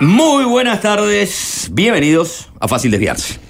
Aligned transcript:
Muy 0.00 0.44
buenas 0.44 0.80
tardes, 0.80 1.70
bienvenidos 1.72 2.48
a 2.60 2.68
Fácil 2.68 2.92
Desviarse. 2.92 3.40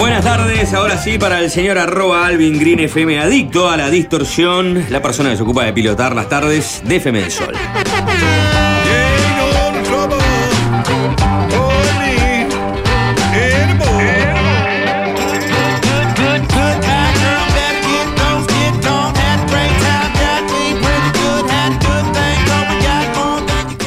Buenas 0.00 0.24
tardes, 0.24 0.74
ahora 0.74 0.98
sí 0.98 1.16
para 1.16 1.38
el 1.38 1.48
señor 1.52 1.78
arroba 1.78 2.26
Alvin 2.26 2.58
Green 2.58 2.80
FM, 2.80 3.20
adicto 3.20 3.70
a 3.70 3.76
la 3.76 3.88
distorsión, 3.88 4.84
la 4.90 5.00
persona 5.00 5.30
que 5.30 5.36
se 5.36 5.44
ocupa 5.44 5.62
de 5.62 5.72
pilotar 5.72 6.12
las 6.12 6.28
tardes 6.28 6.82
de 6.84 6.96
FM 6.96 7.20
del 7.20 7.30
Sol. 7.30 7.54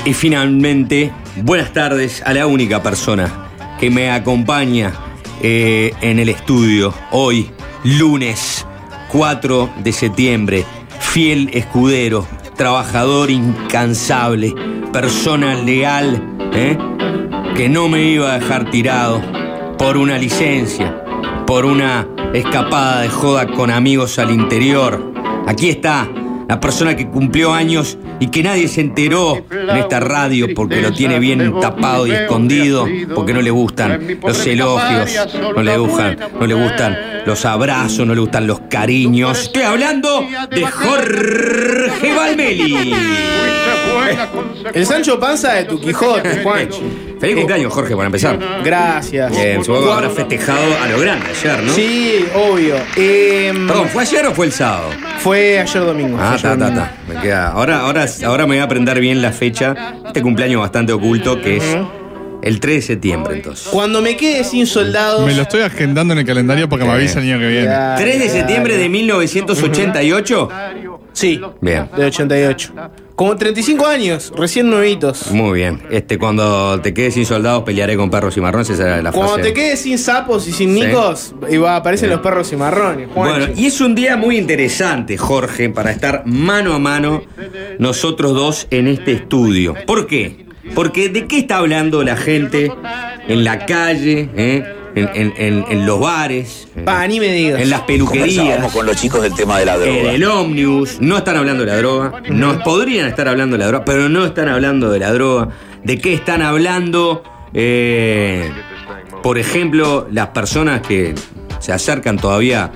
Y 0.10 0.16
finalmente, 0.16 1.12
buenas 1.44 1.72
tardes 1.72 2.24
a 2.26 2.34
la 2.34 2.48
única 2.48 2.82
persona 2.82 3.52
que 3.80 3.92
me 3.92 4.10
acompaña 4.10 4.92
eh, 5.40 5.94
en 6.02 6.18
el 6.18 6.30
estudio 6.30 6.96
hoy, 7.12 7.52
lunes 7.84 8.66
4 9.12 9.70
de 9.84 9.92
septiembre. 9.92 10.66
Fiel 11.00 11.52
escudero, 11.54 12.28
trabajador 12.58 13.30
incansable, 13.30 14.56
persona 14.92 15.54
leal, 15.54 16.20
¿eh? 16.56 16.76
que 17.56 17.70
no 17.70 17.88
me 17.88 18.02
iba 18.02 18.34
a 18.34 18.40
dejar 18.40 18.72
tirado 18.72 19.22
por 19.78 19.96
una 19.96 20.18
licencia, 20.18 21.04
por 21.46 21.66
una 21.66 22.08
escapada 22.34 23.02
de 23.02 23.10
joda 23.10 23.46
con 23.46 23.70
amigos 23.70 24.18
al 24.18 24.32
interior. 24.32 25.14
Aquí 25.46 25.70
está 25.70 26.10
la 26.50 26.60
persona 26.60 26.96
que 26.96 27.08
cumplió 27.08 27.54
años 27.54 28.00
y 28.20 28.28
que 28.28 28.42
nadie 28.42 28.68
se 28.68 28.82
enteró 28.82 29.38
en 29.52 29.78
esta 29.78 30.00
radio 30.00 30.48
porque 30.56 30.82
lo 30.82 30.92
tiene 30.92 31.20
bien 31.20 31.60
tapado 31.62 32.08
y 32.08 32.12
escondido, 32.12 32.88
porque 33.14 33.34
no 33.34 33.42
le 33.42 33.52
gustan 33.52 34.18
los 34.20 34.48
elogios, 34.48 35.30
no 35.56 35.62
le 35.62 35.78
gustan, 35.78 36.18
no 36.40 36.48
le 36.48 36.54
gustan 36.56 36.98
los 37.26 37.46
abrazos, 37.46 38.06
no 38.06 38.14
le 38.14 38.22
gustan 38.22 38.48
los 38.48 38.62
cariños. 38.70 39.40
Estoy 39.40 39.64
hablando 39.64 40.26
de 40.50 40.66
Jorge 40.66 42.14
Valmeli. 42.16 42.94
El 44.74 44.86
Sancho 44.86 45.20
Panza 45.20 45.54
de 45.54 45.64
tu 45.66 45.80
Quijote, 45.80 46.44
Juanchi. 46.44 46.82
Feliz 47.20 47.36
cumpleaños, 47.36 47.74
Jorge, 47.74 47.96
para 47.96 48.06
empezar. 48.06 48.40
Gracias. 48.64 49.34
Eh, 49.38 49.60
supongo 49.62 49.88
que 49.88 49.92
habrá 49.92 50.10
festejado 50.10 50.62
a 50.82 50.88
lo 50.88 51.00
grande 51.00 51.26
ayer, 51.28 51.64
¿no? 51.64 51.74
Sí, 51.74 52.26
obvio. 52.34 52.76
Em, 52.96 53.68
Perdón, 53.68 53.90
¿fue 53.90 54.04
ayer 54.04 54.26
o 54.28 54.34
fue 54.34 54.46
el 54.46 54.52
sábado? 54.54 54.90
Fue 55.20 55.60
ayer 55.60 55.84
domingo. 55.86 56.18
Ah, 56.20 56.36
está, 56.36 56.56
domingo. 56.56 56.82
está. 56.82 56.94
Me 57.08 57.22
queda. 57.22 57.50
Ahora, 57.50 57.82
ahora, 57.82 58.06
ahora 58.26 58.44
me 58.46 58.56
voy 58.56 58.60
a 58.60 58.64
aprender 58.64 59.00
bien 59.02 59.22
la 59.22 59.34
fecha. 59.34 59.76
Este 60.06 60.22
cumpleaños 60.22 60.62
bastante 60.62 60.94
oculto, 60.94 61.42
que 61.42 61.58
es 61.58 61.78
el 62.42 62.60
3 62.60 62.76
de 62.76 62.82
septiembre, 62.82 63.36
entonces. 63.36 63.68
Cuando 63.70 64.02
me 64.02 64.16
quede 64.18 64.44
sin 64.44 64.66
soldados. 64.68 65.26
Me 65.26 65.34
lo 65.36 65.42
estoy 65.44 65.62
agendando 65.62 66.14
en 66.14 66.20
el 66.20 66.26
calendario 66.26 66.70
porque 66.70 66.86
me 66.86 66.92
avisa 66.92 67.20
el 67.20 67.26
año 67.32 67.40
que 67.40 67.48
viene. 67.48 67.66
Ya, 67.66 67.96
3 67.98 68.20
de 68.20 68.30
septiembre 68.30 68.78
de 68.78 68.90
1988. 68.90 70.50
Sí, 71.14 71.42
Bien. 71.62 71.90
de 71.98 72.06
88. 72.06 72.74
Como 73.16 73.36
35 73.36 73.86
años, 73.86 74.32
recién 74.38 74.70
nuevitos. 74.70 75.30
Muy 75.32 75.60
bien. 75.60 75.82
Este, 75.92 76.18
cuando 76.18 76.80
te 76.80 76.94
quedes 76.94 77.16
sin 77.16 77.26
soldados, 77.26 77.64
pelearé 77.64 77.98
con 77.98 78.10
perros 78.10 78.38
y 78.38 78.42
marrones. 78.42 78.70
Esa 78.70 78.84
era 78.84 79.02
la 79.02 79.12
Cuando 79.12 79.34
frase. 79.34 79.50
te 79.50 79.54
quedes 79.54 79.82
sin 79.82 79.98
sapos 79.98 80.48
y 80.48 80.54
sin 80.54 80.74
Sí. 80.74 80.82
nicos, 80.86 81.36
y 81.50 81.58
va, 81.58 81.76
aparecen 81.76 82.10
los 82.12 82.22
perros 82.22 82.54
y 82.54 82.56
marrones. 82.56 83.10
Bueno, 83.14 83.48
y 83.58 83.66
es 83.66 83.82
un 83.82 83.94
día 83.96 84.16
muy 84.16 84.38
interesante, 84.38 85.18
Jorge, 85.18 85.70
para 85.70 85.92
estar 85.92 86.24
mano 86.26 86.74
a 86.74 86.80
mano 86.80 87.22
nosotros 87.80 88.34
dos 88.34 88.68
en 88.72 88.88
este 88.88 89.12
estudio. 89.12 89.76
¿Por 89.86 90.08
qué? 90.08 90.46
Porque 90.76 91.10
¿de 91.10 91.28
qué 91.28 91.40
está 91.40 91.58
hablando 91.58 92.04
la 92.04 92.16
gente 92.16 92.72
en 93.28 93.44
la 93.44 93.66
calle, 93.66 94.30
eh? 94.36 94.64
en, 94.96 95.10
en- 95.14 95.34
en- 95.38 95.66
en 95.70 95.86
los 95.86 96.00
bares, 96.00 96.68
eh, 96.76 96.82
Pa, 96.84 97.06
ni 97.08 97.20
me 97.20 97.28
digas. 97.32 97.62
en 97.62 97.70
las 97.70 97.82
peluquerías? 97.82 98.72
Con 98.72 98.86
los 98.86 98.96
chicos 98.98 99.22
del 99.22 99.34
tema 99.36 99.60
de 99.60 99.66
la 99.66 99.76
En 99.76 99.82
droga. 99.82 100.12
el 100.14 100.24
ómnibus, 100.26 100.98
no 101.00 101.18
están 101.18 101.38
hablando 101.38 101.64
de 101.66 101.72
la 101.72 101.78
droga, 101.78 102.22
no 102.30 102.60
podrían 102.64 103.08
estar 103.08 103.28
hablando 103.28 103.56
de 103.58 103.60
la 103.64 103.68
droga, 103.68 103.86
pero 103.86 104.10
no 104.10 104.26
están 104.26 104.48
hablando 104.50 104.90
de 104.90 105.00
la 105.00 105.12
droga. 105.14 105.50
¿De 105.84 105.98
qué 106.00 106.14
están 106.14 106.42
hablando? 106.42 107.24
Eh, 107.54 108.50
por 109.24 109.38
ejemplo, 109.38 110.08
las 110.12 110.28
personas 110.30 110.82
que 110.82 111.14
se 111.60 111.72
acercan 111.74 112.18
todavía 112.18 112.72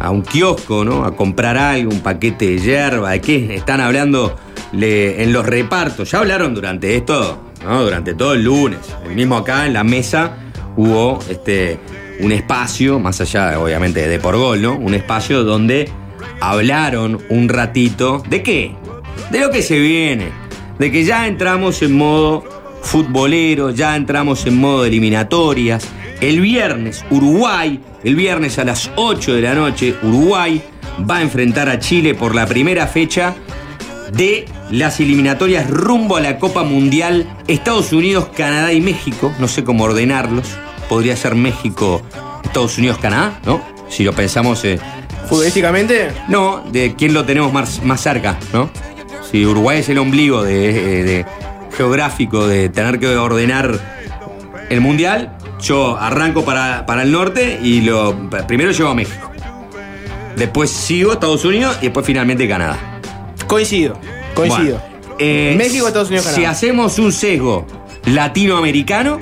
a 0.00 0.10
un 0.10 0.22
kiosco, 0.22 0.84
¿no? 0.84 1.04
A 1.04 1.14
comprar 1.16 1.56
algo, 1.56 1.90
un 1.92 2.00
paquete 2.00 2.46
de 2.46 2.58
hierba, 2.58 3.12
¿de 3.12 3.20
qué 3.20 3.54
están 3.54 3.80
hablando 3.80 4.36
en 4.82 5.32
los 5.32 5.46
repartos? 5.46 6.10
Ya 6.10 6.18
hablaron 6.18 6.54
durante 6.54 6.96
esto, 6.96 7.40
¿no? 7.64 7.82
Durante 7.82 8.14
todo 8.14 8.34
el 8.34 8.44
lunes. 8.44 8.80
El 9.04 9.14
mismo 9.14 9.36
acá 9.36 9.66
en 9.66 9.72
la 9.72 9.84
mesa 9.84 10.36
hubo 10.76 11.18
este, 11.28 11.78
un 12.20 12.32
espacio, 12.32 12.98
más 12.98 13.20
allá 13.20 13.58
obviamente 13.60 14.06
de 14.06 14.18
por 14.18 14.36
gol, 14.36 14.62
¿no? 14.62 14.74
Un 14.74 14.94
espacio 14.94 15.44
donde 15.44 15.88
hablaron 16.40 17.20
un 17.28 17.48
ratito. 17.48 18.22
¿De 18.28 18.42
qué? 18.42 18.74
De 19.30 19.40
lo 19.40 19.50
que 19.50 19.62
se 19.62 19.78
viene. 19.78 20.28
De 20.78 20.90
que 20.90 21.04
ya 21.04 21.26
entramos 21.26 21.82
en 21.82 21.96
modo 21.96 22.44
futbolero, 22.82 23.70
ya 23.70 23.96
entramos 23.96 24.46
en 24.46 24.58
modo 24.58 24.84
eliminatorias. 24.84 25.88
El 26.20 26.40
viernes, 26.40 27.04
Uruguay, 27.10 27.80
el 28.02 28.16
viernes 28.16 28.58
a 28.58 28.64
las 28.64 28.90
8 28.96 29.34
de 29.34 29.40
la 29.42 29.54
noche, 29.54 29.94
Uruguay 30.02 30.62
va 31.08 31.18
a 31.18 31.22
enfrentar 31.22 31.68
a 31.68 31.78
Chile 31.78 32.14
por 32.14 32.34
la 32.34 32.46
primera 32.46 32.86
fecha 32.86 33.34
de 34.16 34.46
las 34.70 35.00
eliminatorias 35.00 35.68
rumbo 35.70 36.16
a 36.16 36.20
la 36.20 36.38
Copa 36.38 36.62
Mundial 36.62 37.26
Estados 37.46 37.92
Unidos, 37.92 38.28
Canadá 38.36 38.72
y 38.72 38.80
México. 38.80 39.32
No 39.38 39.48
sé 39.48 39.64
cómo 39.64 39.84
ordenarlos. 39.84 40.46
Podría 40.88 41.16
ser 41.16 41.34
México, 41.34 42.02
Estados 42.44 42.76
Unidos, 42.78 42.98
Canadá, 42.98 43.40
¿no? 43.46 43.62
Si 43.88 44.04
lo 44.04 44.12
pensamos... 44.12 44.64
eh, 44.64 44.78
Futbolísticamente, 45.28 46.08
no, 46.28 46.62
de 46.70 46.94
quién 46.96 47.14
lo 47.14 47.24
tenemos 47.24 47.50
más, 47.52 47.82
más 47.82 48.02
cerca, 48.02 48.38
¿no? 48.52 48.68
Si 49.30 49.46
Uruguay 49.46 49.78
es 49.80 49.88
el 49.88 49.96
ombligo 49.98 50.42
de, 50.42 50.68
eh, 51.00 51.02
de- 51.02 51.26
geográfico 51.74 52.46
de 52.46 52.68
tener 52.68 53.00
que 53.00 53.16
ordenar 53.16 53.80
el 54.68 54.80
mundial, 54.82 55.36
yo 55.60 55.96
arranco 55.98 56.44
para, 56.44 56.84
para 56.84 57.02
el 57.02 57.10
norte 57.10 57.58
y 57.62 57.80
lo 57.80 58.14
primero 58.46 58.70
llevo 58.70 58.90
a 58.90 58.94
México. 58.94 59.30
Después 60.36 60.70
sigo 60.70 61.10
a 61.10 61.14
Estados 61.14 61.44
Unidos 61.46 61.78
y 61.80 61.84
después 61.84 62.04
finalmente 62.04 62.46
Canadá. 62.46 62.93
Coincido. 63.46 63.98
Coincido. 64.34 64.78
Bueno, 64.80 65.16
eh, 65.18 65.54
México, 65.56 65.86
Estados 65.86 66.08
Unidos, 66.08 66.26
Si 66.26 66.32
Canadá. 66.36 66.50
hacemos 66.50 66.98
un 66.98 67.12
sesgo 67.12 67.66
latinoamericano, 68.06 69.20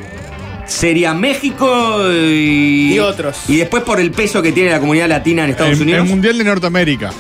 sería 0.67 1.13
México 1.15 2.01
y, 2.13 2.95
Y 2.95 2.99
otros. 2.99 3.37
Y 3.49 3.57
después 3.57 3.83
por 3.83 4.01
el 4.01 4.11
peso 4.11 4.41
que 4.43 4.53
tiene 4.53 4.71
la 4.71 4.81
comunidad 4.81 5.09
latina 5.09 5.45
en 5.45 5.51
Estados 5.51 5.75
El, 5.77 5.83
Unidos. 5.83 6.03
el 6.05 6.09
Mundial 6.09 6.39
de 6.39 6.45
Norteamérica. 6.45 7.13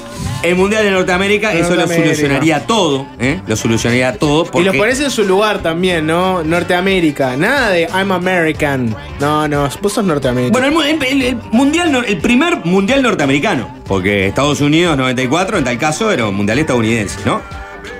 El 0.42 0.56
Mundial 0.56 0.82
de 0.84 0.90
Norteamérica, 0.90 1.52
eso 1.52 1.74
lo 1.76 1.86
solucionaría 1.86 2.66
todo, 2.66 3.06
¿eh? 3.20 3.40
Lo 3.46 3.54
solucionaría 3.56 4.16
todo. 4.18 4.44
Y 4.44 4.48
Porque 4.50 4.66
los 4.66 4.76
pones 4.76 5.00
en 5.00 5.10
su 5.10 5.22
lugar 5.24 5.62
también, 5.62 6.06
¿no? 6.06 6.42
Norteamérica. 6.42 7.36
Nada 7.36 7.70
de 7.70 7.82
I'm 7.94 8.10
American. 8.10 8.94
No, 9.20 9.46
no, 9.46 9.68
vos 9.80 9.92
sos 9.92 10.04
norteamericano. 10.04 10.58
Bueno, 10.70 10.82
el, 10.82 11.02
el- 11.04 11.22
el 11.22 11.36
mundial, 11.52 12.04
el 12.06 12.18
primer 12.18 12.64
mundial 12.64 13.02
norteamericano. 13.02 13.68
Porque 13.86 14.26
Estados 14.26 14.60
Unidos 14.60 14.96
94, 14.96 15.58
en 15.58 15.64
tal 15.64 15.78
caso, 15.78 16.10
era 16.10 16.26
un 16.26 16.34
mundial 16.34 16.58
estadounidense, 16.58 17.18
¿no? 17.24 17.40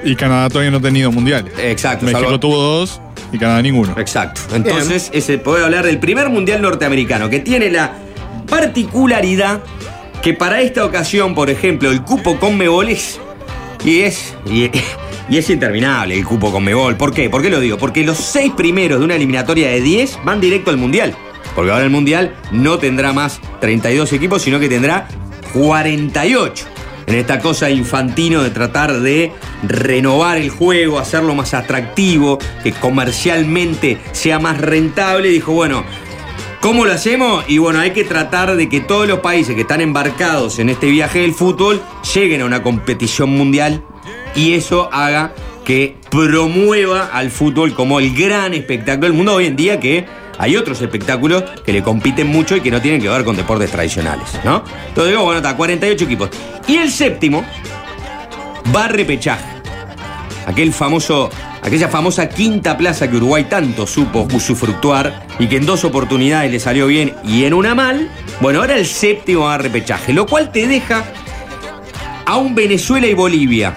Y 0.04 0.16
Canadá 0.16 0.48
todavía 0.48 0.70
no 0.72 0.78
ha 0.78 0.82
tenido 0.82 1.12
mundial. 1.12 1.44
Exacto. 1.58 2.04
México 2.06 2.24
salvo- 2.24 2.40
tuvo 2.40 2.56
dos 2.60 3.00
y 3.32 3.38
Canadá 3.38 3.62
ninguno. 3.62 3.94
Exacto. 3.98 4.40
Entonces, 4.52 5.10
ese 5.12 5.38
puede 5.38 5.64
hablar 5.64 5.84
del 5.84 5.98
primer 6.00 6.28
mundial 6.28 6.60
norteamericano, 6.60 7.30
que 7.30 7.38
tiene 7.38 7.70
la 7.70 7.92
particularidad 8.48 9.60
que 10.22 10.34
para 10.34 10.60
esta 10.60 10.84
ocasión, 10.84 11.34
por 11.34 11.50
ejemplo, 11.50 11.90
el 11.90 12.02
cupo 12.02 12.38
con 12.38 12.60
es. 12.88 13.20
Y 13.84 14.00
es. 14.00 14.34
Y, 14.46 14.70
y 15.28 15.38
es 15.38 15.50
interminable 15.50 16.16
el 16.16 16.24
cupo 16.24 16.52
con 16.52 16.64
Mebol. 16.64 16.96
¿Por 16.96 17.12
qué? 17.12 17.28
¿Por 17.28 17.42
qué 17.42 17.50
lo 17.50 17.60
digo? 17.60 17.76
Porque 17.76 18.04
los 18.04 18.18
seis 18.18 18.52
primeros 18.56 19.00
de 19.00 19.04
una 19.04 19.16
eliminatoria 19.16 19.68
de 19.68 19.80
10 19.80 20.20
van 20.24 20.40
directo 20.40 20.70
al 20.70 20.76
mundial. 20.76 21.14
Porque 21.56 21.72
ahora 21.72 21.84
el 21.84 21.90
mundial 21.90 22.36
no 22.52 22.78
tendrá 22.78 23.12
más 23.12 23.40
32 23.60 24.12
equipos, 24.12 24.42
sino 24.42 24.60
que 24.60 24.68
tendrá 24.68 25.08
48 25.52 26.66
en 27.06 27.14
esta 27.16 27.40
cosa 27.40 27.70
infantino 27.70 28.42
de 28.42 28.50
tratar 28.50 29.00
de 29.00 29.32
renovar 29.62 30.38
el 30.38 30.50
juego, 30.50 30.98
hacerlo 30.98 31.34
más 31.34 31.54
atractivo, 31.54 32.38
que 32.62 32.72
comercialmente 32.72 33.98
sea 34.12 34.38
más 34.38 34.58
rentable, 34.58 35.28
dijo, 35.28 35.52
bueno, 35.52 35.84
¿cómo 36.62 36.86
lo 36.86 36.92
hacemos? 36.92 37.44
Y 37.48 37.58
bueno, 37.58 37.80
hay 37.80 37.90
que 37.90 38.04
tratar 38.04 38.56
de 38.56 38.68
que 38.68 38.80
todos 38.80 39.06
los 39.06 39.18
países 39.18 39.54
que 39.54 39.62
están 39.62 39.80
embarcados 39.80 40.60
en 40.60 40.70
este 40.70 40.86
viaje 40.86 41.18
del 41.18 41.34
fútbol 41.34 41.82
lleguen 42.14 42.40
a 42.40 42.44
una 42.46 42.62
competición 42.62 43.30
mundial 43.30 43.82
y 44.36 44.54
eso 44.54 44.88
haga 44.92 45.34
que 45.64 45.96
promueva 46.08 47.10
al 47.12 47.30
fútbol 47.30 47.74
como 47.74 47.98
el 47.98 48.14
gran 48.14 48.54
espectáculo 48.54 49.08
del 49.08 49.16
mundo 49.16 49.34
hoy 49.34 49.46
en 49.46 49.56
día 49.56 49.80
que 49.80 50.06
hay 50.38 50.56
otros 50.56 50.80
espectáculos 50.80 51.42
que 51.64 51.72
le 51.72 51.82
compiten 51.82 52.28
mucho 52.28 52.56
y 52.56 52.60
que 52.60 52.70
no 52.70 52.80
tienen 52.80 53.02
que 53.02 53.08
ver 53.08 53.24
con 53.24 53.36
deportes 53.36 53.70
tradicionales, 53.70 54.40
¿no? 54.44 54.62
Entonces 54.88 55.12
digo, 55.12 55.24
bueno, 55.24 55.38
está 55.38 55.56
48 55.56 56.04
equipos. 56.04 56.30
Y 56.68 56.76
el 56.76 56.90
séptimo, 56.90 57.44
va 58.74 58.84
a 58.84 58.88
repechaje. 58.88 59.61
Aquel 60.46 60.72
famoso, 60.72 61.30
aquella 61.62 61.88
famosa 61.88 62.28
quinta 62.28 62.76
plaza 62.76 63.08
que 63.08 63.16
Uruguay 63.16 63.44
tanto 63.44 63.86
supo 63.86 64.26
usufructuar 64.32 65.26
y 65.38 65.46
que 65.46 65.56
en 65.56 65.66
dos 65.66 65.84
oportunidades 65.84 66.50
le 66.50 66.58
salió 66.58 66.86
bien 66.86 67.14
y 67.24 67.44
en 67.44 67.54
una 67.54 67.74
mal. 67.74 68.10
Bueno, 68.40 68.60
ahora 68.60 68.76
el 68.76 68.86
séptimo 68.86 69.48
a 69.48 69.58
repechaje, 69.58 70.12
lo 70.12 70.26
cual 70.26 70.50
te 70.50 70.66
deja 70.66 71.04
a 72.26 72.36
un 72.36 72.54
Venezuela 72.54 73.06
y 73.06 73.14
Bolivia 73.14 73.74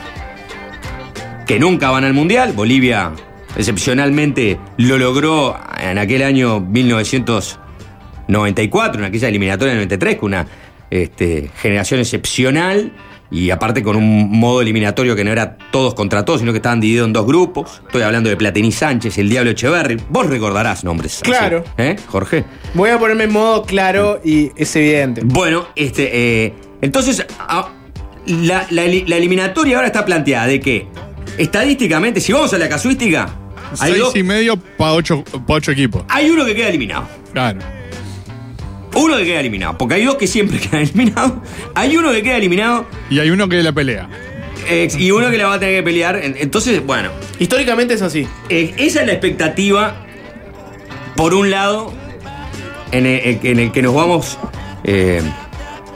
que 1.45 1.59
nunca 1.59 1.91
van 1.91 2.03
al 2.03 2.13
Mundial. 2.13 2.53
Bolivia 2.53 3.12
excepcionalmente 3.56 4.59
lo 4.77 4.97
logró 4.97 5.57
en 5.79 5.97
aquel 5.97 6.23
año 6.23 6.59
1994, 6.59 9.00
en 9.00 9.06
aquella 9.06 9.27
eliminatoria 9.27 9.73
del 9.73 9.81
93, 9.81 10.17
con 10.17 10.27
una 10.27 10.45
este, 10.89 11.51
generación 11.62 12.00
excepcional 12.00 12.94
y 13.36 13.52
aparte 13.52 13.84
con 13.84 13.96
un 13.96 14.30
modo 14.40 14.62
eliminatorio 14.62 15.16
que 15.16 15.24
no 15.24 15.32
era 15.32 15.58
todos 15.72 15.94
contra 15.94 16.24
todos, 16.24 16.40
sino 16.40 16.52
que 16.54 16.58
estaban 16.58 16.80
divididos 16.80 17.08
en 17.08 17.14
dos 17.14 17.26
grupos. 17.28 17.82
Estoy 17.86 18.02
hablando 18.04 18.30
de 18.30 18.38
Platini 18.38 18.72
Sánchez, 18.72 19.18
el 19.18 19.30
Diablo 19.30 19.52
Echeverri. 19.52 19.98
Vos 20.10 20.28
recordarás 20.28 20.84
nombres. 20.84 21.16
así, 21.16 21.24
Claro. 21.24 21.64
¿Eh, 21.78 21.96
Jorge? 22.08 22.46
Voy 22.74 22.90
a 22.92 22.98
ponerme 23.00 23.26
en 23.26 23.34
modo 23.34 23.64
claro 23.64 24.22
y 24.24 24.52
es 24.56 24.76
evidente. 24.76 25.22
Bueno, 25.26 25.68
este, 25.76 26.10
eh, 26.46 26.54
entonces 26.82 27.26
a- 27.40 27.70
la, 28.28 28.66
la 28.70 28.84
eli- 28.86 29.06
la 29.08 29.18
eliminatoria 29.18 29.76
ahora 29.76 29.88
está 29.88 30.06
planteada 30.06 30.48
de 30.48 30.60
que 30.60 30.88
estadísticamente, 31.38 32.22
si 32.22 32.32
vamos 32.34 32.54
a 32.54 32.58
la 32.58 32.70
casuística, 32.70 33.30
hay, 33.80 33.92
Seis 33.92 33.98
dos- 34.04 34.16
y 34.16 34.24
medio 34.24 34.58
para 34.58 34.94
ocho, 34.94 35.24
pa' 35.46 35.56
ocho 35.56 35.72
equipos. 35.72 36.04
hay 36.08 36.30
uno 36.30 36.46
que 36.46 36.56
queda 36.56 36.70
eliminado. 36.70 37.08
Claro. 37.34 37.60
Uno 38.95 39.18
que 39.18 39.25
queda 39.25 39.39
eliminado, 39.42 39.77
porque 39.77 39.95
hay 39.95 40.06
dos 40.06 40.15
que 40.15 40.27
siempre 40.27 40.59
quedan 40.62 40.81
eliminados. 40.83 41.33
Hay 41.74 41.95
uno 41.97 42.12
que 42.12 42.24
queda 42.24 42.38
eliminado 42.38 42.88
Y 43.09 43.19
hay 43.19 43.30
uno 43.30 43.47
que 43.50 43.62
la 43.62 43.71
pelea. 43.74 44.09
eh, 44.68 44.88
y 44.97 45.12
uno 45.12 45.30
que 45.30 45.38
la 45.38 45.47
va 45.47 45.56
a 45.56 45.59
tener 45.59 45.75
que 45.75 45.83
pelear. 45.83 46.15
En- 46.18 46.36
Entonces, 46.39 46.86
bueno, 46.86 47.09
Históricamente 47.39 47.94
es 47.94 48.01
así. 48.01 48.27
eh, 48.50 48.74
esa 48.77 49.01
es 49.01 49.07
la 49.07 49.12
expectativa, 49.13 49.95
por 51.15 51.33
un 51.33 51.50
lado, 51.51 51.94
en 52.92 53.06
el, 53.06 53.39
en 53.44 53.59
el 53.59 53.71
que 53.71 53.81
nos 53.81 53.94
vamos 53.94 54.38
eh, 54.86 55.21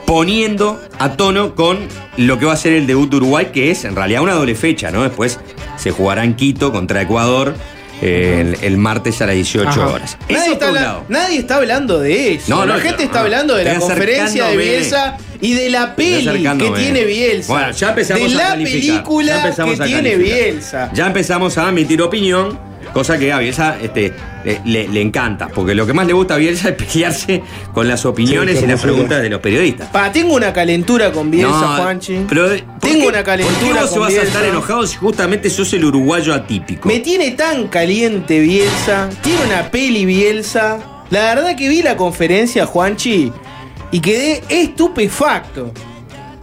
poniendo 0.06 0.80
a 0.98 1.12
tono 1.16 1.54
con 1.54 1.78
lo 2.16 2.38
que 2.38 2.46
va 2.46 2.52
a 2.52 2.56
ser 2.56 2.72
el 2.74 2.86
debut 2.86 3.08
de 3.10 3.16
Uruguay, 3.16 3.48
que 3.52 3.70
es 3.70 3.84
en 3.84 3.94
realidad 3.96 4.22
una 4.22 4.34
doble 4.34 4.54
fecha, 4.54 4.90
¿no? 4.90 5.02
Después 5.02 5.38
se 5.76 5.90
jugará 5.92 6.24
en 6.24 6.34
Quito 6.34 6.72
contra 6.72 7.00
Ecuador 7.02 7.54
el, 8.00 8.56
el 8.62 8.76
martes 8.76 9.20
a 9.22 9.26
las 9.26 9.34
18 9.34 9.68
Ajá. 9.68 9.86
horas. 9.88 10.18
Nadie 10.28 10.52
está, 10.52 11.02
nadie 11.08 11.46
hablando 11.56 12.00
de 12.00 12.34
eso. 12.34 12.54
No, 12.54 12.66
la 12.66 12.78
gente 12.78 13.04
está 13.04 13.20
hablando 13.20 13.54
de 13.56 13.64
la 13.64 13.78
conferencia 13.78 14.46
de. 14.46 14.56
Bielsa 14.56 15.16
y 15.40 15.54
de 15.54 15.70
la 15.70 15.94
peli 15.96 16.42
que 16.42 16.70
tiene 16.70 17.04
Bielsa. 17.04 17.52
Bueno, 17.52 17.70
ya 17.72 17.88
empezamos 17.90 18.32
de 18.32 18.42
a 18.42 18.56
la 18.56 18.64
película 18.64 19.54
que 19.54 19.62
a 19.62 19.84
tiene. 19.84 20.16
Bielsa. 20.16 20.90
Ya 20.92 21.06
empezamos 21.06 21.56
a 21.58 21.68
emitir 21.68 22.02
opinión, 22.02 22.58
cosa 22.92 23.18
que 23.18 23.32
a 23.32 23.38
Bielsa 23.38 23.76
este, 23.80 24.12
le, 24.64 25.00
encanta, 25.00 25.48
porque 25.48 25.74
lo 25.74 25.86
que 25.86 25.92
más 25.92 26.06
le 26.06 26.12
gusta 26.12 26.34
a 26.34 26.36
Bielsa 26.38 26.70
es 26.70 26.74
pelearse 26.74 27.42
con 27.72 27.88
las 27.88 28.04
opiniones 28.06 28.58
Sí, 28.58 28.64
y 28.64 28.68
las 28.68 28.80
preguntas 28.80 29.22
de 29.22 29.28
los 29.30 29.40
periodistas. 29.40 29.88
Pa, 29.88 30.10
tengo 30.12 30.34
una 30.34 30.52
calentura 30.52 31.12
con 31.12 31.30
Bielsa, 31.30 31.48
No, 31.76 31.82
Juanchi. 31.82 32.24
pero 32.28 32.48
¿por 32.48 32.58
tengo 32.80 33.02
qué- 33.02 33.08
una 33.08 33.24
calentura 33.24 33.58
¿Por 33.58 33.68
qué 33.74 33.80
vos 33.80 33.90
con 33.90 34.00
vas 34.00 34.14
a 34.14 34.22
estar 34.22 34.44
enojado 34.44 34.86
si 34.86 34.96
justamente 34.96 35.50
sos 35.50 35.72
el 35.72 35.84
uruguayo 35.84 36.34
atípico? 36.34 36.88
Me 36.88 37.00
tiene 37.00 37.32
tan 37.32 37.68
caliente 37.68 38.40
Bielsa. 38.40 39.08
Tiene 39.22 39.44
una 39.46 39.70
peli 39.70 40.04
Bielsa. 40.04 40.78
La 41.10 41.34
verdad 41.34 41.56
que 41.56 41.68
vi 41.68 41.82
la 41.82 41.96
conferencia, 41.96 42.66
Juanchi, 42.66 43.32
y 43.90 44.00
quedé 44.00 44.42
estupefacto. 44.48 45.72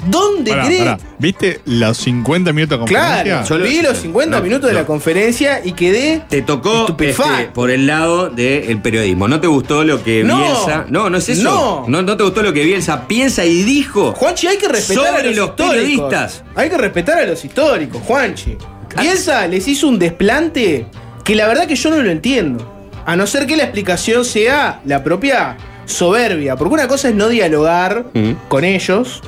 ¿Dónde 0.06 0.52
Pará, 0.52 0.66
cree? 0.66 0.80
pará. 0.80 0.98
¿Viste 1.18 1.62
los 1.66 1.98
50 1.98 2.54
minutos 2.54 2.78
de 2.78 2.80
conferencia? 2.80 3.24
Claro, 3.24 3.46
Solo- 3.48 3.66
vi 3.66 3.82
los 3.82 3.98
50 3.98 4.38
no, 4.38 4.44
minutos 4.44 4.70
de 4.70 4.74
la 4.76 4.86
conferencia 4.86 5.62
y 5.66 5.72
quedé 5.74 6.22
Te 6.30 6.42
tocó 6.44 6.96
este, 7.00 7.50
por 7.54 7.72
el 7.72 7.88
lado 7.88 8.30
del 8.30 8.80
periodismo. 8.82 9.28
¿No 9.28 9.40
te 9.42 9.48
gustó 9.48 9.84
lo 9.84 10.04
que 10.04 10.24
No. 10.24 10.38
Bielsa.? 10.38 10.86
No, 10.90 11.10
no 11.10 11.18
es 11.18 11.28
eso. 11.30 11.44
No. 11.44 11.86
no. 11.88 12.02
no 12.04 12.16
te 12.16 12.24
gustó 12.24 12.44
lo 12.44 12.54
que 12.54 12.64
Bielsa 12.64 13.08
piensa 13.08 13.44
y 13.46 13.64
dijo. 13.64 14.14
Juanchi, 14.14 14.48
hay 14.48 14.58
que 14.58 14.68
respetar 14.68 15.06
Sobre 15.08 15.20
a 15.22 15.24
los, 15.26 15.36
los 15.36 15.50
periodistas. 15.52 16.44
Hay 16.56 16.70
que 16.70 16.78
respetar 16.78 17.18
a 17.20 17.26
los 17.26 17.44
históricos, 17.44 18.02
Juanchi. 18.06 18.56
Bielsa 19.00 19.48
les 19.48 19.68
hizo 19.68 19.88
un 19.88 20.00
desplante 20.00 20.86
que 21.24 21.36
la 21.36 21.48
verdad 21.48 21.68
que 21.68 21.76
yo 21.76 21.90
no 21.90 22.02
lo 22.02 22.10
entiendo. 22.10 22.74
A 23.06 23.16
no 23.16 23.26
ser 23.26 23.48
que 23.48 23.56
la 23.58 23.64
explicación 23.64 24.24
sea 24.26 24.80
la 24.86 25.04
propia 25.04 25.58
soberbia. 25.86 26.56
Porque 26.58 26.74
una 26.74 26.88
cosa 26.88 27.10
es 27.10 27.16
no 27.16 27.30
dialogar 27.30 28.06
Mm. 28.14 28.32
con 28.50 28.64
ellos. 28.66 29.22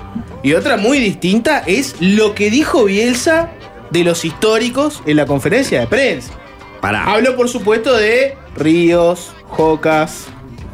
Y 0.44 0.54
otra 0.54 0.78
muy 0.78 1.00
distinta 1.00 1.64
es 1.66 1.96
lo 2.00 2.34
que 2.34 2.50
dijo 2.50 2.86
Bielsa 2.86 3.50
de 3.92 4.04
los 4.04 4.24
históricos 4.24 5.02
en 5.06 5.18
la 5.18 5.26
conferencia 5.26 5.82
de 5.82 5.88
prensa. 5.88 6.34
Pará. 6.82 7.04
Hablo, 7.12 7.36
por 7.36 7.50
supuesto, 7.50 7.96
de 7.96 8.38
Ríos, 8.56 9.32
Jocas, 9.48 10.28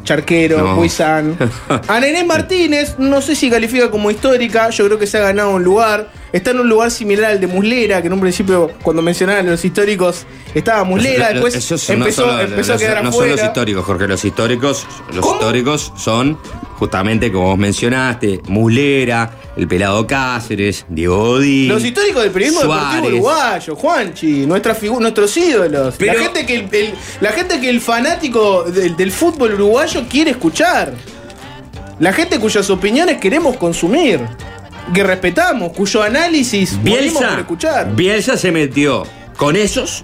Charquero, 0.03 0.59
No. 0.59 0.75
Huizán. 0.79 1.35
A 1.87 1.99
Nené 1.99 2.23
Martínez, 2.23 2.95
no 2.99 3.21
sé 3.21 3.35
si 3.35 3.49
califica 3.49 3.89
como 3.89 4.11
histórica, 4.11 4.69
yo 4.69 4.85
creo 4.85 4.99
que 4.99 5.07
se 5.07 5.17
ha 5.17 5.21
ganado 5.21 5.51
un 5.51 5.63
lugar. 5.63 6.11
Está 6.33 6.51
en 6.51 6.59
un 6.59 6.67
lugar 6.67 6.91
similar 6.91 7.31
al 7.31 7.39
de 7.39 7.47
Muslera, 7.47 8.01
que 8.01 8.07
en 8.07 8.13
un 8.13 8.19
principio, 8.19 8.71
cuando 8.83 9.01
mencionaban 9.01 9.45
los 9.45 9.63
históricos, 9.63 10.25
estaba 10.53 10.83
Muslera, 10.83 11.17
Los- 11.17 11.25
los- 11.27 11.33
después 11.33 11.55
esos 11.55 11.81
son- 11.81 11.99
no 11.99 12.05
empezó, 12.05 12.21
son 12.29 12.39
empezó 12.41 12.73
los- 12.73 12.81
a 12.81 12.85
quedar 12.85 13.03
No 13.03 13.11
son 13.11 13.29
los 13.29 13.41
históricos, 13.43 13.85
Jorge. 13.85 14.07
Los 14.07 14.25
históricos, 14.25 14.85
los 15.13 15.19
¿Cómo? 15.19 15.35
históricos 15.35 15.93
son 15.95 16.37
justamente, 16.77 17.31
como 17.31 17.47
vos 17.47 17.57
mencionaste, 17.57 18.41
Muslera, 18.49 19.31
el 19.55 19.65
pelado 19.65 20.05
Cáceres, 20.05 20.85
Diego 20.89 21.15
Godín. 21.25 21.69
Los 21.69 21.85
históricos 21.85 22.23
del 22.23 22.31
periodismo 22.31 22.61
deportivo 22.63 22.89
Suárez. 22.91 23.11
uruguayo, 23.13 23.75
Juanchi, 23.77 24.45
nuestra 24.45 24.75
nuestros 24.99 25.37
ídolos. 25.37 25.95
Pero- 25.97 26.13
la, 26.13 26.19
gente 26.19 26.45
que 26.45 26.55
el, 26.55 26.67
el- 26.73 26.93
la 27.21 27.31
gente 27.31 27.61
que 27.61 27.69
el 27.69 27.79
fanático 27.79 28.63
del, 28.63 28.97
del 28.97 29.11
fútbol 29.13 29.53
uruguayo 29.53 30.03
quiere 30.09 30.31
escuchar. 30.31 30.91
La 31.99 32.11
gente 32.11 32.39
cuyas 32.39 32.69
opiniones 32.69 33.19
queremos 33.21 33.55
consumir. 33.55 34.19
Que 34.93 35.03
respetamos, 35.03 35.71
cuyo 35.73 36.03
análisis 36.03 36.71
por 36.73 36.83
Bielsa, 36.83 37.39
escuchar. 37.39 37.95
Bielsa 37.95 38.37
se 38.37 38.51
metió 38.51 39.03
con 39.37 39.55
esos 39.55 40.03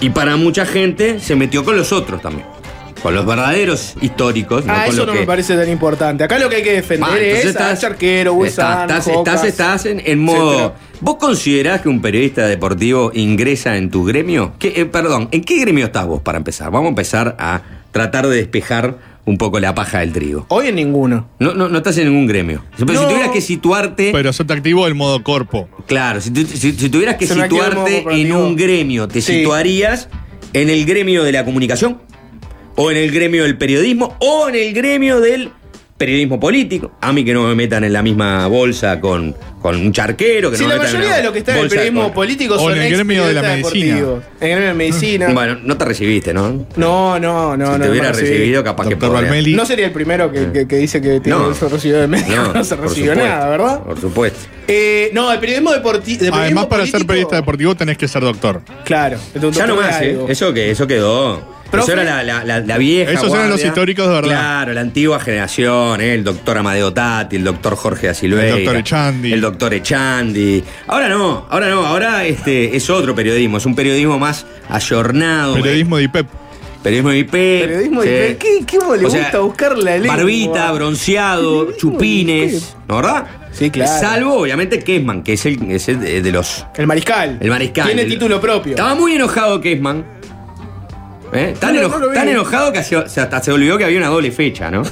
y 0.00 0.10
para 0.10 0.36
mucha 0.36 0.66
gente 0.66 1.20
se 1.20 1.36
metió 1.36 1.64
con 1.64 1.76
los 1.76 1.92
otros 1.92 2.20
también. 2.20 2.46
Con 3.02 3.14
los 3.14 3.24
verdaderos 3.24 3.94
históricos. 4.00 4.64
no 4.64 4.72
ah, 4.72 4.84
con 4.86 4.94
eso 4.94 4.96
los 4.98 5.06
no 5.06 5.12
que- 5.12 5.20
me 5.20 5.26
parece 5.26 5.54
tan 5.56 5.68
importante. 5.68 6.24
Acá 6.24 6.38
lo 6.38 6.48
que 6.48 6.56
hay 6.56 6.62
que 6.62 6.72
defender 6.72 7.08
Ah, 7.12 7.18
es 7.18 7.56
a 7.56 7.76
Charquero, 7.78 8.32
Huizán, 8.34 8.90
estás, 8.90 9.06
estás, 9.06 9.16
estás, 9.16 9.44
estás 9.44 9.86
en, 9.86 10.02
en 10.04 10.18
modo. 10.18 10.50
etcétera. 10.52 10.74
¿Vos 11.00 11.16
considerás 11.16 11.82
que 11.82 11.88
un 11.88 12.00
periodista 12.00 12.46
deportivo 12.46 13.12
ingresa 13.14 13.76
en 13.76 13.90
tu 13.90 14.04
gremio? 14.04 14.54
¿Qué, 14.58 14.72
eh, 14.76 14.86
perdón, 14.86 15.28
¿en 15.30 15.44
qué 15.44 15.60
gremio 15.60 15.86
estás 15.86 16.06
vos 16.06 16.20
para 16.22 16.38
empezar? 16.38 16.70
Vamos 16.70 16.86
a 16.86 16.88
empezar 16.88 17.36
a 17.38 17.60
tratar 17.92 18.26
de 18.26 18.36
despejar 18.36 18.96
un 19.26 19.36
poco 19.38 19.60
la 19.60 19.74
paja 19.74 19.98
del 20.00 20.12
trigo. 20.12 20.46
Hoy 20.48 20.68
en 20.68 20.76
ninguno. 20.76 21.28
No, 21.40 21.52
no, 21.52 21.68
no 21.68 21.76
estás 21.78 21.98
en 21.98 22.08
ningún 22.08 22.26
gremio. 22.26 22.64
Pero 22.78 23.00
si 23.00 23.06
tuvieras 23.06 23.30
que 23.30 23.40
situarte. 23.42 24.10
Pero 24.12 24.30
eso 24.30 24.46
te 24.46 24.52
activó 24.54 24.86
el 24.86 24.94
modo 24.94 25.22
corpo. 25.22 25.68
Claro, 25.86 26.20
si, 26.20 26.30
tu- 26.30 26.46
si- 26.46 26.72
si 26.72 26.88
tuvieras 26.88 27.16
que 27.16 27.26
Se 27.26 27.34
situarte 27.34 28.04
en 28.08 28.32
un 28.32 28.56
gremio, 28.56 29.06
¿te 29.08 29.20
Sí. 29.20 29.40
situarías 29.40 30.08
en 30.52 30.70
el 30.70 30.86
gremio 30.86 31.24
de 31.24 31.32
la 31.32 31.44
comunicación? 31.44 31.98
¿O 32.76 32.90
en 32.90 32.96
el 32.98 33.10
gremio 33.10 33.42
del 33.42 33.58
periodismo? 33.58 34.16
¿O 34.20 34.48
en 34.48 34.54
el 34.54 34.72
gremio 34.72 35.20
del 35.20 35.50
periodismo 35.96 36.38
político? 36.38 36.92
A 37.00 37.12
mí 37.12 37.24
que 37.24 37.32
no 37.32 37.44
me 37.44 37.54
metan 37.54 37.84
en 37.84 37.92
la 37.92 38.02
misma 38.02 38.46
bolsa 38.48 39.00
con, 39.00 39.34
con 39.62 39.76
un 39.76 39.92
charquero. 39.92 40.50
Que 40.50 40.56
Si 40.58 40.62
no 40.64 40.68
la 40.70 40.74
me 40.76 40.80
metan 40.80 40.94
en 40.94 41.00
mayoría 41.00 41.16
de 41.18 41.22
lo 41.24 41.32
que 41.32 41.38
está 41.40 41.52
en 41.56 41.62
el 41.64 41.68
periodismo 41.68 42.02
con- 42.04 42.12
político 42.12 42.54
O 42.54 42.58
son 42.58 42.72
en 42.76 42.82
el 42.82 42.92
gremio 42.92 43.26
de 43.26 43.32
la 43.34 43.42
medicina. 43.42 43.86
deportivos. 43.94 44.24
En 44.40 44.44
el 44.46 44.50
gremio 44.50 44.68
de 44.68 44.74
medicina. 44.74 45.28
Bueno, 45.32 45.58
no 45.62 45.76
te 45.78 45.84
recibiste, 45.84 46.34
¿no? 46.34 46.66
no, 46.76 47.18
no, 47.18 47.56
no. 47.56 47.64
si 47.66 47.72
no, 47.72 47.78
te 47.78 47.84
no 47.86 47.90
hubiera 47.90 48.12
recibido, 48.12 48.62
capaz 48.64 48.88
que 48.88 48.96
podría. 48.96 49.56
No 49.56 49.66
sería 49.66 49.86
el 49.86 49.92
primero 49.92 50.30
que, 50.30 50.52
que- 50.52 50.68
que 50.68 50.76
dice 50.76 51.00
que 51.00 51.20
tiene 51.20 51.38
No. 51.38 51.54
se 51.54 51.68
recibió 51.68 51.98
de 51.98 52.06
médico. 52.08 52.52
No, 52.54 52.64
se 52.64 52.76
por 52.76 52.88
recibió 52.88 53.12
supuesto, 53.12 53.34
nada, 53.34 53.48
¿verdad? 53.48 53.82
Por 53.82 54.00
supuesto. 54.00 54.38
Eh, 54.68 55.10
no, 55.14 55.32
el 55.32 55.38
periodismo 55.38 55.72
deportivo. 55.72 56.34
Además, 56.34 56.66
para 56.66 56.86
ser 56.86 57.06
periodista 57.06 57.36
deportivo 57.36 57.74
tenés 57.74 57.96
que 57.96 58.06
ser 58.08 58.22
doctor. 58.22 58.60
Claro. 58.84 59.16
Ya 59.34 59.40
no 59.40 59.50
doctor 59.50 59.76
más, 59.76 60.00
de 60.00 60.10
¿eh? 60.12 60.18
Eso 60.28 60.52
que 60.52 60.70
eso 60.70 60.86
quedó. 60.86 61.55
Profe. 61.70 61.92
Eso 61.92 62.00
era 62.00 62.22
la, 62.22 62.44
la- 62.44 62.60
la- 62.60 62.78
vieja. 62.78 63.10
Esos 63.10 63.24
eran 63.28 63.38
los 63.48 63.48
guardia. 63.50 63.66
históricos 63.66 64.06
de 64.06 64.12
verdad. 64.14 64.28
Claro, 64.30 64.72
la 64.72 64.80
antigua 64.80 65.18
generación, 65.20 66.00
¿eh? 66.00 66.14
el 66.14 66.24
doctor 66.24 66.58
Amadeo 66.58 66.92
Tati, 66.92 67.36
el 67.36 67.44
doctor 67.44 67.76
Jorge 67.76 68.08
Asilveira. 68.08 68.56
El 68.56 68.64
doctor 68.64 68.76
Echandi. 68.76 69.32
El 69.32 69.40
doctor 69.40 69.74
Echandi. 69.74 70.64
Ahora 70.86 71.08
no, 71.08 71.46
ahora 71.50 71.68
no, 71.68 71.84
ahora 71.86 72.24
este 72.24 72.76
es 72.76 72.88
otro 72.90 73.14
periodismo, 73.14 73.58
es 73.58 73.66
un 73.66 73.74
periodismo 73.74 74.18
más 74.18 74.46
ayornado. 74.68 75.54
Periodismo 75.54 75.96
de 75.96 76.04
IPEP. 76.04 76.26
Periodismo 76.82 77.10
de 77.10 77.18
IP. 77.18 77.30
Periodismo 77.32 78.02
de- 78.02 78.36
¿Qué- 78.38 78.64
qué 78.64 78.78
le 78.78 79.02
gusta 79.08 79.38
buscar 79.40 79.76
la 79.76 79.96
lengua? 79.98 80.16
Barbita, 80.16 80.70
bronceado, 80.72 81.72
chupines, 81.72 82.76
¿no 82.88 82.96
verdad? 82.96 83.26
Sí, 83.52 83.70
claro. 83.70 83.90
Salvo, 84.00 84.34
obviamente, 84.34 84.78
Kesman, 84.80 85.22
que 85.22 85.32
es 85.32 85.46
el, 85.46 85.70
es 85.70 85.88
el 85.88 85.98
de, 85.98 86.20
de 86.22 86.30
los. 86.32 86.64
El 86.76 86.86
mariscal. 86.86 87.38
El 87.40 87.48
mariscal. 87.50 87.86
Tiene 87.86 88.02
El- 88.02 88.08
título 88.10 88.40
propio. 88.40 88.72
Estaba 88.72 88.94
muy 88.94 89.14
enojado 89.14 89.60
Kesman. 89.60 90.04
¿Eh? 91.32 91.54
Tan, 91.58 91.74
No, 91.74 91.80
no, 91.82 91.86
eno- 91.88 91.98
no 91.98 92.04
lo 92.06 92.08
vi. 92.10 92.14
tan 92.14 92.28
enojado 92.28 92.72
que 92.72 92.82
se, 92.82 92.96
hasta 92.96 93.42
se 93.42 93.52
olvidó 93.52 93.76
que 93.78 93.84
había 93.84 93.98
una 93.98 94.08
doble 94.08 94.30
fecha, 94.32 94.70
¿no? 94.70 94.82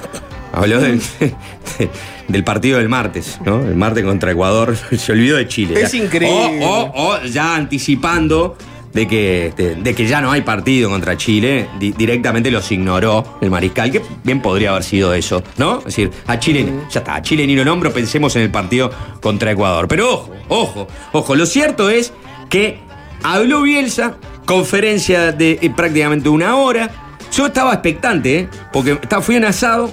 Habló 0.52 0.80
del, 0.80 1.00
del 2.28 2.44
partido 2.44 2.78
del 2.78 2.88
martes, 2.88 3.38
¿no? 3.44 3.60
El 3.64 3.74
martes 3.76 4.04
contra 4.04 4.30
Ecuador. 4.32 4.76
Se 4.96 5.12
olvidó 5.12 5.36
de 5.36 5.48
Chile. 5.48 5.80
Es 5.80 5.92
Ya. 5.92 5.98
increíble. 6.04 6.60
O, 6.64 6.68
o- 6.68 7.14
o 7.14 7.24
ya 7.24 7.54
anticipando 7.56 8.56
de 8.92 9.08
que, 9.08 9.48
este, 9.48 9.74
de 9.74 9.94
que 9.94 10.06
ya 10.06 10.20
no 10.20 10.30
hay 10.30 10.42
partido 10.42 10.88
contra 10.88 11.16
Chile, 11.16 11.68
di- 11.80 11.90
directamente 11.90 12.52
los 12.52 12.70
ignoró 12.70 13.38
el 13.40 13.50
mariscal, 13.50 13.90
que 13.90 14.00
bien 14.22 14.40
podría 14.40 14.70
haber 14.70 14.84
sido 14.84 15.12
eso, 15.12 15.42
¿no? 15.56 15.78
Es 15.78 15.86
decir, 15.86 16.12
a 16.28 16.38
Chile, 16.38 16.72
ya 16.90 17.00
está, 17.00 17.16
a 17.16 17.22
Chile 17.22 17.44
ni 17.48 17.56
lo 17.56 17.64
nombro, 17.64 17.92
pensemos 17.92 18.36
en 18.36 18.42
el 18.42 18.50
partido 18.52 18.92
contra 19.20 19.50
Ecuador. 19.50 19.88
Pero 19.88 20.12
ojo, 20.14 20.30
ojo, 20.48 20.86
ojo, 21.12 21.34
lo 21.34 21.44
cierto 21.46 21.90
es 21.90 22.12
que 22.48 22.78
habló 23.24 23.62
Bielsa, 23.62 24.14
conferencia 24.44 25.32
de 25.32 25.58
eh, 25.60 25.70
prácticamente 25.74 26.28
una 26.28 26.56
hora. 26.56 26.90
Yo 27.32 27.46
estaba 27.46 27.72
expectante, 27.72 28.38
¿eh? 28.40 28.48
porque 28.72 28.98
fui 29.22 29.36
un 29.36 29.44
asado 29.44 29.92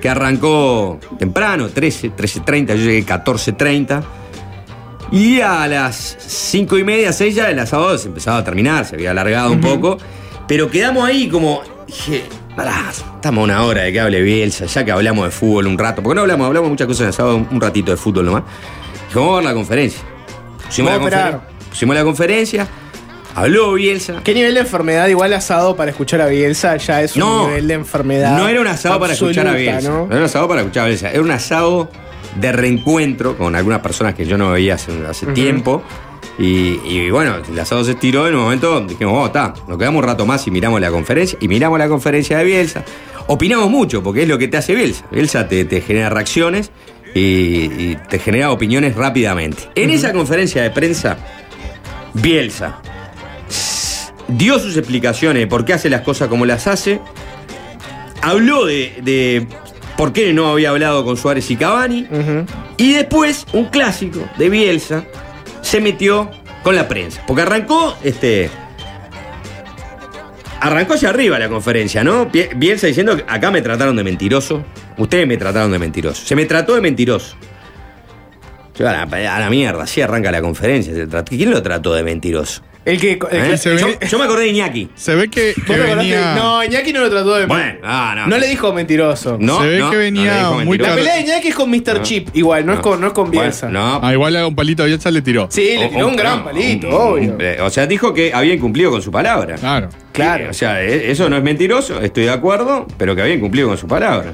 que 0.00 0.08
arrancó 0.08 0.98
temprano, 1.18 1.68
13, 1.68 2.12
13.30, 2.16 2.66
yo 2.68 2.74
llegué 2.76 3.06
14.30. 3.06 4.02
Y 5.12 5.40
a 5.40 5.66
las 5.66 6.16
5 6.20 6.78
y 6.78 6.84
media, 6.84 7.12
6 7.12 7.34
ya 7.34 7.50
el 7.50 7.58
asado 7.58 7.96
se 7.98 8.08
empezaba 8.08 8.38
a 8.38 8.44
terminar, 8.44 8.84
se 8.84 8.94
había 8.94 9.10
alargado 9.10 9.50
un 9.52 9.60
poco. 9.60 9.98
Pero 10.46 10.70
quedamos 10.70 11.04
ahí 11.04 11.28
como. 11.28 11.62
Dije, 11.86 12.24
pará, 12.54 12.90
estamos 12.90 13.42
a 13.42 13.44
una 13.44 13.64
hora 13.64 13.82
de 13.82 13.92
que 13.92 14.00
hable 14.00 14.22
Bielsa, 14.22 14.66
ya 14.66 14.84
que 14.84 14.92
hablamos 14.92 15.24
de 15.24 15.30
fútbol 15.32 15.66
un 15.66 15.78
rato. 15.78 16.02
Porque 16.02 16.14
no 16.14 16.22
hablamos, 16.22 16.46
hablamos 16.46 16.70
muchas 16.70 16.86
cosas 16.86 17.00
en 17.00 17.06
el 17.06 17.10
asado, 17.10 17.36
un, 17.36 17.60
ratito 17.60 17.90
de 17.90 17.96
fútbol 17.96 18.26
nomás. 18.26 18.44
Dije, 19.08 19.18
vamos 19.18 19.32
a 19.32 19.36
ver 19.36 19.44
la 19.44 19.54
conferencia. 19.54 20.00
Pusimos, 20.66 20.90
la, 20.90 20.96
esperar. 20.98 21.48
pusimos 21.68 21.96
la 21.96 22.04
conferencia, 22.04 22.68
habló 23.34 23.74
Bielsa. 23.74 24.20
¿Qué 24.24 24.34
nivel 24.34 24.54
de 24.54 24.60
enfermedad? 24.60 25.08
Igual 25.08 25.32
asado 25.32 25.76
para 25.76 25.90
escuchar 25.90 26.20
a 26.20 26.26
Bielsa 26.26 26.76
ya 26.76 27.02
es 27.02 27.16
un 27.16 27.48
nivel 27.48 27.68
de 27.68 27.74
enfermedad. 27.74 28.36
No 28.36 28.48
era 28.48 28.60
un 28.60 28.66
asado 28.66 28.98
para 29.00 29.12
escuchar 29.12 29.46
a 29.48 29.54
Bielsa. 29.54 29.88
¿no? 29.88 30.06
No 30.06 30.12
era 30.12 30.18
un 30.18 30.24
asado 30.24 30.48
para 30.48 30.60
escuchar 30.60 30.84
a 30.84 30.86
Bielsa. 30.86 31.10
Era 31.10 31.22
un 31.22 31.30
asado 31.30 31.90
de 32.36 32.52
reencuentro 32.52 33.36
con 33.36 33.56
algunas 33.56 33.80
personas 33.80 34.14
que 34.14 34.24
yo 34.26 34.38
no 34.38 34.52
veía 34.52 34.74
hace, 34.74 34.92
hace 35.08 35.26
tiempo. 35.26 35.82
Y, 36.38 36.80
y 36.84 37.10
bueno, 37.10 37.36
el 37.50 37.58
asado 37.58 37.84
se 37.84 37.92
estiró 37.92 38.26
en 38.26 38.34
un 38.34 38.42
momento 38.42 38.80
dijimos, 38.80 39.14
oh, 39.16 39.26
está, 39.26 39.52
nos 39.68 39.76
quedamos 39.76 40.02
un 40.02 40.08
rato 40.08 40.24
más 40.24 40.46
y 40.46 40.50
miramos 40.50 40.80
la 40.80 40.90
conferencia. 40.90 41.38
Y 41.40 41.48
miramos 41.48 41.78
la 41.78 41.88
conferencia 41.88 42.38
de 42.38 42.44
Bielsa. 42.44 42.84
Opinamos 43.26 43.70
mucho, 43.70 44.02
porque 44.02 44.22
es 44.22 44.28
lo 44.28 44.38
que 44.38 44.48
te 44.48 44.56
hace 44.56 44.74
Bielsa. 44.74 45.04
Bielsa 45.10 45.48
te, 45.48 45.64
te 45.64 45.80
genera 45.80 46.08
reacciones 46.08 46.70
y, 47.14 47.20
y 47.20 47.98
te 48.08 48.18
genera 48.18 48.50
opiniones 48.50 48.96
rápidamente. 48.96 49.64
En 49.74 49.90
esa 49.90 50.12
conferencia 50.12 50.62
de 50.62 50.70
prensa, 50.70 51.18
Bielsa 52.14 52.80
dio 54.28 54.58
sus 54.58 54.76
explicaciones 54.76 55.42
de 55.42 55.46
por 55.46 55.64
qué 55.64 55.72
hace 55.74 55.90
las 55.90 56.02
cosas 56.02 56.28
como 56.28 56.46
las 56.46 56.66
hace. 56.66 57.00
Habló 58.22 58.66
de, 58.66 58.98
de 59.02 59.46
por 59.96 60.12
qué 60.12 60.32
no 60.32 60.50
había 60.50 60.70
hablado 60.70 61.04
con 61.04 61.16
Suárez 61.16 61.50
y 61.50 61.56
Cavani. 61.56 62.06
Y 62.76 62.92
después, 62.94 63.46
un 63.52 63.66
clásico 63.66 64.20
de 64.38 64.48
Bielsa 64.50 65.04
se 65.62 65.80
metió 65.80 66.30
con 66.62 66.74
la 66.76 66.86
prensa. 66.88 67.22
Porque 67.26 67.42
arrancó, 67.42 67.96
este. 68.04 68.50
Arrancó 70.60 70.92
hacia 70.94 71.08
arriba 71.08 71.38
la 71.38 71.48
conferencia, 71.48 72.04
¿no? 72.04 72.30
Bie- 72.30 72.50
Bielsa 72.54 72.86
diciendo 72.86 73.16
que 73.16 73.24
acá 73.26 73.50
me 73.50 73.62
trataron 73.62 73.96
de 73.96 74.04
mentiroso. 74.04 74.62
Ustedes 74.98 75.26
me 75.26 75.38
trataron 75.38 75.72
de 75.72 75.78
mentiroso. 75.78 76.24
Se 76.26 76.36
me 76.36 76.44
trató 76.44 76.74
de 76.74 76.82
mentiroso. 76.82 77.34
A, 78.80 78.82
la, 78.82 79.02
a 79.02 79.40
la 79.40 79.50
mierda, 79.50 79.84
así 79.84 80.00
arranca 80.02 80.30
la 80.30 80.40
conferencia. 80.42 80.92
¿Quién 81.24 81.50
lo 81.50 81.62
trató 81.62 81.94
de 81.94 82.02
mentiroso? 82.02 82.62
El 82.84 82.98
que. 82.98 83.12
el 83.12 83.18
¿Eh? 83.44 83.50
que- 83.50 83.56
se 83.58 83.70
ve- 83.70 83.80
yo, 83.80 83.88
yo 84.08 84.18
me 84.18 84.24
acordé 84.24 84.44
de 84.44 84.48
Iñaki. 84.48 84.88
Se 84.94 85.14
ve 85.14 85.28
que, 85.28 85.52
que 85.54 85.60
¿Vos 85.60 85.66
te 85.66 85.74
acordaste? 85.74 85.96
venía. 85.96 86.34
No, 86.34 86.64
Iñaki 86.64 86.92
no 86.94 87.00
lo 87.00 87.10
trató 87.10 87.34
de. 87.36 87.46
Bueno, 87.46 87.74
ah, 87.84 88.14
no. 88.16 88.26
No 88.26 88.38
le 88.38 88.46
dijo 88.46 88.72
mentiroso. 88.72 89.36
No, 89.38 89.60
Se 89.60 89.68
ve 89.68 89.78
no, 89.80 89.90
que 89.90 89.96
venía 89.98 90.24
no 90.24 90.32
le 90.32 90.38
dijo 90.38 90.64
muy. 90.64 90.78
La 90.78 90.94
pelea 90.94 91.14
de 91.16 91.20
Iñaki 91.20 91.48
es 91.48 91.54
con 91.54 91.70
Mr. 91.70 91.94
No. 91.98 92.02
Chip, 92.02 92.28
igual, 92.34 92.64
no, 92.64 92.72
es 92.72 92.80
con, 92.80 92.98
no 93.00 93.08
es 93.08 93.12
con 93.12 93.26
Bueno, 93.26 93.42
Bielsa. 93.42 93.68
no. 93.68 94.00
Ah, 94.02 94.12
igual 94.12 94.34
a 94.36 94.46
un 94.46 94.54
palito 94.54 94.82
a 94.82 94.86
Bielsa 94.86 95.10
le 95.10 95.20
tiró. 95.20 95.46
Sí, 95.50 95.76
le 95.78 95.88
tiró 95.88 96.08
un 96.08 96.16
gran 96.16 96.38
no, 96.38 96.44
palito, 96.46 96.88
un- 96.88 96.94
obvio. 96.94 97.32
un- 97.36 97.60
o 97.66 97.70
sea, 97.70 97.86
dijo 97.86 98.14
que 98.14 98.32
había 98.32 98.54
incumplido 98.54 98.90
con 98.90 99.02
su 99.02 99.10
palabra. 99.12 99.56
Claro. 99.56 99.90
Claro. 100.12 100.48
O 100.50 100.54
sea, 100.54 100.82
e- 100.82 101.10
eso 101.10 101.28
no 101.28 101.36
es 101.36 101.42
mentiroso, 101.42 102.00
estoy 102.00 102.24
de 102.24 102.30
acuerdo, 102.30 102.86
pero 102.98 103.14
que 103.14 103.22
había 103.22 103.34
incumplido 103.34 103.68
con 103.68 103.76
su 103.78 103.86
palabra. 103.86 104.32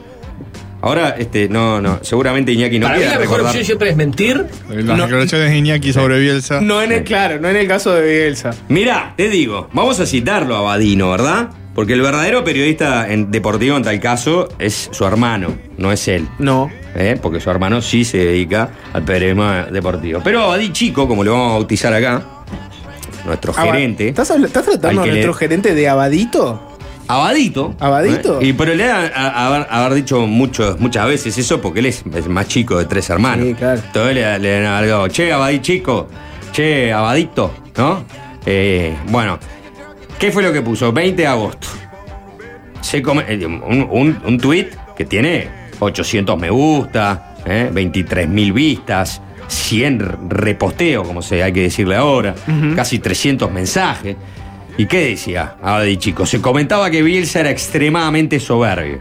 Ahora, 0.87 1.17
este, 1.19 1.49
no, 1.49 1.81
no, 1.81 1.99
seguramente 2.03 2.53
Iñaki 2.53 2.79
no 2.79 2.87
Para 2.87 2.99
mí 2.99 3.05
la 3.05 3.11
mejor 3.11 3.23
recordar. 3.23 3.47
opción 3.47 3.65
siempre 3.65 3.91
es 3.91 3.97
mentir. 3.97 4.45
Las 4.69 4.85
No. 4.85 4.97
declaraciones 5.05 5.51
de 5.51 5.57
Iñaki 5.59 5.93
sobre 5.93 6.19
Bielsa. 6.21 6.61
No 6.61 6.81
en 6.83 6.93
el, 6.93 7.05
claro, 7.05 7.41
no 7.41 7.49
en 7.49 7.57
el 7.57 7.67
caso 7.67 7.93
de 7.95 8.09
Bielsa. 8.09 8.51
Mirá, 8.69 9.15
te 9.17 9.29
digo, 9.29 9.69
vamos 9.73 9.99
a 10.01 10.07
citarlo 10.07 10.57
a 10.57 10.61
Badino, 10.63 11.11
¿verdad? 11.11 11.49
Porque 11.75 11.93
el 11.93 12.01
verdadero 12.01 12.43
periodista 12.45 13.07
en 13.13 13.31
deportivo 13.31 13.77
en 13.77 13.83
tal 13.83 14.01
caso 14.01 14.49
es 14.59 14.89
su 14.93 15.05
hermano, 15.05 15.59
no 15.77 15.93
es 15.93 16.09
él. 16.09 16.27
No. 16.39 16.71
¿eh? 16.95 17.19
Porque 17.21 17.41
su 17.41 17.51
hermano 17.51 17.83
sí 17.83 18.05
se 18.05 18.19
dedica 18.19 18.71
al 18.95 19.03
periodismo 19.05 19.51
deportivo. 19.71 20.21
Pero 20.25 20.43
Abadí 20.45 20.73
Chico, 20.73 21.07
como 21.07 21.23
lo 21.23 21.33
vamos 21.33 21.51
a 21.51 21.55
bautizar 21.55 21.93
acá, 21.93 22.23
nuestro 23.27 23.53
Aba- 23.57 23.73
gerente. 23.75 24.09
¿Estás, 24.09 24.29
tratando 24.53 25.03
a 25.03 25.07
nuestro 25.07 25.33
le- 25.33 25.39
gerente 25.39 25.75
de 25.75 25.89
Abadito? 25.89 26.76
Abadito. 27.09 27.75
¿Abadito? 27.79 28.41
¿eh? 28.41 28.47
Y 28.49 28.53
pero 28.53 28.75
le 28.75 28.87
da 28.87 29.11
a, 29.15 29.47
haber, 29.47 29.67
haber 29.71 29.95
dicho 29.95 30.27
mucho, 30.27 30.77
muchas 30.79 31.07
veces 31.07 31.39
eso 31.39 31.61
porque 31.61 31.81
él 31.81 31.87
es 31.87 32.05
el 32.13 32.29
más 32.29 32.49
chico 32.49 32.79
de 32.79 32.85
tres 32.87 33.09
hermanos. 33.11 33.47
Sí, 33.47 33.55
claro. 33.55 33.81
Entonces 33.85 34.15
le, 34.15 34.39
le 34.39 34.59
han 34.59 34.65
alargado, 34.65 35.09
che, 35.09 35.33
Abadí 35.33 35.61
chico, 35.61 36.09
che, 36.53 36.93
Abadito, 36.93 37.53
¿no? 37.77 38.05
Eh, 38.45 38.95
bueno, 39.09 39.39
¿qué 40.19 40.31
fue 40.33 40.43
lo 40.43 40.53
que 40.53 40.63
puso? 40.63 40.93
20 40.93 41.23
de 41.23 41.29
agosto. 41.29 41.69
Se 42.81 43.03
come, 43.03 43.25
eh, 43.29 43.45
un, 43.47 43.89
un, 43.91 44.21
un 44.25 44.39
tuit 44.39 44.69
que 44.97 45.05
tiene 45.05 45.49
800 45.79 46.39
me 46.39 46.51
gusta, 46.51 47.35
¿eh? 47.45 47.71
23 47.73 48.29
mil 48.29 48.53
vistas, 48.53 49.21
100 49.49 50.29
reposteos, 50.31 51.07
como 51.07 51.23
se 51.23 51.43
hay 51.43 51.53
que 51.53 51.63
decirle 51.63 51.97
ahora, 51.97 52.35
casi 52.75 52.99
300 52.99 53.51
mensajes. 53.51 54.17
¿Y 54.79 54.87
qué 54.87 55.09
decía 55.09 55.57
Abadi 55.63 55.97
Chico? 55.97 56.27
Se 56.27 56.41
comentaba 56.41 56.91
que 56.91 57.03
Bielsa 57.03 57.41
era 57.41 57.51
extremadamente 57.51 58.39
soberbio. 58.41 58.99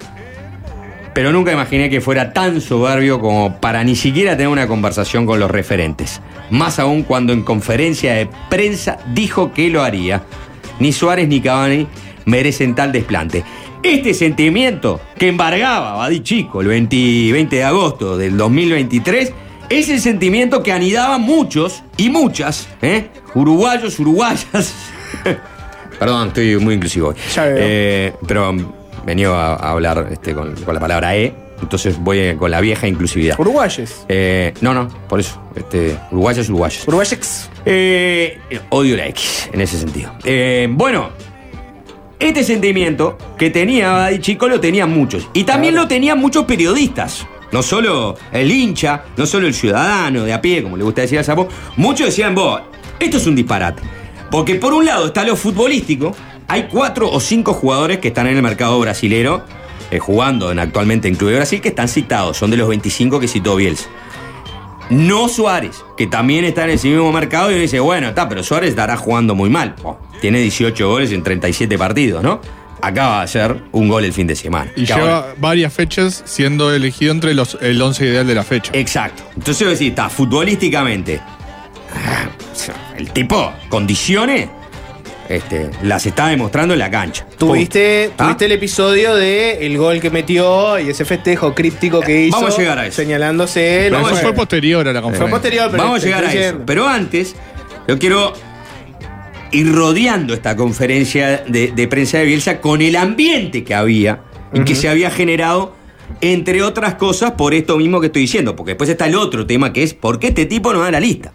Pero 1.14 1.32
nunca 1.32 1.52
imaginé 1.52 1.90
que 1.90 2.02
fuera 2.02 2.34
tan 2.34 2.62
soberbio 2.62 3.20
como 3.20 3.60
para 3.60 3.84
ni 3.84 3.96
siquiera 3.96 4.32
tener 4.32 4.48
una 4.48 4.68
conversación 4.68 5.26
con 5.26 5.40
los 5.40 5.52
referentes. 5.52 6.22
Más 6.50 6.80
aún 6.80 7.04
cuando 7.04 7.34
en 7.34 7.44
conferencia 7.44 8.14
de 8.14 8.30
prensa 8.50 8.98
dijo 9.14 9.54
que 9.54 9.70
lo 9.70 9.84
haría. 9.84 10.24
Ni 10.80 10.92
Suárez 10.92 11.28
ni 11.28 11.42
Cavani 11.42 11.88
merecen 12.26 12.76
tal 12.76 12.92
desplante. 12.92 13.44
Este 13.84 14.14
sentimiento 14.14 15.00
que 15.18 15.28
embargaba 15.28 16.04
a 16.04 16.24
Chico 16.24 16.62
el 16.62 16.68
20, 16.68 17.32
20 17.32 17.56
de 17.56 17.64
agosto 17.64 18.18
del 18.18 18.36
2023 18.36 19.34
es 19.70 19.90
el 19.90 20.00
sentimiento 20.00 20.64
que 20.64 20.72
anidaban 20.72 21.22
muchos 21.22 21.84
y 21.98 22.10
muchas, 22.10 22.68
¿eh? 22.82 23.10
uruguayos, 23.34 24.00
uruguayas. 24.00 24.74
Perdón, 26.00 26.30
estoy 26.30 26.58
muy 26.58 26.76
inclusivo 26.76 27.10
hoy. 27.10 27.16
Ya 27.34 27.46
veo. 27.46 27.58
Eh, 27.60 28.14
pero 28.28 28.54
venía 29.06 29.30
a, 29.30 29.56
a 29.56 29.72
hablar 29.72 30.08
este, 30.12 30.34
con, 30.34 30.54
con 30.56 30.74
la 30.74 30.80
palabra 30.80 31.16
E, 31.16 31.34
entonces 31.62 31.98
voy 31.98 32.36
con 32.36 32.52
la 32.52 32.60
vieja 32.60 32.88
inclusividad. 32.88 33.40
Uruguayes. 33.40 34.06
Eh, 34.10 34.54
no, 34.62 34.74
no, 34.74 34.88
por 35.08 35.20
eso. 35.20 35.42
Este, 35.56 35.98
uruguayos, 36.12 36.50
uruguayos. 36.50 36.88
Uruguayex. 36.88 37.50
Eh, 37.66 38.40
odio 38.70 38.98
la 38.98 39.08
X 39.08 39.50
en 39.54 39.62
ese 39.62 39.78
sentido. 39.80 40.12
Eh, 40.24 40.68
bueno, 40.70 41.10
este 42.20 42.44
sentimiento 42.44 43.18
que 43.38 43.50
tenía 43.50 43.92
Abadi 43.92 44.20
Chico 44.20 44.48
lo 44.48 44.60
tenían 44.60 44.92
muchos. 44.92 45.30
Y 45.34 45.44
también 45.44 45.76
lo 45.76 45.88
tenían 45.88 46.20
muchos 46.20 46.46
periodistas. 46.46 47.26
No 47.52 47.64
solo 47.64 48.18
el 48.34 48.52
hincha, 48.52 49.04
no 49.16 49.26
solo 49.26 49.48
el 49.48 49.54
ciudadano 49.54 50.24
de 50.24 50.34
a 50.34 50.42
pie, 50.42 50.62
como 50.62 50.76
le 50.76 50.84
gusta 50.84 51.02
decir 51.02 51.20
a 51.20 51.24
Sapo. 51.24 51.48
Muchos 51.78 52.08
decían, 52.08 52.36
vos, 52.36 52.62
esto 53.00 53.18
es 53.18 53.28
un 53.28 53.36
disparate. 53.36 53.82
Porque 54.32 54.56
por 54.56 54.74
un 54.74 54.86
lado 54.86 55.08
está 55.08 55.24
lo 55.24 55.36
futbolístico. 55.36 56.16
Hay 56.48 56.68
cuatro 56.72 57.10
o 57.10 57.20
cinco 57.20 57.54
jugadores 57.54 58.00
que 58.00 58.10
están 58.10 58.28
en 58.28 58.38
el 58.38 58.44
mercado 58.44 58.80
brasilero, 58.80 59.44
eh, 59.92 60.00
jugando 60.00 60.52
en, 60.52 60.60
actualmente 60.60 61.08
en 61.08 61.16
Club 61.16 61.32
de 61.32 61.38
Brasil, 61.38 61.62
que 61.62 61.70
están 61.70 61.88
citados. 61.88 62.38
Son 62.38 62.52
de 62.52 62.58
los 62.58 62.68
25 62.68 63.20
que 63.20 63.28
citó 63.28 63.56
Bielsa. 63.56 63.88
No 64.90 65.28
Suárez, 65.30 65.84
que 65.98 66.06
también 66.06 66.46
está 66.46 66.66
en 66.66 66.72
ese 66.72 66.90
mismo 66.90 67.12
mercado 67.12 67.50
y 67.50 67.54
uno 67.54 67.62
dice, 67.62 67.80
bueno, 67.80 68.10
está, 68.10 68.30
pero 68.30 68.44
Suárez 68.44 68.70
estará 68.70 68.96
jugando 68.98 69.34
muy 69.34 69.50
mal. 69.50 69.76
Oh, 69.84 69.98
tiene 70.22 70.40
18 70.40 70.88
goles 70.88 71.12
en 71.12 71.24
37 71.24 71.78
partidos, 71.78 72.22
¿no? 72.24 72.40
Acaba 72.82 73.20
de 73.20 73.24
hacer 73.24 73.64
un 73.72 73.88
gol 73.88 74.06
el 74.06 74.14
fin 74.14 74.28
de 74.28 74.36
semana. 74.36 74.72
Y 74.76 74.86
lleva 74.86 75.34
varias 75.38 75.74
fechas 75.74 76.22
siendo 76.26 76.72
elegido 76.72 77.14
entre 77.14 77.34
los, 77.34 77.58
el 77.62 77.82
11 77.82 78.06
ideal 78.06 78.28
de 78.28 78.36
la 78.36 78.44
fecha. 78.44 78.72
Exacto. 78.76 79.24
Entonces 79.36 79.68
decís, 79.68 79.90
está, 79.90 80.08
futbolísticamente, 80.10 81.20
ah, 81.92 82.30
el 82.98 83.12
tipo, 83.12 83.52
condiciones, 83.70 84.48
este, 85.30 85.72
las 85.82 86.06
está 86.06 86.28
demostrando 86.28 86.74
en 86.74 86.80
la 86.80 86.92
cancha. 86.92 87.26
Tuviste, 87.38 88.12
¿Ah? 88.18 88.24
tuviste 88.26 88.46
el 88.46 88.52
episodio 88.52 89.16
de 89.16 89.66
el 89.66 89.78
gol 89.78 90.00
que 90.00 90.10
metió 90.12 90.80
y 90.80 90.90
ese 90.90 91.04
festejo 91.06 91.54
críptico 91.56 92.00
que 92.02 92.26
hizo. 92.26 92.38
Vamos 92.40 92.56
a 92.56 92.58
llegar 92.62 92.80
a 92.80 92.86
eso. 92.88 92.96
Señalándose. 92.98 93.80
Pero 93.86 94.00
no 94.00 94.06
eso 94.08 94.16
fue- 94.16 94.22
fue 94.22 94.34
posterior 94.34 94.88
a 94.88 94.94
la 94.94 95.00
Fue 95.02 95.04
conferencia. 95.10 95.32
posterior, 95.36 95.68
pero 95.72 95.84
Vamos 95.84 96.02
a 96.02 96.06
llegar 96.06 96.24
a 96.24 96.28
eso. 96.28 96.38
diciendo. 96.38 96.64
Pero 96.68 96.88
antes, 96.88 97.36
yo 97.88 97.98
quiero 97.98 98.34
ir 99.52 99.74
rodeando 99.74 100.34
esta 100.34 100.56
conferencia 100.56 101.44
de, 101.48 101.72
de 101.72 101.88
prensa 101.88 102.18
de 102.20 102.26
Bielsa 102.26 102.60
con 102.62 102.82
el 102.82 102.96
ambiente 102.96 103.64
que 103.64 103.74
había 103.74 104.20
y 104.54 104.64
que 104.64 104.76
se 104.76 104.90
había 104.90 105.10
generado 105.12 105.74
entre 106.22 106.62
otras 106.62 106.96
cosas 106.96 107.32
por 107.32 107.54
esto 107.54 107.78
mismo 107.78 108.00
que 108.00 108.08
estoy 108.08 108.22
diciendo, 108.24 108.56
porque 108.56 108.72
después 108.72 108.90
está 108.90 109.08
el 109.08 109.16
otro 109.16 109.46
tema 109.48 109.74
que 109.74 109.82
es 109.84 109.94
¿por 109.94 110.20
qué 110.20 110.28
este 110.28 110.46
tipo 110.46 110.72
no 110.72 110.82
da 110.82 110.92
la 110.92 111.00
lista? 111.00 111.34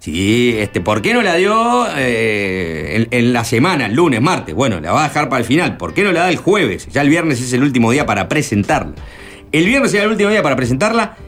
Sí, 0.00 0.54
este, 0.56 0.80
¿por 0.80 1.02
qué 1.02 1.12
no 1.12 1.20
la 1.20 1.34
dio 1.34 1.86
eh, 1.94 3.06
en, 3.10 3.32
la 3.34 3.44
semana, 3.44 3.84
el 3.84 3.94
lunes, 3.94 4.22
martes? 4.22 4.54
Bueno, 4.54 4.80
la 4.80 4.92
va 4.92 5.04
a 5.04 5.08
dejar 5.08 5.28
para 5.28 5.40
el 5.40 5.44
final. 5.46 5.76
¿Por 5.76 5.92
qué 5.92 6.02
no 6.02 6.10
la 6.10 6.20
da 6.20 6.30
el 6.30 6.38
jueves? 6.38 6.88
Ya 6.90 7.02
el 7.02 7.10
viernes 7.10 7.38
es 7.42 7.52
el 7.52 7.62
último 7.62 7.90
día 7.90 8.06
para 8.06 8.26
presentarla. 8.26 8.94
El 9.52 9.66
viernes 9.66 9.92
era 9.92 10.04
el 10.04 10.10
último 10.10 10.30
día 10.30 10.42
para 10.42 10.56
presentarla. 10.56 11.18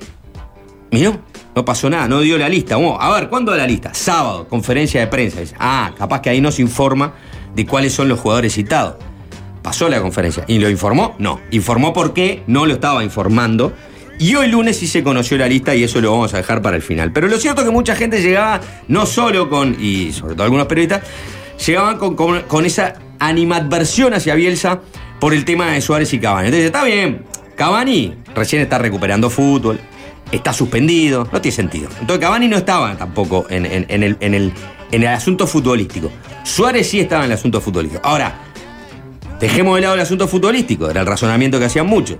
Miró, 0.90 1.20
no 1.54 1.66
pasó 1.66 1.90
nada, 1.90 2.08
no 2.08 2.20
dio 2.20 2.38
la 2.38 2.48
lista. 2.48 2.76
Vamos, 2.76 2.96
a 2.98 3.10
ver, 3.12 3.28
¿cuándo 3.28 3.52
da 3.52 3.58
la 3.58 3.66
lista? 3.66 3.92
Sábado, 3.92 4.48
conferencia 4.48 5.00
de 5.00 5.06
prensa. 5.06 5.40
Ah, 5.58 5.92
capaz 5.98 6.22
que 6.22 6.30
ahí 6.30 6.40
no 6.40 6.50
se 6.50 6.62
informa 6.62 7.12
de 7.54 7.66
cuáles 7.66 7.92
son 7.92 8.08
los 8.08 8.20
jugadores 8.20 8.54
citados. 8.54 8.94
Pasó 9.60 9.90
la 9.90 10.00
conferencia. 10.00 10.44
¿Y 10.48 10.58
lo 10.58 10.70
informó? 10.70 11.14
No. 11.18 11.40
Informó 11.50 11.92
por 11.92 12.14
qué 12.14 12.42
no 12.46 12.64
lo 12.64 12.72
estaba 12.72 13.04
informando. 13.04 13.74
Y 14.22 14.36
hoy 14.36 14.46
lunes 14.46 14.76
sí 14.78 14.86
se 14.86 15.02
conoció 15.02 15.36
la 15.36 15.48
lista 15.48 15.74
y 15.74 15.82
eso 15.82 16.00
lo 16.00 16.12
vamos 16.12 16.32
a 16.32 16.36
dejar 16.36 16.62
para 16.62 16.76
el 16.76 16.82
final. 16.82 17.10
Pero 17.12 17.26
lo 17.26 17.38
cierto 17.38 17.62
es 17.62 17.66
que 17.66 17.72
mucha 17.72 17.96
gente 17.96 18.22
llegaba 18.22 18.60
no 18.86 19.04
solo 19.04 19.50
con, 19.50 19.76
y 19.80 20.12
sobre 20.12 20.34
todo 20.34 20.44
algunos 20.44 20.66
periodistas, 20.68 21.02
llegaban 21.66 21.98
con, 21.98 22.14
con- 22.14 22.42
con 22.42 22.64
esa 22.64 22.94
animadversión 23.18 24.14
hacia 24.14 24.36
Bielsa 24.36 24.80
por 25.18 25.34
el 25.34 25.44
tema 25.44 25.72
de 25.72 25.80
Suárez 25.80 26.12
y 26.12 26.20
Cavani. 26.20 26.46
Entonces, 26.48 26.66
está 26.66 26.84
bien, 26.84 27.24
Cavani 27.56 28.14
recién 28.32 28.62
está 28.62 28.78
recuperando 28.78 29.28
fútbol, 29.28 29.80
está 30.30 30.52
suspendido, 30.52 31.28
no 31.32 31.40
tiene 31.40 31.56
sentido. 31.56 31.88
Entonces 32.00 32.20
Cavani 32.24 32.46
no 32.46 32.56
estaba 32.58 32.96
tampoco 32.96 33.46
en, 33.50 33.66
en- 33.66 33.86
el, 34.04 34.16
en 34.20 34.34
el- 34.34 34.52
en 34.92 35.02
el 35.02 35.08
asunto 35.08 35.48
futbolístico. 35.48 36.12
Suárez 36.44 36.88
sí 36.88 37.00
estaba 37.00 37.24
en 37.24 37.32
el 37.32 37.36
asunto 37.38 37.60
futbolístico. 37.60 38.06
Ahora, 38.06 38.34
dejemos 39.40 39.74
de 39.76 39.80
lado 39.82 39.94
el 39.94 40.00
asunto 40.00 40.28
futbolístico, 40.28 40.88
era 40.88 41.00
el 41.00 41.06
razonamiento 41.08 41.58
que 41.58 41.64
hacían 41.64 41.86
muchos. 41.88 42.18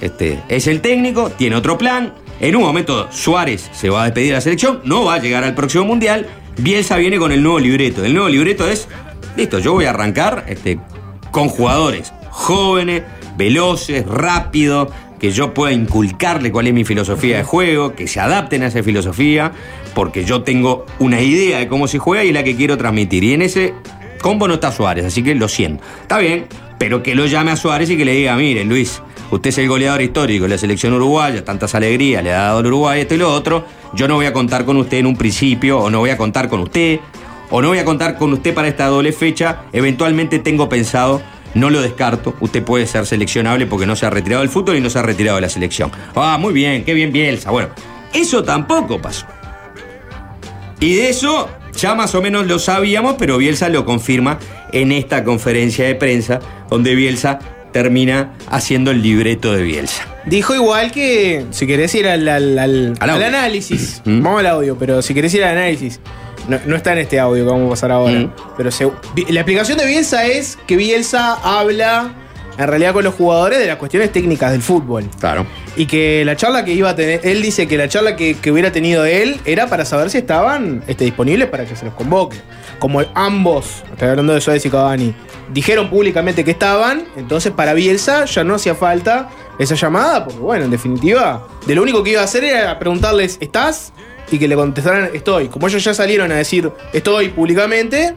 Este, 0.00 0.42
es 0.48 0.66
el 0.66 0.80
técnico, 0.80 1.30
tiene 1.30 1.56
otro 1.56 1.78
plan. 1.78 2.14
En 2.40 2.54
un 2.54 2.62
momento 2.62 3.08
Suárez 3.10 3.68
se 3.72 3.90
va 3.90 4.02
a 4.02 4.04
despedir 4.04 4.28
de 4.28 4.34
la 4.34 4.40
selección, 4.40 4.80
no 4.84 5.04
va 5.04 5.14
a 5.14 5.18
llegar 5.18 5.44
al 5.44 5.54
próximo 5.54 5.84
mundial. 5.84 6.26
Bielsa 6.58 6.96
viene 6.96 7.18
con 7.18 7.32
el 7.32 7.42
nuevo 7.42 7.58
libreto. 7.58 8.04
El 8.04 8.14
nuevo 8.14 8.28
libreto 8.28 8.68
es, 8.68 8.88
listo, 9.36 9.58
yo 9.58 9.72
voy 9.72 9.86
a 9.86 9.90
arrancar 9.90 10.44
este, 10.48 10.78
con 11.30 11.48
jugadores 11.48 12.12
jóvenes, 12.30 13.02
veloces, 13.36 14.06
rápidos, 14.06 14.88
que 15.18 15.32
yo 15.32 15.52
pueda 15.52 15.72
inculcarle 15.72 16.52
cuál 16.52 16.68
es 16.68 16.74
mi 16.74 16.84
filosofía 16.84 17.38
de 17.38 17.42
juego, 17.42 17.94
que 17.94 18.06
se 18.06 18.20
adapten 18.20 18.62
a 18.62 18.68
esa 18.68 18.82
filosofía, 18.84 19.52
porque 19.94 20.24
yo 20.24 20.42
tengo 20.42 20.86
una 21.00 21.20
idea 21.20 21.58
de 21.58 21.66
cómo 21.66 21.88
se 21.88 21.98
juega 21.98 22.24
y 22.24 22.32
la 22.32 22.44
que 22.44 22.54
quiero 22.54 22.78
transmitir. 22.78 23.24
Y 23.24 23.34
en 23.34 23.42
ese 23.42 23.74
combo 24.20 24.46
no 24.46 24.54
está 24.54 24.70
Suárez, 24.70 25.04
así 25.04 25.24
que 25.24 25.34
lo 25.34 25.48
siento. 25.48 25.82
Está 26.02 26.18
bien, 26.18 26.46
pero 26.78 27.02
que 27.02 27.16
lo 27.16 27.26
llame 27.26 27.50
a 27.50 27.56
Suárez 27.56 27.90
y 27.90 27.96
que 27.96 28.04
le 28.04 28.12
diga, 28.12 28.36
mire, 28.36 28.64
Luis, 28.64 29.02
usted 29.30 29.50
es 29.50 29.58
el 29.58 29.68
goleador 29.68 30.02
histórico 30.02 30.44
de 30.44 30.50
la 30.50 30.58
selección 30.58 30.92
uruguaya, 30.94 31.44
tantas 31.44 31.74
alegrías 31.74 32.22
le 32.22 32.32
ha 32.32 32.38
dado 32.38 32.58
al 32.58 32.66
Uruguay 32.66 33.00
esto 33.00 33.14
y 33.14 33.18
lo 33.18 33.32
otro, 33.32 33.64
yo 33.94 34.08
no 34.08 34.14
voy 34.14 34.26
a 34.26 34.32
contar 34.32 34.64
con 34.64 34.76
usted 34.76 34.98
en 34.98 35.06
un 35.06 35.16
principio, 35.16 35.78
o 35.78 35.90
no 35.90 36.00
voy 36.00 36.10
a 36.10 36.16
contar 36.16 36.48
con 36.48 36.60
usted, 36.60 37.00
o 37.50 37.62
no 37.62 37.68
voy 37.68 37.78
a 37.78 37.84
contar 37.84 38.16
con 38.16 38.32
usted 38.32 38.54
para 38.54 38.68
esta 38.68 38.86
doble 38.86 39.12
fecha, 39.12 39.62
eventualmente 39.72 40.38
tengo 40.38 40.68
pensado, 40.68 41.22
no 41.54 41.70
lo 41.70 41.80
descarto, 41.80 42.34
usted 42.40 42.62
puede 42.62 42.86
ser 42.86 43.06
seleccionable 43.06 43.66
porque 43.66 43.86
no 43.86 43.96
se 43.96 44.06
ha 44.06 44.10
retirado 44.10 44.42
del 44.42 44.50
fútbol 44.50 44.76
y 44.76 44.80
no 44.80 44.90
se 44.90 44.98
ha 44.98 45.02
retirado 45.02 45.36
de 45.36 45.42
la 45.42 45.48
selección. 45.48 45.90
Ah, 46.14 46.36
muy 46.38 46.52
bien, 46.52 46.84
qué 46.84 46.94
bien 46.94 47.12
Bielsa. 47.12 47.50
Bueno, 47.50 47.70
eso 48.12 48.44
tampoco 48.44 49.00
pasó. 49.00 49.26
Y 50.80 50.94
de 50.94 51.08
eso 51.08 51.48
ya 51.78 51.94
más 51.94 52.14
o 52.14 52.22
menos 52.22 52.46
lo 52.46 52.58
sabíamos, 52.58 53.14
pero 53.18 53.38
Bielsa 53.38 53.68
lo 53.68 53.84
confirma 53.84 54.38
en 54.72 54.92
esta 54.92 55.24
conferencia 55.24 55.86
de 55.86 55.94
prensa, 55.94 56.40
donde 56.68 56.94
Bielsa 56.94 57.38
termina 57.72 58.34
haciendo 58.50 58.90
el 58.90 59.02
libreto 59.02 59.52
de 59.52 59.62
Bielsa. 59.62 60.04
Dijo 60.26 60.54
igual 60.54 60.90
que, 60.92 61.44
si 61.50 61.66
querés 61.66 61.94
ir 61.94 62.06
al, 62.08 62.28
al- 62.28 62.58
al- 62.58 62.94
Al 63.00 63.10
al 63.10 63.10
audio. 63.10 63.26
análisis, 63.26 64.02
Mm. 64.04 64.22
vamos 64.22 64.40
al 64.40 64.46
audio, 64.46 64.76
pero 64.78 65.00
si 65.02 65.14
querés 65.14 65.32
ir 65.34 65.44
al 65.44 65.56
análisis, 65.56 66.00
no, 66.48 66.58
no 66.66 66.76
está 66.76 66.92
en 66.92 66.98
este 66.98 67.18
audio 67.20 67.44
que 67.44 67.50
vamos 67.50 67.66
a 67.66 67.70
pasar 67.70 67.92
ahora, 67.92 68.18
Mm. 68.20 68.32
pero 68.56 68.70
se- 68.70 68.84
la 69.28 69.40
explicación 69.40 69.78
de 69.78 69.86
Bielsa 69.86 70.26
es 70.26 70.58
que 70.66 70.76
Bielsa 70.76 71.34
habla 71.42 72.14
en 72.58 72.66
realidad 72.66 72.92
con 72.92 73.04
los 73.04 73.14
jugadores 73.14 73.58
de 73.60 73.66
las 73.66 73.76
cuestiones 73.76 74.10
técnicas 74.10 74.50
del 74.50 74.62
fútbol. 74.62 75.08
Claro. 75.20 75.46
Y 75.76 75.86
que 75.86 76.24
la 76.24 76.36
charla 76.36 76.64
que 76.64 76.72
iba 76.72 76.90
a 76.90 76.96
tener, 76.96 77.20
él 77.22 77.40
dice 77.40 77.68
que 77.68 77.78
la 77.78 77.88
charla 77.88 78.16
que, 78.16 78.34
que 78.34 78.50
hubiera 78.50 78.72
tenido 78.72 79.04
él 79.04 79.40
era 79.44 79.68
para 79.68 79.84
saber 79.84 80.10
si 80.10 80.18
estaban 80.18 80.82
este, 80.88 81.04
disponibles 81.04 81.48
para 81.48 81.64
que 81.64 81.76
se 81.76 81.84
los 81.84 81.94
convoque. 81.94 82.38
Como 82.80 83.00
ambos, 83.14 83.84
estoy 83.92 84.08
hablando 84.08 84.34
de 84.34 84.40
Suárez 84.40 84.66
y 84.66 84.70
Cavani, 84.70 85.14
dijeron 85.52 85.88
públicamente 85.88 86.44
que 86.44 86.50
estaban, 86.50 87.04
entonces 87.16 87.52
para 87.52 87.74
Bielsa 87.74 88.24
ya 88.24 88.44
no 88.44 88.56
hacía 88.56 88.74
falta 88.74 89.28
esa 89.58 89.74
llamada, 89.74 90.24
porque 90.24 90.40
bueno, 90.40 90.64
en 90.64 90.70
definitiva, 90.70 91.46
de 91.66 91.74
lo 91.74 91.82
único 91.82 92.02
que 92.02 92.10
iba 92.10 92.20
a 92.20 92.24
hacer 92.24 92.44
era 92.44 92.78
preguntarles, 92.78 93.38
¿estás? 93.40 93.92
Y 94.30 94.38
que 94.38 94.46
le 94.46 94.56
contestaran, 94.56 95.10
estoy. 95.14 95.48
Como 95.48 95.68
ellos 95.68 95.82
ya 95.82 95.94
salieron 95.94 96.30
a 96.32 96.36
decir, 96.36 96.70
estoy 96.92 97.30
públicamente, 97.30 98.14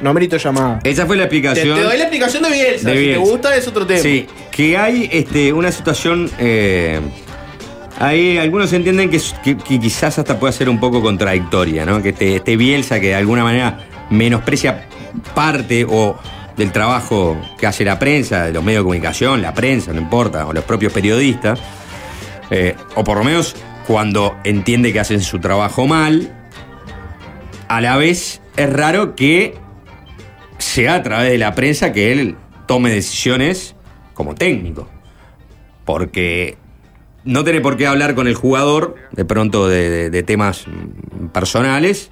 no 0.00 0.10
amerito 0.10 0.36
llamada. 0.36 0.80
Esa 0.84 1.06
fue 1.06 1.16
la 1.16 1.24
Te, 1.24 1.30
te 1.30 1.36
explicación. 1.38 1.82
doy 1.82 1.96
la 1.96 2.04
explicación 2.04 2.42
de 2.42 2.50
Bielsa, 2.50 2.90
de 2.90 2.96
si 2.98 3.04
te 3.06 3.16
gusta 3.18 3.56
es 3.56 3.66
otro 3.68 3.86
tema. 3.86 4.00
Sí, 4.00 4.26
que 4.50 4.76
hay 4.76 5.08
este, 5.12 5.52
una 5.52 5.70
situación. 5.72 6.30
eh, 6.38 7.00
hay 7.98 8.38
algunos 8.38 8.72
entienden 8.72 9.08
que, 9.08 9.18
es- 9.18 9.34
que- 9.44 9.56
que 9.56 9.78
quizás 9.78 10.18
hasta 10.18 10.38
pueda 10.38 10.52
ser 10.52 10.68
un 10.68 10.80
poco 10.80 11.00
contradictoria, 11.00 11.86
¿no? 11.86 12.02
Que 12.02 12.08
este, 12.10 12.36
este 12.36 12.56
Bielsa 12.56 12.98
que 13.00 13.08
de 13.08 13.14
alguna 13.14 13.44
manera 13.44 13.86
menosprecia 14.10 14.86
parte 15.34 15.86
o 15.88 16.16
del 16.56 16.72
trabajo 16.72 17.36
que 17.58 17.66
hace 17.66 17.84
la 17.84 17.98
prensa, 17.98 18.44
de 18.46 18.52
los 18.52 18.62
medios 18.64 18.80
de 18.80 18.84
comunicación, 18.84 19.42
la 19.42 19.54
prensa, 19.54 19.92
no 19.92 20.00
importa, 20.00 20.46
o 20.46 20.52
los 20.52 20.64
propios 20.64 20.92
periodistas, 20.92 21.60
eh, 22.50 22.74
o 22.96 23.04
por 23.04 23.18
lo 23.18 23.24
menos 23.24 23.54
cuando 23.86 24.36
entiende 24.44 24.92
que 24.92 24.98
hacen 25.00 25.20
su 25.20 25.38
trabajo 25.40 25.86
mal, 25.86 26.32
a 27.68 27.80
la 27.80 27.96
vez 27.96 28.40
es 28.56 28.72
raro 28.72 29.14
que 29.14 29.54
sea 30.74 30.96
a 30.96 31.02
través 31.04 31.30
de 31.30 31.38
la 31.38 31.54
prensa 31.54 31.92
que 31.92 32.10
él 32.10 32.34
tome 32.66 32.90
decisiones 32.90 33.76
como 34.12 34.34
técnico. 34.34 34.88
Porque 35.84 36.56
no 37.24 37.44
tiene 37.44 37.60
por 37.60 37.76
qué 37.76 37.86
hablar 37.86 38.14
con 38.16 38.26
el 38.26 38.34
jugador 38.34 38.96
de 39.12 39.24
pronto 39.24 39.68
de, 39.68 40.10
de- 40.10 40.22
temas 40.24 40.66
mm, 40.66 41.26
personales, 41.28 42.10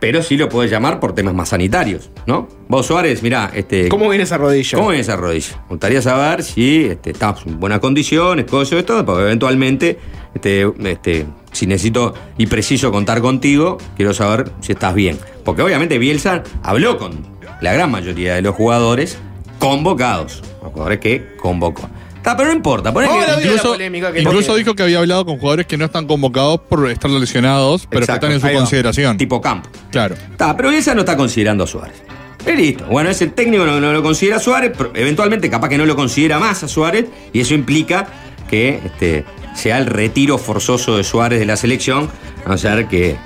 pero 0.00 0.22
sí 0.22 0.36
lo 0.36 0.48
puede 0.48 0.68
llamar 0.68 1.00
por 1.00 1.14
temas 1.14 1.34
más 1.34 1.50
sanitarios, 1.50 2.10
¿no? 2.26 2.48
Vos 2.68 2.86
Suárez, 2.86 3.22
mirá, 3.22 3.50
este, 3.54 3.88
¿Cómo 3.88 4.08
viene 4.08 4.24
esa 4.24 4.38
rodilla? 4.38 4.76
¿Cómo 4.76 4.88
viene 4.88 5.02
esa 5.02 5.16
rodilla? 5.16 5.56
Me 5.62 5.68
gustaría 5.70 6.02
saber 6.02 6.42
si 6.42 6.86
este, 6.86 7.10
estás 7.10 7.44
en 7.46 7.58
buenas 7.58 7.80
condiciones, 7.80 8.46
cosas, 8.46 8.84
todo, 8.84 9.04
porque 9.04 9.22
eventualmente, 9.22 9.98
este, 10.34 10.70
este, 10.84 11.26
si 11.52 11.66
necesito 11.66 12.14
y 12.36 12.46
preciso 12.46 12.92
contar 12.92 13.20
contigo, 13.20 13.78
quiero 13.96 14.14
saber 14.14 14.50
si 14.60 14.72
estás 14.72 14.94
bien. 14.94 15.18
Porque 15.44 15.62
obviamente 15.62 15.98
Bielsa 15.98 16.42
habló 16.62 16.98
con 16.98 17.12
la 17.60 17.72
gran 17.72 17.90
mayoría 17.90 18.34
de 18.34 18.42
los 18.42 18.54
jugadores 18.54 19.18
convocados. 19.58 20.42
Los 20.62 20.72
jugadores 20.72 20.98
que 21.00 21.36
convocó. 21.40 21.88
Está, 22.18 22.36
pero 22.36 22.50
no 22.50 22.56
importa. 22.56 22.92
que- 22.92 23.00
la 23.00 23.40
Incluso, 23.42 23.68
polémica 23.72 24.12
que 24.12 24.20
incluso 24.20 24.40
tiene. 24.48 24.58
dijo 24.58 24.74
que 24.74 24.82
había 24.82 24.98
hablado 24.98 25.24
con 25.24 25.38
jugadores 25.38 25.66
que 25.66 25.76
no 25.78 25.86
están 25.86 26.06
convocados 26.06 26.60
por 26.68 26.90
estar 26.90 27.10
lesionados, 27.10 27.86
pero 27.88 28.02
Exacto, 28.02 28.26
que 28.28 28.34
están 28.34 28.48
en 28.48 28.52
su 28.52 28.54
va. 28.56 28.60
consideración. 28.60 29.16
tipo 29.16 29.40
campo. 29.40 29.68
Claro. 29.90 30.14
Está, 30.30 30.56
pero 30.56 30.68
Bielsa 30.70 30.94
no 30.94 31.00
está 31.00 31.16
considerando 31.16 31.64
a 31.64 31.66
Suárez. 31.66 32.02
Y 32.46 32.52
listo. 32.52 32.84
Bueno, 32.86 33.10
es 33.10 33.20
el 33.22 33.32
técnico 33.32 33.64
no, 33.66 33.80
no 33.80 33.92
lo 33.92 34.02
considera 34.02 34.36
a 34.36 34.40
Suárez, 34.40 34.72
pero 34.76 34.90
eventualmente 34.94 35.48
capaz 35.50 35.68
que 35.68 35.78
no 35.78 35.86
lo 35.86 35.96
considera 35.96 36.38
más 36.38 36.62
a 36.62 36.68
Suárez, 36.68 37.06
y 37.32 37.40
eso 37.40 37.54
implica 37.54 38.06
que 38.48 38.80
este, 38.84 39.24
sea 39.54 39.78
el 39.78 39.86
retiro 39.86 40.38
forzoso 40.38 40.96
de 40.96 41.04
Suárez 41.04 41.38
de 41.40 41.46
la 41.46 41.56
selección, 41.56 42.08
a 42.44 42.48
no 42.48 42.58
ser 42.58 42.86
que 42.88 43.10
eh, 43.10 43.16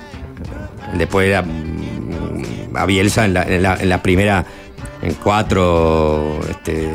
después 0.97 1.27
era 1.27 1.41
mm, 1.41 2.75
a 2.75 2.85
Bielsa 2.85 3.25
en 3.25 3.33
la, 3.33 3.43
en 3.43 3.63
la- 3.63 3.75
en 3.75 3.89
la 3.89 4.01
primera, 4.01 4.45
en 5.01 5.13
cuatro 5.15 6.39
este, 6.49 6.89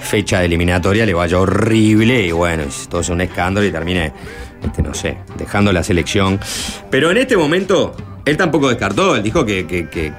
fecha 0.00 0.40
de 0.40 0.46
eliminatoria 0.46 1.06
le 1.06 1.14
vaya 1.14 1.38
horrible 1.38 2.26
y 2.26 2.32
bueno, 2.32 2.64
todo 2.88 3.00
es 3.00 3.08
un 3.08 3.20
escándalo 3.20 3.66
y 3.66 3.70
termine, 3.70 4.12
este, 4.64 4.82
no 4.82 4.94
sé, 4.94 5.18
dejando 5.36 5.72
la 5.72 5.82
selección. 5.82 6.40
Pero 6.90 7.10
en 7.10 7.18
este 7.18 7.36
momento, 7.36 7.94
él 8.24 8.36
tampoco 8.36 8.68
descartó, 8.68 9.16
él 9.16 9.22
dijo 9.22 9.44
que, 9.44 9.66
que- 9.66 9.88
que- 9.88 10.12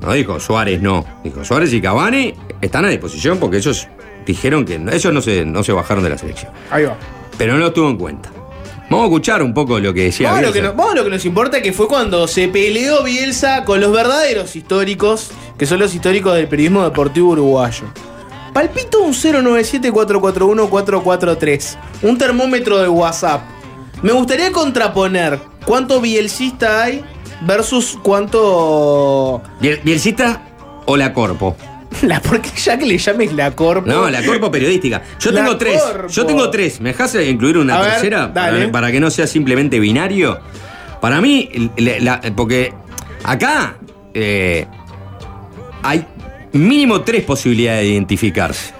no 0.00 0.12
dijo 0.12 0.40
Suárez 0.40 0.80
no, 0.80 1.04
dijo 1.22 1.44
Suárez 1.44 1.72
y 1.74 1.80
Cavani 1.82 2.34
están 2.62 2.86
a 2.86 2.88
disposición 2.88 3.38
porque 3.38 3.58
ellos 3.58 3.86
dijeron 4.24 4.64
que 4.64 4.78
no- 4.78 4.90
ellos 4.92 5.12
no 5.12 5.20
se, 5.20 5.44
no 5.44 5.62
se 5.62 5.72
bajaron 5.72 6.02
de 6.02 6.10
la 6.10 6.16
selección, 6.18 6.50
Ahí 6.70 6.84
va. 6.84 6.96
pero 7.36 7.52
no 7.52 7.58
lo 7.58 7.72
tuvo 7.72 7.90
en 7.90 7.96
cuenta. 7.98 8.30
Vamos 8.88 9.04
a 9.04 9.06
escuchar 9.08 9.42
un 9.42 9.54
poco 9.54 9.78
lo 9.78 9.94
que 9.94 10.04
decía 10.04 10.30
Vamos 10.32 10.46
lo 10.46 10.52
que 10.52 10.62
vamos 10.62 10.92
a 10.92 10.94
lo 10.96 11.04
que 11.04 11.10
nos 11.10 11.24
importa, 11.24 11.62
que 11.62 11.72
fue 11.72 11.86
cuando 11.86 12.26
se 12.26 12.48
peleó 12.48 13.04
Bielsa 13.04 13.64
con 13.64 13.80
los 13.80 13.92
verdaderos 13.92 14.56
históricos, 14.56 15.30
que 15.56 15.64
son 15.66 15.78
los 15.78 15.94
históricos 15.94 16.34
del 16.34 16.48
periodismo 16.48 16.82
deportivo 16.82 17.28
uruguayo. 17.30 17.84
Palpito 18.52 19.00
un 19.02 19.12
097-441-443, 19.12 21.76
un 22.02 22.18
termómetro 22.18 22.78
de 22.78 22.88
WhatsApp. 22.88 23.42
Me 24.02 24.10
gustaría 24.12 24.50
contraponer 24.50 25.38
cuánto 25.64 26.00
bielcista 26.00 26.82
hay 26.82 27.04
versus 27.42 27.96
cuánto... 28.02 29.40
Biel- 29.60 29.80
¿Bielcita 29.84 30.42
o 30.86 30.96
la 30.96 31.12
Corpo? 31.12 31.56
La, 32.02 32.20
¿Por 32.20 32.40
qué 32.40 32.50
ya 32.56 32.78
que 32.78 32.86
le 32.86 32.96
llames 32.98 33.32
la 33.32 33.50
corpo? 33.50 33.86
No, 33.88 34.08
la 34.08 34.24
corpo 34.24 34.48
periodística. 34.50 35.02
Yo 35.18 35.32
La 35.32 35.40
tengo 35.42 35.56
tres. 35.58 35.82
corpo. 35.82 36.06
Yo 36.08 36.24
tengo 36.24 36.48
tres. 36.48 36.80
¿Me 36.80 36.90
dejas 36.90 37.14
incluir 37.16 37.58
una 37.58 37.78
A 37.78 37.82
ver, 37.82 37.90
tercera? 37.94 38.28
dale. 38.28 38.58
Para, 38.60 38.70
para 38.72 38.92
que 38.92 39.00
no 39.00 39.10
sea 39.10 39.26
simplemente 39.26 39.80
binario. 39.80 40.38
Para 41.00 41.20
mí, 41.20 41.50
la- 41.76 41.98
la- 41.98 42.20
porque 42.36 42.72
acá 43.24 43.74
eh, 44.14 44.66
hay 45.82 46.06
mínimo 46.52 47.02
tres 47.02 47.24
posibilidades 47.24 47.82
de 47.82 47.88
identificarse. 47.90 48.72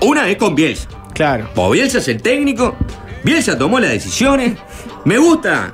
Una 0.00 0.28
es 0.28 0.36
con 0.36 0.54
Bielsa. 0.54 0.88
Claro. 1.14 1.48
Pues 1.54 1.70
Bielsa 1.72 1.98
es 1.98 2.08
el 2.08 2.22
técnico. 2.22 2.76
Bielsa 3.24 3.58
tomó 3.58 3.80
las 3.80 3.90
decisiones. 3.90 4.52
Me 5.04 5.18
gusta 5.18 5.72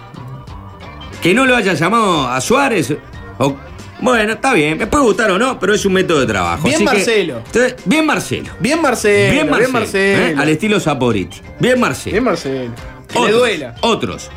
que 1.22 1.35
no 1.35 1.44
lo 1.46 1.57
haya 1.57 1.74
llamado 1.74 2.29
a 2.29 2.40
Suárez. 2.40 2.94
o- 3.38 3.57
bueno, 4.00 4.33
está 4.35 4.53
bien, 4.53 4.77
me 4.77 4.87
puede 4.87 5.05
gustar 5.05 5.31
o 5.31 5.38
no, 5.38 5.59
pero 5.59 5.72
es 5.72 5.85
un 5.87 5.92
método 5.94 6.20
de 6.20 6.27
trabajo. 6.27 6.64
Bien 6.64 6.74
Así 6.77 6.85
Marcelo. 6.85 7.42
Bien 7.85 8.05
Marcelo. 8.07 8.50
Bien 8.61 8.83
Marcelo. 8.83 9.33
Bien 9.33 9.48
Marcelo. 9.50 9.59
Bien 9.59 9.72
Marcelo. 9.72 10.22
¿eh? 10.27 10.35
Al 10.37 10.48
estilo 10.48 10.81
Saporiti. 10.81 11.40
Bien 11.61 11.81
Marcelo. 11.81 12.12
Bien 12.12 12.24
Marcelo. 12.24 12.72
Que 13.09 13.14
le 13.14 13.20
Otros, 13.27 13.38
duela. 13.38 13.74
Otros. 13.83 14.31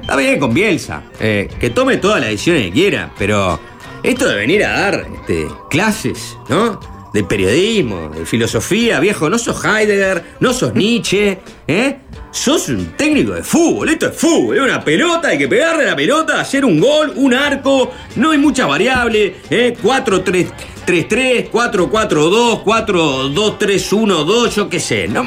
Está 0.00 0.16
bien 0.16 0.38
con 0.38 0.54
Bielsa. 0.54 1.02
eh, 1.20 1.48
que 1.60 1.68
tome 1.70 1.96
todas 1.98 2.20
las 2.20 2.30
decisiones 2.30 2.66
que 2.66 2.72
quiera, 2.72 3.10
pero 3.18 3.60
esto 4.02 4.28
de 4.28 4.34
venir 4.34 4.64
a 4.64 4.72
dar 4.72 5.06
este, 5.14 5.46
clases, 5.70 6.36
¿no? 6.48 6.80
De 7.12 7.22
periodismo, 7.24 8.08
de 8.08 8.24
filosofía, 8.24 8.98
viejo, 8.98 9.28
no 9.28 9.38
sos 9.38 9.64
Heidegger, 9.64 10.24
no 10.40 10.52
sos 10.52 10.74
Nietzsche, 10.74 11.38
¿eh? 11.68 11.98
Sos 12.30 12.70
un 12.70 12.96
técnico 12.96 13.32
de 13.32 13.42
fútbol, 13.42 13.90
esto 13.90 14.06
es 14.08 14.16
fútbol, 14.16 14.56
es 14.56 14.62
una 14.62 14.82
pelota, 14.82 15.28
hay 15.28 15.38
que 15.38 15.46
pegarle 15.46 15.84
la 15.84 15.94
pelota, 15.94 16.40
hacer 16.40 16.64
un 16.64 16.80
gol, 16.80 17.12
un 17.16 17.34
arco, 17.34 17.92
no 18.16 18.30
hay 18.30 18.38
muchas 18.38 18.66
variables, 18.66 19.34
¿eh? 19.50 19.76
4-3-3-3, 19.82 21.50
4-4-2, 21.50 22.64
4-2-3-1-2, 22.64 24.48
yo 24.48 24.70
qué 24.70 24.80
sé, 24.80 25.08
¿no? 25.08 25.26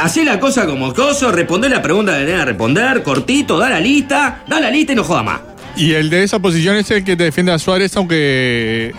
Hacé 0.00 0.24
la 0.24 0.38
cosa 0.38 0.66
como 0.66 0.94
coso, 0.94 1.32
respondé 1.32 1.68
la 1.68 1.82
pregunta 1.82 2.12
que 2.12 2.24
tenés 2.24 2.40
que 2.40 2.44
responder, 2.46 3.02
cortito, 3.02 3.58
da 3.58 3.70
la 3.70 3.80
lista, 3.80 4.44
da 4.46 4.60
la 4.60 4.70
lista 4.70 4.92
y 4.92 4.96
no 4.96 5.02
joda 5.02 5.22
más. 5.22 5.55
Y 5.76 5.92
el 5.92 6.08
de 6.10 6.22
esa 6.22 6.38
posición 6.38 6.76
es 6.76 6.90
el 6.90 7.04
que 7.04 7.16
te 7.16 7.24
defiende 7.24 7.52
a 7.52 7.58
Suárez, 7.58 7.94
aunque 7.96 8.92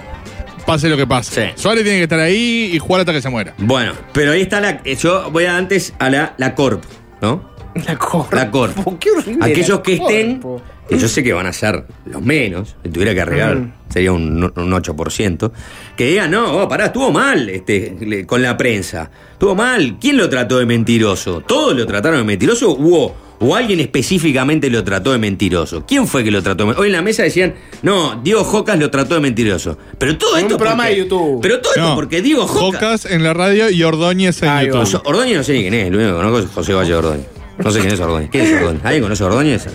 pase 0.66 0.90
lo 0.90 0.98
que 0.98 1.08
pase. 1.08 1.48
Sí. 1.56 1.62
Suárez 1.62 1.84
tiene 1.84 1.98
que 2.00 2.04
estar 2.04 2.20
ahí 2.20 2.72
y 2.74 2.80
jugar 2.80 3.02
hasta 3.02 3.14
que 3.14 3.22
se 3.22 3.30
muera. 3.30 3.54
Bueno, 3.58 3.94
pero 4.14 4.32
ahí 4.34 4.42
está 4.42 4.60
la. 4.62 4.84
Yo 4.84 5.32
voy 5.32 5.46
antes 5.46 5.94
a 6.00 6.10
la, 6.10 6.34
la 6.38 6.54
Corp, 6.56 6.84
¿no? 7.22 7.56
La 7.86 7.96
corpo. 7.98 8.36
La 8.36 8.50
Corp. 8.50 8.76
Qué 9.00 9.12
horrible. 9.12 9.46
Aquellos 9.46 9.78
la 9.78 9.84
que 9.84 9.94
estén, 9.94 10.42
que 10.90 10.98
yo 10.98 11.08
sé 11.08 11.24
que 11.24 11.32
van 11.34 11.46
a 11.46 11.54
ser 11.54 11.86
los 12.06 12.22
menos, 12.24 12.76
si 12.84 12.90
tuviera 12.90 13.14
que 13.14 13.22
arreglar, 13.22 13.56
Mm. 13.58 13.74
sería 13.90 14.12
un, 14.12 14.44
un 14.44 14.72
8%, 14.74 15.52
que 15.96 16.06
digan, 16.08 16.32
no, 16.32 16.58
oh, 16.64 16.68
pará, 16.68 16.88
estuvo 16.88 17.12
mal 17.12 17.50
este, 17.50 18.26
con 18.26 18.42
la 18.42 18.58
prensa. 18.58 19.10
Estuvo 19.34 19.54
mal. 19.54 19.98
¿Quién 20.02 20.18
lo 20.18 20.28
trató 20.30 20.58
de 20.58 20.66
mentiroso? 20.66 21.42
¿Todos 21.42 21.76
lo 21.76 21.86
trataron 21.86 22.20
de 22.20 22.26
mentiroso? 22.26 22.72
¿O, 22.72 23.16
o 23.40 23.56
alguien 23.56 23.80
específicamente 23.80 24.70
lo 24.70 24.84
trató 24.84 25.12
de 25.12 25.18
mentiroso? 25.20 25.86
¿Quién 25.88 26.08
fue 26.08 26.24
que 26.24 26.32
lo 26.32 26.42
trató 26.42 26.64
de 26.64 26.68
mentiroso? 26.68 26.82
Hoy 26.82 26.88
en 26.88 26.94
la 26.94 27.02
mesa 27.02 27.24
decían, 27.24 27.54
no, 27.84 28.20
Diego 28.24 28.44
Jocas 28.44 28.78
lo 28.80 28.90
trató 28.90 29.16
de 29.16 29.22
mentiroso. 29.22 29.78
Pero 29.98 30.18
todo 30.18 30.38
En 30.38 30.46
un 30.46 30.52
esto. 30.52 30.58
programa 30.58 30.84
porque- 30.84 30.96
de 30.96 31.00
YouTube. 31.04 31.40
Pero 31.42 31.60
todo 31.62 31.74
esto 31.76 31.96
porque 31.96 32.22
Diego 32.22 32.48
Jocas. 32.48 32.82
Jocas 32.82 33.06
en 33.06 33.24
la 33.24 33.34
radio 33.34 33.70
y 33.70 33.84
Ordóñez 33.84 34.42
en 34.44 34.50
va. 34.50 34.64
YouTube. 34.64 35.02
Ordóñez 35.06 35.38
no 35.38 35.44
sé 35.44 35.54
ni 35.54 35.62
quién 35.62 35.74
es, 35.74 35.92
lo 35.92 35.98
único 35.98 36.12
que 36.12 36.18
conozco 36.18 36.40
es 36.40 36.46
José 36.54 36.74
Valle 36.74 36.96
Ordóñez. 36.96 37.26
No 37.58 37.72
sé 37.72 37.80
quién 37.80 37.94
es 37.94 38.00
Ordóñez. 38.00 38.30
¿Quién 38.32 38.46
es 38.46 38.54
Ordóñez? 38.62 38.82
¿Alguien 38.86 39.04
conoce 39.04 39.24
a 39.24 39.26
Ordóñez? 39.28 39.68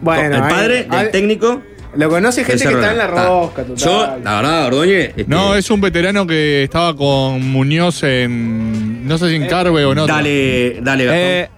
Bueno, 0.00 0.36
el 0.36 0.42
padre 0.42 0.82
del 0.84 0.92
ahí- 0.92 1.10
técnico. 1.12 1.62
Lo 1.96 2.08
conoce 2.08 2.44
gente 2.44 2.62
que 2.62 2.72
está 2.72 2.92
en 2.92 2.98
la 2.98 3.06
rosca, 3.08 3.64
total. 3.64 3.76
Yo, 3.76 4.16
la 4.22 4.36
verdad, 4.36 4.66
Ordóñez. 4.68 5.08
este, 5.08 5.24
No, 5.26 5.56
es 5.56 5.68
un 5.72 5.80
veterano 5.80 6.24
que 6.24 6.62
estaba 6.62 6.94
con 6.96 7.42
Muñoz 7.50 8.04
en. 8.04 9.06
No 9.08 9.18
sé 9.18 9.28
si 9.28 9.34
en 9.34 9.46
Carve 9.48 9.84
o 9.84 9.92
no. 9.94 10.06
Dale, 10.06 10.78
dale, 10.82 11.04
Gastón. 11.04 11.20
Eh, 11.24 11.48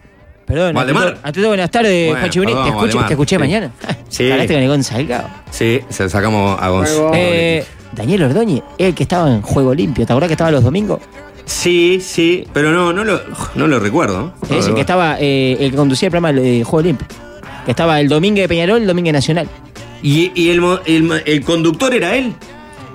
perdón, 0.53 0.75
Valdemar. 0.75 1.03
ante 1.05 1.15
todo- 1.17 1.27
ante 1.27 1.41
todo, 1.41 1.49
buenas 1.49 1.71
tardes, 1.71 2.07
Bueno, 2.09 2.21
Te 2.21 2.27
escuché, 2.29 2.41
Valdemar. 2.81 3.07
te 3.07 3.13
escuché 3.15 3.37
Sí. 3.37 3.41
mañana. 3.41 3.71
Sí. 4.09 4.31
Hablaste 4.31 4.55
con 4.55 4.63
el 4.63 4.69
Gonzalo. 4.69 5.15
Sí, 5.51 5.81
se 5.89 6.09
sacamos 6.09 6.59
a 6.61 6.69
Gonzalo. 6.69 7.11
Eh, 7.15 7.65
Daniel 7.95 8.23
Ordóñez, 8.25 8.63
el 8.79 8.95
que 8.95 9.03
estaba 9.05 9.31
en 9.31 9.43
Juego 9.43 9.75
Limpio. 9.75 10.07
¿Te 10.07 10.13
acordás 10.13 10.29
que 10.29 10.35
estaba 10.35 10.51
los 10.51 10.63
domingos? 10.65 11.01
Sí, 11.45 11.99
sí, 12.01 12.47
pero 12.53 12.71
no, 12.71 12.93
no 12.93 13.05
lo, 13.05 13.21
no 13.55 13.67
lo 13.67 13.81
recuerdo. 13.81 14.33
No 14.49 14.57
Es 14.57 14.67
el 14.69 14.75
que 14.75 14.81
estaba, 14.83 15.17
eh, 15.19 15.57
el 15.61 15.71
que 15.73 15.77
conducía 15.77 16.07
el 16.07 16.11
programa 16.11 16.33
de 16.41 16.63
Juego 16.65 16.87
Limpio. 16.87 17.07
Que 17.65 17.73
estaba 17.73 18.01
el 18.01 18.09
domingo 18.09 18.41
de 18.41 18.49
Peñarol, 18.49 18.81
el 18.83 18.87
domingo 18.87 19.07
de 19.09 19.13
Nacional. 19.13 19.49
¿Y, 20.03 20.31
y 20.35 20.51
el, 20.51 20.61
mo- 20.61 20.79
el, 20.87 21.03
mo- 21.05 21.15
el 21.15 21.45
conductor 21.45 21.95
era 21.95 22.15
él? 22.17 22.33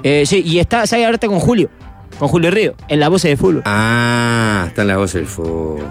Eh, 0.04 0.24
sí, 0.26 0.42
y 0.46 0.60
está, 0.60 0.86
sale 0.88 1.06
ahorita 1.06 1.28
con 1.28 1.40
Julio. 1.40 1.70
Con 2.20 2.28
Julio 2.30 2.50
Río, 2.52 2.74
en 2.88 3.00
la 3.00 3.10
voz 3.10 3.22
de 3.24 3.38
fútbol. 3.38 3.62
Ah, 3.66 4.66
está 4.68 4.82
en 4.82 4.88
la 4.88 4.98
voz 4.98 5.14
del 5.14 5.26
fútbol. 5.28 5.86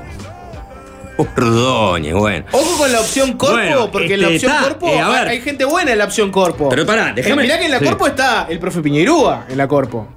Ordóñez, 1.18 2.14
bueno. 2.14 2.44
Ojo 2.52 2.78
con 2.78 2.92
la 2.92 3.00
opción 3.00 3.32
corpo, 3.34 3.54
Bueno, 3.56 3.90
porque 3.90 4.14
este, 4.14 4.14
en 4.14 4.20
la 4.22 4.28
opción 4.28 4.52
corpo 4.62 4.88
eh, 4.88 5.00
a 5.00 5.08
ver. 5.08 5.28
hay 5.28 5.40
gente 5.40 5.64
buena 5.64 5.92
en 5.92 5.98
la 5.98 6.04
opción 6.04 6.30
corpo. 6.30 6.68
Pero 6.68 6.84
pará, 6.84 7.12
déjame- 7.14 7.42
Eh, 7.42 7.44
mirá 7.46 7.58
que 7.58 7.64
en 7.64 7.70
la 7.70 7.78
sí. 7.78 7.84
corpo 7.86 8.06
está 8.06 8.46
el 8.50 8.58
profe 8.58 8.80
Piñerúa, 8.82 9.46
en 9.48 9.56
la 9.56 9.66
corpo. 9.66 10.08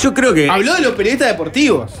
Yo 0.00 0.12
creo 0.14 0.34
que. 0.34 0.48
Habló 0.48 0.74
de 0.74 0.82
los 0.82 0.92
periodistas 0.92 1.28
deportivos. 1.28 1.92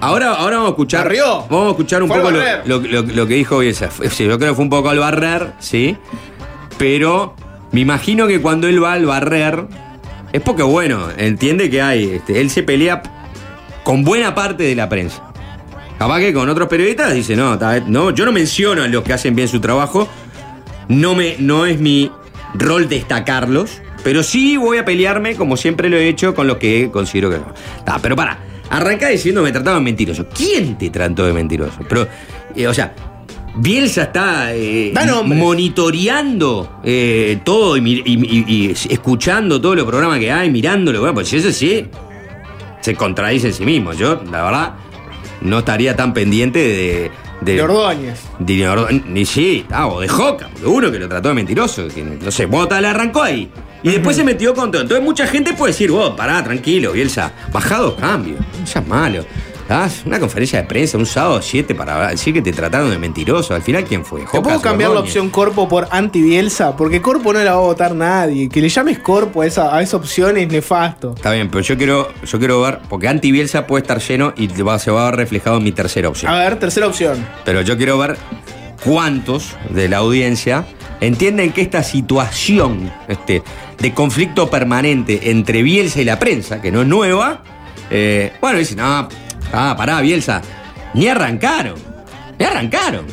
Ahora, 0.00 0.34
ahora 0.34 0.56
vamos 0.56 0.68
a 0.68 0.70
escuchar. 0.70 1.04
Barrió. 1.04 1.46
Vamos 1.48 1.66
a 1.66 1.70
escuchar 1.70 2.02
un 2.02 2.08
Fue 2.08 2.18
poco 2.18 2.30
lo, 2.30 3.26
que 3.26 3.34
dijo 3.34 3.58
Bielsa. 3.58 3.88
Sí, 4.10 4.24
yo 4.26 4.38
creo 4.38 4.50
que 4.50 4.54
fue 4.54 4.64
un 4.64 4.70
poco 4.70 4.90
al 4.90 4.98
barrer, 4.98 5.52
sí. 5.58 5.96
Pero 6.78 7.34
me 7.72 7.80
imagino 7.80 8.26
que 8.26 8.40
cuando 8.40 8.68
él 8.68 8.82
va 8.82 8.92
al 8.92 9.06
barrer. 9.06 9.66
Es 10.32 10.40
porque, 10.42 10.62
bueno, 10.64 11.08
entiende 11.16 11.70
que 11.70 11.80
hay. 11.80 12.14
este, 12.16 12.40
él 12.40 12.50
se 12.50 12.62
pelea 12.64 13.02
con 13.84 14.02
buena 14.04 14.34
parte 14.34 14.64
de 14.64 14.74
la 14.74 14.88
prensa. 14.88 15.22
Capaz 16.04 16.20
que 16.20 16.34
con 16.34 16.50
otros 16.50 16.68
periodistas 16.68 17.14
dice, 17.14 17.34
no, 17.34 17.56
no, 17.86 18.10
yo 18.10 18.26
no 18.26 18.32
menciono 18.32 18.82
a 18.82 18.88
los 18.88 19.02
que 19.02 19.14
hacen 19.14 19.34
bien 19.34 19.48
su 19.48 19.58
trabajo. 19.58 20.06
No, 20.88 21.14
me, 21.14 21.36
no 21.38 21.64
es 21.64 21.80
mi 21.80 22.10
rol 22.52 22.90
destacarlos. 22.90 23.80
Pero 24.02 24.22
sí 24.22 24.58
voy 24.58 24.76
a 24.76 24.84
pelearme, 24.84 25.34
como 25.34 25.56
siempre 25.56 25.88
lo 25.88 25.96
he 25.96 26.06
hecho, 26.06 26.34
con 26.34 26.46
los 26.46 26.58
que 26.58 26.90
considero 26.92 27.30
que 27.30 27.38
no. 27.38 27.54
Ta, 27.86 28.00
pero 28.02 28.14
para, 28.16 28.38
arranca 28.68 29.08
diciendo 29.08 29.40
me 29.42 29.50
trataban 29.50 29.82
mentiroso. 29.82 30.26
¿Quién 30.28 30.76
te 30.76 30.90
trató 30.90 31.24
de 31.24 31.32
mentiroso? 31.32 31.78
Pero, 31.88 32.06
eh, 32.54 32.66
o 32.66 32.74
sea, 32.74 32.94
Bielsa 33.56 34.02
está 34.02 34.54
eh, 34.54 34.92
monitoreando 35.24 36.80
eh, 36.84 37.38
todo 37.44 37.78
y, 37.78 37.80
mi- 37.80 38.02
y- 38.04 38.44
y- 38.44 38.44
y 38.66 38.70
escuchando 38.92 39.58
todos 39.58 39.76
los 39.76 39.86
programas 39.86 40.18
que 40.18 40.30
hay, 40.30 40.50
mirándolo. 40.50 40.98
Bueno, 41.00 41.14
pues 41.14 41.32
eso 41.32 41.50
sí, 41.50 41.86
se 42.82 42.94
contradice 42.94 43.46
en 43.46 43.54
sí 43.54 43.64
mismo. 43.64 43.94
Yo, 43.94 44.20
la 44.30 44.42
verdad, 44.42 44.74
no 45.44 45.60
estaría 45.60 45.94
tan 45.96 46.12
pendiente 46.12 46.58
de. 46.58 47.10
De 47.40 47.62
Ordóñez. 47.62 48.20
de 48.38 48.68
Ordó- 48.68 48.88
Ni 49.06 49.24
sí, 49.26 49.64
ah, 49.70 49.86
o 49.86 50.00
de 50.00 50.08
Joca, 50.08 50.48
porque 50.50 50.66
uno 50.66 50.90
que 50.90 50.98
lo 50.98 51.08
trató 51.08 51.28
de 51.28 51.34
mentiroso. 51.34 51.86
Que, 51.88 52.02
no 52.02 52.30
sé, 52.30 52.46
Bota 52.46 52.80
le 52.80 52.88
arrancó 52.88 53.22
ahí. 53.22 53.50
Y 53.82 53.90
después 53.90 54.16
se 54.16 54.24
metió 54.24 54.54
con 54.54 54.70
todo. 54.70 54.80
Entonces 54.80 55.04
mucha 55.04 55.26
gente 55.26 55.52
puede 55.52 55.72
decir, 55.72 55.90
vos, 55.90 56.14
pará, 56.16 56.42
tranquilo, 56.42 56.92
Bielsa, 56.92 57.32
bajado 57.52 57.94
cambio. 57.96 58.36
No 58.58 58.66
seas 58.66 58.86
malo. 58.86 59.24
Ah, 59.68 59.88
Una 60.04 60.20
conferencia 60.20 60.60
de 60.60 60.68
prensa 60.68 60.98
un 60.98 61.06
sábado 61.06 61.40
7 61.40 61.74
para 61.74 62.08
decir 62.10 62.34
que 62.34 62.42
te 62.42 62.52
trataron 62.52 62.90
de 62.90 62.98
mentiroso. 62.98 63.54
Al 63.54 63.62
final, 63.62 63.84
¿quién 63.84 64.04
fue? 64.04 64.20
¿Te 64.30 64.40
puedo 64.42 64.60
cambiar 64.60 64.90
la 64.90 65.00
opción 65.00 65.30
corpo 65.30 65.66
por 65.68 65.88
anti-Bielsa? 65.90 66.76
Porque 66.76 67.00
corpo 67.00 67.32
no 67.32 67.38
la 67.42 67.52
va 67.52 67.56
a 67.56 67.60
votar 67.60 67.94
nadie. 67.94 68.50
Que 68.50 68.60
le 68.60 68.68
llames 68.68 68.98
corpo 68.98 69.40
a 69.40 69.46
esa, 69.46 69.74
a 69.74 69.80
esa 69.80 69.96
opción 69.96 70.36
es 70.36 70.48
nefasto. 70.48 71.14
Está 71.16 71.32
bien, 71.32 71.48
pero 71.50 71.62
yo 71.62 71.78
quiero, 71.78 72.12
yo 72.26 72.38
quiero 72.38 72.60
ver, 72.60 72.80
porque 72.90 73.08
anti 73.08 73.32
Bielsa 73.32 73.66
puede 73.66 73.82
estar 73.82 74.00
lleno 74.00 74.34
y 74.36 74.48
va- 74.62 74.78
se 74.78 74.90
va 74.90 75.06
a 75.08 75.10
ver 75.10 75.20
reflejado 75.20 75.56
en 75.56 75.64
mi 75.64 75.72
tercera 75.72 76.10
opción. 76.10 76.30
A 76.30 76.38
ver, 76.40 76.58
tercera 76.58 76.86
opción. 76.86 77.26
Pero 77.46 77.62
yo 77.62 77.78
quiero 77.78 77.96
ver 77.96 78.18
cuántos 78.84 79.56
de 79.70 79.88
la 79.88 79.96
audiencia 79.98 80.66
entienden 81.00 81.52
que 81.52 81.62
esta 81.62 81.82
situación 81.82 82.92
este, 83.08 83.42
de 83.78 83.94
conflicto 83.94 84.50
permanente 84.50 85.30
entre 85.30 85.62
Bielsa 85.62 86.02
y 86.02 86.04
la 86.04 86.18
prensa, 86.18 86.60
que 86.60 86.70
no 86.70 86.82
es 86.82 86.86
nueva, 86.88 87.42
eh, 87.90 88.32
bueno, 88.40 88.58
dicen, 88.58 88.78
no, 88.78 89.08
ah, 89.54 89.76
pará, 89.76 90.00
Bielsa, 90.00 90.42
ni 90.94 91.08
arrancaron, 91.08 91.76
ni 92.38 92.44
arrancaron. 92.44 93.06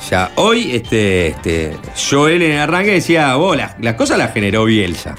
Sea, 0.00 0.32
hoy 0.36 0.72
este, 0.72 1.28
este, 1.28 1.76
Joel 2.10 2.42
en 2.42 2.52
el 2.52 2.58
arranque 2.58 2.92
decía, 2.92 3.34
vos, 3.36 3.56
las, 3.56 3.78
las 3.80 3.94
cosas 3.94 4.18
las 4.18 4.32
generó 4.32 4.64
Bielsa. 4.64 5.14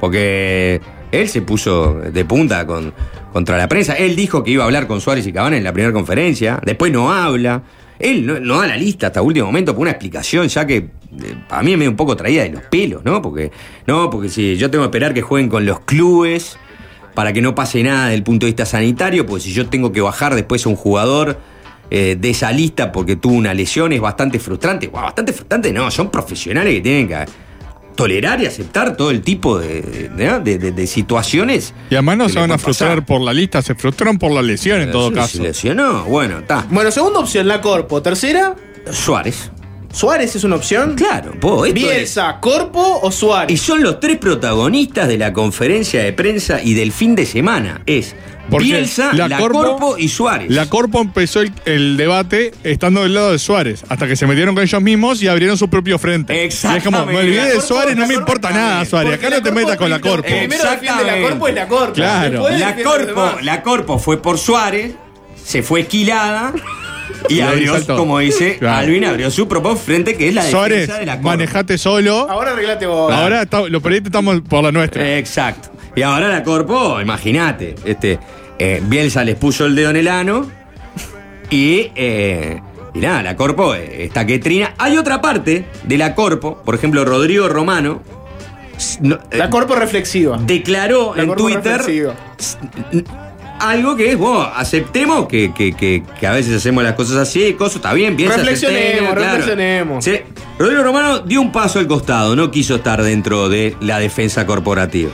Porque 0.00 0.80
él 1.12 1.28
se 1.28 1.42
puso 1.42 1.94
de 1.94 2.24
punta 2.24 2.66
con, 2.66 2.92
contra 3.32 3.56
la 3.56 3.68
prensa. 3.68 3.94
Él 3.94 4.16
dijo 4.16 4.42
que 4.42 4.50
iba 4.50 4.64
a 4.64 4.66
hablar 4.66 4.86
con 4.86 5.00
Suárez 5.00 5.26
y 5.26 5.32
Cabana 5.32 5.56
en 5.56 5.64
la 5.64 5.72
primera 5.72 5.92
conferencia. 5.92 6.60
Después 6.64 6.92
no 6.92 7.12
habla. 7.12 7.62
Él 7.98 8.26
no, 8.26 8.58
da 8.58 8.66
la 8.66 8.76
lista 8.76 9.08
hasta 9.08 9.22
último 9.22 9.46
momento 9.46 9.74
por 9.74 9.82
una 9.82 9.92
explicación, 9.92 10.48
ya 10.48 10.66
que 10.66 10.76
eh, 10.76 10.90
para 11.48 11.62
mí 11.62 11.76
me 11.76 11.86
un 11.86 11.94
poco 11.94 12.16
traída 12.16 12.42
de 12.42 12.50
los 12.50 12.62
pelos, 12.62 13.04
¿no? 13.04 13.22
Porque, 13.22 13.52
no, 13.86 14.10
porque 14.10 14.28
si 14.28 14.56
yo 14.56 14.70
tengo 14.70 14.82
que 14.84 14.86
esperar 14.88 15.14
que 15.14 15.22
jueguen 15.22 15.48
con 15.48 15.64
los 15.64 15.80
clubes 15.80 16.58
para 17.14 17.32
que 17.32 17.42
no 17.42 17.54
pase 17.54 17.82
nada 17.82 18.04
desde 18.04 18.14
el 18.16 18.22
punto 18.22 18.46
de 18.46 18.52
vista 18.52 18.66
sanitario, 18.66 19.26
pues 19.26 19.42
si 19.42 19.52
yo 19.52 19.66
tengo 19.68 19.92
que 19.92 20.00
bajar 20.00 20.34
después 20.34 20.64
a 20.66 20.68
un 20.68 20.76
jugador 20.76 21.38
eh, 21.90 22.16
de 22.18 22.30
esa 22.30 22.50
lista 22.52 22.90
porque 22.92 23.16
tuvo 23.16 23.34
una 23.34 23.52
lesión 23.52 23.92
es 23.92 24.00
bastante 24.00 24.38
frustrante. 24.38 24.88
Bastante 24.88 25.32
frustrante, 25.32 25.72
no, 25.72 25.90
son 25.90 26.10
profesionales 26.10 26.74
que 26.74 26.80
tienen 26.80 27.08
que 27.08 27.24
tolerar 27.94 28.40
y 28.40 28.46
aceptar 28.46 28.96
todo 28.96 29.10
el 29.10 29.20
tipo 29.20 29.58
de, 29.58 29.82
de- 29.82 30.40
de- 30.40 30.58
de- 30.58 30.72
de 30.72 30.86
situaciones. 30.86 31.74
Y 31.90 31.94
además 31.94 32.16
no 32.16 32.28
se 32.30 32.38
van 32.38 32.50
a 32.50 32.56
frustrar 32.56 32.90
pasar. 32.92 33.04
por 33.06 33.20
la 33.20 33.34
lista, 33.34 33.60
se 33.60 33.74
frustran 33.74 34.18
por 34.18 34.30
la 34.32 34.40
lesión 34.40 34.80
en 34.80 34.90
todo 34.90 35.08
Se 35.10 35.14
caso. 35.14 35.42
lesionó, 35.42 36.04
bueno, 36.04 36.38
está. 36.38 36.66
Bueno, 36.70 36.90
segunda 36.90 37.18
opción, 37.18 37.46
la 37.46 37.60
Corpo. 37.60 38.00
Tercera, 38.00 38.56
Suárez. 38.90 39.50
Suárez 39.92 40.34
es 40.36 40.44
una 40.44 40.56
opción. 40.56 40.94
Claro, 40.96 41.32
vos, 41.40 41.68
esto 41.68 41.78
es- 41.80 41.84
Bielsa, 41.86 42.38
Corpo 42.40 43.00
o 43.02 43.08
Y 43.08 43.12
Suárez. 43.12 43.60
son 43.60 43.82
los 43.82 44.00
tres 44.00 44.16
protagonistas 44.18 45.06
de 45.06 45.18
la 45.18 45.32
conferencia 45.32 46.02
de 46.02 46.12
prensa 46.12 46.60
y 46.62 46.74
del 46.74 46.92
fin 46.92 47.14
de 47.14 47.26
semana. 47.26 47.82
Es 47.84 48.14
Porque 48.50 48.64
Bielsa, 48.64 49.12
la, 49.12 49.36
Corpo, 49.38 49.96
y 49.98 50.08
Suárez. 50.08 50.50
La 50.50 50.68
Corpo 50.68 51.00
empezó 51.00 51.40
el, 51.42 51.52
el 51.66 51.96
debate 51.98 52.52
estando 52.64 53.02
del 53.02 53.14
lado 53.14 53.32
de 53.32 53.38
Suárez, 53.38 53.84
hasta 53.88 54.06
que 54.08 54.16
se 54.16 54.26
metieron 54.26 54.54
con 54.54 54.64
ellos 54.64 54.82
mismos 54.82 55.22
y 55.22 55.28
abrieron 55.28 55.56
su 55.58 55.68
propio 55.68 55.98
frente. 55.98 56.34
Y 56.44 56.48
es 56.48 56.82
como, 56.82 57.04
me 57.06 57.16
olvidé 57.18 57.54
de 57.54 57.60
Suárez, 57.60 57.94
no 57.96 58.06
me 58.06 58.14
importa 58.14 58.50
nada, 58.50 58.84
Suárez. 58.86 59.14
Acá 59.14 59.28
no 59.30 59.42
te 59.42 59.52
metas 59.52 59.76
con 59.76 59.90
la 59.90 60.00
Corpo. 60.00 60.26
El 60.26 60.48
primero 60.48 60.70
defiende 60.70 61.04
la 61.04 61.20
Corpo 61.28 61.48
es 61.48 61.54
la 61.54 61.68
Corpo. 61.68 61.92
Claro. 61.92 62.48
La 62.48 62.76
Corpo, 62.76 63.30
la 63.42 63.62
Corpo 63.62 63.98
fue 63.98 64.20
por 64.22 64.38
Suárez, 64.38 64.94
se 65.44 65.62
fue 65.62 65.80
esquilada 65.80 66.52
y 67.28 67.40
abrió, 67.40 67.74
como 67.86 68.18
dice 68.18 68.58
Claro. 68.58 68.78
Alvin, 68.78 69.04
abrió 69.04 69.30
su 69.30 69.46
propio 69.48 69.76
frente 69.76 70.16
que 70.16 70.28
es 70.28 70.34
la 70.34 70.42
Suárez, 70.42 70.80
defensa 70.80 71.00
de 71.00 71.06
la 71.06 71.12
Corpo. 71.14 71.28
manejate 71.28 71.78
solo. 71.78 72.26
Ahora 72.30 72.52
arreglate 72.52 72.86
vos. 72.86 73.12
Ahora 73.12 73.42
está- 73.42 73.68
los 73.68 73.82
periodistas 73.82 74.10
estamos 74.10 74.40
por 74.48 74.62
la 74.64 74.72
nuestra. 74.72 75.18
Exacto. 75.18 75.70
Y 75.94 76.02
ahora 76.02 76.28
la 76.28 76.42
Corpo, 76.42 77.00
imagínate, 77.00 77.74
este, 77.84 78.18
eh, 78.58 78.80
Bielsa 78.84 79.24
les 79.24 79.36
puso 79.36 79.66
el 79.66 79.74
dedo 79.74 79.90
en 79.90 79.96
el 79.96 80.08
ano 80.08 80.50
y, 81.50 81.90
eh, 81.94 82.60
y 82.94 82.98
nada, 82.98 83.22
la 83.22 83.36
Corpo 83.36 83.74
eh, 83.74 84.04
está 84.04 84.24
que 84.26 84.38
trina. 84.38 84.74
Hay 84.78 84.96
otra 84.96 85.20
parte 85.20 85.66
de 85.84 85.98
la 85.98 86.14
Corpo, 86.14 86.62
por 86.64 86.74
ejemplo, 86.74 87.04
Rodrigo 87.04 87.48
Romano, 87.48 88.02
no, 89.00 89.16
eh, 89.30 89.36
La 89.36 89.50
Corpo 89.50 89.74
reflexiva. 89.74 90.38
declaró 90.44 91.12
La 91.14 91.22
en 91.22 91.28
Corpo 91.28 91.42
Twitter 91.44 91.76
reflexiva. 91.78 92.14
Algo 93.70 93.96
que 93.96 94.12
es, 94.12 94.18
vos, 94.18 94.46
aceptemos 94.54 95.26
que, 95.28 95.52
que- 95.54 95.72
que- 95.72 96.02
que 96.18 96.26
a 96.26 96.32
veces 96.32 96.56
hacemos 96.56 96.82
las 96.84 96.94
cosas 96.94 97.16
así, 97.16 97.54
cosas 97.54 97.76
está 97.76 97.92
bien, 97.92 98.16
piensa 98.16 98.36
Reflexionemos, 98.38 99.14
reflexionemos. 99.14 100.04
Sí. 100.04 100.18
Rodrigo 100.58 100.82
Romano 100.82 101.20
dio 101.20 101.40
un 101.40 101.52
paso 101.52 101.78
al 101.78 101.86
costado, 101.86 102.36
no 102.36 102.50
quiso 102.50 102.76
estar 102.76 103.02
dentro 103.02 103.48
de 103.48 103.76
la 103.80 103.98
defensa 103.98 104.46
corporativa. 104.46 105.10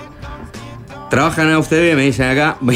Trabajan 1.10 1.50
a 1.52 1.58
ustedes, 1.58 1.96
me 1.96 2.02
dicen 2.02 2.28
acá. 2.28 2.56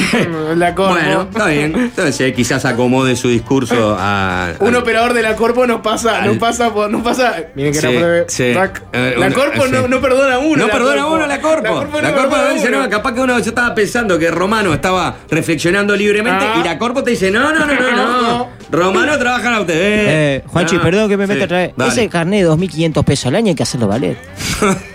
La 0.56 0.74
Corpo. 0.74 0.92
Bueno, 0.94 1.22
está 1.22 1.46
bien. 1.46 1.72
Entonces 1.74 2.20
eh, 2.20 2.32
quizás 2.34 2.64
acomode 2.64 3.16
su 3.16 3.28
discurso 3.28 3.96
a. 3.98 4.52
Un 4.60 4.74
a- 4.74 4.78
operador 4.78 5.14
de 5.14 5.22
la 5.22 5.36
Corpo 5.36 5.66
nos 5.66 5.80
pasa, 5.80 6.22
Al- 6.22 6.28
nos 6.28 6.38
pasa, 6.38 6.72
por- 6.72 6.90
nos 6.90 7.02
pasa. 7.02 7.34
Miren 7.54 7.72
que 7.72 7.80
Sí, 7.80 7.86
la 7.86 7.92
pruebe. 7.98 8.24
sí. 8.28 8.44
Eh, 8.92 9.14
La 9.18 9.30
Corpo 9.30 9.64
sí. 9.66 9.72
no, 9.72 9.88
no 9.88 10.00
perdona 10.00 10.34
a 10.34 10.38
uno. 10.38 10.56
No 10.66 10.68
perdona 10.72 11.02
Corpo. 11.02 11.14
uno 11.16 11.26
la 11.26 11.40
Corpo. 11.40 11.62
La 11.62 11.70
Corpo, 11.74 12.00
La 12.00 12.10
no 12.10 12.16
Corpo 12.16 12.30
perdona 12.34 12.54
dice, 12.54 12.68
uno. 12.68 12.82
no, 12.82 12.90
capaz 12.90 13.14
que 13.14 13.20
uno 13.20 13.38
yo 13.38 13.44
estaba 13.48 13.74
pensando 13.74 14.18
que 14.18 14.30
Romano 14.30 14.74
estaba 14.74 15.16
reflexionando 15.30 15.96
libremente 15.96 16.44
Ah. 16.46 16.58
y 16.60 16.64
la 16.64 16.78
Corpo 16.78 17.02
te 17.02 17.10
dice, 17.12 17.30
no, 17.30 17.52
no, 17.52 17.60
no, 17.66 17.74
no, 17.74 17.90
no. 17.96 18.22
No. 18.22 18.48
Romano 18.70 19.18
trabaja 19.18 19.56
a 19.56 19.60
ustedes. 19.60 20.08
Eh, 20.08 20.44
Juanchi, 20.46 20.76
perdón 20.78 21.08
que 21.08 21.16
me 21.16 21.26
sí, 21.26 21.32
meta 21.32 21.46
otra 21.46 21.56
vez. 21.58 21.72
dale. 21.74 21.90
Ese 21.90 22.08
carnet 22.10 22.42
de 22.44 22.50
2.500 22.50 23.02
pesos 23.04 23.26
al 23.26 23.36
año 23.36 23.48
hay 23.48 23.54
que 23.54 23.62
hacerlo 23.62 23.88
valer. 23.88 24.18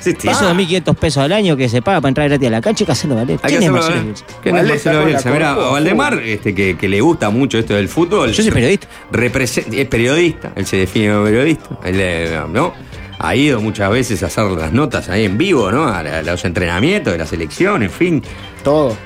Esos 0.06 0.21
2.500 0.23 0.95
pesos 0.95 1.23
al 1.23 1.32
año 1.32 1.58
que 1.58 1.67
se 1.69 1.82
paga 1.82 1.99
para 1.99 2.10
entrar 2.10 2.29
gratis 2.29 2.47
a 2.47 2.51
la 2.51 2.62
cancha 2.62 2.83
que 2.86 2.91
hacerlo 2.91 3.15
valer. 3.15 3.39
Hay 3.43 3.54
que 3.54 3.60
¿Quién 3.60 3.63
es 3.63 3.72
Marcelo. 3.72 4.04
Bielsa? 4.04 4.26
¿Quién 4.41 4.58
es 4.58 4.67
Marcelo 4.67 5.06
Bielsa? 5.06 5.32
Valdemar, 5.56 6.19
este, 6.19 6.54
que, 6.54 6.78
que 6.78 6.89
le 6.89 7.02
gusta 7.02 7.30
mucho 7.30 7.58
esto 7.58 7.74
del 7.74 7.89
fútbol. 7.89 8.32
Yo 8.32 8.43
soy 8.43 8.52
periodista. 8.52 8.88
es 9.12 9.88
periodista, 9.88 10.54
él 10.56 10.65
se 10.65 10.78
define 10.78 11.13
como 11.13 11.26
periodista. 11.26 11.80
Él, 11.84 11.96
eh, 12.00 12.41
¿no? 12.52 12.74
Ha 13.19 13.36
ido 13.36 13.62
muchas 13.62 13.89
veces 13.89 14.24
a 14.24 14.26
hacer 14.26 14.43
las 14.52 14.74
notas 14.74 15.08
ahí 15.10 15.26
en 15.26 15.38
vivo, 15.38 15.72
¿no? 15.72 15.88
A 15.88 16.04
los 16.24 16.43
entrenamientos 16.46 17.13
de 17.13 17.19
la 17.19 17.26
selección, 17.26 17.84
en 17.84 17.89
fin. 17.89 18.24
Todo. 18.63 18.98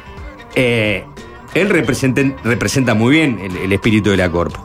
Eh, 0.56 1.04
él 1.54 1.70
representa, 1.70 2.22
representa 2.44 2.94
muy 2.94 3.12
bien 3.12 3.40
el, 3.40 3.56
el 3.58 3.74
espíritu 3.74 4.10
de 4.10 4.18
la 4.18 4.32
Corpo. 4.32 4.64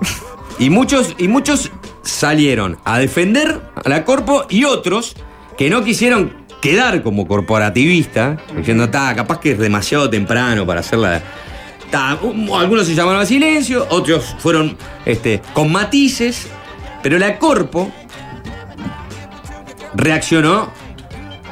Y 0.59 0.71
muchos, 0.71 1.15
y 1.19 1.29
muchos 1.29 1.71
salieron 2.03 2.79
a 2.85 2.99
defender 2.99 3.61
a 3.75 3.89
la 3.89 4.05
Corpo 4.05 4.47
y 4.49 4.65
otros 4.65 5.17
que 5.57 5.71
no 5.71 5.85
quisieron 5.85 6.42
quedar 6.63 7.03
como 7.03 7.27
corporativista, 7.27 8.39
diciendo, 8.57 8.85
está, 8.85 9.15
capaz 9.15 9.41
que 9.41 9.51
es 9.51 9.59
demasiado 9.59 10.09
temprano 10.09 10.65
para 10.65 10.81
hacerla. 10.81 11.21
Algunos 11.93 12.87
se 12.87 12.95
llamaron 12.95 13.21
a 13.21 13.27
silencio, 13.27 13.87
otros 13.91 14.35
fueron 14.39 14.79
este, 15.05 15.43
con 15.53 15.71
matices, 15.71 16.47
pero 17.03 17.19
la 17.19 17.39
Corpo 17.39 17.93
reaccionó 19.95 20.71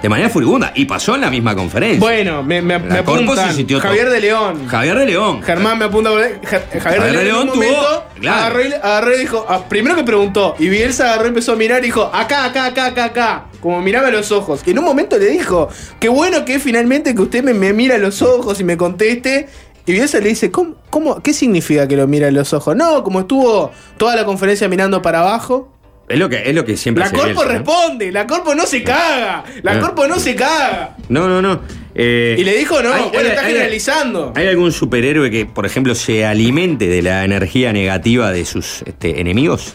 de 0.03 0.09
manera 0.09 0.31
furibunda 0.31 0.73
y 0.75 0.85
pasó 0.87 1.15
en 1.15 1.21
la 1.23 1.31
misma 1.31 1.55
conferencia. 1.55 2.01
Bueno, 2.01 2.43
me, 2.43 2.63
me, 2.63 2.79
me 2.79 2.99
apuntan. 2.99 3.55
Javier 3.81 4.05
todo. 4.05 4.11
de 4.15 4.21
León. 4.21 4.67
Javier 4.67 4.99
de 4.99 5.07
León. 5.07 5.43
Germán 5.43 5.79
me 5.79 5.85
apunta 5.87 6.11
Javier, 6.11 6.41
Javier 6.81 7.03
de 7.03 7.13
León, 7.13 7.25
León 7.25 7.41
en 7.43 7.49
tuvo- 7.49 7.57
momento 7.57 8.05
claro. 8.21 8.39
agarró, 8.41 8.63
y- 8.69 8.73
agarró 8.73 9.15
y 9.17 9.19
dijo, 9.21 9.47
ah, 9.49 9.65
primero 9.69 9.97
que 9.97 10.05
preguntó, 10.05 10.55
y 10.59 10.69
Bielsa 10.69 11.05
agarró 11.13 11.25
y 11.27 11.29
empezó 11.29 11.53
a 11.53 11.57
mirar 11.57 11.83
y 11.83 11.87
dijo, 11.87 12.11
acá, 12.13 12.45
acá, 12.45 12.67
acá, 12.67 12.87
acá, 12.87 13.05
acá, 13.05 13.45
como 13.61 13.81
miraba 13.81 14.09
a 14.09 14.11
los 14.11 14.33
ojos. 14.33 14.63
Y 14.67 14.71
en 14.71 14.79
un 14.79 14.85
momento 14.85 15.19
le 15.19 15.27
dijo, 15.27 15.69
qué 15.99 16.09
bueno 16.09 16.45
que 16.45 16.55
es 16.55 16.63
finalmente 16.63 17.15
que 17.15 17.23
usted 17.23 17.43
me, 17.45 17.53
me 17.55 17.73
mira 17.73 17.97
a 17.97 17.99
los 17.99 18.23
ojos 18.23 18.59
y 18.61 18.65
me 18.65 18.77
conteste. 18.77 19.49
Y 19.87 19.93
Bielsa 19.93 20.19
le 20.21 20.29
dice, 20.29 20.51
¿cómo, 20.51 20.77
cómo, 20.91 21.21
¿qué 21.23 21.33
significa 21.33 21.89
que 21.89 21.97
lo 21.97 22.07
mira 22.07 22.29
a 22.29 22.31
los 22.31 22.53
ojos? 22.53 22.77
No, 22.77 23.03
como 23.03 23.21
estuvo 23.21 23.71
toda 23.97 24.15
la 24.15 24.25
conferencia 24.25 24.69
mirando 24.69 25.03
para 25.03 25.21
abajo. 25.21 25.73
Es 26.11 26.19
lo 26.19 26.29
que, 26.29 26.43
es 26.49 26.55
lo 26.55 26.65
que 26.65 26.77
siempre 26.77 27.01
La 27.01 27.07
hace 27.07 27.17
Corpo 27.17 27.29
Bielsa, 27.29 27.45
¿no? 27.45 27.51
responde, 27.51 28.13
la 28.13 28.27
Corpo 28.27 28.55
no 28.55 28.67
se 28.67 28.83
caga, 28.83 29.45
la 29.63 29.75
No. 29.75 29.81
Corpo 29.81 30.07
no 30.09 30.19
se 30.19 30.35
caga. 30.35 30.97
No, 31.09 31.29
no, 31.29 31.41
no. 31.41 31.61
Eh, 31.95 32.37
Y 32.39 32.45
le 32.45 32.57
dijo, 32.57 32.83
no, 32.83 32.93
hay- 32.93 33.03
bueno, 33.05 33.19
hay- 33.21 33.27
está 33.29 33.41
hay- 33.43 33.53
generalizando. 33.53 34.33
¿Hay 34.37 34.47
algún 34.49 34.73
superhéroe 34.73 35.31
que, 35.31 35.47
por 35.47 35.67
ejemplo, 35.67 35.95
se 35.95 36.25
alimente 36.27 36.87
de 36.89 37.03
la 37.03 37.25
energía 37.25 37.73
negativa 37.73 38.33
de 38.33 38.45
sus 38.45 38.83
este, 38.83 39.21
enemigos? 39.21 39.75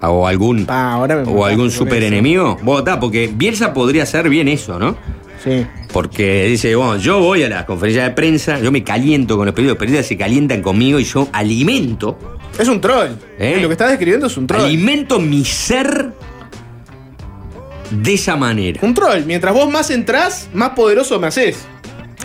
¿O 0.00 0.26
algún, 0.28 0.64
Ah, 0.68 0.92
ahora 0.92 1.16
me 1.16 1.22
o 1.32 1.44
algún 1.44 1.66
con 1.66 1.70
super 1.70 1.98
eso. 1.98 2.06
enemigo? 2.06 2.56
Vos, 2.62 2.84
ta, 2.84 3.00
porque 3.00 3.28
Bielsa 3.32 3.72
podría 3.74 4.04
hacer 4.04 4.28
bien 4.28 4.46
eso, 4.48 4.78
¿no? 4.78 4.96
Sí. 5.42 5.66
Porque 5.92 6.44
dice, 6.44 6.74
bueno, 6.76 6.96
yo 6.98 7.18
voy 7.20 7.42
a 7.42 7.48
las 7.48 7.64
conferencias 7.64 8.06
de 8.08 8.14
prensa, 8.14 8.58
yo 8.60 8.70
me 8.70 8.84
caliento 8.84 9.36
con 9.36 9.46
los 9.46 9.54
periodistas, 9.54 9.74
los 9.76 9.78
periodistas 9.80 10.06
se 10.08 10.16
calientan 10.16 10.62
conmigo 10.62 10.98
y 11.00 11.04
yo 11.04 11.28
alimento, 11.32 12.37
Es 12.58 12.68
un 12.68 12.80
troll. 12.80 13.10
¿Eh? 13.38 13.58
Lo 13.62 13.68
que 13.68 13.72
estás 13.72 13.90
describiendo 13.90 14.26
es 14.26 14.36
un 14.36 14.46
troll. 14.46 14.62
alimento 14.62 15.20
mi 15.20 15.44
ser 15.44 16.12
de 17.90 18.14
esa 18.14 18.36
manera. 18.36 18.80
Un 18.82 18.94
troll. 18.94 19.24
Mientras 19.24 19.54
vos 19.54 19.70
más 19.70 19.90
entrás, 19.90 20.48
más 20.52 20.70
poderoso 20.70 21.18
me 21.18 21.28
haces. 21.28 21.64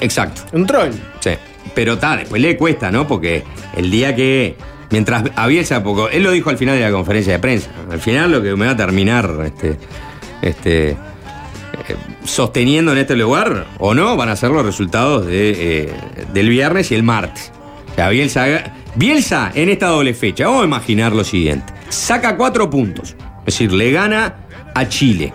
Exacto. 0.02 0.42
Un 0.52 0.66
troll. 0.66 0.92
Sí. 1.20 1.32
Pero 1.76 1.94
está, 1.94 2.18
después 2.18 2.42
le 2.42 2.58
cuesta, 2.58 2.92
¿no? 2.92 3.08
Porque 3.08 3.44
el 3.76 3.92
día 3.92 4.16
que. 4.16 4.56
Mientras 4.90 5.24
a 5.36 5.48
Bielsa, 5.48 5.84
porque 5.84 6.16
él 6.16 6.24
lo 6.24 6.30
dijo 6.30 6.52
al 6.52 6.58
final 6.58 6.76
de 6.76 6.82
la 6.82 6.92
conferencia 6.92 7.34
de 7.34 7.40
prensa. 7.40 7.72
Al 7.90 8.00
final 8.00 8.32
lo 8.32 8.44
que 8.44 8.56
me 8.56 8.68
va 8.68 8.74
a 8.74 8.78
terminar 8.78 9.28
este, 9.44 9.78
este, 10.44 10.90
eh, 10.92 10.96
sosteniendo 12.24 12.92
en 12.92 13.00
este 13.00 13.16
lugar, 13.16 13.66
o 13.80 13.96
no, 13.96 14.16
van 14.16 14.30
a 14.30 14.36
ser 14.36 14.52
los 14.52 14.64
resultados 14.64 15.26
de, 15.26 15.86
eh, 15.86 15.94
del 16.32 16.50
viernes 16.50 16.92
y 16.92 16.96
el 16.96 17.02
martes. 17.02 17.52
O 17.92 17.96
sea, 17.96 18.10
Bielsa, 18.10 18.46
Bielsa 18.96 19.52
en 19.56 19.70
esta 19.70 19.88
doble 19.88 20.14
fecha, 20.14 20.46
vamos 20.46 20.64
a 20.64 20.66
imaginar 20.66 21.14
lo 21.14 21.24
siguiente. 21.24 21.74
Saca 21.90 22.38
cuatro 22.38 22.70
puntos. 22.70 23.16
Es 23.40 23.46
decir, 23.46 23.72
le 23.72 23.92
gana 23.92 24.36
a 24.76 24.88
Chile. 24.88 25.34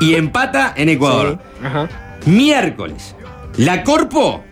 Y 0.00 0.14
empata 0.14 0.72
en 0.76 0.88
Ecuador. 0.88 1.38
Ajá. 1.62 1.88
Miércoles, 2.26 3.14
la 3.56 3.84
Corpo 3.84 4.44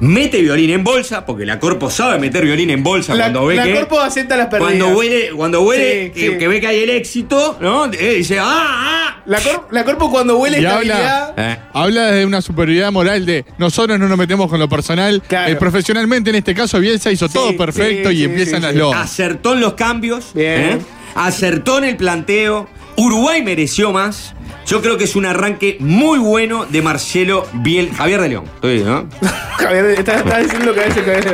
mete 0.00 0.40
violín 0.40 0.70
en 0.70 0.84
bolsa, 0.84 1.26
porque 1.26 1.44
la 1.46 1.58
Corpo 1.58 1.90
sabe 1.90 2.18
meter 2.18 2.44
violín 2.44 2.70
en 2.70 2.82
bolsa 2.82 3.14
La, 3.14 3.24
cuando 3.24 3.46
ve 3.46 3.56
la 3.56 3.64
que. 3.64 3.74
Corpo 3.74 4.00
acepta 4.00 4.36
las 4.36 4.46
pérdidas. 4.46 4.72
cuando 4.74 4.96
huele, 4.96 5.30
cuando 5.34 5.62
huele 5.62 6.06
Sí, 6.06 6.10
que, 6.20 6.30
sí. 6.32 6.38
que 6.38 6.48
ve 6.48 6.60
que 6.60 6.66
hay 6.66 6.80
el 6.82 6.90
éxito, 6.90 7.58
¿no? 7.60 7.86
Eh, 7.92 8.14
dice, 8.16 8.38
¡ah! 8.38 8.44
ah". 8.48 9.22
La, 9.26 9.40
cor- 9.40 9.68
la 9.72 9.84
Corpo 9.84 10.10
cuando 10.10 10.38
huele 10.38 10.58
Y 10.60 10.64
estabilidad. 10.64 11.30
habla, 11.30 11.52
Eh. 11.52 11.58
habla 11.74 12.06
desde 12.06 12.24
una 12.26 12.40
superioridad 12.40 12.90
moral 12.92 13.26
de 13.26 13.44
nosotros 13.58 13.98
no 13.98 14.08
nos 14.08 14.16
metemos 14.16 14.48
con 14.48 14.58
lo 14.58 14.68
personal. 14.68 15.22
Claro. 15.26 15.52
Eh, 15.52 15.56
profesionalmente, 15.56 16.30
en 16.30 16.36
este 16.36 16.54
caso, 16.54 16.78
Bielsa 16.80 17.10
hizo 17.12 17.28
todo 17.28 17.54
perfecto 17.56 18.08
sí, 18.08 18.14
y 18.14 18.18
sí, 18.18 18.24
empiezan 18.24 18.56
sí, 18.60 18.62
las 18.62 18.72
sí. 18.72 18.78
loas. 18.78 18.98
Acertó 19.00 19.52
en 19.54 19.60
los 19.60 19.74
cambios. 19.74 20.32
Bien. 20.34 20.60
¿eh? 20.62 20.78
Acertó 21.14 21.78
en 21.78 21.84
el 21.84 21.96
planteo. 21.96 22.68
Uruguay 22.96 23.42
mereció 23.42 23.92
más. 23.92 24.34
Yo 24.68 24.82
creo 24.82 24.98
que 24.98 25.04
es 25.04 25.16
un 25.16 25.24
arranque 25.24 25.78
muy 25.80 26.18
bueno 26.18 26.66
de 26.66 26.82
Marcelo 26.82 27.46
Biel, 27.54 27.90
Javier 27.92 28.20
de 28.20 28.28
León. 28.28 28.44
Estoy, 28.56 28.80
¿no? 28.84 29.08
Javier, 29.58 29.84
estás 29.98 30.18
estás 30.18 30.42
diciendo 30.42 30.66
lo 30.66 30.74
que 30.74 30.80
hace 30.82 31.02
cabeza. 31.04 31.30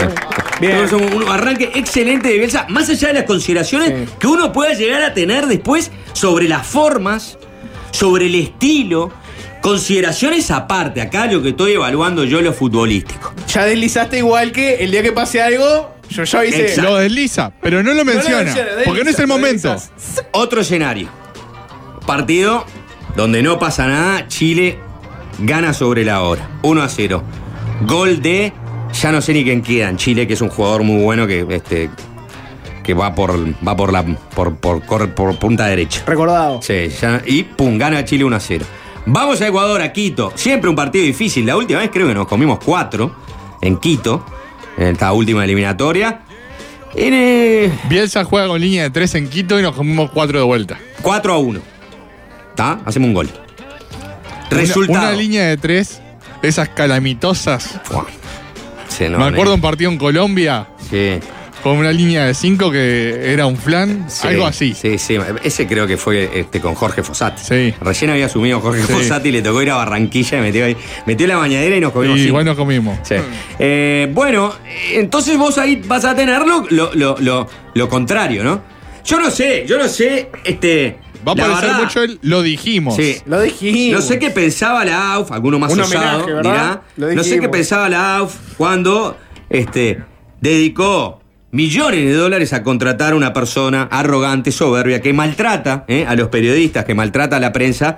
Bien. 0.60 0.72
Creo 0.72 0.78
que 0.78 0.84
es 0.84 0.92
un, 0.92 1.22
un 1.22 1.28
arranque 1.28 1.72
excelente 1.74 2.28
de 2.28 2.38
Bielsa, 2.38 2.66
más 2.68 2.88
allá 2.88 3.08
de 3.08 3.14
las 3.14 3.24
consideraciones 3.24 3.88
Sí. 3.88 4.12
que 4.20 4.26
uno 4.28 4.52
pueda 4.52 4.72
llegar 4.74 5.02
a 5.02 5.14
tener 5.14 5.46
después 5.46 5.90
sobre 6.12 6.46
las 6.46 6.64
formas, 6.64 7.36
sobre 7.90 8.26
el 8.26 8.36
estilo, 8.36 9.10
consideraciones 9.62 10.52
aparte. 10.52 11.00
Acá 11.00 11.26
lo 11.26 11.42
que 11.42 11.48
estoy 11.48 11.72
evaluando 11.72 12.22
yo 12.22 12.38
es 12.38 12.44
lo 12.44 12.52
futbolístico. 12.52 13.34
Ya 13.48 13.64
deslizaste 13.64 14.18
igual 14.18 14.52
que 14.52 14.76
el 14.76 14.92
día 14.92 15.02
que 15.02 15.10
pase 15.10 15.42
algo, 15.42 15.92
yo 16.08 16.22
ya. 16.22 16.44
Exacto. 16.44 16.82
Lo 16.82 16.96
desliza, 16.98 17.52
pero 17.60 17.82
no 17.82 17.94
lo 17.94 18.04
menciona. 18.04 18.44
menciona, 18.44 18.70
porque 18.84 19.02
no 19.02 19.10
es 19.10 19.18
el 19.18 19.26
momento. 19.26 19.74
Otro 20.30 20.60
escenario. 20.60 21.08
Partido 22.06 22.64
donde 23.16 23.42
no 23.42 23.58
pasa 23.58 23.86
nada, 23.86 24.28
Chile 24.28 24.78
gana 25.38 25.72
sobre 25.72 26.04
la 26.04 26.22
hora. 26.22 26.48
1 26.62 26.82
a 26.82 26.88
0. 26.88 27.22
Gol 27.86 28.22
de. 28.22 28.52
Ya 29.00 29.10
no 29.10 29.20
sé 29.20 29.32
ni 29.32 29.42
quién 29.44 29.62
queda 29.62 29.88
en 29.88 29.96
Chile, 29.96 30.26
que 30.26 30.34
es 30.34 30.40
un 30.40 30.48
jugador 30.48 30.82
muy 30.84 31.02
bueno 31.02 31.26
que 31.26 31.44
este. 31.50 31.90
que 32.82 32.94
va 32.94 33.14
por. 33.14 33.36
va 33.66 33.76
por 33.76 33.92
la. 33.92 34.04
por, 34.04 34.56
por, 34.56 34.84
cor- 34.84 35.10
por 35.14 35.36
punta 35.38 35.66
derecha. 35.66 36.02
Recordado. 36.06 36.60
Sí, 36.62 36.88
ya- 37.00 37.22
y 37.26 37.42
pum, 37.42 37.76
gana 37.78 38.04
Chile 38.04 38.24
1 38.24 38.36
a 38.36 38.40
0. 38.40 38.64
Vamos 39.06 39.40
a 39.42 39.48
Ecuador, 39.48 39.82
a 39.82 39.92
Quito. 39.92 40.32
Siempre 40.34 40.70
un 40.70 40.76
partido 40.76 41.04
difícil. 41.04 41.44
La 41.44 41.56
última 41.56 41.80
vez 41.80 41.90
creo 41.92 42.06
que 42.08 42.14
nos 42.14 42.26
comimos 42.26 42.58
cuatro 42.64 43.14
en 43.60 43.76
Quito, 43.78 44.24
en 44.78 44.88
esta 44.88 45.12
última 45.12 45.44
eliminatoria. 45.44 46.20
En, 46.94 47.12
eh, 47.12 47.72
Bielsa 47.88 48.24
juega 48.24 48.46
con 48.46 48.60
línea 48.60 48.84
de 48.84 48.90
tres 48.90 49.14
en 49.16 49.28
Quito 49.28 49.58
y 49.58 49.62
nos 49.62 49.74
comimos 49.74 50.10
cuatro 50.12 50.38
de 50.38 50.44
vuelta. 50.44 50.78
4 51.02 51.32
a 51.34 51.38
1. 51.38 51.60
¿Está? 52.54 52.78
Hacemos 52.84 53.08
un 53.08 53.14
gol. 53.14 53.28
Una- 54.50 54.60
Resultado. 54.60 55.08
Una, 55.08 55.12
línea 55.12 55.46
de 55.48 55.56
tres, 55.56 56.00
esas 56.42 56.68
calamitosas. 56.68 57.80
Sí, 58.88 59.08
Me 59.08 59.24
acuerdo 59.24 59.54
un 59.54 59.60
partido 59.60 59.90
en 59.90 59.98
Colombia 59.98 60.68
Sí, 60.88 61.14
con 61.64 61.78
una 61.78 61.90
línea 61.90 62.26
de 62.26 62.34
cinco 62.34 62.70
que 62.70 63.32
era 63.32 63.46
un 63.46 63.56
flan, 63.56 64.04
sí, 64.08 64.28
algo 64.28 64.46
así. 64.46 64.72
Sí, 64.74 64.98
sí. 64.98 65.16
Ese 65.42 65.66
creo 65.66 65.86
que 65.88 65.96
fue 65.96 66.30
este, 66.38 66.60
con 66.60 66.74
Jorge 66.74 67.02
Fossati. 67.02 67.42
Sí. 67.42 67.74
Recién 67.80 68.10
había 68.12 68.26
asumido 68.26 68.60
Jorge 68.60 68.82
Sí. 68.82 68.92
Fossati, 68.92 69.32
le 69.32 69.42
tocó 69.42 69.62
ir 69.62 69.70
a 69.70 69.76
Barranquilla 69.76 70.38
y 70.38 70.40
metió 70.42 70.64
ahí. 70.66 70.76
Metió 71.06 71.26
la 71.26 71.36
bañadera 71.38 71.74
y 71.76 71.80
nos 71.80 71.90
comimos 71.92 72.18
cinco. 72.18 72.28
igual 72.28 72.44
nos 72.44 72.56
comimos. 72.56 72.98
Sí. 73.02 73.16
Eh, 73.58 74.08
bueno, 74.12 74.54
entonces 74.92 75.36
vos 75.38 75.58
ahí 75.58 75.82
vas 75.86 76.04
a 76.04 76.14
tener 76.14 76.42
lo, 76.46 76.64
lo, 76.70 76.94
lo, 76.94 77.16
lo- 77.18 77.48
lo 77.74 77.88
contrario, 77.88 78.44
¿no? 78.44 78.60
Yo 79.04 79.18
no 79.18 79.30
sé, 79.30 79.64
yo 79.66 79.76
no 79.78 79.88
sé, 79.88 80.30
este. 80.44 80.98
Va 81.26 81.32
a 81.32 81.34
la 81.34 81.42
parecer 81.44 81.68
verdad, 81.68 81.82
mucho 81.82 82.02
el 82.02 82.18
lo 82.22 82.42
dijimos. 82.42 82.96
Sí. 82.96 83.16
Lo 83.26 83.40
dijimos. 83.40 84.00
No 84.00 84.06
sé 84.06 84.18
qué 84.18 84.30
pensaba 84.30 84.84
la 84.84 85.14
AUF, 85.14 85.32
alguno 85.32 85.58
más 85.58 85.72
Un 85.72 85.80
osado, 85.80 86.24
homenaje, 86.24 86.32
¿verdad? 86.32 86.52
dirá. 86.52 86.82
Lo 86.96 87.14
No 87.14 87.24
sé 87.24 87.40
qué 87.40 87.48
pensaba 87.48 87.88
la 87.88 88.16
AUF 88.18 88.34
cuando 88.56 89.16
este, 89.48 90.02
dedicó 90.40 91.20
millones 91.50 92.04
de 92.04 92.12
dólares 92.14 92.52
a 92.52 92.62
contratar 92.64 93.12
a 93.12 93.16
una 93.16 93.32
persona 93.32 93.88
arrogante, 93.90 94.50
soberbia, 94.50 95.00
que 95.00 95.12
maltrata 95.12 95.84
eh, 95.86 96.04
a 96.06 96.16
los 96.16 96.28
periodistas, 96.28 96.84
que 96.84 96.94
maltrata 96.94 97.36
a 97.36 97.40
la 97.40 97.52
prensa 97.52 97.94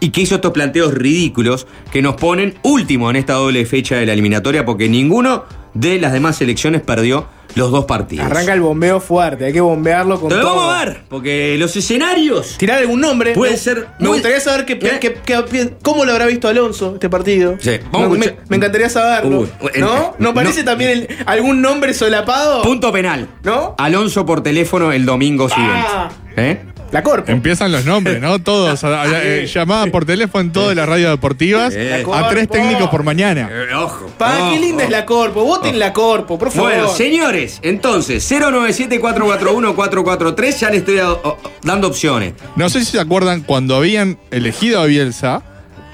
y 0.00 0.10
que 0.10 0.20
hizo 0.20 0.36
estos 0.36 0.52
planteos 0.52 0.94
ridículos 0.94 1.66
que 1.90 2.02
nos 2.02 2.16
ponen 2.16 2.54
último 2.62 3.10
en 3.10 3.16
esta 3.16 3.34
doble 3.34 3.64
fecha 3.66 3.96
de 3.96 4.06
la 4.06 4.12
eliminatoria 4.12 4.64
porque 4.64 4.88
ninguno 4.88 5.44
de 5.74 5.98
las 6.00 6.12
demás 6.12 6.36
selecciones 6.36 6.80
perdió 6.82 7.26
los 7.54 7.70
dos 7.70 7.86
partidos. 7.86 8.26
Arranca 8.26 8.52
el 8.52 8.60
bombeo 8.60 9.00
fuerte, 9.00 9.46
hay 9.46 9.52
que 9.52 9.60
bombearlo 9.60 10.20
con 10.20 10.28
Te 10.28 10.36
lo 10.36 10.42
todo. 10.42 10.56
vamos 10.56 10.74
a 10.74 10.84
ver, 10.84 11.00
porque 11.08 11.56
los 11.58 11.74
escenarios 11.76 12.56
Tirar 12.58 12.78
algún 12.78 13.00
nombre. 13.00 13.32
Puede 13.32 13.52
Me- 13.52 13.56
ser 13.58 13.86
Me 13.98 14.08
gustaría 14.08 14.38
saber 14.38 14.66
¿Eh? 14.68 15.74
cómo 15.82 16.04
lo 16.04 16.12
habrá 16.12 16.26
visto 16.26 16.46
Alonso 16.48 16.94
este 16.94 17.08
partido. 17.08 17.56
Sí, 17.58 17.72
vamos 17.90 18.18
me, 18.18 18.36
encantaría 18.54 18.88
saberlo. 18.88 19.40
Uy, 19.40 19.48
en- 19.74 19.80
¿No? 19.80 20.14
¿No 20.18 20.34
parece 20.34 20.60
no. 20.60 20.66
también 20.70 20.90
el- 20.90 21.08
algún 21.26 21.60
nombre 21.62 21.94
solapado? 21.94 22.62
Punto 22.62 22.92
penal. 22.92 23.28
¿No? 23.42 23.74
Alonso 23.78 24.24
por 24.26 24.42
teléfono 24.42 24.92
el 24.92 25.04
domingo 25.06 25.48
Ah. 25.50 26.10
siguiente. 26.34 26.50
¿Eh? 26.50 26.60
La 26.90 27.02
Corpo. 27.02 27.30
Empiezan 27.30 27.70
los 27.70 27.84
nombres, 27.84 28.18
¿no? 28.20 28.38
Todos. 28.38 28.82
a- 28.82 29.02
a- 29.02 29.06
eh, 29.22 29.46
llamadas 29.46 29.90
por 29.90 30.06
teléfono 30.06 30.40
en 30.42 30.52
todas 30.52 30.74
las 30.74 30.88
radios 30.88 31.10
deportivas. 31.10 31.74
Eh. 31.76 32.02
A 32.14 32.28
tres 32.30 32.48
técnicos 32.48 32.88
por 32.88 33.02
mañana. 33.02 33.48
Eh, 33.52 33.74
ojo. 33.74 34.06
Pa, 34.16 34.36
qué 34.36 34.42
ojo. 34.42 34.56
linda 34.56 34.84
es 34.84 34.90
la 34.90 35.04
Corpo. 35.04 35.44
Voten 35.44 35.78
la 35.78 35.92
Corpo, 35.92 36.38
por 36.38 36.50
favor. 36.50 36.70
Bueno, 36.72 36.88
señores, 36.88 37.58
entonces, 37.62 38.26
097-441-443, 38.30 40.60
ya 40.60 40.70
le 40.70 40.78
estoy 40.78 40.98
a- 40.98 41.12
o- 41.12 41.36
dando 41.62 41.88
opciones. 41.88 42.32
No 42.56 42.68
sé 42.70 42.80
si 42.80 42.86
se 42.92 43.00
acuerdan, 43.00 43.42
cuando 43.42 43.76
habían 43.76 44.18
elegido 44.30 44.80
a 44.80 44.86
Bielsa, 44.86 45.42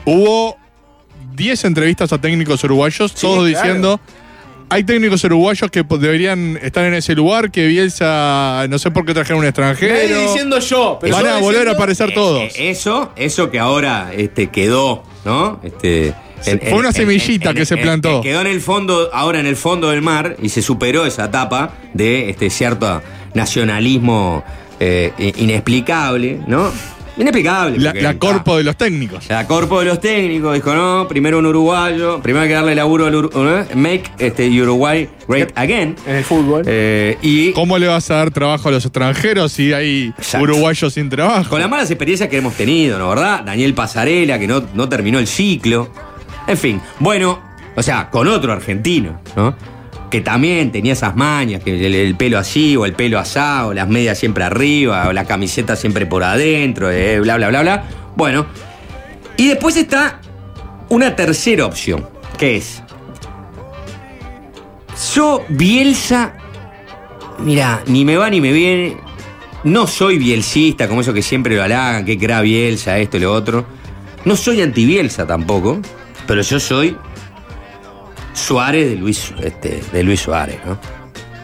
hubo 0.05 0.57
10 1.35 1.65
entrevistas 1.65 2.13
a 2.13 2.21
técnicos 2.21 2.63
uruguayos, 2.65 3.13
todos 3.15 3.39
claro. 3.39 3.45
diciendo. 3.45 4.01
Hay 4.75 4.83
técnicos 4.83 5.23
uruguayos 5.23 5.71
que 5.71 5.85
deberían 5.85 6.59
estar 6.61 6.85
en 6.85 6.95
ese 6.95 7.15
lugar, 7.15 7.53
que 7.53 7.69
Bielsa, 7.69 8.67
no 8.69 8.77
sé 8.81 8.91
por 8.91 9.07
qué 9.07 9.15
trajeron 9.15 9.39
un 9.39 9.45
extranjero. 9.45 9.95
Nadie 9.95 10.27
diciendo 10.27 10.59
yo, 10.59 10.99
pero 11.01 11.15
Van 11.15 11.29
a 11.29 11.39
volver 11.39 11.69
a 11.69 11.71
aparecer 11.71 12.13
todos. 12.13 12.43
Eh, 12.43 12.71
eso, 12.71 13.13
eso 13.15 13.53
que 13.53 13.61
ahora 13.61 14.11
este, 14.13 14.49
quedó, 14.49 15.05
¿no? 15.25 15.61
Este, 15.63 16.13
Fue 16.43 16.73
una 16.73 16.91
semillita 16.91 17.55
que 17.55 17.65
se 17.65 17.77
plantó. 17.77 18.21
quedó 18.21 18.41
en 18.41 18.49
el 18.49 18.61
fondo, 18.61 19.11
ahora 19.13 19.39
en 19.39 19.47
el 19.47 19.55
fondo 19.55 19.91
del 19.91 20.03
mar 20.03 20.35
y 20.43 20.49
se 20.49 20.61
superó 20.61 21.07
esa 21.07 21.27
etapa 21.27 21.75
de 21.93 22.31
este 22.31 22.51
cierto 22.51 23.01
nacionalismo 23.33 24.43
eh, 24.81 25.13
inexplicable, 25.37 26.41
¿no? 26.49 26.73
Inexplicable. 27.17 27.79
La, 27.79 27.95
la 27.95 28.19
corpo 28.19 28.57
de 28.57 28.65
los 28.65 28.77
técnicos. 28.77 29.29
La 29.29 29.47
corpo 29.47 29.79
de 29.81 29.87
los 29.87 30.01
técnicos 30.01 30.55
dijo, 30.55 30.75
no, 30.75 31.07
primero 31.09 31.39
un 31.39 31.47
uruguayo, 31.47 32.21
primero 32.21 32.43
hay 32.43 32.49
que 32.49 32.55
darle 32.55 32.75
laburo 32.75 33.07
al 33.07 33.15
Uruguay, 33.15 33.65
make 33.75 34.05
este, 34.19 34.49
Uruguay 34.61 35.09
great 35.29 35.53
again. 35.57 35.95
En 36.07 36.17
el 36.17 36.25
fútbol. 36.25 36.65
Eh, 36.67 37.17
y 37.23 37.53
¿Cómo 37.53 37.79
le 37.79 37.87
vas 37.87 38.11
a 38.11 38.17
dar 38.17 38.31
trabajo 38.31 38.69
a 38.69 38.73
los 38.73 38.85
extranjeros 38.85 39.53
si 39.53 39.73
hay 39.73 40.13
Exacto. 40.19 40.43
uruguayos 40.45 40.93
sin 40.93 41.09
trabajo? 41.09 41.51
con 41.51 41.61
las 41.61 41.71
malas 41.71 41.91
experiencias 41.91 42.29
que 42.29 42.39
hemos 42.39 42.55
tenido, 42.55 42.99
¿no 42.99 43.09
verdad? 43.11 43.45
Daniel 43.45 43.75
Pasarela, 43.75 44.39
que 44.39 44.49
no, 44.49 44.65
no 44.75 44.89
terminó 44.89 45.19
el 45.19 45.27
ciclo. 45.27 45.91
En 46.47 46.59
fin, 46.59 46.81
bueno, 46.99 47.41
o 47.77 47.83
sea, 47.83 48.11
con 48.11 48.29
otro 48.29 48.53
argentino, 48.53 49.21
¿no? 49.37 49.55
Que 50.15 50.21
también 50.21 50.71
tenía 50.71 50.93
esas 50.93 51.17
mañas, 51.17 51.61
que 51.65 51.75
el, 51.75 51.93
el 51.93 52.15
pelo 52.15 52.39
así, 52.39 52.77
o 52.77 52.87
el 52.87 52.93
pelo 52.93 53.19
asado, 53.19 53.75
las 53.75 53.89
medias 53.89 54.17
siempre 54.17 54.45
arriba, 54.45 55.09
o 55.09 55.13
la 55.13 55.25
camiseta 55.25 55.75
siempre 55.75 56.07
por 56.07 56.23
adentro, 56.23 56.89
eh, 56.89 57.19
bla, 57.19 57.37
bla, 57.37 57.49
bla, 57.49 57.63
bla. 57.63 57.85
Bueno, 58.15 58.47
y 59.37 59.49
después 59.49 59.77
está 59.77 60.21
una 60.89 61.17
tercera 61.17 61.67
opción, 61.67 62.09
que 62.39 62.59
es. 62.59 62.81
Yo, 65.17 65.45
Bielsa, 65.49 66.35
mira, 67.41 67.83
ni 67.89 68.05
me 68.05 68.17
va 68.17 68.31
ni 68.31 68.41
me 68.41 68.53
viene. 68.53 68.97
No 69.65 69.89
soy 69.89 70.19
bielcista, 70.19 70.87
como 70.87 71.01
eso 71.01 71.13
que 71.13 71.23
siempre 71.23 71.57
lo 71.57 71.65
halagan, 71.65 72.05
que 72.05 72.17
crea 72.17 72.41
Bielsa, 72.41 72.99
esto 72.99 73.17
y 73.17 73.21
lo 73.21 73.33
otro. 73.33 73.67
No 74.25 74.37
soy 74.37 74.63
anti-Bielsa 74.63 75.27
tampoco, 75.27 75.81
pero 76.29 76.41
yo 76.43 76.61
soy 76.61 76.97
Suárez 78.35 78.91
de 78.91 78.97
Luis, 78.97 79.33
este, 79.43 79.81
de 79.93 80.03
Luis 80.03 80.21
Suárez, 80.21 80.59
¿no? 80.67 80.79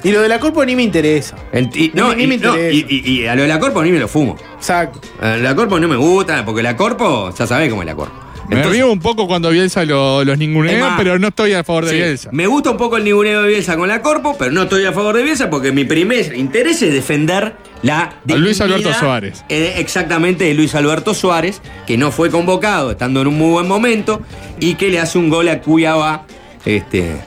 Y 0.02 0.12
lo 0.12 0.22
de 0.22 0.28
la 0.28 0.38
Corpo 0.40 0.64
ni 0.64 0.74
me 0.76 0.82
interesa. 0.82 1.36
Y, 1.74 1.90
no, 1.94 2.14
Ni- 2.14 2.24
y, 2.24 2.26
me 2.26 2.38
no, 2.38 2.48
interesa. 2.56 2.74
y- 2.74 2.86
y- 3.04 3.10
y 3.20 3.26
a 3.26 3.34
lo 3.34 3.42
de 3.42 3.48
la 3.48 3.58
Corpo 3.60 3.82
ni 3.82 3.90
me 3.92 3.98
lo 3.98 4.08
fumo. 4.08 4.36
Exacto. 4.56 5.00
A 5.20 5.36
la 5.36 5.54
Corpo 5.54 5.78
no 5.78 5.88
me 5.88 5.96
gusta, 5.96 6.44
porque 6.44 6.62
la 6.62 6.74
Corpo, 6.76 7.32
ya 7.38 7.46
sabés 7.46 7.68
cómo 7.70 7.82
es 7.82 7.86
la 7.86 7.94
Corpo. 7.94 8.14
Me 8.48 8.56
Entonces- 8.56 8.80
río 8.80 8.90
un 8.90 8.98
poco 8.98 9.28
cuando 9.28 9.50
Bielsa 9.50 9.84
lo- 9.84 10.24
los 10.24 10.36
ningunea, 10.38 10.80
más, 10.80 10.94
pero 10.98 11.18
no 11.20 11.28
estoy 11.28 11.52
a 11.52 11.62
favor 11.62 11.84
de 11.84 11.90
Sí, 11.92 11.96
Bielsa. 11.98 12.30
Me 12.32 12.48
gusta 12.48 12.70
un 12.70 12.78
poco 12.78 12.96
el 12.96 13.04
ninguneo 13.04 13.42
de 13.42 13.48
Bielsa 13.48 13.76
con 13.76 13.88
la 13.88 14.02
Corpo, 14.02 14.34
pero 14.38 14.50
no 14.50 14.62
estoy 14.62 14.84
a 14.86 14.92
favor 14.92 15.14
de 15.16 15.22
Bielsa 15.22 15.50
porque 15.50 15.70
mi 15.70 15.84
primer 15.84 16.34
interés 16.34 16.82
es 16.82 16.92
defender 16.92 17.54
la 17.82 18.14
Luis 18.24 18.58
dignidad, 18.58 18.62
Alberto 18.62 18.92
Suárez. 18.98 19.44
eh, 19.50 19.74
exactamente, 19.76 20.44
de 20.44 20.54
Luis 20.54 20.74
Alberto 20.74 21.14
Suárez, 21.14 21.60
que 21.86 21.96
no 21.96 22.10
fue 22.10 22.30
convocado 22.30 22.90
estando 22.90 23.20
en 23.20 23.28
un 23.28 23.38
muy 23.38 23.50
buen 23.52 23.68
momento 23.68 24.22
y 24.58 24.74
que 24.74 24.88
le 24.88 24.98
hace 24.98 25.18
un 25.18 25.28
gol 25.28 25.48
a 25.48 25.60
Cuyabá. 25.60 26.24
Este. 26.64 27.20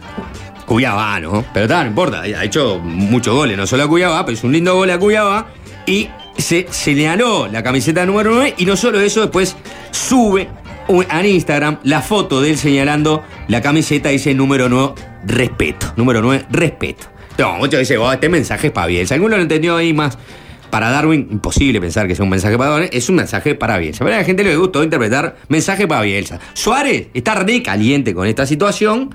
Cuyabá, 0.65 1.19
¿no? 1.19 1.43
Pero 1.53 1.67
tal, 1.67 1.83
no 1.83 1.89
importa, 1.89 2.21
ha 2.21 2.43
hecho 2.43 2.79
muchos 2.79 3.35
goles, 3.35 3.57
no 3.57 3.67
solo 3.67 3.83
a 3.83 3.87
Cuyabá, 3.87 4.25
pero 4.25 4.37
es 4.37 4.43
un 4.43 4.53
lindo 4.53 4.75
gol 4.75 4.89
a 4.89 4.97
Cuyabá. 4.97 5.47
Y 5.85 6.09
se 6.37 6.67
señaló 6.69 7.47
la 7.47 7.61
camiseta 7.61 8.05
número 8.05 8.33
9 8.33 8.55
y 8.57 8.65
no 8.65 8.77
solo 8.77 8.99
eso, 9.01 9.21
después 9.21 9.57
sube 9.91 10.47
a 11.09 11.25
Instagram 11.25 11.79
la 11.83 12.01
foto 12.01 12.41
de 12.41 12.51
él 12.51 12.57
señalando 12.57 13.23
la 13.47 13.61
camiseta 13.61 14.09
dice 14.09 14.33
número 14.33 14.69
9, 14.69 14.93
respeto. 15.25 15.93
Número 15.95 16.21
9, 16.21 16.45
respeto. 16.49 17.07
No, 17.37 17.57
muchos 17.57 17.79
dicen, 17.79 17.97
oh, 17.99 18.11
este 18.11 18.29
mensaje 18.29 18.67
es 18.67 18.73
para 18.73 18.87
Bielsa. 18.87 19.15
Alguno 19.15 19.35
lo 19.35 19.41
entendió 19.41 19.75
ahí 19.75 19.93
más. 19.93 20.17
Para 20.73 20.89
Darwin, 20.89 21.27
imposible 21.29 21.79
pensar 21.79 22.07
que 22.07 22.15
sea 22.15 22.23
un 22.23 22.31
mensaje 22.31 22.57
para 22.57 22.71
Darwin, 22.71 22.89
es 22.91 23.07
un 23.07 23.17
mensaje 23.17 23.53
para 23.53 23.77
Bielsa. 23.77 24.03
Pero 24.03 24.15
a 24.15 24.19
la 24.19 24.25
gente 24.25 24.43
le 24.43 24.57
gustó 24.57 24.83
interpretar 24.83 25.35
mensaje 25.47 25.87
para 25.87 26.01
Bielsa. 26.01 26.39
Suárez 26.53 27.09
está 27.13 27.35
re 27.35 27.61
caliente 27.61 28.15
con 28.15 28.25
esta 28.25 28.47
situación 28.47 29.13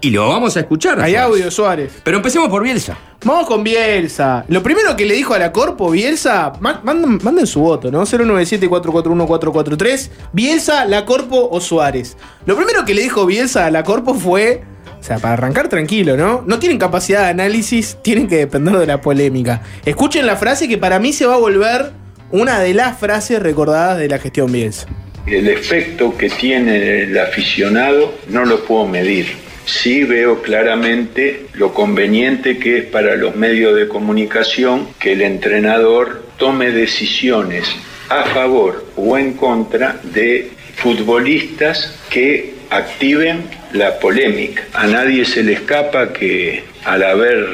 y 0.00 0.10
lo 0.10 0.28
vamos 0.28 0.56
a 0.56 0.60
escuchar. 0.60 1.00
Hay 1.00 1.12
Suárez. 1.12 1.30
audio, 1.30 1.50
Suárez. 1.52 1.92
Pero 2.02 2.16
empecemos 2.16 2.48
por 2.48 2.64
Bielsa. 2.64 2.98
Vamos 3.24 3.46
con 3.46 3.62
Bielsa. 3.62 4.44
Lo 4.48 4.60
primero 4.60 4.96
que 4.96 5.06
le 5.06 5.14
dijo 5.14 5.34
a 5.34 5.38
la 5.38 5.52
Corpo, 5.52 5.88
Bielsa, 5.92 6.52
ma- 6.58 6.80
manden, 6.82 7.20
manden 7.22 7.46
su 7.46 7.60
voto, 7.60 7.88
¿no? 7.92 8.04
097-441-443. 8.04 10.10
Bielsa, 10.32 10.84
la 10.86 11.04
Corpo 11.04 11.48
o 11.48 11.60
Suárez. 11.60 12.16
Lo 12.46 12.56
primero 12.56 12.84
que 12.84 12.94
le 12.94 13.02
dijo 13.02 13.24
Bielsa 13.24 13.66
a 13.66 13.70
la 13.70 13.84
Corpo 13.84 14.14
fue. 14.14 14.64
O 15.02 15.04
sea, 15.04 15.18
para 15.18 15.34
arrancar 15.34 15.68
tranquilo, 15.68 16.16
¿no? 16.16 16.44
No 16.46 16.60
tienen 16.60 16.78
capacidad 16.78 17.22
de 17.22 17.30
análisis, 17.30 17.98
tienen 18.02 18.28
que 18.28 18.36
depender 18.36 18.76
de 18.76 18.86
la 18.86 19.00
polémica. 19.00 19.60
Escuchen 19.84 20.26
la 20.26 20.36
frase 20.36 20.68
que 20.68 20.78
para 20.78 21.00
mí 21.00 21.12
se 21.12 21.26
va 21.26 21.34
a 21.34 21.38
volver 21.38 21.90
una 22.30 22.60
de 22.60 22.72
las 22.72 23.00
frases 23.00 23.42
recordadas 23.42 23.98
de 23.98 24.06
la 24.06 24.20
gestión 24.20 24.52
Bielsa. 24.52 24.86
El 25.26 25.48
efecto 25.48 26.16
que 26.16 26.30
tiene 26.30 27.02
el 27.02 27.18
aficionado 27.18 28.14
no 28.28 28.44
lo 28.44 28.64
puedo 28.64 28.86
medir. 28.86 29.26
Sí 29.64 30.04
veo 30.04 30.40
claramente 30.40 31.46
lo 31.54 31.74
conveniente 31.74 32.58
que 32.58 32.78
es 32.78 32.84
para 32.84 33.16
los 33.16 33.34
medios 33.34 33.74
de 33.74 33.88
comunicación 33.88 34.86
que 35.00 35.14
el 35.14 35.22
entrenador 35.22 36.26
tome 36.36 36.70
decisiones 36.70 37.68
a 38.08 38.22
favor 38.26 38.86
o 38.94 39.18
en 39.18 39.32
contra 39.32 39.98
de 40.04 40.52
futbolistas 40.76 41.98
que 42.08 42.61
activen 42.76 43.44
la 43.72 43.98
polémica. 43.98 44.64
A 44.72 44.86
nadie 44.86 45.24
se 45.24 45.42
le 45.42 45.54
escapa 45.54 46.12
que 46.12 46.64
al 46.84 47.02
haber 47.02 47.46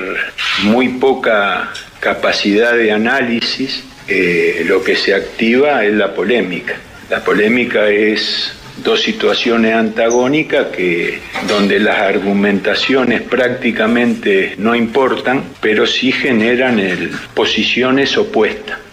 muy 0.63 0.89
poca 0.89 1.71
capacidad 2.01 2.75
de 2.75 2.93
análisis, 2.93 3.83
eh, 4.07 4.63
lo 4.67 4.83
que 4.83 4.97
se 4.97 5.15
activa 5.15 5.85
es 5.85 5.95
la 5.95 6.15
polémica. 6.15 6.77
La 7.11 7.23
polémica 7.23 7.89
es 7.89 8.53
dos 8.83 9.03
situaciones 9.03 9.75
antagónicas 9.75 10.69
que 10.69 11.19
donde 11.49 11.81
las 11.81 11.99
argumentaciones 11.99 13.23
prácticamente 13.23 14.55
no 14.59 14.75
importan, 14.75 15.43
pero 15.61 15.87
sí 15.87 16.13
generan 16.13 16.81
posiciones 17.35 18.17
opuestas. 18.17 18.88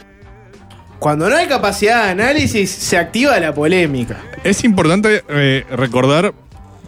Cuando 0.99 1.29
no 1.29 1.35
hay 1.35 1.47
capacidad 1.47 2.05
de 2.05 2.11
análisis, 2.11 2.69
se 2.69 2.97
activa 2.97 3.39
la 3.39 3.53
polémica. 3.53 4.17
Es 4.43 4.63
importante 4.63 5.23
eh, 5.29 5.65
recordar 5.71 6.33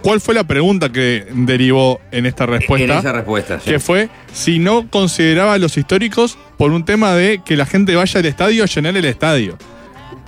cuál 0.02 0.22
fue 0.22 0.34
la 0.34 0.46
pregunta 0.46 0.92
que 0.92 1.28
derivó 1.32 2.00
en 2.12 2.26
esta 2.26 2.46
respuesta. 2.46 2.94
En 2.94 3.00
esa 3.00 3.12
respuesta, 3.12 3.60
sí. 3.60 3.72
Que 3.72 3.80
fue 3.80 4.10
si 4.34 4.60
no 4.60 4.90
consideraba 4.90 5.54
a 5.54 5.58
los 5.58 5.78
históricos 5.78 6.38
por 6.58 6.72
un 6.72 6.86
tema 6.86 7.14
de 7.14 7.42
que 7.44 7.58
la 7.58 7.66
gente 7.66 7.96
vaya 7.96 8.20
al 8.20 8.26
estadio 8.26 8.64
a 8.64 8.68
llenar 8.68 8.96
el 8.98 9.06
estadio. 9.06 9.58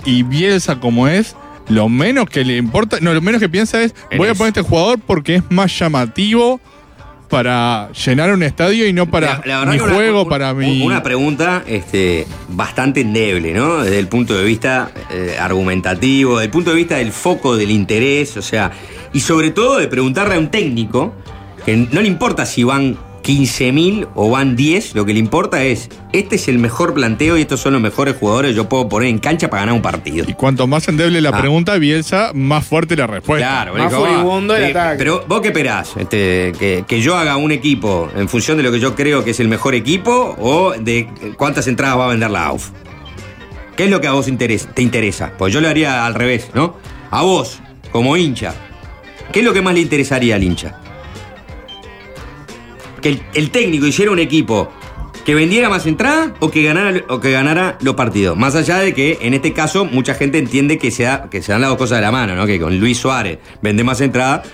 Y 0.04 0.22
Bielsa 0.22 0.80
como 0.80 1.08
es, 1.08 1.36
lo 1.68 1.88
menos 1.88 2.28
que 2.28 2.44
le 2.44 2.56
importa, 2.56 2.98
no, 3.00 3.14
lo 3.14 3.20
menos 3.20 3.40
que 3.40 3.48
piensa 3.48 3.82
es, 3.82 3.94
En 4.10 4.18
voy 4.18 4.28
a 4.28 4.34
poner 4.34 4.48
este 4.48 4.62
jugador 4.62 4.98
porque 4.98 5.36
es 5.36 5.42
más 5.50 5.78
llamativo 5.78 6.60
para 7.30 7.90
llenar 7.92 8.32
un 8.32 8.42
estadio 8.42 8.86
y 8.86 8.92
no 8.92 9.06
para 9.06 9.40
La- 9.46 9.64
la 9.64 9.72
mi 9.72 9.78
juego, 9.78 10.22
una- 10.22 10.28
para 10.30 10.52
mi... 10.52 10.82
Una 10.82 11.02
pregunta 11.02 11.62
este, 11.66 12.26
bastante 12.48 13.00
endeble, 13.00 13.54
¿no? 13.54 13.78
Desde 13.84 13.98
el 14.00 14.08
punto 14.08 14.36
de 14.36 14.44
vista 14.44 14.90
eh, 15.10 15.36
argumentativo, 15.40 16.32
desde 16.34 16.46
el 16.46 16.50
punto 16.50 16.70
de 16.70 16.76
vista 16.76 16.96
del 16.96 17.12
foco 17.12 17.56
del 17.56 17.70
interés, 17.70 18.36
o 18.36 18.42
sea, 18.42 18.72
y 19.12 19.20
sobre 19.20 19.50
todo 19.50 19.78
de 19.78 19.86
preguntarle 19.88 20.34
a 20.34 20.38
un 20.38 20.48
técnico 20.50 21.14
que 21.64 21.76
no 21.76 22.00
le 22.00 22.08
importa 22.08 22.44
si 22.44 22.64
van 22.64 22.98
15.000 23.22 24.08
o 24.14 24.30
van 24.30 24.56
10, 24.56 24.94
lo 24.94 25.04
que 25.04 25.12
le 25.12 25.18
importa 25.18 25.62
es, 25.62 25.88
este 26.12 26.36
es 26.36 26.48
el 26.48 26.58
mejor 26.58 26.94
planteo 26.94 27.36
y 27.38 27.42
estos 27.42 27.60
son 27.60 27.72
los 27.74 27.82
mejores 27.82 28.16
jugadores 28.16 28.50
que 28.52 28.56
yo 28.56 28.68
puedo 28.68 28.88
poner 28.88 29.08
en 29.08 29.18
cancha 29.18 29.48
para 29.50 29.62
ganar 29.62 29.74
un 29.74 29.82
partido. 29.82 30.24
Y 30.28 30.34
cuanto 30.34 30.66
más 30.66 30.88
endeble 30.88 31.20
la 31.20 31.30
Ah. 31.30 31.38
pregunta, 31.40 31.76
Bielsa, 31.78 32.32
más 32.34 32.66
fuerte 32.66 32.96
la 32.96 33.06
respuesta. 33.06 33.46
Claro, 33.46 33.74
Más 33.74 33.90
dijo, 33.90 34.04
furibundo 34.06 34.56
el 34.56 34.62
eh, 34.64 34.70
ataque. 34.70 34.98
Pero 34.98 35.24
vos 35.28 35.40
qué 35.40 35.48
esperás, 35.48 35.92
Este, 35.96 36.52
que, 36.58 36.84
que 36.86 37.00
yo 37.00 37.16
haga 37.16 37.36
un 37.36 37.52
equipo 37.52 38.08
en 38.16 38.28
función 38.28 38.56
de 38.56 38.62
lo 38.62 38.72
que 38.72 38.80
yo 38.80 38.94
creo 38.94 39.22
que 39.24 39.30
es 39.30 39.40
el 39.40 39.48
mejor 39.48 39.74
equipo 39.74 40.36
o 40.38 40.72
de 40.78 41.08
cuántas 41.36 41.66
entradas 41.66 41.98
va 41.98 42.06
a 42.06 42.08
vender 42.08 42.30
la 42.30 42.46
AUF. 42.46 42.70
¿Qué 43.76 43.84
es 43.84 43.90
lo 43.90 44.00
que 44.00 44.08
a 44.08 44.12
vos 44.12 44.28
interes- 44.28 44.66
te 44.74 44.82
interesa? 44.82 45.32
Pues 45.38 45.52
yo 45.54 45.60
lo 45.60 45.68
haría 45.68 46.04
al 46.06 46.14
revés, 46.14 46.48
¿no? 46.54 46.76
A 47.10 47.22
vos, 47.22 47.60
como 47.92 48.16
hincha, 48.16 48.54
¿qué 49.32 49.40
es 49.40 49.44
lo 49.44 49.52
que 49.52 49.62
más 49.62 49.74
le 49.74 49.80
interesaría 49.80 50.34
al 50.36 50.42
hincha? 50.42 50.76
Que 53.00 53.08
el, 53.10 53.22
el 53.34 53.50
técnico 53.50 53.86
hiciera 53.86 54.10
un 54.10 54.18
equipo 54.18 54.70
que 55.24 55.34
vendiera 55.34 55.68
más 55.68 55.86
entradas 55.86 56.30
o 56.40 56.50
que 56.50 56.62
ganara 56.62 57.02
o 57.08 57.20
que 57.20 57.30
ganara 57.30 57.76
los 57.82 57.94
partidos. 57.94 58.36
Más 58.36 58.54
allá 58.54 58.78
de 58.78 58.94
que 58.94 59.18
en 59.20 59.34
este 59.34 59.52
caso 59.52 59.84
mucha 59.84 60.14
gente 60.14 60.38
entiende 60.38 60.78
que 60.78 60.90
se, 60.90 61.02
da- 61.04 61.28
que 61.30 61.42
se 61.42 61.52
dan 61.52 61.60
las 61.60 61.70
dos 61.70 61.78
cosas 61.78 61.98
de 61.98 62.02
la 62.02 62.10
mano, 62.12 62.34
¿no? 62.34 62.46
Que 62.46 62.58
con 62.58 62.78
Luis 62.80 62.98
Suárez 62.98 63.38
vende 63.62 63.84
más 63.84 64.00
entradas 64.00 64.48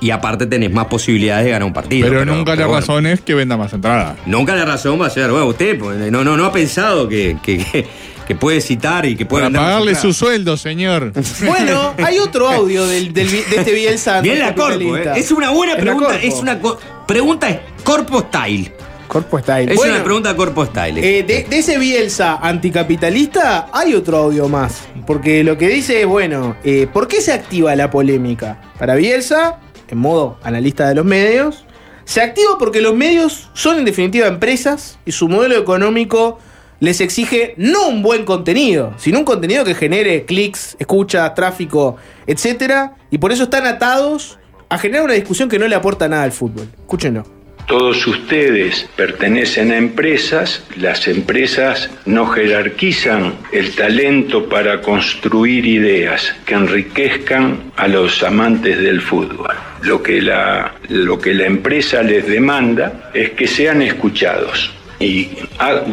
y 0.00 0.10
aparte 0.10 0.46
tenés 0.46 0.72
más 0.72 0.86
posibilidades 0.86 1.44
de 1.44 1.52
ganar 1.52 1.66
un 1.66 1.72
partido. 1.72 2.08
Pero, 2.08 2.24
nunca 2.24 2.50
la 2.52 2.56
pero 2.56 2.68
bueno, 2.68 2.80
razón 2.80 3.06
es 3.06 3.20
que 3.20 3.34
venda 3.34 3.56
más 3.56 3.72
entradas. 3.72 4.16
Nunca 4.26 4.54
la 4.56 4.64
razón 4.64 5.00
va 5.00 5.06
a 5.06 5.10
ser, 5.10 5.30
bueno, 5.30 5.46
usted 5.46 5.78
pues, 5.78 6.10
no, 6.10 6.24
no, 6.24 6.36
no 6.36 6.44
ha 6.44 6.52
pensado 6.52 7.08
que, 7.08 7.36
que, 7.42 7.58
que- 7.58 7.86
que 8.26 8.34
puede 8.34 8.62
citar 8.62 9.04
y 9.04 9.16
que 9.16 9.26
puede 9.26 9.44
Para 9.50 9.58
pagarle 9.58 9.94
su 9.94 10.14
sueldo, 10.14 10.56
señor. 10.56 11.12
Bueno, 11.46 11.92
hay 12.02 12.16
otro 12.18 12.48
audio 12.48 12.86
del, 12.86 13.12
del 13.12 13.30
de 13.30 13.38
este 13.56 13.72
Bielsa 13.74 14.22
Bien 14.22 14.38
la 14.40 14.54
corpo, 14.54 14.72
anticapitalista. 14.72 15.16
¿eh? 15.16 15.20
Es 15.20 15.30
una 15.30 15.50
buena 15.50 15.72
Es 15.74 15.78
la 15.78 15.84
pregunta, 15.84 16.08
corpo. 16.12 16.26
es 16.26 16.34
una 16.36 16.58
pregunta 17.06 17.48
es 17.48 17.58
corpo 17.82 18.20
style. 18.20 18.72
Corpo 19.08 19.38
Style. 19.38 19.70
Es 19.70 19.76
Bueno, 19.76 19.94
una 19.94 20.02
pregunta 20.02 20.34
corpo 20.34 20.64
style. 20.64 20.98
eh, 20.98 21.22
de, 21.22 21.44
de 21.44 21.58
ese 21.58 21.78
Bielsa 21.78 22.36
anticapitalista 22.36 23.68
hay 23.72 23.94
otro 23.94 24.16
audio 24.16 24.48
más. 24.48 24.88
Porque 25.06 25.44
lo 25.44 25.56
que 25.56 25.68
dice 25.68 26.00
es, 26.00 26.06
bueno, 26.06 26.56
eh, 26.64 26.88
¿por 26.92 27.06
qué 27.06 27.20
se 27.20 27.32
activa 27.32 27.76
la 27.76 27.90
polémica? 27.90 28.60
Para 28.78 28.94
Bielsa, 28.96 29.60
en 29.88 29.98
modo 29.98 30.38
analista 30.42 30.88
de 30.88 30.94
los 30.96 31.04
medios, 31.04 31.64
se 32.04 32.22
activa 32.22 32.56
porque 32.58 32.80
los 32.80 32.94
medios 32.96 33.50
son 33.52 33.78
en 33.78 33.84
definitiva 33.84 34.26
empresas 34.26 34.98
y 35.04 35.12
su 35.12 35.28
modelo 35.28 35.56
económico 35.56 36.38
les 36.80 37.00
exige 37.00 37.54
no 37.56 37.88
un 37.88 38.02
buen 38.02 38.24
contenido, 38.24 38.94
sino 38.96 39.20
un 39.20 39.24
contenido 39.24 39.64
que 39.64 39.74
genere 39.74 40.24
clics, 40.24 40.76
escuchas, 40.78 41.34
tráfico, 41.34 41.96
etc. 42.26 42.90
Y 43.10 43.18
por 43.18 43.32
eso 43.32 43.44
están 43.44 43.66
atados 43.66 44.38
a 44.68 44.78
generar 44.78 45.04
una 45.04 45.14
discusión 45.14 45.48
que 45.48 45.58
no 45.58 45.68
le 45.68 45.74
aporta 45.74 46.08
nada 46.08 46.22
al 46.24 46.32
fútbol. 46.32 46.68
Escúchenlo. 46.80 47.24
Todos 47.66 48.06
ustedes 48.06 48.86
pertenecen 48.94 49.72
a 49.72 49.78
empresas, 49.78 50.62
las 50.76 51.08
empresas 51.08 51.88
no 52.04 52.26
jerarquizan 52.26 53.34
el 53.52 53.74
talento 53.74 54.50
para 54.50 54.82
construir 54.82 55.64
ideas 55.64 56.34
que 56.44 56.54
enriquezcan 56.54 57.72
a 57.76 57.88
los 57.88 58.22
amantes 58.22 58.78
del 58.78 59.00
fútbol. 59.00 59.54
Lo 59.80 60.02
que 60.02 60.20
la, 60.20 60.74
lo 60.90 61.18
que 61.18 61.32
la 61.32 61.46
empresa 61.46 62.02
les 62.02 62.26
demanda 62.26 63.10
es 63.14 63.30
que 63.30 63.46
sean 63.46 63.80
escuchados 63.80 64.70
y 65.00 65.28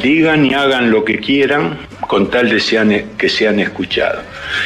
digan 0.01 0.45
y 0.45 0.53
hagan 0.53 0.91
lo 0.91 1.03
que 1.03 1.19
quieran 1.19 1.77
con 2.07 2.29
tal 2.29 2.49
de 2.49 2.59
sean- 2.59 3.05
que 3.17 3.29
sean 3.29 3.59
escuchados. 3.59 4.23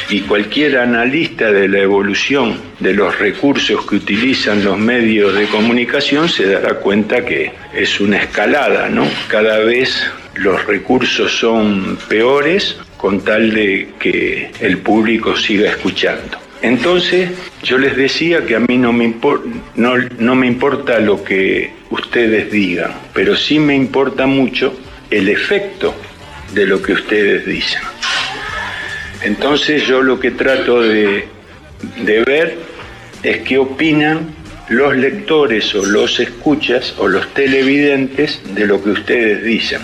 Y 0.09 0.21
cualquier 0.21 0.77
analista 0.77 1.51
de 1.51 1.67
la 1.67 1.79
evolución 1.79 2.59
de 2.79 2.93
los 2.93 3.17
recursos 3.19 3.85
que 3.85 3.95
utilizan 3.95 4.63
los 4.63 4.77
medios 4.77 5.35
de 5.35 5.45
comunicación 5.47 6.27
se 6.29 6.47
dará 6.47 6.75
cuenta 6.75 7.23
que 7.25 7.51
es 7.73 7.99
una 7.99 8.17
escalada, 8.17 8.89
¿no? 8.89 9.07
Cada 9.27 9.59
vez 9.59 10.11
los 10.35 10.65
recursos 10.65 11.31
son 11.37 11.97
peores 12.09 12.77
con 12.97 13.21
tal 13.23 13.53
de 13.53 13.89
que 13.99 14.51
el 14.59 14.79
público 14.79 15.35
siga 15.37 15.69
escuchando. 15.69 16.37
Entonces, 16.61 17.29
yo 17.63 17.77
les 17.77 17.95
decía 17.95 18.45
que 18.45 18.55
a 18.55 18.59
mí 18.59 18.77
no 18.77 18.91
me, 18.93 19.05
impor- 19.05 19.41
no, 19.75 19.95
no 20.17 20.35
me 20.35 20.47
importa 20.47 20.99
lo 20.99 21.23
que 21.23 21.71
ustedes 21.91 22.51
digan, 22.51 22.91
pero 23.13 23.35
sí 23.35 23.59
me 23.59 23.75
importa 23.75 24.25
mucho 24.25 24.73
el 25.11 25.29
efecto 25.29 25.93
de 26.53 26.65
lo 26.65 26.81
que 26.81 26.93
ustedes 26.93 27.45
dicen. 27.45 27.81
Entonces 29.23 29.85
yo 29.87 30.01
lo 30.01 30.19
que 30.19 30.31
trato 30.31 30.81
de, 30.81 31.27
de 32.03 32.23
ver 32.23 32.57
es 33.23 33.39
qué 33.39 33.57
opinan 33.57 34.33
los 34.69 34.95
lectores 34.95 35.73
o 35.75 35.85
los 35.85 36.19
escuchas 36.19 36.95
o 36.97 37.07
los 37.07 37.27
televidentes 37.33 38.41
de 38.55 38.65
lo 38.65 38.83
que 38.83 38.89
ustedes 38.91 39.43
dicen. 39.43 39.81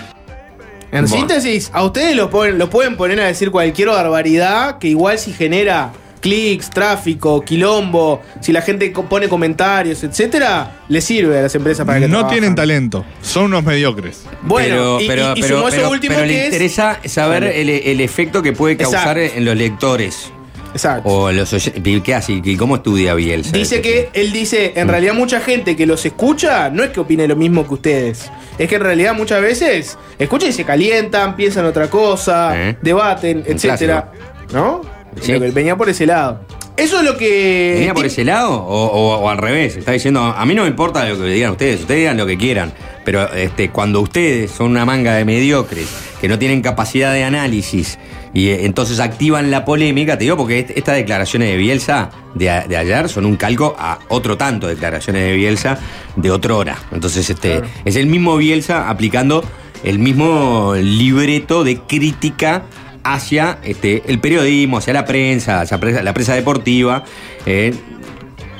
En 0.90 1.06
Bueno. 1.06 1.08
síntesis, 1.08 1.70
a 1.72 1.84
ustedes 1.84 2.16
lo, 2.16 2.30
ponen- 2.30 2.56
lo 2.58 2.68
pueden 2.68 2.96
poner 2.96 3.20
a 3.20 3.26
decir 3.26 3.50
cualquier 3.50 3.88
barbaridad 3.88 4.78
que 4.78 4.88
igual 4.88 5.18
si 5.18 5.32
genera 5.32 5.92
clics, 6.22 6.70
tráfico, 6.70 7.42
quilombo, 7.42 8.22
si 8.40 8.52
la 8.52 8.62
gente 8.62 8.90
pone 9.10 9.28
comentarios, 9.28 10.02
etcétera, 10.04 10.80
le 10.88 11.00
sirve 11.02 11.38
a 11.38 11.42
las 11.42 11.54
empresas 11.54 11.84
para 11.84 11.98
que 12.00 12.06
No 12.08 12.18
trabajan. 12.18 12.30
tienen 12.38 12.54
talento, 12.54 13.04
son 13.20 13.44
unos 13.46 13.64
mediocres. 13.64 14.22
Bueno, 14.40 14.98
y, 15.00 15.04
y- 15.04 15.32
y 15.40 15.42
sumó 15.42 15.68
eso 15.68 15.90
último 15.90 16.14
pero 16.14 16.26
que 16.26 16.32
le 16.32 16.38
es- 16.40 16.44
interesa 16.46 16.98
saber 17.04 17.44
el, 17.44 17.68
el 17.68 18.00
efecto 18.00 18.42
que 18.42 18.52
puede 18.52 18.76
causar 18.78 19.18
Exacto. 19.18 19.38
en 19.38 19.44
los 19.44 19.56
lectores. 19.56 20.30
Exacto. 20.74 21.06
O 21.10 21.28
en 21.28 21.36
los 21.36 21.52
oy- 21.52 21.72
¿y 21.84 22.00
¿Qué 22.00 22.14
hace? 22.14 22.40
¿Y 22.42 22.56
¿Cómo 22.56 22.76
estudia 22.76 23.12
Bielsa? 23.12 23.52
Dice 23.52 23.82
que 23.82 24.08
él 24.14 24.32
dice, 24.32 24.72
Mm. 24.74 24.78
en 24.78 24.88
realidad 24.88 25.12
mucha 25.14 25.40
gente 25.40 25.76
que 25.76 25.84
los 25.84 26.06
escucha 26.06 26.70
no 26.70 26.82
es 26.82 26.90
que 26.90 27.00
opine 27.00 27.28
lo 27.28 27.36
mismo 27.36 27.66
que 27.68 27.74
ustedes. 27.74 28.30
Es 28.58 28.68
que 28.70 28.76
en 28.76 28.80
realidad 28.82 29.14
muchas 29.14 29.42
veces 29.42 29.98
escuchan 30.18 30.48
y 30.48 30.52
se 30.52 30.64
calientan, 30.64 31.36
piensan 31.36 31.66
otra 31.66 31.90
cosa, 31.90 32.52
Eh. 32.70 32.76
debaten, 32.80 33.38
Un 33.46 33.52
etcétera. 33.52 34.12
¿No? 34.52 34.80
Sí. 35.20 35.32
Venía 35.38 35.76
por 35.76 35.88
ese 35.88 36.06
lado. 36.06 36.40
Eso 36.76 36.98
es 37.00 37.04
lo 37.04 37.16
que. 37.18 37.74
¿Venía 37.76 37.92
por 37.94 38.06
ese 38.06 38.24
lado 38.24 38.54
o, 38.54 38.86
o- 38.86 39.16
o 39.18 39.28
al 39.28 39.36
revés? 39.38 39.76
Está 39.76 39.92
diciendo, 39.92 40.20
a 40.22 40.44
mí 40.46 40.54
no 40.54 40.62
me 40.62 40.68
importa 40.68 41.04
lo 41.06 41.18
que 41.18 41.24
digan 41.24 41.50
ustedes, 41.52 41.80
ustedes 41.80 42.00
digan 42.00 42.16
lo 42.16 42.26
que 42.26 42.38
quieran, 42.38 42.72
pero 43.04 43.30
este, 43.34 43.68
cuando 43.70 44.00
ustedes 44.00 44.50
son 44.50 44.70
una 44.70 44.86
manga 44.86 45.14
de 45.14 45.24
mediocres, 45.26 45.86
que 46.20 46.28
no 46.28 46.38
tienen 46.38 46.62
capacidad 46.62 47.12
de 47.12 47.24
análisis 47.24 47.98
y 48.32 48.48
eh, 48.48 48.64
entonces 48.64 49.00
activan 49.00 49.50
la 49.50 49.66
polémica, 49.66 50.16
te 50.16 50.24
digo 50.24 50.38
porque 50.38 50.60
est- 50.60 50.70
estas 50.70 50.96
declaraciones 50.96 51.48
de 51.50 51.56
Bielsa 51.58 52.08
de, 52.34 52.48
a- 52.48 52.66
de 52.66 52.76
ayer 52.78 53.06
son 53.10 53.26
un 53.26 53.36
calco 53.36 53.76
a 53.78 53.98
otro 54.08 54.38
tanto 54.38 54.66
de 54.66 54.74
declaraciones 54.74 55.24
de 55.24 55.32
Bielsa 55.34 55.78
de 56.16 56.30
otra 56.30 56.54
hora. 56.54 56.78
Entonces 56.90 57.28
este, 57.28 57.60
es 57.84 57.96
el 57.96 58.06
mismo 58.06 58.38
Bielsa 58.38 58.88
aplicando 58.88 59.44
el 59.84 59.98
mismo 59.98 60.74
libreto 60.76 61.64
de 61.64 61.80
crítica 61.80 62.62
hacia 63.04 63.58
este, 63.64 64.02
el 64.06 64.18
periodismo, 64.20 64.78
hacia 64.78 64.92
la 64.92 65.04
prensa, 65.04 65.60
hacia 65.60 65.78
la 65.78 66.14
prensa 66.14 66.34
deportiva, 66.34 67.04
eh, 67.46 67.74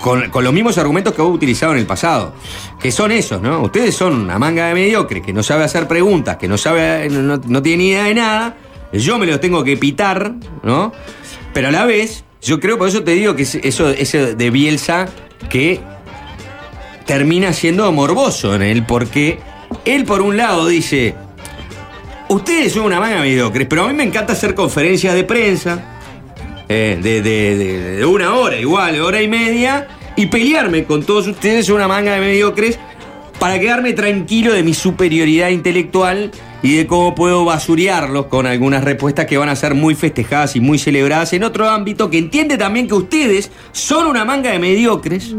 con, 0.01 0.30
con 0.30 0.43
los 0.43 0.53
mismos 0.53 0.76
argumentos 0.78 1.14
que 1.14 1.22
vos 1.22 1.32
utilizado 1.34 1.72
en 1.72 1.78
el 1.78 1.86
pasado, 1.86 2.34
que 2.80 2.90
son 2.90 3.12
esos, 3.12 3.40
¿no? 3.40 3.61
Ustedes 3.62 3.95
son 3.95 4.14
una 4.22 4.38
manga 4.38 4.66
de 4.68 4.74
mediocres 4.74 5.22
que 5.22 5.32
no 5.32 5.43
sabe 5.45 5.62
hacer 5.64 5.86
preguntas, 5.86 6.36
que 6.38 6.49
no 6.49 6.59
sabe, 6.59 7.09
no, 7.09 7.36
no 7.47 7.62
tiene 7.62 7.84
ni 7.84 7.88
idea 7.90 8.05
de 8.05 8.14
nada, 8.14 8.57
yo 8.93 9.16
me 9.18 9.26
los 9.26 9.40
tengo 9.40 9.62
que 9.62 9.76
pitar, 9.76 10.32
¿no? 10.64 10.93
Pero 11.55 11.68
a 11.68 11.70
la 11.70 11.84
vez, 11.86 12.24
yo 12.43 12.59
creo, 12.59 12.78
por 12.78 12.88
eso 12.88 13.05
te 13.05 13.12
digo 13.12 13.36
que 13.36 13.43
es- 13.45 13.55
eso, 13.55 13.90
eso 13.90 14.34
de 14.34 14.51
Bielsa 14.51 15.09
que 15.49 15.80
termina 17.07 17.53
siendo 17.53 17.90
morboso 17.93 18.55
en 18.55 18.62
él, 18.62 18.84
porque 18.84 19.38
él 19.84 20.05
por 20.05 20.22
un 20.22 20.36
lado 20.36 20.66
dice, 20.66 21.14
ustedes 22.33 22.72
son 22.72 22.85
una 22.85 22.99
manga 22.99 23.20
mediocres, 23.20 23.66
pero 23.68 23.85
a 23.85 23.89
mí 23.89 23.95
me 23.95 24.05
encanta 24.05 24.33
hacer 24.33 24.55
conferencias 24.55 25.14
de 25.14 25.24
prensa, 25.24 25.99
eh, 26.68 26.99
de, 27.03 28.05
una 28.07 28.35
hora, 28.35 28.57
igual, 28.57 29.01
hora 29.01 29.22
y 29.22 29.28
media, 29.28 29.89
y 30.16 30.26
pelearme 30.26 30.85
con 30.85 31.05
todos 31.05 31.26
ustedes, 31.26 31.68
una 31.68 31.89
manga 31.89 32.14
de 32.14 32.20
mediocres, 32.20 32.78
para 33.39 33.59
quedarme 33.59 33.93
tranquilo 33.93 34.53
de 34.53 34.62
mi 34.62 34.72
superioridad 34.72 35.49
intelectual 35.49 36.30
y 36.62 36.76
de 36.76 36.87
cómo 36.87 37.14
puedo 37.14 37.45
basurearlos 37.45 38.26
con 38.26 38.47
algunas 38.47 38.85
respuestas 38.85 39.26
que 39.26 39.37
van 39.37 39.49
a 39.49 39.57
ser 39.57 39.74
muy 39.74 39.95
festejadas 39.97 40.55
y 40.55 40.61
muy 40.61 40.78
celebradas 40.78 41.33
en 41.33 41.43
otro 41.43 41.68
ámbito 41.68 42.09
que 42.09 42.18
entiende 42.18 42.57
también 42.57 42.87
que 42.87 42.95
ustedes 42.95 43.51
son 43.72 44.07
una 44.07 44.24
manga 44.24 44.53
de 44.53 44.61
mediocres, 44.61 45.35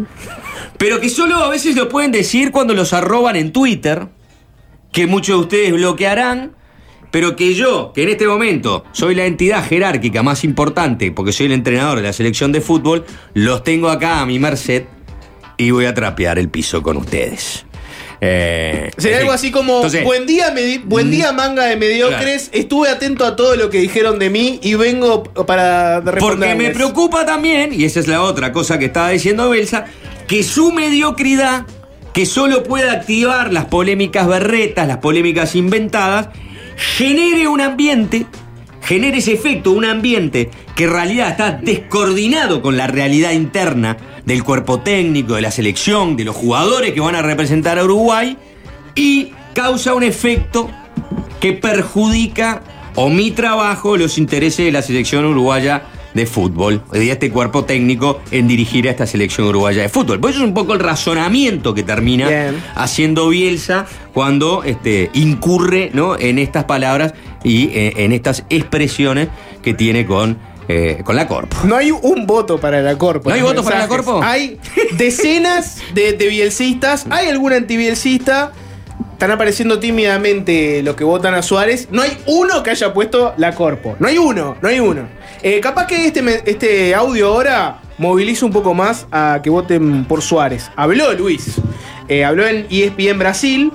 pero 0.78 1.00
que 1.00 1.10
solo 1.10 1.38
a 1.38 1.50
veces 1.50 1.76
lo 1.78 1.88
pueden 1.88 2.12
decir 2.12 2.52
cuando 2.52 2.74
los 2.74 2.92
arroban 2.92 3.38
en 3.38 3.54
Twitter, 3.54 4.08
que 4.92 5.08
muchos 5.08 5.38
de 5.38 5.42
ustedes 5.42 5.74
bloquearán, 5.74 6.52
pero 7.14 7.36
que 7.36 7.54
yo, 7.54 7.92
que 7.94 8.02
en 8.02 8.10
este 8.10 8.26
momento 8.26 8.86
soy 8.92 9.14
la 9.14 9.26
entidad 9.26 9.64
jerárquica 9.64 10.24
más 10.24 10.44
importante, 10.44 11.12
porque 11.12 11.32
soy 11.32 11.46
el 11.46 11.52
entrenador 11.52 11.98
de 11.98 12.02
la 12.08 12.12
selección 12.12 12.52
de 12.52 12.60
fútbol, 12.60 13.06
los 13.36 13.64
tengo 13.64 13.90
acá 13.90 14.20
a 14.20 14.26
mi 14.26 14.40
merced 14.40 14.86
y 15.56 15.70
voy 15.70 15.86
a 15.86 15.94
trapear 15.94 16.40
el 16.40 16.50
piso 16.50 16.82
con 16.82 16.98
ustedes. 16.98 17.68
Eh, 18.20 18.90
Sería 18.98 19.20
algo 19.20 19.32
así 19.32 19.52
como, 19.52 19.76
Entonces, 19.76 20.04
buen 20.04 20.26
día, 20.26 20.56
buen 20.86 21.12
día 21.12 21.32
manga 21.34 21.66
de 21.66 21.76
mediocres, 21.76 22.50
estuve 22.52 22.90
atento 22.90 23.28
a 23.28 23.36
todo 23.36 23.56
lo 23.58 23.70
que 23.70 23.78
dijeron 23.78 24.18
de 24.18 24.32
mí 24.32 24.60
y 24.64 24.74
vengo 24.74 25.22
para 25.22 26.02
Porque 26.20 26.56
me 26.56 26.72
preocupa 26.72 27.28
también, 27.28 27.80
y 27.80 27.84
esa 27.84 28.00
es 28.00 28.08
la 28.08 28.24
otra 28.24 28.52
cosa 28.52 28.80
que 28.80 28.86
estaba 28.86 29.10
diciendo 29.10 29.52
Belsa, 29.52 29.86
que 30.28 30.42
su 30.42 30.72
mediocridad, 30.72 31.68
que 32.12 32.26
solo 32.26 32.64
puede 32.64 32.90
activar 32.90 33.54
las 33.54 33.66
polémicas 33.66 34.26
berretas, 34.26 34.88
las 34.88 34.98
polémicas 34.98 35.56
inventadas, 35.56 36.30
genere 36.76 37.48
un 37.48 37.62
ambiente, 37.62 38.26
genere 38.82 39.18
ese 39.18 39.34
efecto, 39.34 39.72
un 39.72 39.86
ambiente 39.86 40.50
que 40.76 40.86
en 40.86 40.92
realidad 40.92 41.30
está 41.30 41.52
descoordinado 41.54 42.62
con 42.62 42.78
la 42.78 42.88
realidad 42.88 43.32
interna 43.32 43.98
del 44.26 44.44
cuerpo 44.44 44.80
técnico, 44.80 45.36
de 45.36 45.42
la 45.42 45.52
selección, 45.52 46.16
de 46.16 46.24
los 46.24 46.36
jugadores 46.36 46.94
que 46.94 47.00
van 47.00 47.16
a 47.16 47.22
representar 47.22 47.78
a 47.78 47.84
Uruguay, 47.84 48.38
y 48.96 49.32
causa 49.54 49.94
un 49.94 50.04
efecto 50.04 50.70
que 51.40 51.54
perjudica 51.54 52.64
o 52.96 53.10
mi 53.10 53.32
trabajo, 53.32 53.98
los 53.98 54.18
intereses 54.18 54.66
de 54.66 54.72
la 54.72 54.82
selección 54.82 55.26
uruguaya 55.26 55.84
de 56.14 56.26
fútbol, 56.26 56.84
de 56.92 57.12
este 57.12 57.32
cuerpo 57.32 57.66
técnico 57.66 58.22
en 58.32 58.48
dirigir 58.48 58.88
a 58.88 58.92
esta 58.92 59.06
selección 59.06 59.48
uruguaya 59.48 59.82
de 59.82 59.90
fútbol. 59.90 60.20
Por 60.20 60.32
eso 60.32 60.40
es 60.40 60.46
un 60.46 60.54
poco 60.54 60.74
el 60.74 60.80
razonamiento 60.80 61.74
que 61.74 61.84
termina 61.84 62.28
Bien. 62.28 62.64
haciendo 62.76 63.30
Bielsa 63.30 63.86
cuando 64.14 64.64
este, 64.64 65.10
incurre 65.14 65.92
¿no? 65.94 66.18
en 66.18 66.40
estas 66.40 66.66
palabras 66.66 67.14
y 67.44 67.70
eh, 67.70 67.94
en 67.98 68.12
estas 68.12 68.46
expresiones 68.50 69.30
que 69.62 69.74
tiene 69.74 70.06
con, 70.06 70.38
eh, 70.68 71.02
con 71.04 71.16
la 71.16 71.28
Corpo. 71.28 71.58
No 71.66 71.76
hay 71.76 71.92
un 71.92 72.26
voto 72.26 72.60
para 72.60 72.82
la 72.82 72.98
Corpo. 72.98 73.30
¿No 73.30 73.36
hay 73.36 73.42
voto 73.42 73.64
para 73.64 73.80
la. 73.80 73.88
Corpo? 73.88 74.22
Hay 74.24 74.60
decenas 74.98 75.82
de, 75.94 76.14
de 76.14 76.28
bielcistas. 76.28 77.06
Hay 77.10 77.28
algún 77.28 77.54
antibielcista. 77.54 78.54
Están 79.24 79.36
apareciendo 79.36 79.80
tímidamente 79.80 80.84
los 80.84 80.98
que 80.98 81.06
votan 81.06 81.34
a 81.34 81.42
Suárez. 81.42 81.88
No 81.90 82.02
hay 82.02 82.18
uno 82.26 82.62
que 82.62 82.72
haya 82.72 82.94
puesto 82.94 83.34
la 83.38 83.56
Corpo. 83.56 83.96
No 83.98 84.10
hay 84.10 84.18
uno, 84.18 84.58
no 84.62 84.68
hay 84.68 84.82
uno. 84.82 85.08
Eh, 85.42 85.62
capaz 85.62 85.88
que 85.88 86.08
este, 86.08 86.42
este 86.46 86.94
audio 86.94 87.30
ahora 87.30 87.80
moviliza 87.98 88.46
un 88.46 88.52
poco 88.52 88.74
más 88.74 89.08
a 89.14 89.40
que 89.42 89.50
voten 89.50 90.04
por 90.04 90.22
Suárez. 90.22 90.70
Habló 90.76 91.14
Luis. 91.14 91.56
Eh, 92.10 92.26
habló 92.26 92.46
en 92.46 92.68
ESPN 92.70 93.18
Brasil. 93.18 93.72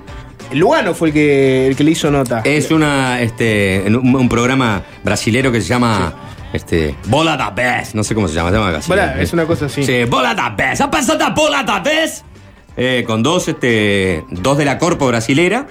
Lugano 0.52 0.92
fue 0.92 1.08
el 1.08 1.14
que, 1.14 1.68
el 1.68 1.76
que 1.76 1.84
le 1.84 1.92
hizo 1.92 2.10
nota. 2.10 2.42
Es 2.44 2.70
una, 2.70 3.22
este, 3.22 3.84
un, 3.86 4.14
un 4.16 4.28
programa 4.28 4.82
brasilero 5.02 5.50
que 5.50 5.62
se 5.62 5.68
llama 5.68 6.12
este, 6.52 6.94
Bola 7.06 7.36
da 7.36 7.50
Vez. 7.50 7.94
No 7.94 8.02
sé 8.04 8.14
cómo 8.14 8.28
se 8.28 8.34
llama, 8.34 8.50
se 8.50 8.56
llama 8.56 8.76
así. 8.76 8.88
Bola, 8.88 9.20
es 9.20 9.32
una 9.32 9.44
cosa 9.44 9.66
así. 9.66 9.82
Sí, 9.84 10.04
Bola 10.04 10.34
da 10.34 10.50
Vez. 10.50 10.80
¿Ha 10.80 10.90
pasado 10.90 11.18
Bola 11.34 11.62
da 11.62 11.80
Vez? 11.80 12.24
Eh, 12.80 13.02
con 13.06 13.22
dos, 13.24 13.48
este, 13.48 14.24
dos 14.30 14.56
de 14.56 14.64
la 14.64 14.78
Corpo 14.78 15.06
brasilera. 15.08 15.66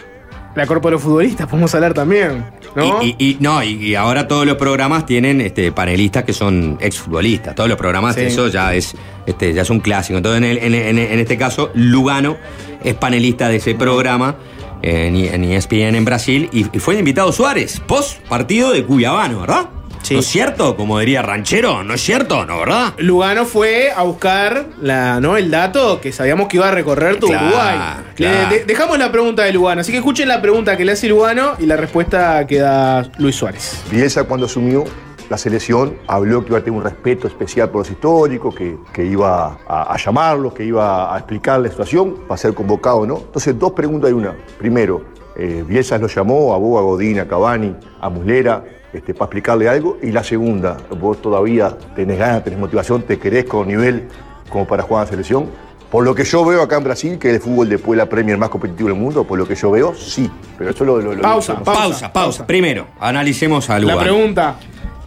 La 0.55 0.65
Corpo 0.67 0.87
de 0.89 0.93
los 0.93 1.01
futbolistas, 1.03 1.47
podemos 1.47 1.73
hablar 1.75 1.93
también. 1.93 2.43
¿no? 2.75 3.01
Y, 3.01 3.15
y- 3.17 3.25
y- 3.31 3.37
no, 3.39 3.63
y, 3.63 3.69
y 3.75 3.95
ahora 3.95 4.27
todos 4.27 4.45
los 4.45 4.57
programas 4.57 5.05
tienen 5.05 5.39
este, 5.39 5.71
panelistas 5.71 6.23
que 6.25 6.33
son 6.33 6.77
exfutbolistas. 6.81 7.55
Todos 7.55 7.69
los 7.69 7.77
programas, 7.77 8.15
Sí. 8.15 8.21
eso 8.21 8.47
ya 8.49 8.73
es, 8.73 8.93
este, 9.25 9.53
ya 9.53 9.61
es 9.61 9.69
un 9.69 9.79
clásico. 9.79 10.17
Entonces, 10.17 10.37
en, 10.39 10.43
el- 10.43 10.57
en- 10.57 10.73
en- 10.75 10.97
en 10.99 11.19
este 11.19 11.37
caso, 11.37 11.71
Lugano 11.75 12.35
es 12.83 12.93
panelista 12.95 13.47
de 13.49 13.55
ese 13.57 13.73
programa 13.75 14.35
en, 14.81 15.15
E- 15.15 15.33
en 15.33 15.43
ESPN 15.45 15.95
en 15.95 16.05
Brasil 16.05 16.49
y, 16.51 16.65
y 16.75 16.79
fue 16.79 16.95
el 16.95 16.99
invitado 16.99 17.31
Suárez, 17.31 17.79
post 17.87 18.19
partido 18.27 18.71
de 18.71 18.83
Cuyabano, 18.83 19.41
¿verdad? 19.41 19.69
Sí. 20.07 20.13
¿No 20.13 20.19
es 20.21 20.25
cierto? 20.27 20.75
Como 20.77 20.99
diría 20.99 21.21
Ranchero, 21.21 21.83
¿no 21.83 21.93
es 21.93 22.01
cierto? 22.01 22.45
¿No, 22.45 22.59
verdad? 22.59 22.93
Lugano 22.97 23.45
fue 23.45 23.91
a 23.95 24.03
buscar 24.03 24.67
la, 24.81 25.19
¿no? 25.19 25.35
el 25.35 25.51
dato 25.51 25.99
que 25.99 26.11
sabíamos 26.13 26.47
que 26.47 26.57
iba 26.57 26.69
a 26.69 26.71
recorrer 26.71 27.19
todo 27.19 27.31
Claro, 27.31 27.47
Uruguay. 27.47 27.77
claro. 28.15 28.49
Le- 28.49 28.59
de- 28.59 28.65
dejamos 28.65 28.97
la 28.97 29.11
pregunta 29.11 29.43
de 29.43 29.51
Lugano, 29.51 29.81
así 29.81 29.91
que 29.91 29.97
escuchen 29.97 30.27
la 30.29 30.41
pregunta 30.41 30.77
que 30.77 30.85
le 30.85 30.93
hace 30.93 31.09
Lugano 31.09 31.55
y 31.59 31.65
la 31.65 31.75
respuesta 31.75 32.47
que 32.47 32.59
da 32.59 33.09
Luis 33.17 33.35
Suárez. 33.35 33.81
Bielsa 33.91 34.23
cuando 34.23 34.45
asumió 34.45 34.85
la 35.29 35.37
selección 35.37 35.97
habló 36.07 36.41
que 36.45 36.51
iba 36.51 36.59
a 36.59 36.63
tener 36.63 36.77
un 36.79 36.85
respeto 36.85 37.27
especial 37.27 37.69
por 37.69 37.79
los 37.81 37.91
históricos, 37.91 38.55
que, 38.55 38.77
que 38.93 39.03
iba 39.05 39.57
a, 39.67 39.93
a 39.93 39.97
llamarlos, 39.97 40.53
que 40.53 40.63
iba 40.63 41.13
a 41.13 41.17
explicar 41.17 41.59
la 41.59 41.67
situación, 41.69 42.15
para 42.29 42.37
ser 42.37 42.53
convocado 42.53 42.99
o 42.99 43.05
no. 43.05 43.17
Entonces, 43.17 43.59
dos 43.59 43.73
preguntas 43.73 44.09
de 44.09 44.13
una. 44.13 44.33
Primero, 44.57 45.03
eh, 45.35 45.65
Bielsa 45.67 45.97
lo 45.97 46.07
llamó 46.07 46.53
a 46.53 46.57
vos, 46.57 46.79
a 46.79 46.81
Godín, 46.81 47.19
a 47.19 47.27
Cavani, 47.27 47.75
a 47.99 48.07
Muslera, 48.09 48.63
este, 48.97 49.13
para 49.13 49.25
explicarle 49.25 49.69
algo. 49.69 49.97
Y 50.01 50.11
la 50.11 50.23
segunda, 50.23 50.77
vos 50.99 51.21
todavía 51.21 51.77
tenés 51.95 52.17
ganas, 52.17 52.43
tenés 52.43 52.59
motivación, 52.59 53.03
te 53.03 53.17
querés 53.17 53.45
con 53.45 53.67
nivel 53.67 54.07
como 54.49 54.67
para 54.67 54.83
jugar 54.83 55.03
en 55.03 55.05
la 55.05 55.11
selección. 55.11 55.49
Por 55.89 56.03
lo 56.03 56.13
que 56.13 56.25
yo 56.25 56.43
veo 56.43 56.61
acá 56.61 56.77
en 56.77 56.83
Brasil, 56.83 57.17
que 57.17 57.29
el 57.29 57.39
fútbol 57.39 57.69
después 57.69 57.97
de 57.97 58.03
la 58.03 58.09
Premier 58.09 58.37
más 58.37 58.49
competitivo 58.49 58.89
del 58.89 58.97
mundo, 58.97 59.23
por 59.23 59.37
lo 59.37 59.47
que 59.47 59.55
yo 59.55 59.71
veo, 59.71 59.95
sí. 59.95 60.29
Pero 60.57 60.71
eso 60.71 60.83
lo, 60.83 60.99
lo, 60.99 61.15
lo 61.15 61.21
Pausa, 61.21 61.63
pausa. 61.63 61.81
Pausa, 61.81 62.13
pausa. 62.13 62.47
Primero, 62.47 62.87
analicemos 62.99 63.69
a 63.69 63.79
Lugano. 63.79 63.99
La 63.99 64.03
pregunta. 64.03 64.55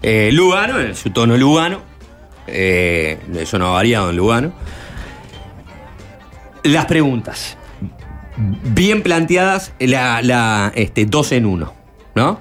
Eh, 0.03 0.31
Lugano, 0.33 0.81
en 0.81 0.95
su 0.95 1.11
tono 1.11 1.37
Lugano. 1.37 1.83
Eh, 2.47 3.19
eso 3.35 3.59
no 3.59 3.67
ha 3.69 3.73
variado 3.73 4.09
en 4.09 4.17
Lugano. 4.17 4.53
Las 6.63 6.87
preguntas. 6.87 7.59
Bien 8.37 9.03
planteadas, 9.03 9.75
la, 9.79 10.23
la, 10.23 10.73
este, 10.75 11.05
dos 11.05 11.33
en 11.33 11.45
uno. 11.45 11.75
¿No? 12.15 12.41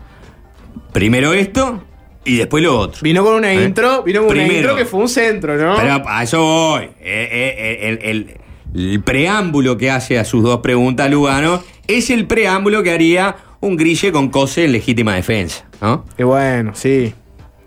Primero 0.94 1.34
esto 1.34 1.84
y 2.26 2.38
después 2.38 2.64
lo 2.64 2.78
otro. 2.80 3.00
Vino 3.02 3.24
con 3.24 3.36
una 3.36 3.52
¿Eh? 3.54 3.64
intro, 3.66 4.04
vino 4.04 4.26
con 4.26 4.32
una 4.38 4.48
intro 4.48 4.76
que 4.76 4.86
fue 4.86 5.00
un 5.02 5.10
centro, 5.10 5.56
¿no? 5.56 5.76
Pero 5.78 6.04
a 6.08 6.24
eso 6.24 6.42
voy. 6.42 6.84
Eh, 6.84 6.90
eh, 7.02 7.78
el, 7.82 8.00
el- 8.02 8.36
el 8.76 9.02
preámbulo 9.02 9.78
que 9.78 9.90
hace 9.90 10.20
a 10.20 10.24
sus 10.26 10.44
dos 10.44 10.60
preguntas 10.60 11.10
Lugano 11.10 11.64
es 11.88 12.12
el 12.12 12.28
preámbulo 12.28 12.84
que 12.84 12.92
haría 12.92 13.36
un 13.62 13.76
grille 13.78 14.12
con 14.12 14.30
Cose 14.30 14.66
en 14.66 14.74
legítima 14.74 15.16
defensa. 15.16 15.66
¿No? 15.82 16.06
Qué 16.16 16.24
bueno, 16.24 16.74
sí. 16.76 17.12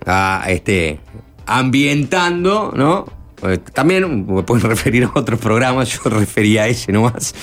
a, 0.06 0.44
este, 0.48 1.00
ambientando, 1.44 2.72
¿no? 2.76 3.06
Eh, 3.50 3.58
También 3.72 4.26
me 4.32 4.42
pueden 4.44 4.64
referir 4.68 5.04
a 5.04 5.10
otros 5.18 5.40
programas, 5.40 5.88
yo 5.88 6.08
refería 6.08 6.62
a 6.62 6.68
ese 6.68 6.92
nomás. 6.92 7.34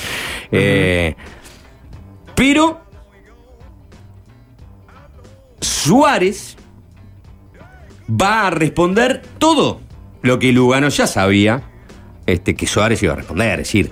Eh, 0.53 1.15
pero 2.35 2.79
Suárez 5.83 6.57
va 8.09 8.47
a 8.47 8.49
responder 8.49 9.21
todo 9.37 9.79
lo 10.21 10.37
que 10.37 10.51
Lugano 10.51 10.89
ya 10.89 11.07
sabía 11.07 11.63
este, 12.25 12.53
que 12.53 12.67
Suárez 12.67 13.01
iba 13.01 13.13
a 13.13 13.15
responder. 13.15 13.61
Es 13.61 13.67
decir, 13.67 13.91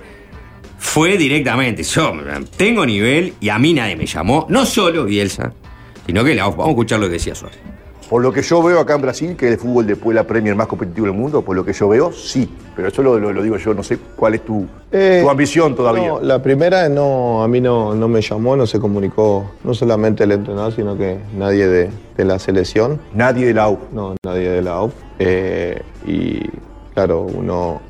fue 0.76 1.16
directamente, 1.16 1.82
yo 1.82 2.12
tengo 2.58 2.84
nivel 2.84 3.32
y 3.40 3.48
a 3.48 3.58
mí 3.58 3.72
nadie 3.72 3.96
me 3.96 4.04
llamó, 4.04 4.46
no 4.50 4.66
solo 4.66 5.06
Bielsa, 5.06 5.54
sino 6.06 6.22
que 6.24 6.36
vamos 6.36 6.58
a 6.58 6.68
escuchar 6.68 7.00
lo 7.00 7.06
que 7.06 7.14
decía 7.14 7.34
Suárez. 7.34 7.58
Por 8.08 8.22
lo 8.22 8.32
que 8.32 8.40
yo 8.40 8.62
veo 8.62 8.80
acá 8.80 8.94
en 8.94 9.02
Brasil, 9.02 9.36
que 9.36 9.46
es 9.48 9.52
el 9.52 9.58
fútbol 9.58 9.86
después 9.86 10.14
de 10.14 10.22
la 10.22 10.26
Premier 10.26 10.54
más 10.56 10.66
competitivo 10.66 11.06
del 11.06 11.14
mundo, 11.14 11.42
por 11.42 11.54
lo 11.54 11.62
que 11.64 11.72
yo 11.74 11.88
veo, 11.88 12.10
sí. 12.10 12.48
Pero 12.74 12.88
eso 12.88 13.02
lo, 13.02 13.18
lo- 13.18 13.32
lo 13.32 13.42
digo 13.42 13.56
yo, 13.58 13.74
no 13.74 13.82
sé 13.82 13.98
cuál 14.16 14.34
es 14.34 14.44
tu, 14.46 14.66
Eh, 14.90 15.20
tu 15.22 15.28
ambición 15.28 15.74
todavía. 15.76 16.08
No, 16.08 16.20
la 16.20 16.40
primera 16.42 16.88
no, 16.88 17.42
a 17.42 17.48
mí 17.48 17.60
no, 17.60 17.94
no 17.94 18.08
me 18.08 18.22
llamó, 18.22 18.56
no 18.56 18.66
se 18.66 18.80
comunicó, 18.80 19.50
no 19.62 19.74
solamente 19.74 20.24
el 20.24 20.32
entrenador, 20.32 20.72
sino 20.72 20.96
que 20.96 21.18
nadie 21.36 21.66
de, 21.68 21.90
de 22.16 22.24
la 22.24 22.38
selección. 22.38 22.98
Nadie 23.12 23.46
de 23.46 23.52
la 23.54 23.68
U. 23.68 23.78
No, 23.92 24.14
nadie 24.24 24.48
de 24.48 24.62
la 24.62 24.82
UP. 24.82 24.92
Eh, 25.18 25.82
y 26.06 26.40
claro, 26.94 27.22
uno. 27.22 27.82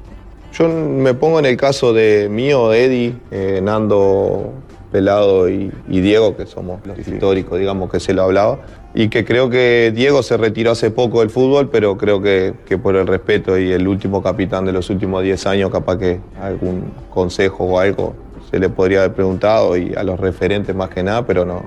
Yo 0.53 0.67
me 0.69 1.15
pongo 1.15 1.39
en 1.39 1.45
el 1.47 1.57
caso 1.57 1.93
de 1.93 2.29
mío, 2.29 2.73
Eddie, 2.73 3.15
eh, 3.31 3.61
Nando, 3.63 4.51
Pelado 4.91 5.49
y, 5.51 5.71
y 5.89 6.01
Diego, 6.01 6.35
que 6.37 6.47
somos 6.47 6.81
los 6.87 6.99
históricos, 6.99 7.59
digamos, 7.59 7.91
que 7.91 8.01
se 8.01 8.15
lo 8.15 8.23
hablaba. 8.23 8.59
Y 8.95 9.09
que 9.09 9.25
creo 9.25 9.51
que 9.51 9.93
Diego 9.95 10.23
se 10.23 10.37
retiró 10.37 10.71
hace 10.73 10.91
poco 10.91 11.21
del 11.21 11.31
fútbol, 11.31 11.69
pero 11.71 11.97
creo 11.99 12.21
que, 12.23 12.55
que 12.67 12.79
por 12.79 12.97
el 12.97 13.07
respeto 13.07 13.59
y 13.59 13.71
el 13.71 13.87
último 13.87 14.23
capitán 14.23 14.65
de 14.65 14.73
los 14.73 14.89
últimos 14.91 15.23
10 15.23 15.47
años, 15.47 15.71
capaz 15.71 15.99
que 15.99 16.21
algún 16.41 16.91
consejo 17.11 17.65
o 17.65 17.79
algo 17.79 18.15
se 18.51 18.59
le 18.59 18.69
podría 18.71 19.01
haber 19.01 19.13
preguntado 19.13 19.77
y 19.77 19.95
a 19.95 20.03
los 20.03 20.19
referentes 20.19 20.75
más 20.75 20.89
que 20.89 21.03
nada, 21.03 21.27
pero 21.27 21.45
no, 21.45 21.63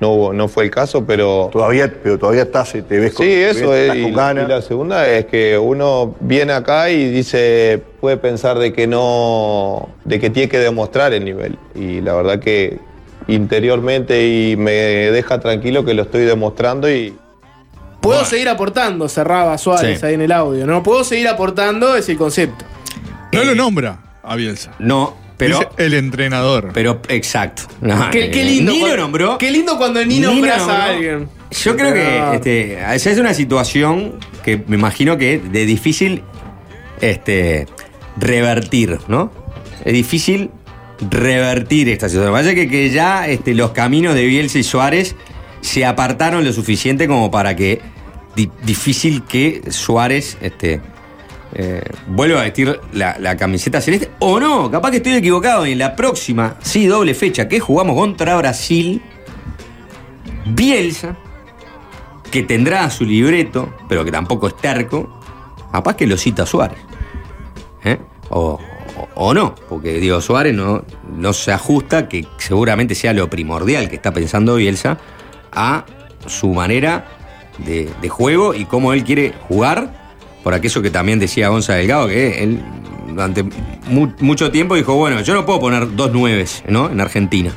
no, 0.00 0.12
hubo- 0.14 0.32
no 0.32 0.46
fue 0.46 0.62
el 0.64 0.70
caso, 0.70 1.04
pero... 1.04 1.50
Todavía, 1.52 1.92
pero 2.02 2.16
todavía 2.18 2.42
estás, 2.42 2.70
te 2.72 2.82
ves 3.00 3.12
con, 3.14 3.26
Sí, 3.26 3.32
eso 3.32 3.70
ves, 3.70 3.90
es. 3.90 3.96
y 3.96 4.10
la 4.12 4.62
segunda 4.62 5.08
es 5.08 5.26
que 5.26 5.58
uno 5.58 6.14
viene 6.20 6.52
acá 6.52 6.88
y 6.88 7.10
dice, 7.10 7.82
puede 8.00 8.16
pensar 8.16 8.58
de 8.60 8.72
que 8.72 8.86
no, 8.86 9.88
de 10.04 10.20
que 10.20 10.30
tiene 10.30 10.48
que 10.48 10.58
demostrar 10.58 11.12
el 11.12 11.24
nivel. 11.24 11.58
Y 11.74 12.00
la 12.00 12.14
verdad 12.14 12.38
que 12.38 12.78
interiormente 13.34 14.26
y 14.28 14.56
me 14.56 14.72
deja 14.72 15.40
tranquilo 15.40 15.84
que 15.84 15.94
lo 15.94 16.02
estoy 16.02 16.22
demostrando 16.22 16.90
y 16.90 17.14
Puedo 18.00 18.24
seguir 18.24 18.48
aportando, 18.48 19.10
cerraba 19.10 19.58
Suárez 19.58 20.00
Sí. 20.00 20.06
ahí 20.06 20.14
en 20.14 20.22
el 20.22 20.32
audio. 20.32 20.66
No 20.66 20.82
puedo 20.82 21.04
seguir 21.04 21.28
aportando, 21.28 21.96
es 21.96 22.08
el 22.08 22.16
concepto. 22.16 22.64
No 23.32 23.44
lo 23.44 23.54
nombra 23.54 23.98
a 24.22 24.36
Bielsa. 24.36 24.72
No, 24.78 25.14
pero. 25.36 25.58
Dice 25.58 25.68
el 25.76 25.92
entrenador. 25.92 26.70
Pero, 26.72 27.02
exacto. 27.08 27.64
No, 27.82 28.08
Qué, 28.10 28.30
qué 28.30 28.40
eh, 28.40 28.44
lindo. 28.44 28.72
Ni 28.72 28.78
cuando- 28.80 28.96
lo 28.96 29.02
nombró. 29.02 29.36
Qué 29.38 29.50
lindo 29.50 29.76
cuando 29.76 30.02
ni 30.06 30.18
nombras 30.18 30.62
a 30.62 30.86
alguien. 30.86 31.28
Yo 31.50 31.76
creo 31.76 31.92
que 31.92 32.36
este, 32.36 32.78
esa 32.94 33.10
es 33.10 33.18
una 33.18 33.34
situación 33.34 34.14
que 34.42 34.62
me 34.66 34.76
imagino 34.76 35.18
que 35.18 35.34
es 35.34 35.52
de 35.52 35.66
difícil 35.66 36.22
este, 37.02 37.66
revertir, 38.16 38.98
¿no? 39.08 39.30
Es 39.84 39.92
difícil 39.92 40.50
revertir 41.08 41.88
esta 41.88 42.08
situación. 42.08 42.32
Vaya 42.32 42.54
que, 42.54 42.68
que 42.68 42.90
ya 42.90 43.26
este, 43.26 43.54
los 43.54 43.70
caminos 43.70 44.14
de 44.14 44.26
Bielsa 44.26 44.58
y 44.58 44.62
Suárez 44.62 45.16
se 45.60 45.84
apartaron 45.84 46.44
lo 46.44 46.52
suficiente 46.52 47.06
como 47.06 47.30
para 47.30 47.54
que 47.56 47.80
di- 48.36 48.50
difícil 48.64 49.24
que 49.24 49.62
Suárez 49.70 50.38
este, 50.40 50.80
eh, 51.54 51.82
vuelva 52.06 52.40
a 52.40 52.44
vestir 52.44 52.80
la, 52.92 53.16
la 53.18 53.36
camiseta 53.36 53.80
celeste. 53.80 54.10
O 54.18 54.40
no, 54.40 54.70
capaz 54.70 54.90
que 54.90 54.98
estoy 54.98 55.14
equivocado. 55.14 55.66
Y 55.66 55.72
en 55.72 55.78
la 55.78 55.96
próxima, 55.96 56.56
sí, 56.62 56.86
doble 56.86 57.14
fecha, 57.14 57.48
que 57.48 57.60
jugamos 57.60 57.96
contra 57.96 58.36
Brasil, 58.36 59.02
Bielsa, 60.46 61.16
que 62.30 62.42
tendrá 62.42 62.88
su 62.90 63.04
libreto, 63.04 63.74
pero 63.88 64.04
que 64.04 64.12
tampoco 64.12 64.48
es 64.48 64.56
terco, 64.56 65.20
capaz 65.72 65.96
que 65.96 66.06
lo 66.06 66.16
cita 66.16 66.46
Suárez. 66.46 66.78
¿Eh? 67.84 67.98
O, 68.28 68.58
o- 69.14 69.34
no, 69.34 69.54
porque 69.68 69.94
Diego 70.00 70.20
Suárez 70.20 70.54
no, 70.54 70.84
no 71.16 71.32
se 71.32 71.52
ajusta, 71.52 72.08
que 72.08 72.26
seguramente 72.38 72.94
sea 72.94 73.12
lo 73.12 73.28
primordial 73.30 73.88
que 73.88 73.96
está 73.96 74.12
pensando 74.12 74.56
Bielsa, 74.56 74.98
a 75.52 75.84
su 76.26 76.48
manera 76.54 77.06
de, 77.58 77.90
juego 78.08 78.54
y 78.54 78.64
cómo 78.64 78.92
él 78.92 79.04
quiere 79.04 79.34
jugar, 79.48 80.12
por 80.42 80.54
aquello 80.54 80.80
que 80.82 80.90
también 80.90 81.18
decía 81.18 81.48
Gonza 81.48 81.74
Delgado, 81.74 82.08
que 82.08 82.42
él 82.42 82.60
durante 83.08 83.42
mu- 83.88 84.12
mucho 84.20 84.50
tiempo 84.50 84.74
dijo, 84.76 84.94
bueno, 84.94 85.20
yo 85.20 85.34
no 85.34 85.44
puedo 85.44 85.60
poner 85.60 85.94
dos 85.96 86.12
nueves 86.12 86.62
¿no? 86.68 86.88
en 86.90 87.00
Argentina. 87.00 87.52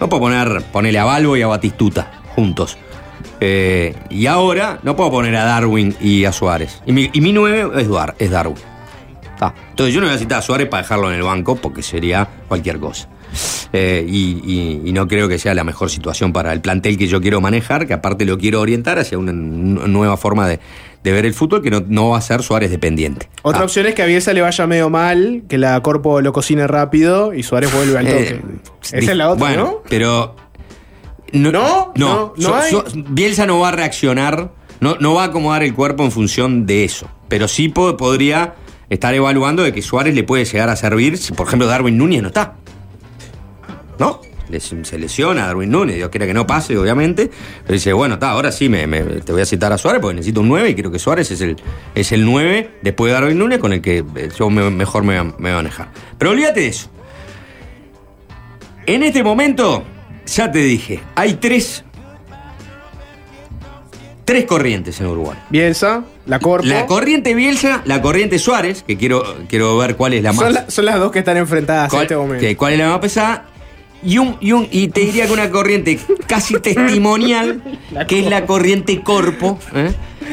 No 0.00 0.08
puedo 0.08 0.22
poner, 0.22 0.62
ponerle 0.72 0.98
a 0.98 1.04
Balbo 1.04 1.36
y 1.36 1.42
a 1.42 1.46
Batistuta 1.46 2.20
juntos. 2.34 2.78
Eh, 3.40 3.94
y 4.08 4.26
ahora 4.26 4.78
no 4.82 4.96
puedo 4.96 5.10
poner 5.10 5.36
a 5.36 5.44
Darwin 5.44 5.94
y 6.00 6.24
a 6.24 6.32
Suárez. 6.32 6.80
Y 6.86 6.92
mi, 6.92 7.10
y 7.12 7.20
nueve 7.32 7.70
es 8.18 8.30
Darwin. 8.30 8.56
Ta. 9.38 9.54
Entonces 9.70 9.94
yo 9.94 10.00
no 10.00 10.06
voy 10.06 10.16
a 10.16 10.18
citar 10.18 10.38
a 10.38 10.42
Suárez 10.42 10.68
para 10.68 10.82
dejarlo 10.82 11.10
en 11.10 11.16
el 11.16 11.22
banco 11.22 11.56
porque 11.56 11.82
sería 11.82 12.26
cualquier 12.48 12.78
cosa. 12.78 13.08
Eh, 13.72 14.04
y, 14.08 14.40
y- 14.44 14.82
y 14.88 14.92
no 14.92 15.06
creo 15.08 15.28
que 15.28 15.38
sea 15.38 15.52
la 15.54 15.64
mejor 15.64 15.90
situación 15.90 16.32
para 16.32 16.52
el 16.52 16.60
plantel 16.60 16.96
que 16.96 17.06
yo 17.06 17.20
quiero 17.20 17.40
manejar, 17.40 17.86
que 17.86 17.92
aparte 17.92 18.24
lo 18.24 18.38
quiero 18.38 18.60
orientar 18.60 18.98
hacia 18.98 19.18
una, 19.18 19.32
nueva 19.32 20.16
forma 20.16 20.46
de, 20.48 20.58
de 21.02 21.12
ver 21.12 21.26
el 21.26 21.34
fútbol 21.34 21.60
que 21.60 21.70
no, 21.70 21.82
no 21.86 22.10
va 22.10 22.18
a 22.18 22.20
ser 22.22 22.42
Suárez 22.42 22.70
dependiente. 22.70 23.28
Otra 23.42 23.62
Ah. 23.62 23.64
opción 23.64 23.84
es 23.86 23.94
que 23.94 24.02
a 24.02 24.06
Bielsa 24.06 24.32
le 24.32 24.40
vaya 24.40 24.66
medio 24.66 24.88
mal, 24.88 25.42
que 25.48 25.58
la 25.58 25.78
Corpo 25.82 26.20
lo 26.22 26.32
cocine 26.32 26.66
rápido 26.66 27.34
y 27.34 27.42
Suárez 27.42 27.74
vuelve 27.74 27.98
al 27.98 28.06
toque. 28.06 28.28
Eh, 28.28 28.42
Esa 28.92 29.10
es 29.10 29.16
la 29.16 29.28
otra, 29.30 29.46
bueno, 29.46 29.64
¿no? 29.64 29.82
Pero. 29.88 30.36
No, 31.32 31.50
¿No? 31.96 32.32
¿No? 32.36 32.84
Bielsa 33.08 33.46
no 33.46 33.58
va 33.58 33.68
a 33.68 33.72
reaccionar, 33.72 34.52
no, 34.80 34.96
no 35.00 35.14
va 35.14 35.24
a 35.24 35.26
acomodar 35.26 35.62
el 35.64 35.74
cuerpo 35.74 36.04
en 36.04 36.12
función 36.12 36.66
de 36.66 36.84
eso. 36.84 37.08
Pero 37.28 37.48
sí 37.48 37.68
po- 37.68 37.96
podría 37.96 38.54
estar 38.90 39.14
evaluando 39.14 39.62
de 39.62 39.72
que 39.72 39.82
Suárez 39.82 40.14
le 40.14 40.22
puede 40.24 40.44
llegar 40.44 40.68
a 40.68 40.76
servir 40.76 41.18
si, 41.18 41.32
por 41.32 41.46
ejemplo, 41.46 41.66
Darwin 41.66 41.96
Núñez 41.98 42.22
no 42.22 42.28
está. 42.28 42.54
¿No? 43.98 44.20
Se 44.60 44.96
lesiona 44.96 45.46
Darwin 45.46 45.70
Núñez, 45.70 45.96
Dios 45.96 46.08
quiera 46.10 46.24
que 46.24 46.32
no 46.34 46.46
pase, 46.46 46.78
obviamente. 46.78 47.28
Pero 47.62 47.72
dice, 47.74 47.92
bueno, 47.92 48.14
está, 48.14 48.30
ahora 48.30 48.52
sí 48.52 48.68
me, 48.68 48.86
te 48.86 49.32
voy 49.32 49.40
a 49.42 49.44
citar 49.46 49.72
a 49.72 49.78
Suárez 49.78 50.00
porque 50.00 50.14
necesito 50.14 50.40
un 50.40 50.48
9 50.48 50.70
y 50.70 50.74
creo 50.76 50.92
que 50.92 51.00
Suárez 51.00 51.30
es 51.32 51.40
el, 51.40 51.56
es 51.96 52.12
el 52.12 52.24
9 52.24 52.70
después 52.82 53.10
de 53.10 53.14
Darwin 53.14 53.38
Núñez 53.38 53.58
con 53.58 53.72
el 53.72 53.80
que 53.80 54.04
eh, 54.14 54.28
yo 54.38 54.48
me- 54.48 54.70
mejor 54.70 55.02
me, 55.02 55.20
me 55.24 55.30
voy 55.32 55.50
a 55.50 55.56
manejar. 55.56 55.88
Pero 56.16 56.30
olvídate 56.30 56.60
de 56.60 56.68
eso. 56.68 56.88
En 58.86 59.02
este 59.02 59.24
momento, 59.24 59.82
ya 60.26 60.50
te 60.52 60.60
dije, 60.60 61.00
hay 61.16 61.34
tres. 61.34 61.84
Tres 64.26 64.44
corrientes 64.44 65.00
en 65.00 65.06
Uruguay. 65.06 65.38
Bielsa, 65.50 66.02
la 66.26 66.38
Corpo. 66.40 66.66
La 66.66 66.84
corriente 66.86 67.32
Bielsa, 67.34 67.80
la 67.86 68.02
corriente 68.02 68.38
Suárez, 68.40 68.82
que 68.86 68.96
quiero, 68.98 69.22
quiero 69.48 69.78
ver 69.78 69.94
cuál 69.96 70.12
es 70.14 70.22
la 70.24 70.32
más. 70.32 70.44
son, 70.44 70.52
la- 70.52 70.68
son 70.70 70.84
las 70.84 70.98
dos 70.98 71.12
que 71.12 71.20
están 71.20 71.36
enfrentadas 71.38 71.94
en 71.94 72.00
este 72.02 72.16
momento. 72.16 72.40
que- 72.40 72.56
cuál 72.56 72.72
es 72.74 72.78
la 72.80 72.88
más 72.90 72.98
pesada. 72.98 73.46
Y, 74.02 74.18
un, 74.18 74.36
y, 74.40 74.52
un- 74.52 74.68
y 74.70 74.88
te 74.88 75.00
diría 75.00 75.26
que 75.26 75.32
una 75.32 75.48
corriente 75.50 75.98
casi 76.26 76.54
testimonial, 76.60 77.62
que 78.08 78.18
es 78.20 78.26
la 78.26 78.46
corriente 78.46 79.00
corpo, 79.00 79.58
¿eh? 79.74 79.92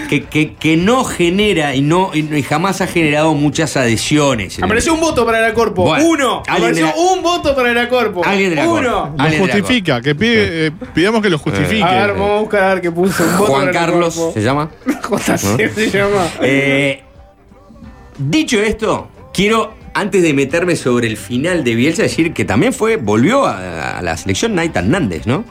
Que, 0.09 0.23
que- 0.25 0.53
que 0.53 0.77
no 0.77 1.03
genera 1.03 1.75
y, 1.75 1.81
no, 1.81 2.11
y 2.13 2.23
no- 2.23 2.37
y 2.37 2.43
jamás 2.43 2.81
ha 2.81 2.87
generado 2.87 3.33
muchas 3.33 3.75
adhesiones. 3.77 4.61
Apareció 4.61 4.93
un 4.93 4.99
voto 5.01 5.25
para 5.25 5.41
la 5.41 5.53
Corpo. 5.53 5.83
Bueno, 5.83 6.05
Uno. 6.07 6.43
Apareció 6.47 6.85
la- 6.87 6.95
un 6.95 7.21
voto 7.23 7.55
para 7.55 7.73
la 7.73 7.87
Corpo. 7.89 8.21
Alguien 8.25 8.49
de 8.51 8.55
la 8.57 8.67
Uno. 8.69 9.01
Corpo. 9.17 9.23
Lo 9.23 9.37
justifica, 9.37 10.01
que 10.01 10.15
pide, 10.15 10.67
eh, 10.67 10.71
pidamos 10.93 11.21
que 11.21 11.29
lo 11.29 11.37
justifique. 11.37 11.83
A 11.83 12.07
ver, 12.07 12.13
vamos 12.13 12.37
a 12.37 12.39
buscar 12.41 12.63
a 12.63 12.73
ver 12.75 12.81
qué 12.81 12.91
puso. 12.91 13.23
Un 13.23 13.37
voto 13.37 13.51
Juan 13.51 13.65
para 13.67 13.71
la 13.73 13.79
Carlos 13.79 14.15
Corpo. 14.15 14.33
se 14.33 14.41
llama. 14.41 14.69
JC 14.87 15.69
se 15.89 15.97
llama. 15.97 16.27
Eh, 16.41 17.01
dicho 18.17 18.59
esto, 18.59 19.07
quiero, 19.33 19.73
antes 19.93 20.23
de 20.23 20.33
meterme 20.33 20.75
sobre 20.75 21.07
el 21.07 21.17
final 21.17 21.63
de 21.63 21.75
Bielsa, 21.75 22.03
decir 22.03 22.33
que 22.33 22.45
también 22.45 22.73
fue, 22.73 22.97
volvió 22.97 23.45
a, 23.45 23.97
a 23.99 24.01
la 24.01 24.17
selección 24.17 24.55
Naita 24.55 24.79
Hernández, 24.79 25.25
¿no? 25.27 25.43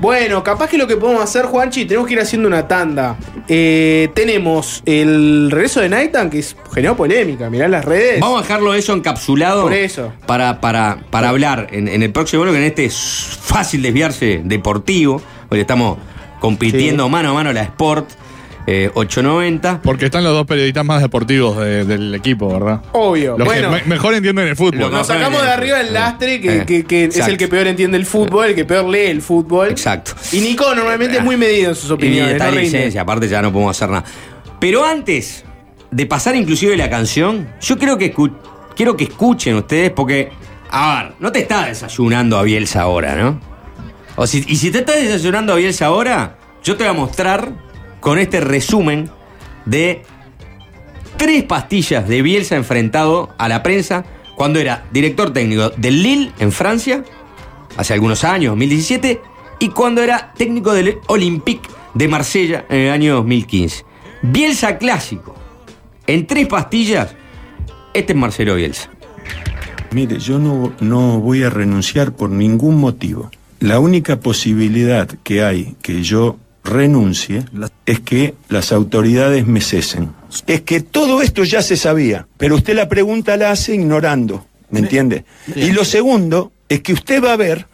Bueno, 0.00 0.42
capaz 0.42 0.68
que 0.68 0.76
lo 0.76 0.86
que 0.86 0.96
podemos 0.96 1.22
hacer, 1.22 1.46
Juanchi, 1.46 1.84
tenemos 1.84 2.06
que 2.08 2.14
ir 2.14 2.20
haciendo 2.20 2.48
una 2.48 2.66
tanda. 2.68 3.16
Eh, 3.48 4.10
tenemos 4.14 4.82
el 4.86 5.50
regreso 5.50 5.80
de 5.80 5.88
Naitan, 5.88 6.30
que 6.30 6.40
es, 6.40 6.56
generó 6.74 6.96
polémica. 6.96 7.48
Mirá 7.48 7.68
las 7.68 7.84
redes. 7.84 8.20
Vamos 8.20 8.40
a 8.40 8.42
dejarlo 8.42 8.74
eso 8.74 8.92
encapsulado. 8.92 9.62
Por 9.62 9.72
eso. 9.72 10.12
Para, 10.26 10.60
para, 10.60 10.98
para 11.10 11.28
hablar 11.28 11.68
en, 11.70 11.88
en 11.88 12.02
el 12.02 12.10
próximo 12.12 12.42
bloque, 12.42 12.58
en 12.58 12.64
este 12.64 12.84
es 12.86 13.38
fácil 13.40 13.82
desviarse 13.82 14.40
deportivo, 14.44 15.22
porque 15.48 15.60
estamos 15.62 15.98
compitiendo 16.40 17.04
Sí. 17.06 17.10
mano 17.10 17.30
a 17.30 17.34
mano 17.34 17.52
la 17.52 17.62
Sport 17.62 18.10
eh, 18.66 18.90
890. 18.94 19.82
Porque 19.82 20.06
están 20.06 20.24
los 20.24 20.32
dos 20.32 20.46
periodistas 20.46 20.84
más 20.84 21.02
deportivos 21.02 21.58
de- 21.58 21.84
del 21.84 22.14
equipo, 22.14 22.52
¿verdad? 22.52 22.80
Obvio. 22.92 23.36
Los 23.36 23.46
bueno, 23.46 23.70
que 23.70 23.76
me- 23.82 23.84
mejor 23.84 24.14
entienden 24.14 24.48
el 24.48 24.56
fútbol. 24.56 24.78
Lo 24.78 24.90
nos 24.90 25.06
sacamos 25.06 25.42
de 25.42 25.48
arriba 25.50 25.80
el 25.80 25.92
lastre, 25.92 26.40
que, 26.40 26.56
Eh, 26.58 26.64
que- 26.66 26.84
que 26.84 27.04
es 27.04 27.08
exacto. 27.10 27.32
el 27.32 27.36
que 27.38 27.48
peor 27.48 27.66
entiende 27.66 27.98
el 27.98 28.06
fútbol, 28.06 28.46
el 28.46 28.54
que 28.54 28.64
peor 28.64 28.86
lee 28.86 29.06
el 29.06 29.20
fútbol. 29.22 29.68
Exacto. 29.70 30.12
Y 30.32 30.40
Nico 30.40 30.74
normalmente 30.74 31.18
es 31.18 31.24
muy 31.24 31.36
medido 31.36 31.68
en 31.70 31.74
sus 31.76 31.90
Y 31.90 31.92
opiniones. 31.92 32.32
está 32.32 32.44
no 32.44 32.50
en 32.52 32.56
rinde. 32.60 32.78
licencia, 32.78 33.02
aparte 33.02 33.28
ya 33.28 33.42
no 33.42 33.52
podemos 33.52 33.76
hacer 33.76 33.90
nada. 33.90 34.04
Pero 34.58 34.84
antes 34.84 35.44
de 35.90 36.06
pasar 36.06 36.34
inclusive 36.34 36.76
la 36.76 36.88
canción, 36.88 37.48
yo 37.60 37.76
creo 37.78 37.98
que 37.98 38.14
escu- 38.14 38.32
quiero 38.74 38.96
que 38.96 39.04
escuchen 39.04 39.56
ustedes 39.56 39.90
porque, 39.90 40.30
a 40.70 41.02
ver, 41.04 41.12
no 41.20 41.30
te 41.30 41.40
está 41.40 41.66
desayunando 41.66 42.38
a 42.38 42.42
Bielsa 42.42 42.80
ahora, 42.82 43.14
¿no? 43.14 43.38
O 44.16 44.26
si- 44.26 44.44
y 44.48 44.56
si 44.56 44.70
te 44.70 44.78
estás 44.78 44.96
desayunando 44.96 45.52
a 45.52 45.56
Bielsa 45.56 45.86
ahora, 45.86 46.38
yo 46.62 46.76
te 46.76 46.84
voy 46.84 46.90
a 46.90 46.94
mostrar 46.94 47.52
con 48.04 48.18
este 48.18 48.38
resumen 48.38 49.08
de 49.64 50.02
tres 51.16 51.42
pastillas 51.44 52.06
de 52.06 52.20
Bielsa 52.20 52.54
enfrentado 52.54 53.30
a 53.38 53.48
la 53.48 53.62
prensa 53.62 54.04
cuando 54.36 54.58
era 54.58 54.84
director 54.92 55.32
técnico 55.32 55.70
del 55.70 56.02
Lille 56.02 56.32
en 56.38 56.52
Francia, 56.52 57.02
hace 57.78 57.94
algunos 57.94 58.22
años, 58.22 58.50
2017, 58.50 59.22
y 59.58 59.68
cuando 59.70 60.02
era 60.02 60.34
técnico 60.36 60.74
del 60.74 60.98
Olympique 61.06 61.66
de 61.94 62.06
Marsella 62.06 62.66
en 62.68 62.80
el 62.80 62.92
año 62.92 63.14
2015. 63.14 63.86
Bielsa 64.20 64.76
clásico. 64.76 65.34
En 66.06 66.26
tres 66.26 66.46
pastillas, 66.46 67.16
este 67.94 68.12
es 68.12 68.18
Marcelo 68.18 68.56
Bielsa. 68.56 68.90
Mire, 69.92 70.18
yo 70.18 70.38
no, 70.38 70.74
no 70.78 71.20
voy 71.20 71.42
a 71.42 71.48
renunciar 71.48 72.12
por 72.12 72.28
ningún 72.28 72.76
motivo. 72.76 73.30
La 73.60 73.78
única 73.78 74.20
posibilidad 74.20 75.08
que 75.22 75.42
hay 75.42 75.74
que 75.80 76.02
yo 76.02 76.36
renuncie 76.64 77.44
es 77.86 78.00
que 78.00 78.34
las 78.48 78.72
autoridades 78.72 79.46
me 79.46 79.60
cesen. 79.60 80.12
Es 80.46 80.62
que 80.62 80.80
todo 80.80 81.22
esto 81.22 81.44
ya 81.44 81.62
se 81.62 81.76
sabía, 81.76 82.26
pero 82.36 82.56
usted 82.56 82.74
la 82.74 82.88
pregunta 82.88 83.36
la 83.36 83.50
hace 83.50 83.74
ignorando, 83.74 84.46
¿me 84.70 84.80
entiende? 84.80 85.24
Y 85.54 85.70
lo 85.72 85.84
segundo 85.84 86.52
es 86.68 86.80
que 86.80 86.92
usted 86.92 87.22
va 87.22 87.34
a 87.34 87.36
ver, 87.36 87.66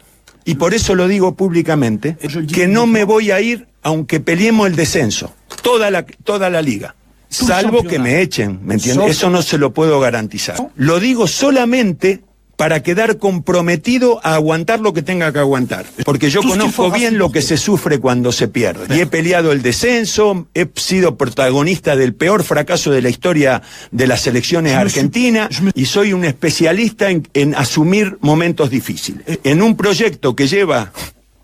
y 0.45 0.55
por 0.55 0.73
eso 0.73 0.95
lo 0.95 1.07
digo 1.07 1.35
públicamente, 1.35 2.17
que 2.53 2.67
no 2.67 2.87
me 2.87 3.03
voy 3.03 3.31
a 3.31 3.41
ir 3.41 3.67
aunque 3.83 4.19
peleemos 4.19 4.67
el 4.67 4.75
descenso, 4.75 5.33
toda 5.63 5.89
la, 5.89 6.05
toda 6.05 6.49
la 6.49 6.61
liga. 6.61 6.95
Salvo 7.29 7.83
que 7.83 7.97
me 7.97 8.21
echen, 8.21 8.59
¿me 8.63 8.73
entiende? 8.73 9.07
Eso 9.07 9.29
no 9.29 9.41
se 9.41 9.57
lo 9.57 9.73
puedo 9.73 9.99
garantizar. 10.01 10.57
Lo 10.75 10.99
digo 10.99 11.27
solamente 11.27 12.21
para 12.61 12.83
quedar 12.83 13.17
comprometido 13.17 14.19
a 14.23 14.35
aguantar 14.35 14.81
lo 14.81 14.93
que 14.93 15.01
tenga 15.01 15.33
que 15.33 15.39
aguantar. 15.39 15.87
Porque 16.05 16.29
yo 16.29 16.43
conozco 16.43 16.91
bien 16.91 17.17
lo 17.17 17.31
que 17.31 17.41
se 17.41 17.57
sufre 17.57 17.97
cuando 17.97 18.31
se 18.31 18.47
pierde. 18.47 18.95
Y 18.95 18.99
he 18.99 19.07
peleado 19.07 19.51
el 19.51 19.63
descenso, 19.63 20.45
he 20.53 20.67
sido 20.75 21.17
protagonista 21.17 21.95
del 21.95 22.13
peor 22.13 22.43
fracaso 22.43 22.91
de 22.91 23.01
la 23.01 23.09
historia 23.09 23.63
de 23.89 24.05
las 24.05 24.21
selecciones 24.21 24.73
argentinas 24.73 25.49
y 25.73 25.85
soy 25.85 26.13
un 26.13 26.23
especialista 26.23 27.09
en, 27.09 27.27
en 27.33 27.55
asumir 27.55 28.19
momentos 28.21 28.69
difíciles. 28.69 29.39
En 29.43 29.63
un 29.63 29.75
proyecto 29.75 30.35
que 30.35 30.45
lleva 30.45 30.93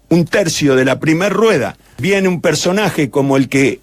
un 0.09 0.23
tercio 0.25 0.75
de 0.75 0.85
la 0.85 0.99
primer 0.99 1.33
rueda, 1.33 1.77
viene 1.97 2.27
un 2.27 2.41
personaje 2.41 3.09
como 3.09 3.37
el 3.37 3.49
que 3.49 3.79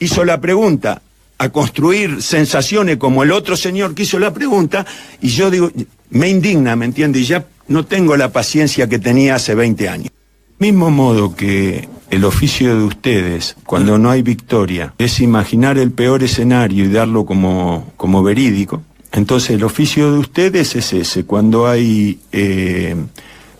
hizo 0.00 0.24
la 0.24 0.40
pregunta 0.40 1.00
a 1.38 1.48
construir 1.50 2.22
sensaciones 2.22 2.96
como 2.96 3.22
el 3.22 3.30
otro 3.30 3.56
señor 3.56 3.94
que 3.94 4.02
hizo 4.02 4.18
la 4.18 4.32
pregunta, 4.32 4.84
y 5.20 5.28
yo 5.28 5.50
digo, 5.50 5.70
me 6.12 6.28
indigna, 6.28 6.76
¿me 6.76 6.84
entiende? 6.84 7.18
Y 7.18 7.24
ya 7.24 7.46
no 7.68 7.84
tengo 7.84 8.16
la 8.16 8.32
paciencia 8.32 8.88
que 8.88 8.98
tenía 8.98 9.34
hace 9.34 9.54
20 9.54 9.88
años. 9.88 10.10
Mismo 10.58 10.90
modo 10.90 11.34
que 11.34 11.88
el 12.10 12.24
oficio 12.24 12.76
de 12.76 12.84
ustedes, 12.84 13.56
cuando 13.66 13.98
no 13.98 14.10
hay 14.10 14.22
victoria, 14.22 14.94
es 14.98 15.20
imaginar 15.20 15.76
el 15.76 15.90
peor 15.90 16.22
escenario 16.22 16.84
y 16.84 16.88
darlo 16.88 17.24
como, 17.24 17.92
como 17.96 18.22
verídico, 18.22 18.82
entonces 19.10 19.50
el 19.50 19.64
oficio 19.64 20.12
de 20.12 20.18
ustedes 20.18 20.76
es 20.76 20.92
ese, 20.92 21.24
cuando 21.24 21.66
hay... 21.66 22.20
eh, 22.30 22.96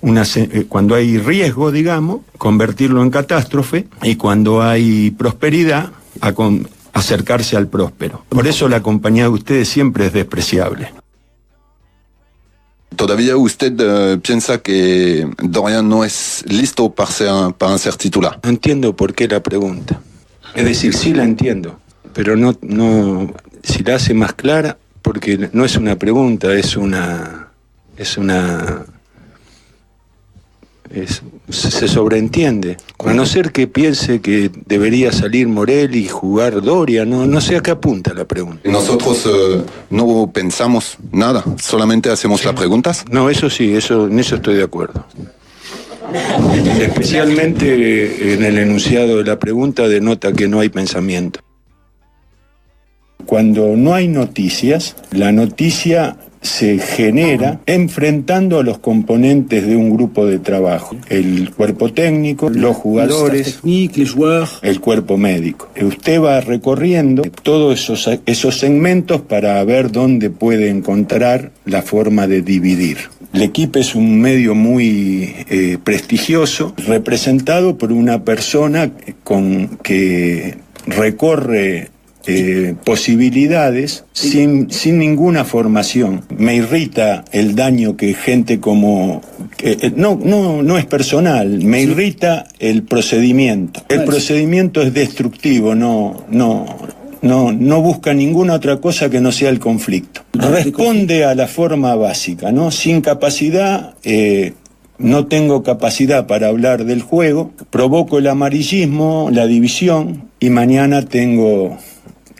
una 0.03 0.24
eh, 0.34 0.66
cuando 0.68 0.94
hay 0.94 1.18
riesgo, 1.18 1.70
digamos, 1.70 2.20
convertirlo 2.36 3.03
en 3.03 3.11
catástrofe 3.11 3.86
y 4.03 4.16
cuando 4.16 4.62
hay 4.62 5.12
prosperidad, 5.12 5.92
acercarse 6.92 7.57
al 7.57 7.68
próspero. 7.68 8.24
Por 8.28 8.46
eso 8.46 8.68
la 8.68 8.82
compañía 8.82 9.24
de 9.24 9.30
ustedes 9.30 9.68
siempre 9.68 10.07
es 10.07 10.12
despreciable. 10.12 10.92
¿Todavía 12.97 13.36
usted 13.36 13.72
eh, 13.78 14.18
piensa 14.18 14.59
que 14.59 15.28
Dorian 15.38 15.88
no 15.88 16.05
es 16.05 16.45
listo 16.47 16.93
para 16.93 17.11
ser, 17.11 17.55
para 17.57 17.78
ser 17.78 17.95
titular? 17.97 18.40
No 18.43 18.51
entiendo 18.51 18.95
por 18.95 19.14
qué 19.14 19.28
la 19.28 19.43
pregunta. 19.43 20.01
Es 20.55 20.64
decir, 20.64 20.95
sí 20.95 21.14
la 21.14 21.24
entiendo, 21.24 21.78
pero 22.12 22.36
no, 22.36 22.57
no, 22.61 23.32
si 23.62 23.82
la 23.82 23.95
hace 23.97 24.12
más 24.12 24.34
clara, 24.34 24.76
porque 25.01 25.49
no 25.53 25.64
es 25.64 25.76
una 25.76 25.97
pregunta, 25.97 26.53
es 26.55 26.76
una, 26.76 27.49
es 27.97 28.18
una, 28.18 28.84
es- 30.95 31.22
se 31.49 31.88
sobreentiende. 31.88 32.76
A 33.05 33.12
no 33.12 33.26
ser 33.26 33.53
que 33.53 33.66
piense 33.66 34.20
que 34.20 34.51
debería 34.66 35.12
salir 35.12 35.49
Morel 35.49 35.95
y 35.97 36.09
jugar 36.09 36.62
Doria, 36.62 37.05
no, 37.05 37.26
no 37.26 37.40
sé 37.40 37.57
a 37.57 37.61
qué 37.61 37.70
apunta 37.72 38.14
la 38.14 38.24
pregunta. 38.24 38.68
Nosotros 38.70 39.26
eh, 39.26 39.62
no 39.90 40.30
pensamos 40.32 40.97
nada, 41.11 41.45
solamente 41.61 42.11
hacemos 42.11 42.45
las 42.45 42.55
preguntas. 42.55 43.05
No, 43.11 43.28
eso 43.30 43.51
sí, 43.51 43.72
eso, 43.74 44.07
en 44.07 44.18
eso 44.18 44.36
estoy 44.36 44.55
de 44.57 44.62
acuerdo. 44.64 45.05
Especialmente 46.80 48.34
en 48.34 48.45
el 48.45 48.59
enunciado 48.59 49.18
de 49.18 49.24
la 49.24 49.38
pregunta 49.38 49.88
denota 49.88 50.32
que 50.32 50.49
no 50.49 50.61
hay 50.61 50.68
pensamiento. 50.68 51.40
Cuando 53.26 53.76
no 53.76 53.95
hay 53.95 54.09
noticias, 54.09 54.97
la 55.12 55.32
noticia 55.32 56.16
se 56.43 56.78
genera 56.78 57.61
enfrentando 57.66 58.59
a 58.59 58.62
los 58.62 58.78
componentes 58.78 59.66
de 59.66 59.76
un 59.76 59.90
grupo 59.90 60.26
de 60.26 60.40
trabajo, 60.40 60.97
el 61.09 61.51
cuerpo 61.53 61.93
técnico, 61.93 62.51
los 62.51 62.76
jugadores, 62.76 63.61
el 64.62 64.80
cuerpo 64.80 65.16
médico. 65.16 65.68
Usted 65.80 66.20
va 66.20 66.40
recorriendo 66.40 67.22
todos 67.43 67.80
esos, 67.80 68.11
esos 68.26 68.59
segmentos 68.59 69.22
para 69.22 69.62
ver 69.64 69.93
dónde 69.93 70.30
puede 70.30 70.68
encontrar 70.68 71.53
la 71.64 71.82
forma 71.82 72.26
de 72.26 72.43
dividir. 72.43 72.99
El 73.32 73.43
equipo 73.43 73.78
es 73.78 73.95
un 73.95 74.20
medio 74.20 74.55
muy 74.55 75.34
eh, 75.49 75.78
prestigioso, 75.82 76.74
representado 76.86 77.78
por 77.78 77.93
una 77.93 78.24
persona 78.24 78.90
con 79.24 79.78
que 79.82 80.57
recorre 80.86 81.90
eh, 82.26 82.74
posibilidades 82.84 84.04
sin, 84.12 84.70
sin 84.70 84.98
ninguna 84.98 85.44
formación. 85.44 86.24
Me 86.36 86.56
irrita 86.56 87.24
el 87.32 87.54
daño 87.54 87.96
que 87.96 88.14
gente 88.14 88.60
como... 88.60 89.22
eh, 89.62 89.92
no, 89.96 90.18
no, 90.22 90.62
no 90.62 90.78
es 90.78 90.86
personal, 90.86 91.64
me 91.64 91.82
irrita 91.82 92.46
el 92.58 92.82
procedimiento. 92.82 93.82
El 93.88 94.04
procedimiento 94.04 94.82
es 94.82 94.94
destructivo, 94.94 95.74
no, 95.74 96.24
no, 96.30 96.66
no, 97.22 97.52
no 97.52 97.82
busca 97.82 98.14
ninguna 98.14 98.54
otra 98.54 98.78
cosa 98.78 99.10
que 99.10 99.20
no 99.20 99.32
sea 99.32 99.50
el 99.50 99.58
conflicto. 99.58 100.22
Responde 100.32 101.24
a 101.24 101.34
la 101.34 101.46
forma 101.46 101.94
básica, 101.94 102.52
¿no? 102.52 102.70
Sin 102.70 103.00
capacidad... 103.00 103.94
eh, 104.04 104.54
no 104.98 105.26
tengo 105.26 105.64
capacidad 105.64 106.28
para 106.28 106.46
hablar 106.46 106.84
del 106.84 107.02
juego, 107.02 107.50
provoco 107.70 108.18
el 108.18 108.28
amarillismo, 108.28 109.30
la 109.32 109.46
división 109.46 110.28
y 110.38 110.50
mañana 110.50 111.02
tengo 111.02 111.76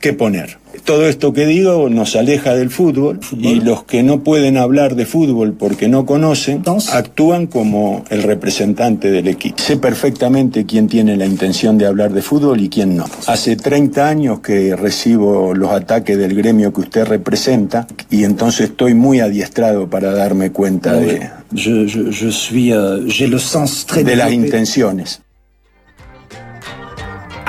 que 0.03 0.13
poner. 0.13 0.59
Todo 0.85 1.07
esto 1.07 1.33
que 1.33 1.47
digo 1.47 1.89
nos 1.89 2.17
aleja 2.17 2.55
del 2.55 2.71
fútbol 2.71 3.21
y 3.39 3.61
los 3.61 3.85
que 3.85 4.03
no 4.03 4.25
pueden 4.25 4.57
hablar 4.57 4.97
de 4.97 5.07
fútbol 5.07 5.53
porque 5.53 5.87
no 5.87 6.05
conocen 6.07 6.63
actúan 6.91 7.47
como 7.47 8.05
el 8.11 8.25
representante 8.25 9.11
del 9.11 9.29
equipo. 9.29 9.57
Sé 9.59 9.77
perfectamente 9.77 10.67
quién 10.67 10.89
tiene 10.89 11.17
la 11.17 11.25
intención 11.25 11.79
de 11.79 11.87
hablar 11.87 12.13
de 12.13 12.21
fútbol 12.21 12.61
y 12.61 12.69
quién 12.69 12.97
no. 12.97 13.05
Hace 13.27 13.55
30 13.55 14.09
años 14.09 14.41
que 14.41 14.75
recibo 14.75 15.55
los 15.55 15.71
ataques 15.71 16.19
del 16.19 16.35
gremio 16.35 16.73
que 16.73 16.81
usted 16.81 17.05
representa 17.05 17.87
y 18.11 18.25
entonces 18.25 18.71
estoy 18.71 18.95
muy 18.95 19.21
adiestrado 19.21 19.89
para 19.89 20.13
darme 20.13 20.51
cuenta 20.51 20.95
de, 20.95 21.31
Je, 21.55 21.87
je, 21.87 22.11
je 22.11 22.31
suis, 22.31 22.73
j'ai 23.07 23.29
le 23.29 23.39
sens 23.39 23.85
très 23.87 24.05
de 24.05 24.17
las 24.17 24.33
intenciones. 24.33 25.21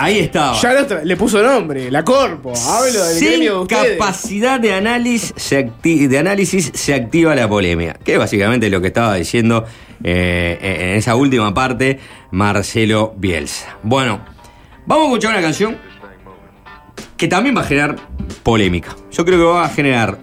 Ahí 0.04 0.20
estaba. 0.20 0.60
Ya 0.60 1.02
le 1.06 1.16
puso 1.16 1.42
nombre, 1.42 1.90
la 1.90 2.04
Corpo. 2.04 2.52
Hablo 2.68 3.06
del 3.06 3.18
Sin 3.18 3.28
gremio 3.30 3.54
de 3.54 3.60
ustedes. 3.62 3.98
capacidad 3.98 4.60
de 4.60 4.74
análisis, 4.74 5.34
se 5.38 5.72
de 5.82 6.20
análisis 6.20 6.72
se 6.74 6.94
activa 6.94 7.34
la 7.36 7.48
polémica. 7.48 7.94
Que 8.04 8.14
es 8.14 8.20
básicamente 8.20 8.70
lo 8.70 8.82
que 8.82 8.88
estaba 8.88 9.16
diciendo 9.16 9.64
eh, 10.04 10.58
en 10.62 10.98
esa 10.98 11.16
última 11.16 11.54
parte 11.54 12.02
Marcelo 12.32 13.14
Bielsa. 13.16 13.78
Bueno, 13.82 14.26
vamos 14.86 15.06
a 15.06 15.08
escuchar 15.08 15.32
una 15.32 15.42
canción 15.42 15.78
que 17.16 17.30
también 17.30 17.56
va 17.56 17.62
a 17.62 17.66
generar 17.66 17.96
polémica. 18.44 18.98
Yo 19.10 19.24
creo 19.24 19.38
que 19.38 19.46
va 19.46 19.64
a 19.64 19.70
generar 19.70 20.20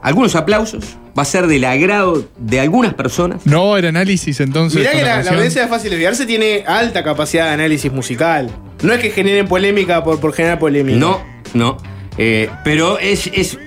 algunos 0.00 0.34
aplausos, 0.34 0.96
va 1.16 1.22
a 1.22 1.24
ser 1.26 1.46
del 1.46 1.64
agrado 1.64 2.24
de 2.36 2.60
algunas 2.60 2.94
personas. 2.94 3.46
No 3.46 3.64
va 3.64 3.68
a 3.68 3.72
haber 3.72 3.86
análisis 3.86 4.40
entonces. 4.40 4.78
Mirá 4.78 4.92
que 4.92 5.02
la, 5.02 5.22
la 5.22 5.30
audiencia 5.30 5.62
de 5.62 5.68
Fácil 5.68 5.92
Olvidarse 5.94 6.26
tiene 6.26 6.64
alta 6.66 7.02
capacidad 7.02 7.46
de 7.46 7.52
análisis 7.52 7.92
musical. 7.92 8.50
No 8.82 8.92
es 8.92 9.00
que 9.00 9.10
generen 9.10 9.48
polémica 9.48 10.04
por, 10.04 10.20
por 10.20 10.32
generar 10.32 10.58
polémica. 10.58 10.98
No, 10.98 11.22
no. 11.54 11.78
Eh, 12.18 12.50
pero 12.64 12.98
es, 12.98 13.30
es. 13.32 13.58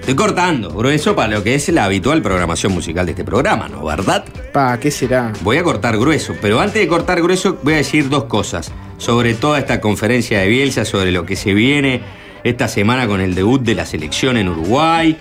Estoy 0.00 0.16
cortando 0.16 0.70
grueso 0.70 1.14
para 1.14 1.34
lo 1.34 1.44
que 1.44 1.54
es 1.54 1.68
la 1.68 1.84
habitual 1.84 2.22
programación 2.22 2.72
musical 2.72 3.04
de 3.04 3.12
este 3.12 3.24
programa, 3.24 3.68
¿no? 3.68 3.84
¿Verdad? 3.84 4.24
Pa, 4.54 4.80
¿qué 4.80 4.90
será? 4.90 5.34
Voy 5.42 5.58
a 5.58 5.62
cortar 5.62 5.98
grueso, 5.98 6.34
pero 6.40 6.60
antes 6.60 6.80
de 6.80 6.88
cortar 6.88 7.20
grueso 7.20 7.58
voy 7.62 7.74
a 7.74 7.76
decir 7.76 8.08
dos 8.08 8.24
cosas 8.24 8.72
sobre 8.96 9.34
toda 9.34 9.58
esta 9.58 9.82
conferencia 9.82 10.40
de 10.40 10.48
Bielsa, 10.48 10.86
sobre 10.86 11.12
lo 11.12 11.26
que 11.26 11.36
se 11.36 11.52
viene 11.52 12.00
esta 12.42 12.68
semana 12.68 13.06
con 13.06 13.20
el 13.20 13.34
debut 13.34 13.60
de 13.60 13.74
la 13.74 13.84
selección 13.84 14.38
en 14.38 14.48
Uruguay. 14.48 15.14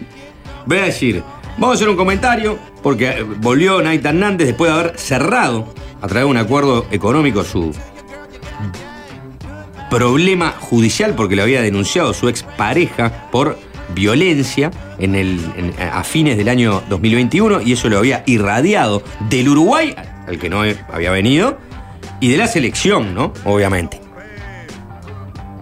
Voy 0.66 0.78
a 0.78 0.84
decir, 0.84 1.22
vamos 1.58 1.72
a 1.72 1.74
hacer 1.76 1.90
un 1.90 1.98
comentario, 1.98 2.58
porque 2.82 3.10
eh, 3.10 3.24
volvió 3.24 3.82
Naita 3.82 4.10
Hernández 4.10 4.48
después 4.48 4.72
de 4.72 4.80
haber 4.80 5.00
cerrado 5.00 5.74
a 6.02 6.08
través 6.08 6.26
de 6.26 6.32
un 6.32 6.38
acuerdo 6.38 6.86
económico 6.92 7.44
su 7.44 7.74
problema 9.90 10.52
judicial, 10.60 11.14
porque 11.16 11.36
lo 11.36 11.44
había 11.44 11.62
denunciado 11.62 12.14
su 12.14 12.30
expareja 12.30 13.30
por 13.32 13.58
violencia 13.94 14.72
en 15.00 15.16
el, 15.16 15.40
a 15.80 16.04
fines 16.04 16.38
del 16.38 16.50
año 16.50 16.84
2021 16.90 17.62
y 17.62 17.74
eso 17.74 17.90
lo 17.90 17.98
había 17.98 18.24
irradiado 18.26 19.02
del 19.30 19.50
Uruguay, 19.50 19.96
al 20.28 20.38
que 20.38 20.50
no 20.50 20.64
había 20.92 21.12
venido, 21.12 21.58
y 22.20 22.30
de 22.30 22.38
la 22.38 22.48
selección, 22.48 23.14
¿no? 23.16 23.34
Obviamente. 23.46 24.02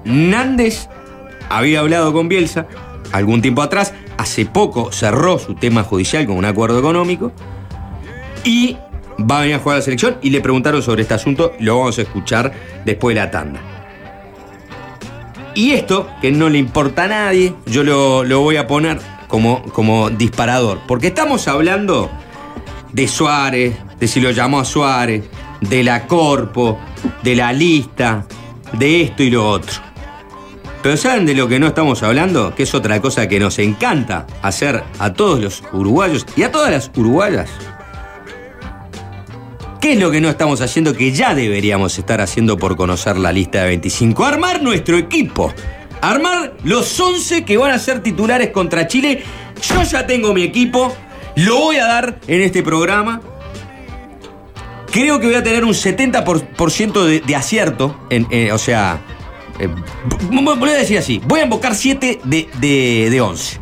Nández 0.05 0.89
había 1.49 1.79
hablado 1.79 2.13
con 2.13 2.27
Bielsa 2.27 2.67
algún 3.11 3.41
tiempo 3.41 3.61
atrás, 3.61 3.93
hace 4.17 4.45
poco 4.45 4.91
cerró 4.91 5.39
su 5.39 5.55
tema 5.55 5.83
judicial 5.83 6.25
con 6.25 6.37
un 6.37 6.45
acuerdo 6.45 6.79
económico 6.79 7.31
y 8.43 8.77
va 9.19 9.37
a 9.37 9.41
venir 9.41 9.55
a 9.55 9.59
jugar 9.59 9.75
a 9.75 9.79
la 9.79 9.85
selección 9.85 10.17
y 10.21 10.29
le 10.29 10.41
preguntaron 10.41 10.81
sobre 10.81 11.01
este 11.01 11.13
asunto, 11.13 11.53
lo 11.59 11.79
vamos 11.79 11.97
a 11.97 12.01
escuchar 12.03 12.53
después 12.85 13.15
de 13.15 13.21
la 13.21 13.31
tanda. 13.31 13.59
Y 15.53 15.71
esto, 15.71 16.09
que 16.21 16.31
no 16.31 16.49
le 16.49 16.57
importa 16.57 17.05
a 17.05 17.07
nadie, 17.07 17.55
yo 17.65 17.83
lo, 17.83 18.25
lo 18.25 18.41
voy 18.41 18.57
a 18.57 18.67
poner 18.67 18.99
como, 19.27 19.63
como 19.63 20.09
disparador. 20.09 20.79
Porque 20.85 21.07
estamos 21.07 21.47
hablando 21.47 22.11
de 22.91 23.07
Suárez, 23.07 23.77
de 23.99 24.07
si 24.07 24.19
lo 24.19 24.31
llamó 24.31 24.59
a 24.59 24.65
Suárez, 24.65 25.23
de 25.61 25.83
la 25.83 26.07
Corpo, 26.07 26.77
de 27.23 27.35
la 27.35 27.53
lista, 27.53 28.25
de 28.73 29.01
esto 29.01 29.23
y 29.23 29.29
lo 29.29 29.47
otro. 29.49 29.81
Pero 30.85 30.97
¿saben 30.97 31.25
de 31.25 31.33
lo 31.33 31.47
que 31.47 31.57
no 31.57 31.65
estamos 31.65 32.03
hablando? 32.03 32.53
Que 32.53 32.61
es 32.61 32.75
otra 32.75 33.01
cosa 33.01 33.27
que 33.27 33.39
nos 33.39 33.57
encanta 33.57 34.27
hacer 34.43 34.83
a 34.99 35.13
todos 35.13 35.39
los 35.39 35.63
uruguayos 35.73 36.27
y 36.37 36.43
a 36.43 36.51
todas 36.51 36.69
las 36.69 36.91
uruguayas. 36.95 37.49
¿Qué 39.81 39.93
es 39.93 39.99
lo 39.99 40.11
que 40.11 40.21
no 40.21 40.29
estamos 40.29 40.61
haciendo 40.61 40.93
que 40.93 41.11
ya 41.11 41.33
deberíamos 41.33 41.97
estar 41.97 42.21
haciendo 42.21 42.55
por 42.57 42.75
conocer 42.75 43.17
la 43.17 43.31
lista 43.31 43.61
de 43.61 43.69
25? 43.69 44.25
Armar 44.25 44.61
nuestro 44.61 44.95
equipo. 44.95 45.51
Armar 46.01 46.53
los 46.63 46.99
11 46.99 47.45
que 47.45 47.57
van 47.57 47.71
a 47.71 47.79
ser 47.79 48.03
titulares 48.03 48.51
contra 48.51 48.85
Chile. 48.85 49.23
Yo 49.63 49.81
ya 49.81 50.05
tengo 50.05 50.35
mi 50.35 50.43
equipo. 50.43 50.95
Lo 51.35 51.61
voy 51.61 51.77
a 51.77 51.87
dar 51.87 52.19
en 52.27 52.41
este 52.43 52.61
programa. 52.61 53.21
Creo 54.91 55.19
que 55.19 55.25
voy 55.25 55.35
a 55.35 55.41
tener 55.41 55.65
un 55.65 55.73
70% 55.73 57.03
de, 57.05 57.21
de 57.21 57.35
acierto. 57.35 57.99
Eh, 58.11 58.51
o 58.51 58.59
sea, 58.59 59.01
eh, 59.59 59.69
voy 60.31 60.69
a 60.69 60.73
decir 60.73 60.97
así. 60.97 61.21
Voy 61.25 61.39
a 61.41 61.43
invocar 61.43 61.75
7 61.75 62.19
de, 62.23 62.47
de, 62.59 63.07
de 63.09 63.21
11. 63.21 63.59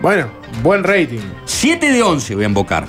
Bueno, 0.00 0.30
buen 0.62 0.82
rating. 0.84 1.20
7 1.44 1.92
de 1.92 2.02
11 2.02 2.34
voy 2.34 2.44
a 2.44 2.48
invocar. 2.48 2.86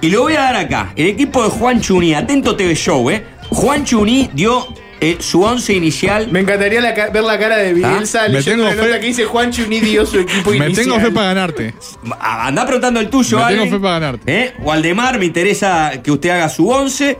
Y 0.00 0.10
lo 0.10 0.22
voy 0.22 0.34
a 0.34 0.40
dar 0.42 0.56
acá. 0.56 0.92
El 0.96 1.06
equipo 1.08 1.42
de 1.42 1.50
Juan 1.50 1.80
Chuní. 1.80 2.14
Atento 2.14 2.54
TV 2.56 2.74
Show, 2.74 3.10
¿eh? 3.10 3.24
Juan 3.50 3.84
Chuní 3.84 4.30
dio 4.32 4.66
eh, 5.00 5.16
su 5.20 5.42
11 5.42 5.72
inicial. 5.74 6.28
Me 6.30 6.40
encantaría 6.40 6.80
la 6.80 6.94
ca- 6.94 7.08
ver 7.10 7.24
la 7.24 7.38
cara 7.38 7.56
de 7.56 7.72
Bielsa 7.72 8.20
¿Ah? 8.24 8.28
Me 8.28 8.34
leyendo 8.34 8.68
fe- 8.68 8.76
nota 8.76 9.00
que 9.00 9.06
dice 9.06 9.24
Juan 9.24 9.50
Chuni 9.50 9.80
dio 9.80 10.04
su 10.06 10.18
equipo 10.20 10.50
Me 10.52 10.56
inicial. 10.66 10.86
tengo 10.86 11.00
fe 11.00 11.10
para 11.10 11.26
ganarte. 11.28 11.74
Anda 12.20 12.64
preguntando 12.64 13.00
el 13.00 13.08
tuyo, 13.10 13.38
Me 13.44 13.54
tengo 13.54 13.66
fe 13.66 13.78
para 13.80 13.94
ganarte. 13.98 14.22
¿Eh? 14.44 14.54
Waldemar, 14.60 15.18
me 15.18 15.24
interesa 15.26 15.92
que 16.02 16.10
usted 16.12 16.30
haga 16.30 16.48
su 16.48 16.68
11. 16.68 17.16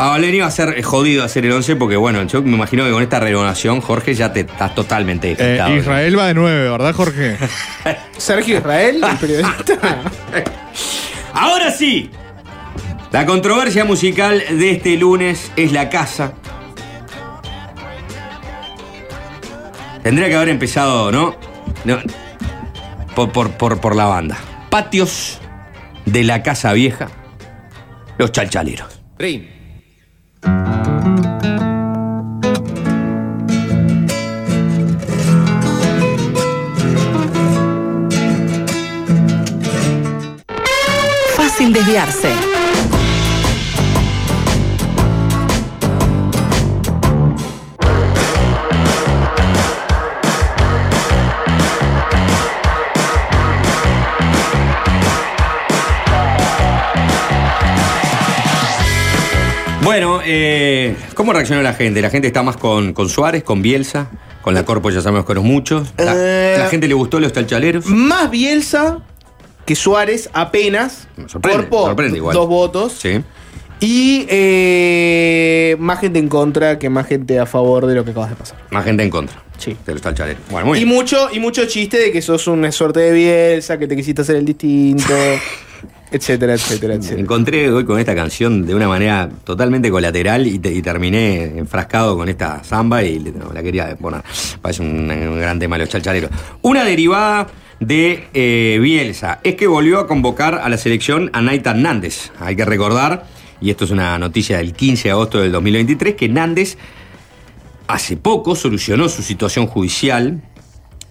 Pavaleni 0.00 0.40
va 0.40 0.46
a 0.46 0.50
ser 0.50 0.78
eh, 0.78 0.82
jodido 0.82 1.24
hacer 1.24 1.44
el 1.44 1.52
11 1.52 1.76
porque, 1.76 1.94
bueno, 1.94 2.22
yo 2.22 2.40
me 2.40 2.54
imagino 2.54 2.86
que 2.86 2.90
con 2.90 3.02
esta 3.02 3.20
renovación, 3.20 3.82
Jorge, 3.82 4.14
ya 4.14 4.32
te 4.32 4.40
estás 4.40 4.74
totalmente 4.74 5.36
Eh. 5.38 5.76
Israel 5.76 6.18
va 6.18 6.28
de 6.28 6.32
9, 6.32 6.70
¿verdad, 6.70 6.94
Jorge? 6.94 7.36
Sergio 8.16 8.56
Israel, 8.56 9.04
el 9.04 9.16
periodista. 9.18 9.74
Ahora 11.34 11.70
sí. 11.70 12.10
La 13.12 13.26
controversia 13.26 13.84
musical 13.84 14.42
de 14.48 14.70
este 14.70 14.96
lunes 14.96 15.52
es 15.56 15.70
la 15.70 15.90
casa. 15.90 16.32
Tendría 20.02 20.28
que 20.30 20.34
haber 20.34 20.48
empezado, 20.48 21.12
¿no? 21.12 21.36
No, 21.84 21.98
por, 23.14 23.32
por, 23.32 23.50
por, 23.50 23.82
por 23.82 23.94
la 23.94 24.06
banda. 24.06 24.38
Patios 24.70 25.40
de 26.06 26.24
la 26.24 26.42
Casa 26.42 26.72
Vieja. 26.72 27.10
Los 28.16 28.32
chalchaleros. 28.32 28.98
Fácil 29.18 29.59
desviarse. 41.90 42.28
Bueno, 59.82 60.20
eh, 60.24 60.94
¿cómo 61.14 61.32
reaccionó 61.32 61.62
la 61.62 61.72
gente? 61.74 62.00
La 62.00 62.10
gente 62.10 62.28
está 62.28 62.42
más 62.42 62.56
con, 62.56 62.92
con 62.92 63.08
Suárez, 63.08 63.42
con 63.42 63.62
Bielsa, 63.62 64.08
con 64.42 64.54
la 64.54 64.64
Corpo 64.64 64.90
ya 64.90 65.00
sabemos 65.00 65.26
que 65.26 65.34
no 65.34 65.40
es 65.40 65.46
mucho. 65.46 65.84
La, 65.96 66.14
Eh, 66.16 66.56
la 66.58 66.68
gente 66.68 66.86
le 66.86 66.94
gustó 66.94 67.18
los 67.18 67.32
chalchaleros. 67.32 67.86
Más 67.86 68.30
Bielsa 68.30 68.98
que 69.70 69.76
Suárez 69.76 70.28
apenas. 70.32 71.06
Igual. 71.16 72.34
dos 72.34 72.48
votos. 72.48 72.92
Sí. 72.98 73.22
Y 73.78 74.26
eh, 74.28 75.76
más 75.78 76.00
gente 76.00 76.18
en 76.18 76.28
contra 76.28 76.76
que 76.76 76.90
más 76.90 77.06
gente 77.06 77.38
a 77.38 77.46
favor 77.46 77.86
de 77.86 77.94
lo 77.94 78.04
que 78.04 78.10
acabas 78.10 78.30
de 78.30 78.36
pasar. 78.36 78.58
Más 78.72 78.84
gente 78.84 79.04
en 79.04 79.10
contra. 79.10 79.40
Sí. 79.58 79.76
De 79.86 79.92
los 79.92 80.02
chalchaleros. 80.02 80.42
Bueno, 80.50 80.66
muy 80.66 80.78
Y 80.80 80.84
bien. 80.84 80.96
mucho, 80.96 81.28
y 81.32 81.38
mucho 81.38 81.64
chiste 81.66 81.98
de 81.98 82.10
que 82.10 82.20
sos 82.20 82.48
una 82.48 82.72
suerte 82.72 82.98
de 82.98 83.12
Bielsa, 83.12 83.78
que 83.78 83.86
te 83.86 83.94
quisiste 83.94 84.22
hacer 84.22 84.34
el 84.36 84.44
distinto, 84.44 85.14
etcétera, 86.10 86.54
etcétera, 86.54 86.94
Me 86.94 86.98
etcétera. 86.98 87.20
encontré 87.20 87.70
hoy 87.70 87.84
con 87.84 88.00
esta 88.00 88.16
canción 88.16 88.66
de 88.66 88.74
una 88.74 88.88
manera 88.88 89.28
totalmente 89.44 89.88
colateral 89.88 90.48
y, 90.48 90.58
te- 90.58 90.72
y 90.74 90.82
terminé 90.82 91.44
enfrascado 91.58 92.16
con 92.16 92.28
esta 92.28 92.64
samba 92.64 93.04
y 93.04 93.20
no, 93.20 93.52
la 93.54 93.62
quería 93.62 93.94
poner. 93.94 94.22
Parece 94.60 94.82
un, 94.82 95.08
un 95.08 95.38
gran 95.38 95.60
tema 95.60 95.76
de 95.76 95.84
los 95.84 95.88
chalchaleros. 95.90 96.28
Una 96.62 96.84
derivada 96.84 97.46
de 97.80 98.28
eh, 98.34 98.78
Bielsa 98.80 99.40
es 99.42 99.56
que 99.56 99.66
volvió 99.66 99.98
a 99.98 100.06
convocar 100.06 100.60
a 100.62 100.68
la 100.68 100.76
selección 100.76 101.30
a 101.32 101.40
Naita 101.40 101.74
Nández. 101.74 102.30
Hay 102.38 102.54
que 102.54 102.64
recordar, 102.64 103.26
y 103.60 103.70
esto 103.70 103.86
es 103.86 103.90
una 103.90 104.18
noticia 104.18 104.58
del 104.58 104.74
15 104.74 105.04
de 105.04 105.12
agosto 105.12 105.40
del 105.40 105.50
2023, 105.50 106.14
que 106.14 106.28
Nández 106.28 106.76
hace 107.88 108.16
poco 108.16 108.54
solucionó 108.54 109.08
su 109.08 109.22
situación 109.22 109.66
judicial 109.66 110.42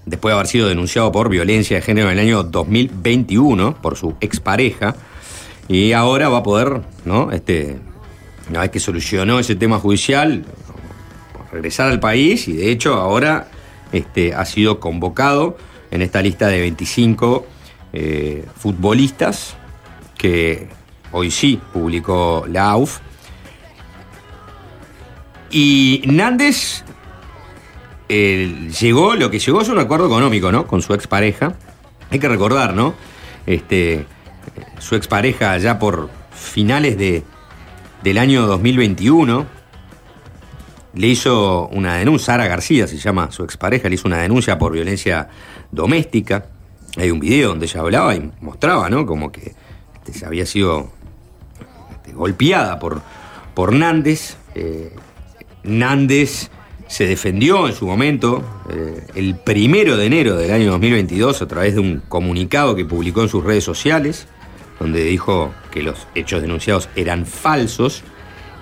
después 0.05 0.31
de 0.31 0.35
haber 0.35 0.47
sido 0.47 0.67
denunciado 0.67 1.11
por 1.11 1.29
violencia 1.29 1.75
de 1.75 1.81
género 1.81 2.09
en 2.09 2.17
el 2.17 2.25
año 2.25 2.43
2021 2.43 3.81
por 3.81 3.97
su 3.97 4.15
expareja. 4.21 4.95
Y 5.67 5.91
ahora 5.93 6.29
va 6.29 6.39
a 6.39 6.43
poder, 6.43 6.81
¿no? 7.05 7.31
Este, 7.31 7.77
una 8.49 8.61
vez 8.61 8.71
que 8.71 8.79
solucionó 8.79 9.39
ese 9.39 9.55
tema 9.55 9.79
judicial, 9.79 10.45
regresar 11.51 11.89
al 11.89 11.99
país 11.99 12.47
y 12.47 12.53
de 12.53 12.71
hecho 12.71 12.93
ahora 12.93 13.49
este, 13.91 14.33
ha 14.33 14.45
sido 14.45 14.79
convocado 14.79 15.57
en 15.91 16.01
esta 16.01 16.21
lista 16.21 16.47
de 16.47 16.59
25 16.59 17.45
eh, 17.93 18.45
futbolistas 18.55 19.55
que 20.17 20.69
hoy 21.11 21.31
sí 21.31 21.59
publicó 21.73 22.45
la 22.47 22.71
AUF. 22.71 22.99
Y 25.51 26.03
Nández 26.05 26.83
llegó, 28.07 29.15
lo 29.15 29.31
que 29.31 29.39
llegó 29.39 29.61
es 29.61 29.69
un 29.69 29.79
acuerdo 29.79 30.07
económico, 30.07 30.51
¿no? 30.51 30.67
Con 30.67 30.81
su 30.81 30.93
expareja. 30.93 31.53
Hay 32.11 32.19
que 32.19 32.27
recordar, 32.27 32.73
¿no? 32.73 32.93
Este, 33.45 34.05
su 34.79 34.95
expareja 34.95 35.57
ya 35.57 35.79
por 35.79 36.09
finales 36.31 36.97
de, 36.97 37.23
del 38.03 38.17
año 38.17 38.45
2021 38.47 39.58
le 40.99 41.07
hizo 41.07 41.69
una 41.69 41.95
denuncia, 41.95 42.25
Sara 42.25 42.47
García 42.47 42.85
se 42.85 42.97
llama 42.97 43.31
su 43.31 43.45
expareja, 43.45 43.87
le 43.87 43.95
hizo 43.95 44.05
una 44.05 44.17
denuncia 44.17 44.59
por 44.59 44.73
violencia 44.73 45.29
doméstica. 45.71 46.47
Hay 46.97 47.09
un 47.09 47.21
video 47.21 47.49
donde 47.49 47.67
ella 47.67 47.79
hablaba 47.79 48.15
y 48.15 48.29
mostraba, 48.41 48.89
¿no? 48.89 49.05
Como 49.05 49.31
que 49.31 49.53
este, 49.95 50.13
se 50.13 50.25
había 50.25 50.45
sido 50.45 50.91
este, 51.89 52.11
golpeada 52.11 52.79
por, 52.79 53.01
por 53.53 53.71
Nández. 53.71 54.35
Eh, 54.55 54.93
Nández 55.63 56.51
se 56.87 57.05
defendió 57.05 57.69
en 57.69 57.75
su 57.75 57.87
momento 57.87 58.43
eh, 58.69 59.07
el 59.15 59.35
primero 59.37 59.95
de 59.95 60.05
enero 60.05 60.35
del 60.35 60.51
año 60.51 60.71
2022 60.71 61.41
a 61.41 61.47
través 61.47 61.75
de 61.75 61.79
un 61.79 62.01
comunicado 62.09 62.75
que 62.75 62.83
publicó 62.83 63.21
en 63.21 63.29
sus 63.29 63.45
redes 63.45 63.63
sociales, 63.63 64.27
donde 64.81 65.05
dijo 65.05 65.53
que 65.71 65.81
los 65.81 66.07
hechos 66.13 66.41
denunciados 66.41 66.89
eran 66.97 67.25
falsos 67.25 68.03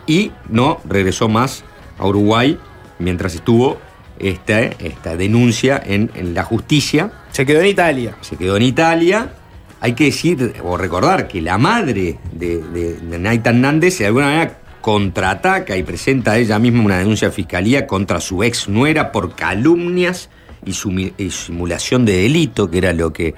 y 0.06 0.34
no 0.50 0.80
regresó 0.86 1.30
más 1.30 1.64
a 1.98 2.06
Uruguay 2.08 2.58
mientras 3.00 3.36
estuvo 3.36 3.78
esta, 4.20 4.62
esta 4.62 5.16
denuncia 5.16 5.82
en, 5.86 6.10
en 6.16 6.34
la 6.34 6.44
justicia. 6.44 7.12
Se 7.32 7.46
quedó 7.46 7.62
en 7.62 7.68
Italia. 7.68 8.16
Se 8.22 8.36
quedó 8.36 8.58
en 8.58 8.64
Italia. 8.64 9.34
Hay 9.80 9.94
que 9.94 10.06
decir 10.06 10.56
o 10.64 10.76
recordar 10.78 11.28
que 11.28 11.42
la 11.42 11.58
madre 11.58 12.18
de, 12.34 12.60
de, 12.64 12.94
de 12.96 13.20
Naita 13.20 13.52
Hernández 13.52 14.00
de 14.00 14.08
alguna 14.08 14.26
manera 14.26 14.60
contraataca 14.82 15.78
y 15.78 15.84
presenta 15.84 16.38
ella 16.38 16.58
misma 16.60 16.82
una 16.84 16.98
denuncia 16.98 17.28
a 17.28 17.32
fiscalía 17.32 17.86
contra 17.86 18.20
su 18.20 18.42
ex 18.44 18.68
nuera 18.70 19.12
por 19.12 19.36
calumnias 19.36 20.30
y, 20.66 20.72
sumi- 20.72 21.14
y 21.18 21.30
simulación 21.30 22.06
de 22.06 22.22
delito, 22.24 22.72
que 22.72 22.78
era 22.80 22.94
lo 22.94 23.14
que 23.14 23.36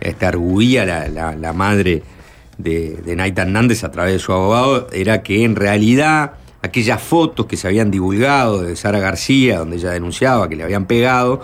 este, 0.00 0.26
arguía 0.26 0.84
la, 0.84 1.08
la- 1.08 1.34
la 1.36 1.52
madre 1.52 2.02
de, 2.58 2.96
de 3.04 3.16
Naita 3.16 3.42
Hernández 3.42 3.84
a 3.84 3.90
través 3.90 4.12
de 4.14 4.18
su 4.18 4.32
abogado, 4.32 4.88
era 4.92 5.22
que 5.22 5.44
en 5.44 5.56
realidad 5.56 6.32
aquellas 6.62 7.02
fotos 7.02 7.46
que 7.46 7.56
se 7.56 7.66
habían 7.66 7.90
divulgado 7.90 8.62
de 8.62 8.76
Sara 8.76 8.98
García, 8.98 9.58
donde 9.58 9.76
ella 9.76 9.90
denunciaba 9.90 10.48
que 10.48 10.56
le 10.56 10.64
habían 10.64 10.86
pegado, 10.86 11.40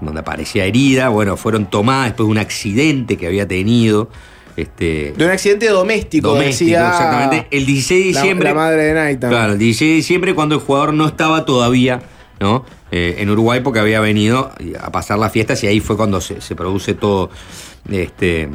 donde 0.00 0.20
aparecía 0.20 0.64
herida, 0.64 1.08
bueno, 1.08 1.36
fueron 1.36 1.70
tomadas 1.70 2.06
después 2.06 2.26
de 2.26 2.30
un 2.32 2.38
accidente 2.38 3.16
que 3.16 3.26
había 3.26 3.46
tenido. 3.46 4.08
Este, 4.56 5.12
De 5.16 5.24
un 5.24 5.30
accidente 5.30 5.68
doméstico, 5.68 6.28
doméstico, 6.28 6.70
decía 6.70 6.88
exactamente. 6.88 7.46
El 7.50 7.66
16 7.66 8.00
de 8.00 8.06
diciembre. 8.08 8.48
La, 8.48 8.54
madre 8.54 8.94
de. 8.94 9.18
Claro, 9.18 9.52
el 9.52 9.58
16 9.58 9.90
de 9.90 9.96
diciembre 9.96 10.34
cuando 10.34 10.54
el 10.54 10.62
jugador 10.62 10.94
no 10.94 11.06
estaba 11.06 11.44
todavía 11.44 12.00
¿no? 12.40 12.64
Eh, 12.90 13.16
en 13.18 13.30
Uruguay 13.30 13.60
porque 13.60 13.80
había 13.80 14.00
venido 14.00 14.52
a 14.80 14.92
pasar 14.92 15.18
las 15.18 15.32
fiestas 15.32 15.62
y 15.64 15.66
ahí 15.66 15.80
fue 15.80 15.96
cuando 15.96 16.20
se, 16.20 16.40
se 16.40 16.54
produce 16.54 16.94
todo 16.94 17.30
este 17.90 18.48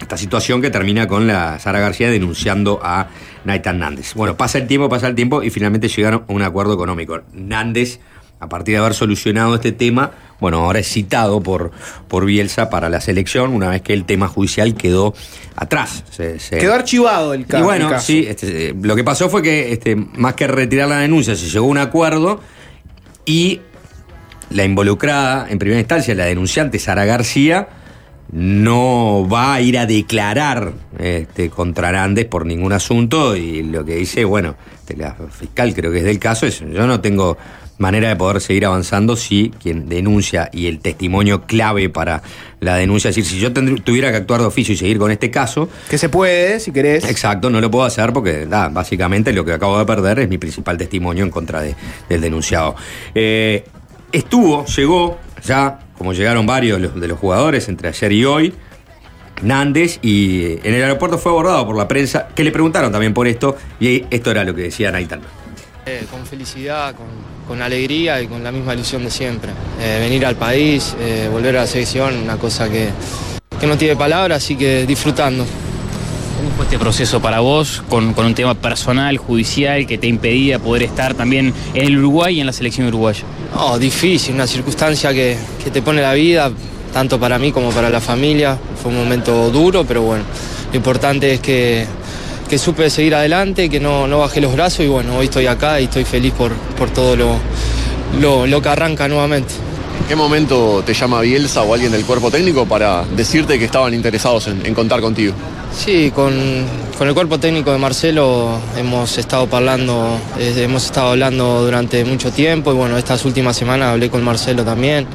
esta 0.00 0.16
situación 0.16 0.60
que 0.60 0.70
termina 0.70 1.06
con 1.06 1.26
la 1.26 1.58
Sara 1.58 1.80
García 1.80 2.10
denunciando 2.10 2.80
a 2.82 3.08
Nathan 3.44 3.78
Nández. 3.78 4.14
Bueno, 4.14 4.36
pasa 4.36 4.58
el 4.58 4.66
tiempo, 4.66 4.88
pasa 4.88 5.06
el 5.08 5.14
tiempo 5.14 5.42
y 5.42 5.50
finalmente 5.50 5.88
llegaron 5.88 6.24
a 6.28 6.32
un 6.32 6.42
acuerdo 6.42 6.74
económico. 6.74 7.20
Nández, 7.32 8.00
a 8.40 8.48
partir 8.48 8.74
de 8.74 8.78
haber 8.80 8.94
solucionado 8.94 9.54
este 9.54 9.72
tema, 9.72 10.10
bueno, 10.40 10.58
ahora 10.64 10.80
es 10.80 10.88
citado 10.88 11.40
por, 11.40 11.70
por 12.08 12.24
Bielsa 12.26 12.68
para 12.68 12.88
la 12.90 13.00
selección, 13.00 13.52
una 13.52 13.68
vez 13.68 13.80
que 13.82 13.92
el 13.94 14.04
tema 14.04 14.28
judicial 14.28 14.74
quedó 14.74 15.14
atrás. 15.56 16.04
Se- 16.10 16.38
se- 16.38 16.58
Quedó 16.58 16.74
archivado 16.74 17.32
el, 17.34 17.46
ca- 17.46 17.60
y 17.60 17.62
bueno, 17.62 17.86
el 17.86 17.92
caso. 17.92 18.06
sí, 18.06 18.26
este, 18.28 18.68
eh, 18.70 18.74
lo 18.82 18.96
que 18.96 19.04
pasó 19.04 19.28
fue 19.30 19.40
que 19.42 19.72
este, 19.72 19.94
más 19.96 20.34
que 20.34 20.46
retirar 20.46 20.88
la 20.88 20.98
denuncia, 20.98 21.36
se 21.36 21.48
llegó 21.48 21.66
a 21.66 21.68
un 21.70 21.78
acuerdo 21.78 22.40
y 23.24 23.60
la 24.50 24.64
involucrada, 24.64 25.46
en 25.48 25.58
primera 25.58 25.80
instancia, 25.80 26.14
la 26.14 26.24
denunciante 26.26 26.78
Sara 26.78 27.04
García, 27.06 27.68
no 28.34 29.28
va 29.32 29.54
a 29.54 29.60
ir 29.60 29.78
a 29.78 29.86
declarar 29.86 30.72
este, 30.98 31.50
contra 31.50 31.92
Nández 31.92 32.26
por 32.26 32.44
ningún 32.46 32.72
asunto 32.72 33.36
y 33.36 33.62
lo 33.62 33.84
que 33.84 33.94
dice, 33.94 34.24
bueno, 34.24 34.56
la 34.96 35.14
fiscal 35.30 35.72
creo 35.72 35.92
que 35.92 35.98
es 35.98 36.04
del 36.04 36.18
caso, 36.18 36.44
es 36.44 36.58
yo 36.58 36.86
no 36.88 37.00
tengo 37.00 37.38
manera 37.78 38.08
de 38.08 38.16
poder 38.16 38.40
seguir 38.40 38.66
avanzando 38.66 39.14
si 39.14 39.52
quien 39.62 39.88
denuncia 39.88 40.50
y 40.52 40.66
el 40.66 40.80
testimonio 40.80 41.42
clave 41.42 41.88
para 41.88 42.22
la 42.58 42.74
denuncia, 42.74 43.10
es 43.10 43.16
decir, 43.16 43.30
si 43.30 43.38
yo 43.38 43.52
tuviera 43.52 44.10
que 44.10 44.16
actuar 44.16 44.40
de 44.40 44.46
oficio 44.46 44.74
y 44.74 44.76
seguir 44.76 44.98
con 44.98 45.12
este 45.12 45.30
caso, 45.30 45.68
Que 45.88 45.96
se 45.98 46.08
puede, 46.08 46.58
si 46.58 46.72
querés. 46.72 47.04
Exacto, 47.04 47.50
no 47.50 47.60
lo 47.60 47.70
puedo 47.70 47.84
hacer 47.84 48.12
porque 48.12 48.46
da, 48.46 48.68
básicamente 48.68 49.32
lo 49.32 49.44
que 49.44 49.52
acabo 49.52 49.78
de 49.78 49.84
perder 49.86 50.18
es 50.20 50.28
mi 50.28 50.38
principal 50.38 50.76
testimonio 50.76 51.22
en 51.22 51.30
contra 51.30 51.62
de- 51.62 51.76
del 52.08 52.20
denunciado. 52.20 52.74
Eh, 53.14 53.64
estuvo, 54.12 54.64
llegó 54.66 55.18
ya, 55.44 55.80
como 55.98 56.12
llegaron 56.12 56.46
varios 56.46 56.80
de 57.00 57.08
los- 57.08 57.18
jugadores 57.18 57.68
entre 57.68 57.88
ayer 57.88 58.12
y 58.12 58.24
hoy, 58.24 58.52
Nández, 59.42 59.98
y 60.02 60.42
eh, 60.44 60.60
en 60.64 60.74
el 60.74 60.82
aeropuerto 60.82 61.18
fue 61.18 61.32
abordado 61.32 61.66
por 61.66 61.76
la 61.76 61.88
prensa, 61.88 62.28
que 62.34 62.44
le 62.44 62.50
preguntaron 62.52 62.90
también 62.92 63.12
por 63.12 63.26
esto, 63.26 63.56
y 63.80 64.04
esto 64.10 64.30
era 64.30 64.44
lo 64.44 64.54
que 64.54 64.62
decía 64.62 64.90
Naitan. 64.90 65.20
Eh, 65.86 66.04
con 66.10 66.24
felicidad, 66.24 66.94
con, 66.94 67.06
con 67.46 67.60
alegría 67.60 68.22
y 68.22 68.26
con 68.26 68.42
la 68.42 68.50
misma 68.52 68.74
ilusión 68.74 69.04
de 69.04 69.10
siempre. 69.10 69.50
Eh, 69.80 69.98
venir 70.00 70.24
al 70.24 70.36
país, 70.36 70.96
eh, 71.00 71.28
volver 71.30 71.56
a 71.58 71.60
la 71.62 71.66
selección, 71.66 72.16
una 72.22 72.36
cosa 72.36 72.70
que, 72.70 72.88
que 73.60 73.66
no 73.66 73.76
tiene 73.76 73.94
palabras, 73.96 74.38
así 74.42 74.56
que 74.56 74.86
disfrutando. 74.86 75.44
¿Cómo 76.38 76.50
fue 76.56 76.64
este 76.64 76.78
proceso 76.78 77.20
para 77.20 77.40
vos 77.40 77.82
con, 77.88 78.14
con 78.14 78.24
un 78.26 78.34
tema 78.34 78.54
personal, 78.54 79.16
judicial, 79.18 79.86
que 79.86 79.98
te 79.98 80.06
impedía 80.06 80.58
poder 80.58 80.84
estar 80.84 81.14
también 81.14 81.52
en 81.74 81.84
el 81.86 81.98
Uruguay 81.98 82.36
y 82.36 82.40
en 82.40 82.46
la 82.46 82.52
selección 82.52 82.86
uruguaya? 82.88 83.24
No, 83.54 83.78
difícil, 83.78 84.34
una 84.34 84.46
circunstancia 84.46 85.12
que, 85.12 85.36
que 85.62 85.70
te 85.70 85.80
pone 85.80 86.02
la 86.02 86.12
vida, 86.12 86.50
tanto 86.92 87.20
para 87.20 87.38
mí 87.38 87.52
como 87.52 87.70
para 87.70 87.88
la 87.88 88.00
familia. 88.00 88.58
Fue 88.82 88.90
un 88.90 88.98
momento 88.98 89.50
duro, 89.50 89.84
pero 89.84 90.02
bueno, 90.02 90.24
lo 90.70 90.76
importante 90.76 91.34
es 91.34 91.40
que, 91.40 91.86
que 92.48 92.58
supe 92.58 92.90
seguir 92.90 93.14
adelante, 93.14 93.68
que 93.68 93.78
no, 93.78 94.08
no 94.08 94.18
bajé 94.18 94.40
los 94.40 94.52
brazos 94.52 94.80
y 94.80 94.88
bueno, 94.88 95.16
hoy 95.16 95.26
estoy 95.26 95.46
acá 95.46 95.80
y 95.80 95.84
estoy 95.84 96.04
feliz 96.04 96.32
por, 96.32 96.52
por 96.76 96.90
todo 96.90 97.14
lo, 97.14 97.36
lo, 98.20 98.46
lo 98.46 98.60
que 98.60 98.68
arranca 98.68 99.06
nuevamente. 99.06 99.54
¿En 100.00 100.08
qué 100.08 100.16
momento 100.16 100.82
te 100.84 100.92
llama 100.92 101.20
Bielsa 101.20 101.62
o 101.62 101.72
alguien 101.72 101.90
del 101.90 102.04
cuerpo 102.04 102.30
técnico 102.30 102.66
para 102.66 103.04
decirte 103.04 103.58
que 103.58 103.64
estaban 103.64 103.94
interesados 103.94 104.48
en, 104.48 104.64
en 104.66 104.74
contar 104.74 105.00
contigo? 105.00 105.34
Sí, 105.76 106.12
con, 106.14 106.34
con 106.96 107.08
el 107.08 107.14
cuerpo 107.14 107.40
técnico 107.40 107.72
de 107.72 107.78
Marcelo 107.78 108.58
hemos 108.76 109.18
estado 109.18 109.48
hablando, 109.50 110.18
hemos 110.38 110.84
estado 110.84 111.10
hablando 111.10 111.64
durante 111.64 112.04
mucho 112.04 112.30
tiempo 112.30 112.72
y 112.72 112.76
bueno, 112.76 112.96
estas 112.96 113.24
últimas 113.24 113.56
semanas 113.56 113.88
hablé 113.88 114.08
con 114.08 114.22
Marcelo 114.22 114.64
también, 114.64 115.06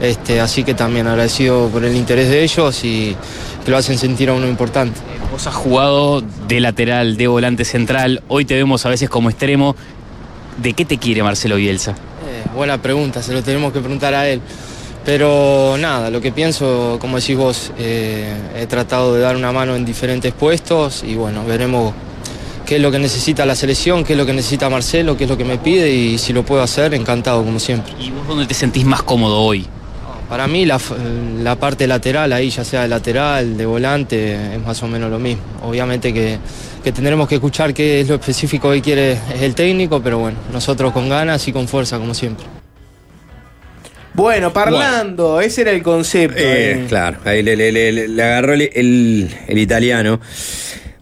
este, 0.00 0.40
así 0.40 0.64
que 0.64 0.74
también 0.74 1.06
agradecido 1.06 1.68
por 1.68 1.84
el 1.84 1.94
interés 1.94 2.30
de 2.30 2.42
ellos 2.42 2.84
y 2.84 3.16
que 3.64 3.70
lo 3.70 3.76
hacen 3.76 3.96
sentir 3.96 4.30
a 4.30 4.32
uno 4.32 4.48
importante. 4.48 4.98
Vos 5.30 5.46
has 5.46 5.54
jugado 5.54 6.22
de 6.48 6.60
lateral, 6.60 7.16
de 7.16 7.28
volante 7.28 7.64
central, 7.64 8.22
hoy 8.28 8.44
te 8.44 8.54
vemos 8.54 8.84
a 8.86 8.88
veces 8.88 9.08
como 9.08 9.30
extremo. 9.30 9.76
¿De 10.60 10.72
qué 10.72 10.84
te 10.84 10.98
quiere 10.98 11.22
Marcelo 11.22 11.54
Bielsa? 11.54 11.94
Buena 12.54 12.80
pregunta, 12.80 13.22
se 13.22 13.32
lo 13.32 13.42
tenemos 13.42 13.72
que 13.72 13.80
preguntar 13.80 14.14
a 14.14 14.28
él. 14.28 14.40
Pero 15.04 15.76
nada, 15.78 16.10
lo 16.10 16.20
que 16.20 16.32
pienso, 16.32 16.98
como 17.00 17.18
decís 17.18 17.36
vos, 17.36 17.72
eh, 17.78 18.34
he 18.56 18.66
tratado 18.66 19.14
de 19.14 19.20
dar 19.20 19.36
una 19.36 19.52
mano 19.52 19.74
en 19.74 19.84
diferentes 19.84 20.34
puestos 20.34 21.02
y 21.02 21.14
bueno, 21.14 21.44
veremos 21.46 21.94
qué 22.66 22.76
es 22.76 22.82
lo 22.82 22.90
que 22.90 22.98
necesita 22.98 23.46
la 23.46 23.54
selección, 23.54 24.04
qué 24.04 24.12
es 24.12 24.18
lo 24.18 24.26
que 24.26 24.34
necesita 24.34 24.68
Marcelo, 24.68 25.16
qué 25.16 25.24
es 25.24 25.30
lo 25.30 25.38
que 25.38 25.44
me 25.46 25.56
pide 25.56 25.90
y 25.90 26.18
si 26.18 26.34
lo 26.34 26.42
puedo 26.44 26.62
hacer, 26.62 26.92
encantado 26.92 27.42
como 27.42 27.58
siempre. 27.58 27.94
¿Y 27.98 28.10
vos 28.10 28.26
dónde 28.28 28.44
te 28.44 28.52
sentís 28.52 28.84
más 28.84 29.02
cómodo 29.02 29.40
hoy? 29.40 29.66
Para 30.28 30.46
mí 30.46 30.66
la 30.66 31.56
parte 31.58 31.86
lateral, 31.86 32.30
ahí 32.34 32.50
ya 32.50 32.62
sea 32.62 32.82
de 32.82 32.88
lateral, 32.88 33.56
de 33.56 33.64
volante, 33.64 34.54
es 34.56 34.62
más 34.62 34.82
o 34.82 34.86
menos 34.86 35.10
lo 35.10 35.18
mismo. 35.18 35.42
Obviamente 35.62 36.12
que, 36.12 36.38
que 36.88 36.92
tendremos 36.92 37.28
que 37.28 37.34
escuchar 37.34 37.74
qué 37.74 38.00
es 38.00 38.08
lo 38.08 38.14
específico 38.14 38.72
que 38.72 38.80
quiere 38.80 39.18
el 39.42 39.54
técnico, 39.54 40.00
pero 40.02 40.18
bueno, 40.20 40.38
nosotros 40.50 40.90
con 40.90 41.06
ganas 41.10 41.46
y 41.46 41.52
con 41.52 41.68
fuerza 41.68 41.98
como 41.98 42.14
siempre. 42.14 42.46
Bueno, 44.14 44.54
parlando, 44.54 45.38
ese 45.42 45.60
era 45.60 45.70
el 45.70 45.82
concepto. 45.82 46.38
Eh, 46.38 46.72
eh. 46.72 46.84
claro, 46.88 47.18
ahí 47.26 47.42
le, 47.42 47.54
le- 47.56 47.92
le- 48.08 48.22
agarró 48.22 48.54
el, 48.54 48.62
el- 48.74 49.28
el 49.46 49.58
italiano. 49.58 50.18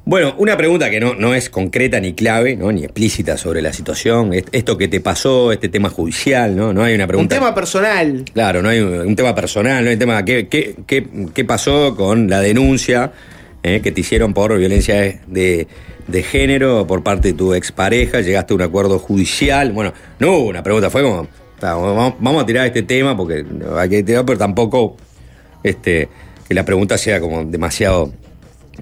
Bueno, 0.04 0.34
una 0.38 0.56
pregunta 0.56 0.90
que 0.90 0.98
no, 0.98 1.14
no 1.14 1.34
es 1.34 1.48
concreta 1.50 2.00
ni 2.00 2.14
clave, 2.14 2.56
¿no? 2.56 2.72
ni 2.72 2.82
explícita 2.82 3.36
sobre 3.36 3.62
la 3.62 3.72
situación. 3.72 4.34
est- 4.34 4.48
Esto 4.50 4.76
que 4.76 4.88
te 4.88 5.00
pasó, 5.00 5.52
este 5.52 5.68
tema 5.68 5.88
judicial, 5.88 6.56
¿no? 6.56 6.72
No 6.72 6.82
hay 6.82 6.94
una 6.96 7.04
Un 7.04 7.08
pregunta. 7.08 7.36
tema 7.36 7.54
personal. 7.54 8.24
Claro, 8.34 8.60
no 8.60 8.68
hay 8.70 8.80
un, 8.80 8.92
un 9.06 9.14
tema 9.16 9.34
personal, 9.36 9.82
no 9.84 9.88
hay 9.90 9.94
un 9.94 10.00
tema. 10.00 10.24
¿Qué, 10.24 10.48
qué, 10.48 10.74
qué- 10.84 11.06
qué 11.32 11.44
pasó 11.44 11.94
con 11.94 12.28
la 12.28 12.40
denuncia 12.40 13.12
eh, 13.66 13.80
que 13.82 13.90
te 13.90 14.00
hicieron 14.00 14.32
por 14.32 14.56
violencia 14.56 14.94
de, 15.26 15.66
de- 16.06 16.22
género 16.22 16.86
por 16.86 17.02
parte 17.02 17.28
de 17.28 17.34
tu 17.34 17.52
expareja? 17.52 18.20
Llegaste 18.20 18.52
a 18.54 18.56
un 18.56 18.62
acuerdo 18.62 18.98
judicial. 18.98 19.72
Bueno, 19.72 19.92
no 20.20 20.30
hubo 20.36 20.48
una 20.48 20.62
pregunta, 20.62 20.88
fue 20.88 21.02
como. 21.02 21.26
"Ta, 21.58 21.74
Vamos, 21.74 22.42
a 22.42 22.46
tirar 22.46 22.66
este 22.66 22.82
tema 22.82 23.16
porque 23.16 23.44
hay 23.76 23.88
que 23.88 24.02
tirar, 24.02 24.24
pero 24.24 24.38
tampoco 24.38 24.96
este, 25.62 26.08
que 26.46 26.54
la 26.54 26.64
pregunta 26.64 26.96
sea 26.96 27.20
como 27.20 27.44
demasiado 27.44 28.12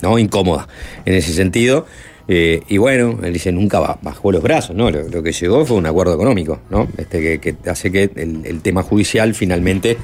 ¿no? 0.02 0.18
incómoda 0.18 0.68
en 1.06 1.14
ese 1.14 1.32
sentido. 1.32 1.86
Eh, 2.26 2.62
y 2.68 2.78
bueno, 2.78 3.20
él 3.22 3.32
dice, 3.32 3.52
nunca 3.52 3.78
ba- 3.80 3.98
bajó 4.02 4.32
los 4.32 4.42
brazos, 4.42 4.74
¿no? 4.74 4.90
Lo, 4.90 5.22
que 5.22 5.32
llegó 5.32 5.64
fue 5.66 5.76
un 5.76 5.86
acuerdo 5.86 6.14
económico, 6.14 6.60
¿no? 6.70 6.88
Este, 6.98 7.38
que, 7.38 7.54
hace 7.70 7.92
que 7.92 8.10
el, 8.16 8.40
el 8.44 8.60
tema 8.60 8.82
judicial 8.82 9.34
finalmente 9.34 9.96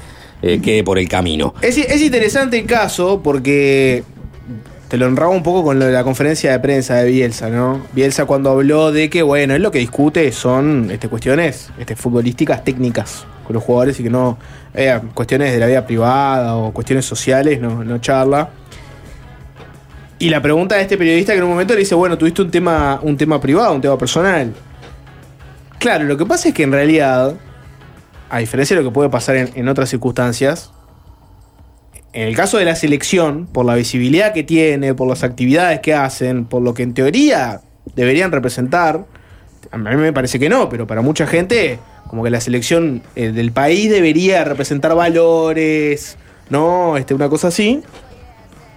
eh, 0.43 0.59
quede 0.61 0.83
por 0.83 0.97
el 0.99 1.07
camino. 1.09 1.53
Es, 1.61 1.77
es 1.77 2.01
interesante 2.01 2.59
el 2.59 2.65
caso 2.67 3.21
porque 3.23 4.03
te 4.91 4.97
lo 4.97 5.05
honraba 5.05 5.31
un 5.31 5.41
poco 5.41 5.63
con 5.63 5.79
lo 5.79 5.85
de 5.85 5.93
la 5.93 6.03
conferencia 6.03 6.51
de 6.51 6.59
prensa 6.59 6.95
de 6.95 7.09
Bielsa, 7.09 7.49
¿no? 7.49 7.81
Bielsa 7.93 8.25
cuando 8.25 8.49
habló 8.49 8.91
de 8.91 9.09
que, 9.09 9.23
bueno, 9.23 9.55
él 9.55 9.61
lo 9.61 9.71
que 9.71 9.79
discute 9.79 10.33
son 10.33 10.91
este, 10.91 11.07
cuestiones 11.07 11.69
este, 11.79 11.95
futbolísticas 11.95 12.65
técnicas 12.65 13.25
con 13.47 13.53
los 13.53 13.63
jugadores 13.63 13.97
y 14.01 14.03
que 14.03 14.09
no, 14.09 14.37
eh, 14.73 14.99
cuestiones 15.13 15.53
de 15.53 15.59
la 15.59 15.67
vida 15.67 15.87
privada 15.87 16.57
o 16.57 16.73
cuestiones 16.73 17.05
sociales, 17.05 17.61
no, 17.61 17.85
no 17.85 17.99
charla. 17.99 18.49
Y 20.19 20.29
la 20.29 20.41
pregunta 20.41 20.75
de 20.75 20.81
este 20.81 20.97
periodista 20.97 21.31
que 21.31 21.37
en 21.37 21.45
un 21.45 21.51
momento 21.51 21.73
le 21.73 21.79
dice, 21.79 21.95
bueno, 21.95 22.17
tuviste 22.17 22.41
un 22.41 22.51
tema, 22.51 22.99
un 23.01 23.15
tema 23.15 23.39
privado, 23.39 23.73
un 23.73 23.79
tema 23.79 23.97
personal. 23.97 24.53
Claro, 25.79 26.03
lo 26.03 26.17
que 26.17 26.25
pasa 26.25 26.49
es 26.49 26.53
que 26.53 26.63
en 26.63 26.73
realidad, 26.73 27.35
a 28.29 28.39
diferencia 28.39 28.75
de 28.75 28.83
lo 28.83 28.89
que 28.89 28.93
puede 28.93 29.09
pasar 29.09 29.37
en, 29.37 29.51
en 29.55 29.69
otras 29.69 29.87
circunstancias, 29.87 30.73
en 32.13 32.27
el 32.27 32.35
caso 32.35 32.57
de 32.57 32.65
la 32.65 32.75
selección, 32.75 33.47
por 33.47 33.65
la 33.65 33.75
visibilidad 33.75 34.33
que 34.33 34.43
tiene, 34.43 34.93
por 34.93 35.07
las 35.07 35.23
actividades 35.23 35.79
que 35.79 35.93
hacen, 35.93 36.45
por 36.45 36.61
lo 36.61 36.73
que 36.73 36.83
en 36.83 36.93
teoría 36.93 37.61
deberían 37.95 38.31
representar, 38.31 39.05
a 39.71 39.77
mí 39.77 39.95
me 39.95 40.11
parece 40.11 40.37
que 40.39 40.49
no, 40.49 40.67
pero 40.67 40.85
para 40.85 41.01
mucha 41.01 41.25
gente, 41.25 41.79
como 42.09 42.23
que 42.23 42.29
la 42.29 42.41
selección 42.41 43.01
eh, 43.15 43.31
del 43.31 43.53
país 43.53 43.89
debería 43.89 44.43
representar 44.43 44.93
valores, 44.95 46.17
¿no? 46.49 46.97
Este, 46.97 47.13
una 47.13 47.29
cosa 47.29 47.47
así. 47.47 47.81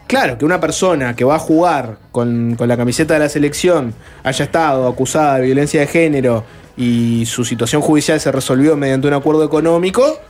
Claro, 0.07 0.39
que 0.39 0.45
una 0.45 0.61
persona 0.61 1.17
que 1.17 1.25
va 1.25 1.37
a 1.37 1.39
jugar 1.39 1.99
con, 2.13 2.55
con 2.57 2.69
la 2.69 2.77
camiseta 2.77 3.15
de 3.15 3.21
la 3.21 3.29
selección 3.29 3.95
haya 4.23 4.45
estado 4.45 4.87
acusada 4.87 5.37
de 5.39 5.47
violencia 5.47 5.81
de 5.81 5.87
género 5.87 6.45
y 6.77 7.25
su 7.27 7.45
situación 7.45 7.83
judicial 7.83 8.21
se 8.21 8.31
resolvió 8.31 8.77
mediante 8.77 9.09
un 9.09 9.15
acuerdo 9.15 9.45
económico, 9.45 10.21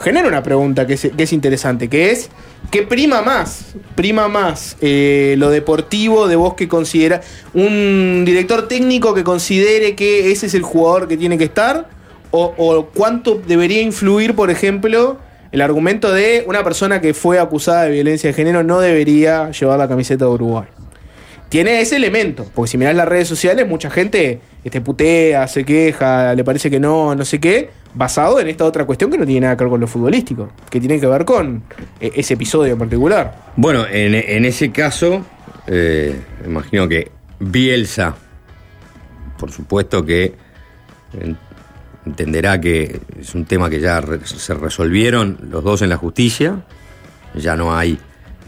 genera 0.00 0.28
una 0.28 0.42
pregunta 0.42 0.86
que 0.86 0.94
es, 0.94 1.04
es 1.16 1.32
interesante, 1.32 1.88
que 1.88 2.10
es, 2.10 2.30
¿qué 2.70 2.82
prima 2.82 3.22
más? 3.22 3.74
Prima 3.94 4.28
más 4.28 4.76
eh, 4.80 5.34
lo 5.38 5.50
deportivo 5.50 6.26
de 6.26 6.36
vos 6.36 6.54
que 6.54 6.68
considera 6.68 7.20
un 7.52 8.24
director 8.24 8.66
técnico 8.66 9.14
que 9.14 9.22
considere 9.22 9.94
que 9.94 10.32
ese 10.32 10.46
es 10.46 10.54
el 10.54 10.62
jugador 10.62 11.06
que 11.06 11.16
tiene 11.16 11.36
que 11.36 11.44
estar? 11.44 11.88
¿O, 12.32 12.54
o 12.56 12.86
cuánto 12.86 13.42
debería 13.46 13.82
influir, 13.82 14.34
por 14.34 14.50
ejemplo, 14.50 15.18
el 15.52 15.60
argumento 15.60 16.12
de 16.12 16.44
una 16.46 16.62
persona 16.62 17.00
que 17.00 17.12
fue 17.12 17.40
acusada 17.40 17.82
de 17.82 17.90
violencia 17.90 18.28
de 18.30 18.34
género 18.34 18.62
no 18.62 18.80
debería 18.80 19.50
llevar 19.50 19.78
la 19.78 19.88
camiseta 19.88 20.24
de 20.24 20.30
Uruguay? 20.30 20.66
Tiene 21.50 21.82
ese 21.82 21.96
elemento. 21.96 22.46
Porque 22.54 22.70
si 22.70 22.78
mirás 22.78 22.94
las 22.94 23.06
redes 23.06 23.28
sociales, 23.28 23.68
mucha 23.68 23.90
gente 23.90 24.40
este, 24.64 24.80
putea, 24.80 25.46
se 25.48 25.64
queja, 25.64 26.34
le 26.34 26.42
parece 26.44 26.70
que 26.70 26.80
no, 26.80 27.14
no 27.14 27.24
sé 27.26 27.38
qué, 27.38 27.68
basado 27.92 28.40
en 28.40 28.48
esta 28.48 28.64
otra 28.64 28.86
cuestión 28.86 29.10
que 29.10 29.18
no 29.18 29.26
tiene 29.26 29.42
nada 29.42 29.56
que 29.56 29.64
ver 29.64 29.70
con 29.70 29.80
lo 29.80 29.86
futbolístico, 29.86 30.48
que 30.70 30.80
tiene 30.80 30.98
que 30.98 31.06
ver 31.06 31.24
con 31.26 31.62
eh, 32.00 32.12
ese 32.14 32.34
episodio 32.34 32.72
en 32.72 32.78
particular. 32.78 33.50
Bueno, 33.56 33.84
en, 33.90 34.44
ese 34.46 34.70
caso, 34.70 35.26
eh, 35.66 36.18
imagino 36.46 36.88
que 36.88 37.10
Bielsa, 37.40 38.14
por 39.38 39.50
supuesto 39.50 40.04
que 40.04 40.34
en- 41.20 41.36
entenderá 42.06 42.60
que 42.60 43.00
es 43.20 43.34
un 43.34 43.44
tema 43.44 43.68
que 43.68 43.80
ya 43.80 44.00
se 44.24 44.54
resolvieron 44.54 45.36
los 45.50 45.62
dos 45.64 45.82
en 45.82 45.88
la 45.90 45.96
justicia, 45.96 46.60
ya 47.34 47.56
no 47.56 47.76
hay 47.76 47.98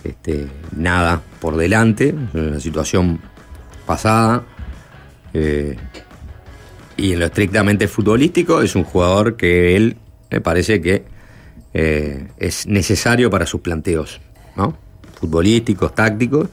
este, 0.04 0.48
nada 0.76 1.22
por 1.40 1.56
delante, 1.56 2.08
es 2.08 2.34
una 2.34 2.60
situación 2.60 3.20
pasada. 3.86 4.44
eh, 5.34 5.76
y 6.96 7.14
en 7.14 7.20
lo 7.20 7.26
estrictamente 7.26 7.88
futbolístico 7.88 8.60
es 8.60 8.76
un 8.76 8.84
jugador 8.84 9.36
que 9.36 9.74
él 9.74 9.96
me 10.30 10.40
parece 10.40 10.80
que 10.80 11.04
eh, 11.74 12.28
es 12.36 12.66
necesario 12.66 13.30
para 13.30 13.46
sus 13.46 13.60
planteos, 13.60 14.20
¿no? 14.56 14.76
Futbolísticos, 15.18 15.94
tácticos. 15.94 16.48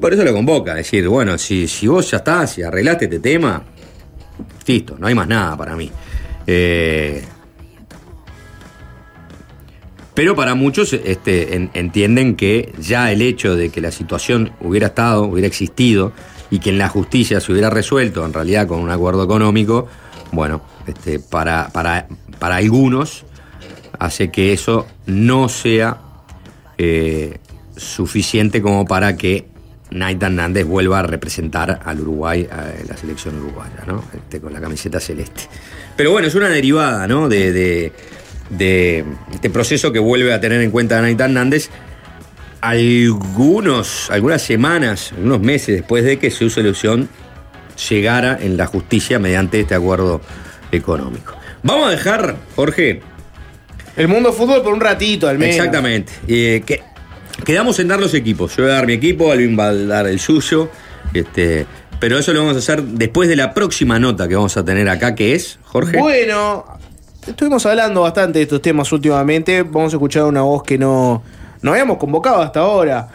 Por 0.00 0.12
eso 0.12 0.24
lo 0.24 0.32
convoca, 0.32 0.74
decir, 0.74 1.06
bueno, 1.08 1.38
si, 1.38 1.68
si 1.68 1.86
vos 1.86 2.10
ya 2.10 2.18
estás, 2.18 2.52
si 2.52 2.62
arreglaste 2.62 3.04
este 3.04 3.20
tema, 3.20 3.62
listo, 4.66 4.96
no 4.98 5.06
hay 5.06 5.14
más 5.14 5.28
nada 5.28 5.56
para 5.56 5.76
mí. 5.76 5.90
Eh, 6.46 7.24
pero 10.14 10.34
para 10.36 10.54
muchos 10.54 10.92
este, 10.92 11.56
en- 11.56 11.70
entienden 11.74 12.36
que 12.36 12.72
ya 12.78 13.10
el 13.12 13.20
hecho 13.22 13.56
de 13.56 13.70
que 13.70 13.80
la 13.80 13.90
situación 13.90 14.52
hubiera 14.60 14.88
estado, 14.88 15.24
hubiera 15.24 15.46
existido, 15.48 16.12
y 16.50 16.60
que 16.60 16.70
en 16.70 16.78
la 16.78 16.88
justicia 16.88 17.40
se 17.40 17.50
hubiera 17.52 17.68
resuelto, 17.70 18.24
en 18.24 18.32
realidad 18.32 18.66
con 18.68 18.78
un 18.80 18.90
acuerdo 18.90 19.24
económico, 19.24 19.88
bueno, 20.30 20.62
este, 20.86 21.18
para, 21.18 21.70
algunos 22.40 23.24
hace 23.98 24.30
que 24.30 24.52
eso 24.52 24.86
no 25.06 25.48
sea 25.48 25.98
eh, 26.78 27.38
suficiente 27.76 28.60
como 28.62 28.84
para 28.84 29.16
que 29.16 29.46
Nathan 29.90 30.36
Nández 30.36 30.66
vuelva 30.66 31.00
a 31.00 31.02
representar 31.04 31.80
al 31.84 32.00
Uruguay, 32.00 32.48
a 32.50 32.72
la 32.88 32.96
selección 32.96 33.38
uruguaya, 33.40 33.84
¿no? 33.86 34.02
Este, 34.12 34.40
con 34.40 34.52
la 34.52 34.60
camiseta 34.60 34.98
celeste. 35.00 35.42
Pero 35.96 36.10
bueno, 36.12 36.26
es 36.28 36.34
una 36.34 36.48
derivada, 36.48 37.06
¿no? 37.06 37.28
De- 37.28 37.92
de 38.50 39.04
este 39.32 39.50
proceso 39.50 39.92
que 39.92 39.98
vuelve 39.98 40.32
a 40.32 40.40
tener 40.40 40.60
en 40.60 40.70
cuenta 40.70 41.00
Nathan 41.00 41.34
Nández 41.34 41.70
algunos, 42.60 44.10
algunas 44.10 44.40
semanas, 44.40 45.12
algunos 45.12 45.40
meses 45.40 45.76
después 45.76 46.04
de 46.04 46.18
que 46.18 46.30
su 46.30 46.48
selección 46.48 47.08
llegara 47.90 48.38
en 48.40 48.56
la 48.56 48.66
justicia 48.66 49.18
mediante 49.18 49.60
este 49.60 49.74
acuerdo 49.74 50.20
económico. 50.72 51.34
Vamos 51.62 51.88
a 51.88 51.90
dejar, 51.90 52.36
Jorge, 52.56 53.02
El 53.96 54.08
mundo 54.08 54.32
fútbol 54.32 54.62
por 54.62 54.72
un 54.72 54.80
ratito, 54.80 55.28
al 55.28 55.38
menos. 55.38 55.56
Exactamente. 55.56 56.12
Eh, 56.26 56.62
que, 56.64 56.82
quedamos 57.44 57.78
en 57.78 57.88
dar 57.88 58.00
los 58.00 58.14
equipos. 58.14 58.56
Yo 58.56 58.64
voy 58.64 58.72
a 58.72 58.76
dar 58.76 58.86
mi 58.86 58.94
equipo, 58.94 59.30
Alvin 59.30 59.58
va 59.58 59.68
a 59.68 59.74
dar 59.74 60.06
el 60.06 60.18
suyo. 60.18 60.70
Este, 61.12 61.66
pero 62.00 62.18
eso 62.18 62.32
lo 62.32 62.40
vamos 62.40 62.56
a 62.56 62.58
hacer 62.58 62.82
después 62.82 63.28
de 63.28 63.36
la 63.36 63.54
próxima 63.54 63.98
nota 63.98 64.26
que 64.26 64.34
vamos 64.34 64.56
a 64.56 64.64
tener 64.64 64.88
acá, 64.88 65.14
que 65.14 65.34
es, 65.34 65.58
Jorge. 65.64 65.98
Bueno, 65.98 66.64
estuvimos 67.26 67.64
hablando 67.66 68.02
bastante 68.02 68.38
de 68.38 68.44
estos 68.44 68.62
temas 68.62 68.90
últimamente. 68.92 69.62
Vamos 69.62 69.92
a 69.92 69.96
escuchar 69.96 70.24
una 70.24 70.42
voz 70.42 70.62
que 70.62 70.78
no, 70.78 71.22
no 71.62 71.70
habíamos 71.72 71.98
convocado 71.98 72.42
hasta 72.42 72.60
ahora. 72.60 73.08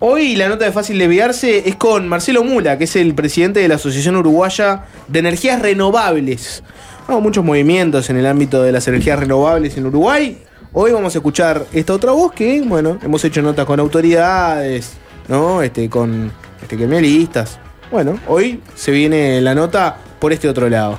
Hoy 0.00 0.36
la 0.36 0.48
nota 0.48 0.64
de 0.64 0.72
fácil 0.72 0.98
desviarse 0.98 1.68
es 1.68 1.76
con 1.76 2.08
Marcelo 2.08 2.44
Mula, 2.44 2.76
que 2.76 2.84
es 2.84 2.96
el 2.96 3.14
presidente 3.14 3.60
de 3.60 3.68
la 3.68 3.76
Asociación 3.76 4.16
Uruguaya 4.16 4.84
de 5.08 5.18
Energías 5.18 5.62
Renovables. 5.62 6.62
Hubo 7.08 7.20
muchos 7.20 7.44
movimientos 7.44 8.10
en 8.10 8.16
el 8.16 8.26
ámbito 8.26 8.62
de 8.62 8.72
las 8.72 8.86
energías 8.88 9.18
renovables 9.18 9.76
en 9.76 9.86
Uruguay. 9.86 10.38
Hoy 10.72 10.92
vamos 10.92 11.14
a 11.14 11.18
escuchar 11.18 11.64
esta 11.72 11.92
otra 11.92 12.12
voz 12.12 12.32
que, 12.32 12.60
bueno, 12.62 12.98
hemos 13.02 13.24
hecho 13.24 13.40
notas 13.42 13.64
con 13.64 13.78
autoridades, 13.78 14.94
¿no? 15.28 15.62
Este, 15.62 15.88
con 15.88 16.32
este, 16.60 16.76
gremialistas. 16.76 17.58
Bueno, 17.90 18.18
hoy 18.26 18.60
se 18.74 18.90
viene 18.90 19.40
la 19.40 19.54
nota 19.54 19.96
por 20.18 20.32
este 20.32 20.48
otro 20.48 20.68
lado. 20.68 20.98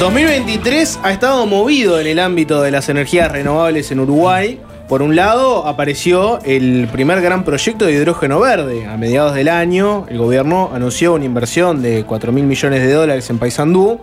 ...2023 0.00 0.98
ha 1.02 1.12
estado 1.12 1.44
movido 1.44 2.00
en 2.00 2.06
el 2.06 2.20
ámbito 2.20 2.62
de 2.62 2.70
las 2.70 2.88
energías 2.88 3.30
renovables 3.30 3.92
en 3.92 4.00
Uruguay. 4.00 4.58
Por 4.88 5.02
un 5.02 5.14
lado, 5.14 5.66
apareció 5.66 6.38
el 6.42 6.88
primer 6.90 7.20
gran 7.20 7.44
proyecto 7.44 7.84
de 7.84 7.92
hidrógeno 7.92 8.40
verde. 8.40 8.86
A 8.86 8.96
mediados 8.96 9.34
del 9.34 9.48
año, 9.48 10.06
el 10.08 10.16
gobierno 10.16 10.70
anunció 10.72 11.12
una 11.12 11.26
inversión 11.26 11.82
de 11.82 12.04
4 12.06 12.32
mil 12.32 12.44
millones 12.44 12.80
de 12.80 12.90
dólares 12.90 13.28
en 13.28 13.38
Paysandú 13.38 14.00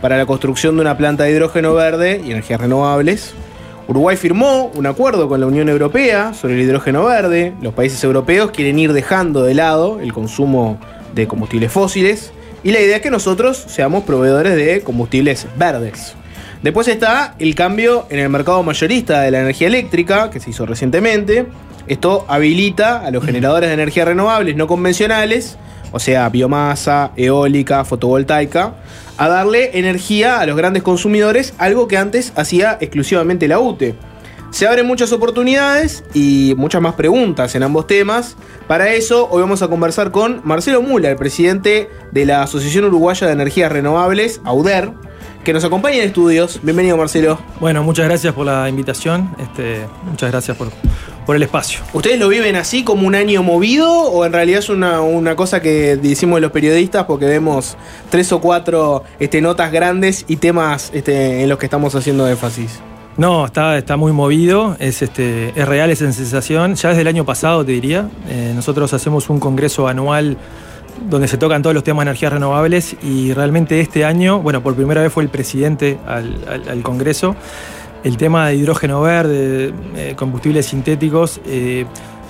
para 0.00 0.16
la 0.16 0.24
construcción 0.24 0.76
de 0.76 0.82
una 0.82 0.96
planta 0.96 1.24
de 1.24 1.32
hidrógeno 1.32 1.74
verde 1.74 2.22
y 2.24 2.30
energías 2.30 2.60
renovables. 2.60 3.34
Uruguay 3.88 4.16
firmó 4.16 4.70
un 4.76 4.86
acuerdo 4.86 5.28
con 5.28 5.40
la 5.40 5.46
Unión 5.46 5.68
Europea 5.68 6.32
sobre 6.32 6.54
el 6.54 6.60
hidrógeno 6.60 7.06
verde. 7.06 7.54
Los 7.60 7.74
países 7.74 8.04
europeos 8.04 8.52
quieren 8.52 8.78
ir 8.78 8.92
dejando 8.92 9.42
de 9.42 9.54
lado 9.54 9.98
el 10.00 10.12
consumo 10.12 10.78
de 11.12 11.26
combustibles 11.26 11.72
fósiles 11.72 12.32
y 12.62 12.72
la 12.72 12.80
idea 12.80 12.96
es 12.96 13.02
que 13.02 13.10
nosotros 13.10 13.56
seamos 13.66 14.04
proveedores 14.04 14.54
de 14.54 14.82
combustibles 14.82 15.46
verdes. 15.56 16.14
Después 16.62 16.88
está 16.88 17.34
el 17.38 17.54
cambio 17.54 18.06
en 18.10 18.18
el 18.18 18.28
mercado 18.28 18.62
mayorista 18.62 19.22
de 19.22 19.30
la 19.30 19.40
energía 19.40 19.68
eléctrica, 19.68 20.30
que 20.30 20.40
se 20.40 20.50
hizo 20.50 20.66
recientemente. 20.66 21.46
Esto 21.86 22.26
habilita 22.28 23.00
a 23.04 23.10
los 23.10 23.24
generadores 23.24 23.70
de 23.70 23.74
energía 23.74 24.04
renovables 24.04 24.56
no 24.56 24.66
convencionales, 24.66 25.56
o 25.90 25.98
sea, 25.98 26.28
biomasa, 26.28 27.12
eólica, 27.16 27.84
fotovoltaica, 27.84 28.74
a 29.16 29.28
darle 29.28 29.78
energía 29.78 30.38
a 30.38 30.46
los 30.46 30.56
grandes 30.56 30.82
consumidores, 30.82 31.54
algo 31.56 31.88
que 31.88 31.96
antes 31.96 32.32
hacía 32.36 32.76
exclusivamente 32.80 33.48
la 33.48 33.58
UTE. 33.58 33.94
Se 34.50 34.66
abren 34.66 34.86
muchas 34.86 35.12
oportunidades 35.12 36.02
y 36.12 36.54
muchas 36.56 36.82
más 36.82 36.94
preguntas 36.94 37.54
en 37.54 37.62
ambos 37.62 37.86
temas. 37.86 38.36
Para 38.66 38.92
eso, 38.92 39.28
hoy 39.30 39.42
vamos 39.42 39.62
a 39.62 39.68
conversar 39.68 40.10
con 40.10 40.40
Marcelo 40.44 40.82
Mula, 40.82 41.08
el 41.08 41.16
presidente 41.16 41.88
de 42.10 42.26
la 42.26 42.42
Asociación 42.42 42.84
Uruguaya 42.86 43.28
de 43.28 43.32
Energías 43.32 43.70
Renovables, 43.70 44.40
AUDER, 44.44 44.92
que 45.44 45.52
nos 45.52 45.64
acompaña 45.64 45.98
en 45.98 46.02
estudios. 46.02 46.58
Bienvenido, 46.64 46.96
Marcelo. 46.96 47.38
Bueno, 47.60 47.84
muchas 47.84 48.06
gracias 48.06 48.34
por 48.34 48.44
la 48.44 48.68
invitación. 48.68 49.30
Este, 49.38 49.86
muchas 50.04 50.32
gracias 50.32 50.56
por, 50.56 50.68
por 51.24 51.36
el 51.36 51.44
espacio. 51.44 51.80
¿Ustedes 51.92 52.18
lo 52.18 52.28
viven 52.28 52.56
así 52.56 52.82
como 52.82 53.06
un 53.06 53.14
año 53.14 53.44
movido 53.44 53.88
o 53.88 54.26
en 54.26 54.32
realidad 54.32 54.58
es 54.58 54.68
una, 54.68 55.00
una 55.00 55.36
cosa 55.36 55.62
que 55.62 55.96
decimos 55.96 56.40
los 56.40 56.50
periodistas 56.50 57.04
porque 57.04 57.26
vemos 57.26 57.76
tres 58.10 58.32
o 58.32 58.40
cuatro 58.40 59.04
este, 59.20 59.40
notas 59.40 59.70
grandes 59.70 60.24
y 60.26 60.36
temas 60.36 60.90
este, 60.92 61.44
en 61.44 61.48
los 61.48 61.58
que 61.58 61.66
estamos 61.66 61.94
haciendo 61.94 62.28
énfasis? 62.28 62.80
No, 63.20 63.44
está, 63.44 63.76
está 63.76 63.98
muy 63.98 64.12
movido, 64.12 64.76
es, 64.78 65.02
este, 65.02 65.50
es 65.54 65.68
real 65.68 65.90
esa 65.90 66.10
sensación. 66.10 66.74
Ya 66.74 66.88
desde 66.88 67.02
el 67.02 67.06
año 67.06 67.26
pasado, 67.26 67.62
te 67.62 67.72
diría. 67.72 68.08
Eh, 68.26 68.52
nosotros 68.54 68.94
hacemos 68.94 69.28
un 69.28 69.38
congreso 69.38 69.88
anual 69.88 70.38
donde 71.06 71.28
se 71.28 71.36
tocan 71.36 71.60
todos 71.60 71.74
los 71.74 71.84
temas 71.84 72.06
de 72.06 72.10
energías 72.12 72.32
renovables 72.32 72.96
y 73.02 73.34
realmente 73.34 73.78
este 73.78 74.06
año, 74.06 74.40
bueno, 74.40 74.62
por 74.62 74.74
primera 74.74 75.02
vez 75.02 75.12
fue 75.12 75.22
el 75.22 75.28
presidente 75.28 75.98
al, 76.06 76.80
congreso. 76.82 77.36
El 78.04 78.16
tema 78.16 78.48
de 78.48 78.54
hidrógeno 78.54 79.02
verde, 79.02 79.74
eh, 79.96 80.14
combustibles 80.16 80.64
sintéticos, 80.64 81.42
eh, 81.44 81.84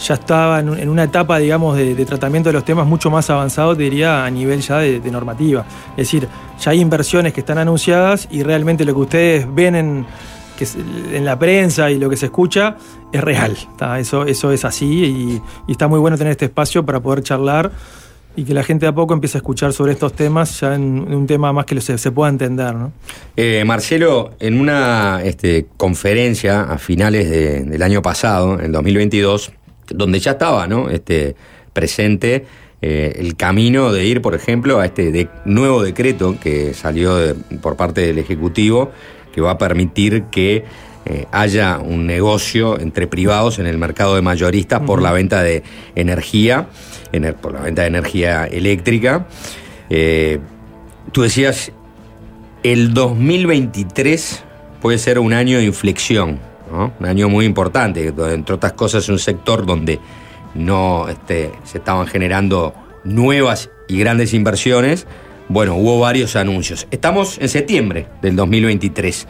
ya 0.04 0.14
estaba 0.14 0.58
en, 0.58 0.70
un- 0.70 0.78
en 0.80 0.88
una 0.88 1.04
etapa, 1.04 1.38
digamos, 1.38 1.76
de, 1.76 1.94
de 1.94 2.04
tratamiento 2.04 2.48
de 2.48 2.54
los 2.54 2.64
temas 2.64 2.88
mucho 2.88 3.12
más 3.12 3.30
avanzado, 3.30 3.76
te 3.76 3.84
diría, 3.84 4.24
a 4.24 4.30
nivel 4.32 4.60
ya 4.60 4.78
de, 4.78 4.98
de 4.98 5.10
normativa. 5.12 5.64
Es 5.92 5.98
decir, 6.08 6.26
ya 6.60 6.72
hay 6.72 6.80
inversiones 6.80 7.32
que 7.32 7.38
están 7.40 7.58
anunciadas 7.58 8.26
y 8.28 8.42
realmente 8.42 8.84
lo 8.84 8.92
que 8.94 9.00
ustedes 9.00 9.54
ven 9.54 9.76
en, 9.76 10.06
que 10.60 11.16
en 11.16 11.24
la 11.24 11.38
prensa 11.38 11.90
y 11.90 11.98
lo 11.98 12.10
que 12.10 12.16
se 12.16 12.26
escucha 12.26 12.76
es 13.12 13.20
real. 13.22 13.56
Eso, 13.98 14.26
eso 14.26 14.52
es 14.52 14.64
así 14.64 15.40
y, 15.66 15.72
está 15.72 15.88
muy 15.88 15.98
bueno 15.98 16.18
tener 16.18 16.32
este 16.32 16.44
espacio 16.46 16.84
para 16.84 17.00
poder 17.00 17.22
charlar 17.22 17.72
y 18.36 18.44
que 18.44 18.52
la 18.54 18.62
gente 18.62 18.84
de 18.84 18.90
a 18.90 18.94
poco 18.94 19.14
empiece 19.14 19.38
a 19.38 19.40
escuchar 19.40 19.72
sobre 19.72 19.92
estos 19.92 20.12
temas, 20.12 20.60
ya 20.60 20.74
en, 20.74 21.12
un 21.12 21.26
tema 21.26 21.52
más 21.52 21.64
que 21.64 21.80
se, 21.80 21.96
se 21.98 22.12
pueda 22.12 22.30
entender. 22.30 22.74
¿no? 22.74 22.92
Eh, 23.36 23.64
Marcelo, 23.66 24.32
en 24.38 24.60
una 24.60 25.20
este, 25.24 25.66
conferencia 25.76 26.62
a 26.62 26.78
finales 26.78 27.28
de- 27.30 27.64
del 27.64 27.82
año 27.82 28.02
pasado, 28.02 28.60
en 28.60 28.70
2022, 28.70 29.52
donde 29.88 30.20
ya 30.20 30.32
estaba 30.32 30.66
¿no? 30.66 30.90
este, 30.90 31.34
presente 31.72 32.44
eh, 32.82 33.14
el 33.16 33.36
camino 33.36 33.92
de 33.92 34.04
ir, 34.04 34.22
por 34.22 34.34
ejemplo, 34.34 34.78
a 34.80 34.86
este 34.86 35.28
nuevo 35.44 35.82
decreto 35.82 36.36
que 36.40 36.72
salió 36.72 37.18
por 37.60 37.76
parte 37.76 38.02
del 38.02 38.18
Ejecutivo, 38.18 38.90
que 39.32 39.40
va 39.40 39.52
a 39.52 39.58
permitir 39.58 40.24
que 40.24 40.64
eh, 41.06 41.26
haya 41.32 41.78
un 41.78 42.06
negocio 42.06 42.78
entre 42.78 43.06
privados 43.06 43.58
en 43.58 43.66
el 43.66 43.78
mercado 43.78 44.14
de 44.16 44.22
mayoristas 44.22 44.80
por 44.80 45.00
la 45.00 45.12
venta 45.12 45.42
de 45.42 45.62
energía, 45.94 46.66
ener- 47.12 47.34
por 47.34 47.54
la 47.54 47.60
venta 47.60 47.82
de 47.82 47.88
energía 47.88 48.44
eléctrica. 48.46 49.26
Eh, 49.88 50.38
tú 51.12 51.22
decías, 51.22 51.72
el 52.62 52.92
2023 52.92 54.44
puede 54.82 54.98
ser 54.98 55.18
un 55.18 55.32
año 55.32 55.58
de 55.58 55.64
inflexión, 55.64 56.38
¿no? 56.70 56.92
un 57.00 57.06
año 57.06 57.28
muy 57.28 57.44
importante, 57.46 58.12
donde, 58.12 58.34
entre 58.34 58.54
otras 58.54 58.72
cosas 58.74 59.04
es 59.04 59.08
un 59.08 59.18
sector 59.18 59.66
donde 59.66 59.98
no 60.54 61.08
este, 61.08 61.50
se 61.64 61.78
estaban 61.78 62.06
generando 62.06 62.74
nuevas 63.04 63.70
y 63.88 63.98
grandes 63.98 64.34
inversiones. 64.34 65.06
Bueno, 65.50 65.74
hubo 65.74 65.98
varios 65.98 66.36
anuncios. 66.36 66.86
Estamos 66.92 67.36
en 67.40 67.48
septiembre 67.48 68.06
del 68.22 68.36
2023. 68.36 69.26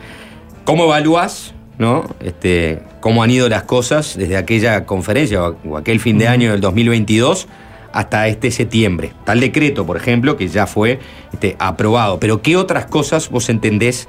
¿Cómo 0.64 0.84
evalúas 0.84 1.55
¿no? 1.78 2.05
este, 2.22 2.80
cómo 3.01 3.22
han 3.22 3.30
ido 3.30 3.48
las 3.48 3.62
cosas 3.62 4.16
desde 4.18 4.36
aquella 4.36 4.84
conferencia 4.84 5.42
o, 5.42 5.76
aquel 5.78 5.98
fin 5.98 6.18
de 6.18 6.28
año 6.28 6.52
del 6.52 6.60
2022 6.60 7.48
hasta 7.94 8.28
este 8.28 8.51
septiembre? 8.51 9.12
Tal 9.24 9.40
decreto, 9.40 9.86
por 9.86 9.97
ejemplo, 9.97 10.36
que 10.36 10.47
ya 10.48 10.66
fue 10.66 10.98
este, 11.32 11.56
aprobado. 11.59 12.20
Pero 12.20 12.42
¿qué 12.42 12.55
otras 12.59 12.84
cosas 12.84 13.30
vos 13.30 13.48
entendés 13.48 14.06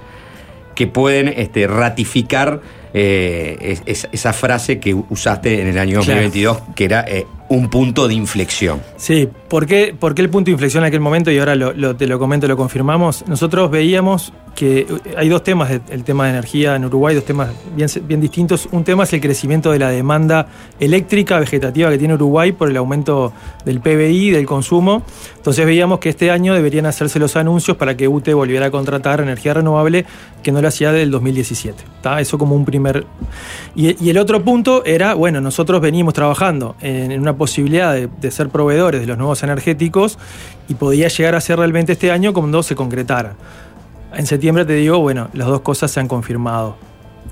que 0.75 0.87
pueden 0.87 1.29
este, 1.29 1.65
ratificar 1.67 2.59
eh, 2.93 3.57
es- 3.61 3.83
es- 3.85 4.09
esa 4.11 4.33
frase 4.33 4.79
que 4.81 4.93
usaste 4.93 5.61
en 5.61 5.67
el 5.67 5.77
año 5.77 6.01
Claro. 6.01 6.19
2022, 6.23 6.57
que 6.75 6.83
era 6.83 7.05
eh, 7.07 7.25
un 7.55 7.69
punto 7.69 8.07
de 8.07 8.13
inflexión? 8.13 8.81
Sí, 8.97 9.27
¿por 9.49 9.65
qué, 9.65 9.95
por 9.97 10.15
qué 10.15 10.21
el 10.21 10.29
punto 10.29 10.45
de 10.45 10.51
inflexión 10.53 10.83
en 10.83 10.87
aquel 10.87 10.99
momento? 11.01 11.31
Y 11.31 11.37
ahora 11.39 11.55
lo- 11.55 11.95
te 11.95 12.07
lo 12.07 12.17
comento, 12.19 12.47
lo 12.47 12.55
confirmamos. 12.57 13.25
Nosotros 13.27 13.69
veíamos 13.69 14.33
que 14.55 14.79
eh, 14.79 14.87
hay 15.17 15.29
dos 15.29 15.43
temas, 15.43 15.71
el 15.71 16.03
tema 16.03 16.25
de 16.25 16.31
energía 16.31 16.75
en 16.75 16.85
Uruguay, 16.85 17.15
dos 17.15 17.25
temas 17.25 17.49
bien, 17.75 18.21
distintos. 18.21 18.67
Un 18.71 18.83
tema 18.83 19.03
es 19.03 19.13
el 19.13 19.21
crecimiento 19.21 19.71
de 19.71 19.79
la 19.79 19.89
demanda 19.89 20.47
eléctrica 20.79 21.39
vegetativa 21.39 21.89
que 21.89 21.97
tiene 21.97 22.13
Uruguay 22.15 22.51
por 22.51 22.69
el 22.69 22.77
aumento 22.77 23.33
del 23.65 23.79
PBI, 23.79 24.31
del 24.31 24.45
consumo. 24.45 25.03
Entonces 25.37 25.65
veíamos 25.65 25.99
que 25.99 26.09
este 26.09 26.31
año 26.31 26.53
deberían 26.53 26.85
hacerse 26.85 27.19
los 27.19 27.35
anuncios 27.35 27.77
para 27.77 27.97
que 27.97 28.07
UTE 28.07 28.33
volviera 28.33 28.67
a 28.67 28.71
contratar 28.71 29.21
energía 29.21 29.53
renovable 29.53 30.05
que 30.43 30.51
no 30.51 30.61
lo 30.61 30.67
hacía 30.67 30.91
del 30.91 31.11
2017. 31.11 31.83
¿tá? 32.01 32.19
Eso 32.19 32.37
como 32.37 32.55
un 32.55 32.65
primer... 32.65 33.05
Y, 33.75 34.09
el 34.09 34.17
otro 34.17 34.43
punto 34.43 34.83
era, 34.85 35.13
bueno, 35.13 35.39
nosotros 35.39 35.79
venimos 35.81 36.13
trabajando 36.13 36.75
en, 36.81 37.19
una 37.19 37.35
posibilidad 37.35 37.95
de 37.95 38.31
ser 38.31 38.49
proveedores 38.49 39.01
de 39.01 39.07
los 39.07 39.17
nuevos 39.17 39.41
energéticos 39.43 40.19
y 40.67 40.75
podía 40.75 41.07
llegar 41.07 41.35
a 41.35 41.41
ser 41.41 41.59
realmente 41.59 41.93
este 41.93 42.11
año 42.11 42.33
cuando 42.33 42.63
se 42.63 42.75
concretara. 42.75 43.35
En 44.13 44.25
septiembre 44.25 44.65
te 44.65 44.73
digo, 44.73 44.99
bueno, 44.99 45.29
las 45.33 45.47
dos 45.47 45.61
cosas 45.61 45.91
se 45.91 45.99
han 45.99 46.07
confirmado. 46.07 46.75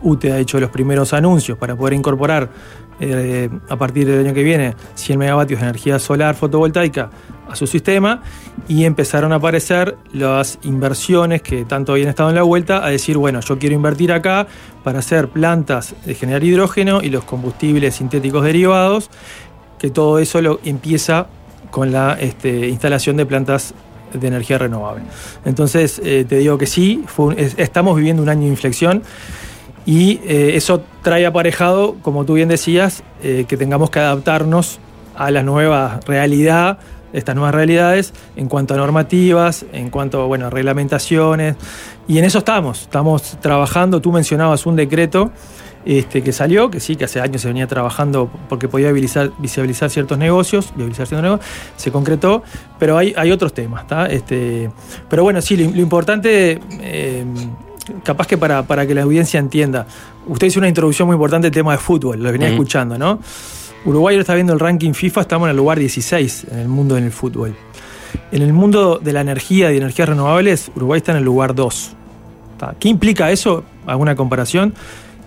UTE 0.02 0.32
ha 0.32 0.38
hecho 0.38 0.60
los 0.60 0.70
primeros 0.70 1.14
anuncios 1.14 1.58
para 1.58 1.76
poder 1.76 1.94
incorporar 1.94 2.50
eh, 3.02 3.50
a 3.70 3.76
partir 3.78 4.06
del 4.08 4.26
año 4.26 4.34
que 4.34 4.44
viene 4.44 4.76
100 4.96 5.20
megavatios 5.20 5.60
de 5.60 5.68
energía 5.68 6.00
solar 6.00 6.36
fotovoltaica 6.36 7.10
a 7.50 7.56
su 7.56 7.66
sistema 7.66 8.22
y 8.68 8.86
empezaron 8.86 9.32
a 9.32 9.36
aparecer 9.36 9.98
las 10.14 10.60
inversiones 10.64 11.42
que 11.42 11.66
tanto 11.66 11.94
habían 11.94 12.10
estado 12.10 12.30
en 12.30 12.36
la 12.36 12.44
vuelta 12.44 12.86
a 12.86 12.90
decir, 12.90 13.18
bueno, 13.18 13.40
yo 13.40 13.58
quiero 13.58 13.76
invertir 13.76 14.12
acá 14.12 14.48
para 14.84 15.00
hacer 15.00 15.30
plantas 15.30 15.96
de 16.06 16.14
generar 16.14 16.44
hidrógeno 16.44 17.02
y 17.02 17.10
los 17.10 17.24
combustibles 17.24 17.96
sintéticos 17.96 18.44
derivados, 18.44 19.10
que 19.78 19.90
todo 19.90 20.20
eso 20.20 20.42
lo 20.42 20.60
empieza 20.64 21.28
con 21.72 21.92
la 21.92 22.18
este, 22.20 22.68
instalación 22.68 23.18
de 23.18 23.26
plantas 23.26 23.74
de 24.14 24.28
energía 24.28 24.58
renovable. 24.58 25.04
Entonces, 25.46 26.02
eh, 26.04 26.26
te 26.28 26.38
digo 26.38 26.58
que 26.58 26.66
sí, 26.66 27.04
estamos 27.58 27.96
viviendo 27.96 28.22
un 28.22 28.30
año 28.30 28.42
de 28.42 28.48
inflexión 28.48 29.04
y 29.86 30.20
eh, 30.24 30.52
eso 30.56 30.84
trae 31.02 31.26
aparejado, 31.26 31.96
como 32.02 32.26
tú 32.26 32.34
bien 32.34 32.50
decías, 32.50 33.04
eh, 33.24 33.46
que 33.48 33.58
tengamos 33.58 33.90
que 33.90 34.00
adaptarnos 34.00 34.80
a 35.16 35.32
la 35.32 35.44
nueva 35.44 36.00
realidad, 36.06 36.78
estas 37.12 37.36
nuevas 37.36 37.56
realidades, 37.56 38.14
en 38.36 38.48
cuanto 38.48 38.76
a 38.76 38.78
normativas, 38.78 39.66
en 39.74 39.90
cuanto 39.90 40.28
bueno, 40.28 40.48
a 40.48 40.50
reglamentaciones. 40.50 41.56
Y 42.08 42.20
en 42.20 42.26
eso 42.26 42.40
estamos, 42.40 42.84
estamos 42.84 43.38
trabajando. 43.42 44.00
Tú 44.00 44.12
mencionabas 44.12 44.66
un 44.66 44.76
decreto 44.76 45.32
este, 45.86 46.22
que 46.22 46.32
salió, 46.32 46.70
que 46.70 46.80
sí, 46.80 46.96
que 46.96 47.06
hace 47.06 47.22
años 47.22 47.42
se 47.42 47.48
venía 47.48 47.68
trabajando 47.68 48.30
porque 48.50 48.68
podía 48.68 48.88
visibilizar, 48.88 49.32
visibilizar 49.40 49.90
ciertos 49.90 50.18
negocios, 50.18 50.72
visibilizar 50.76 51.08
ciertos 51.08 51.24
negocios, 51.24 51.50
se 51.78 51.92
concretó, 51.92 52.44
pero 52.78 52.98
hay, 52.98 53.14
hay 53.18 53.32
otros 53.32 53.54
temas, 53.54 53.88
¿tá? 53.88 54.08
Este, 54.08 54.70
pero 55.10 55.24
bueno, 55.24 55.42
sí, 55.42 55.58
lo, 55.58 55.70
lo 55.72 55.82
importante, 55.82 56.60
eh, 56.82 57.26
capaz 58.04 58.28
que 58.28 58.38
para, 58.38 58.64
para 58.64 58.86
que 58.86 58.94
la 58.94 59.04
audiencia 59.04 59.40
entienda, 59.40 59.88
usted 60.28 60.48
hizo 60.48 60.60
una 60.60 60.68
introducción 60.68 61.08
muy 61.08 61.16
importante 61.16 61.48
al 61.48 61.54
tema 61.54 61.72
de 61.72 61.78
fútbol, 61.78 62.22
lo 62.22 62.32
venía 62.32 62.50
escuchando, 62.50 62.98
¿no? 62.98 63.20
Uruguay 63.86 64.18
está 64.18 64.36
viendo 64.36 64.54
el 64.54 64.60
ranking 64.60 64.94
FIFA, 64.94 65.22
estamos 65.22 65.46
en 65.48 65.52
el 65.52 65.58
lugar 65.58 65.80
16 65.80 66.48
en 66.52 66.60
el 66.60 66.68
mundo 66.68 66.98
en 66.98 67.06
el 67.06 67.12
fútbol. 67.12 67.56
En 68.32 68.42
el 68.42 68.54
mundo 68.54 69.00
de 69.02 69.14
la 69.14 69.22
energía 69.22 69.70
y 69.70 69.74
de 69.74 69.78
energías 69.78 70.10
renovables, 70.10 70.72
Uruguay 70.76 70.98
está 70.98 71.14
en 71.14 71.20
el 71.20 71.24
lugar 71.24 71.56
2. 71.56 71.92
¿Tá? 72.58 72.76
¿Qué 72.78 72.90
implica 72.90 73.32
eso? 73.32 73.64
¿Alguna 73.86 74.16
comparación? 74.16 74.74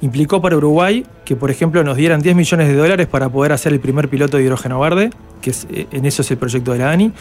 Implicó 0.02 0.42
para 0.42 0.56
Uruguay 0.56 1.06
que, 1.24 1.36
por 1.36 1.50
ejemplo, 1.52 1.84
nos 1.84 1.96
dieran 1.96 2.20
10 2.20 2.34
millones 2.34 2.66
de 2.66 2.74
dólares 2.74 3.06
para 3.06 3.28
poder 3.28 3.52
hacer 3.52 3.72
el 3.72 3.78
primer 3.78 4.08
piloto 4.08 4.36
de 4.36 4.42
hidrógeno 4.42 4.80
verde, 4.80 5.10
que 5.40 5.50
es, 5.50 5.68
eh, 5.70 5.86
en 5.92 6.04
eso 6.04 6.22
es 6.22 6.30
el 6.32 6.38
proyecto 6.38 6.72
de 6.72 6.80
la 6.80 6.90
ANI. 6.90 7.12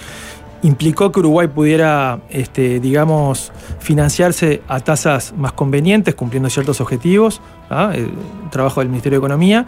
Implicó 0.63 1.11
que 1.11 1.19
Uruguay 1.19 1.47
pudiera, 1.47 2.21
este, 2.29 2.79
digamos, 2.79 3.51
financiarse 3.79 4.61
a 4.67 4.79
tasas 4.79 5.31
más 5.37 5.51
convenientes, 5.51 6.15
cumpliendo 6.15 6.49
ciertos 6.49 6.81
objetivos, 6.81 7.39
¿ah? 7.69 7.91
el 7.93 8.09
trabajo 8.49 8.79
del 8.79 8.89
Ministerio 8.89 9.19
de 9.19 9.25
Economía. 9.25 9.67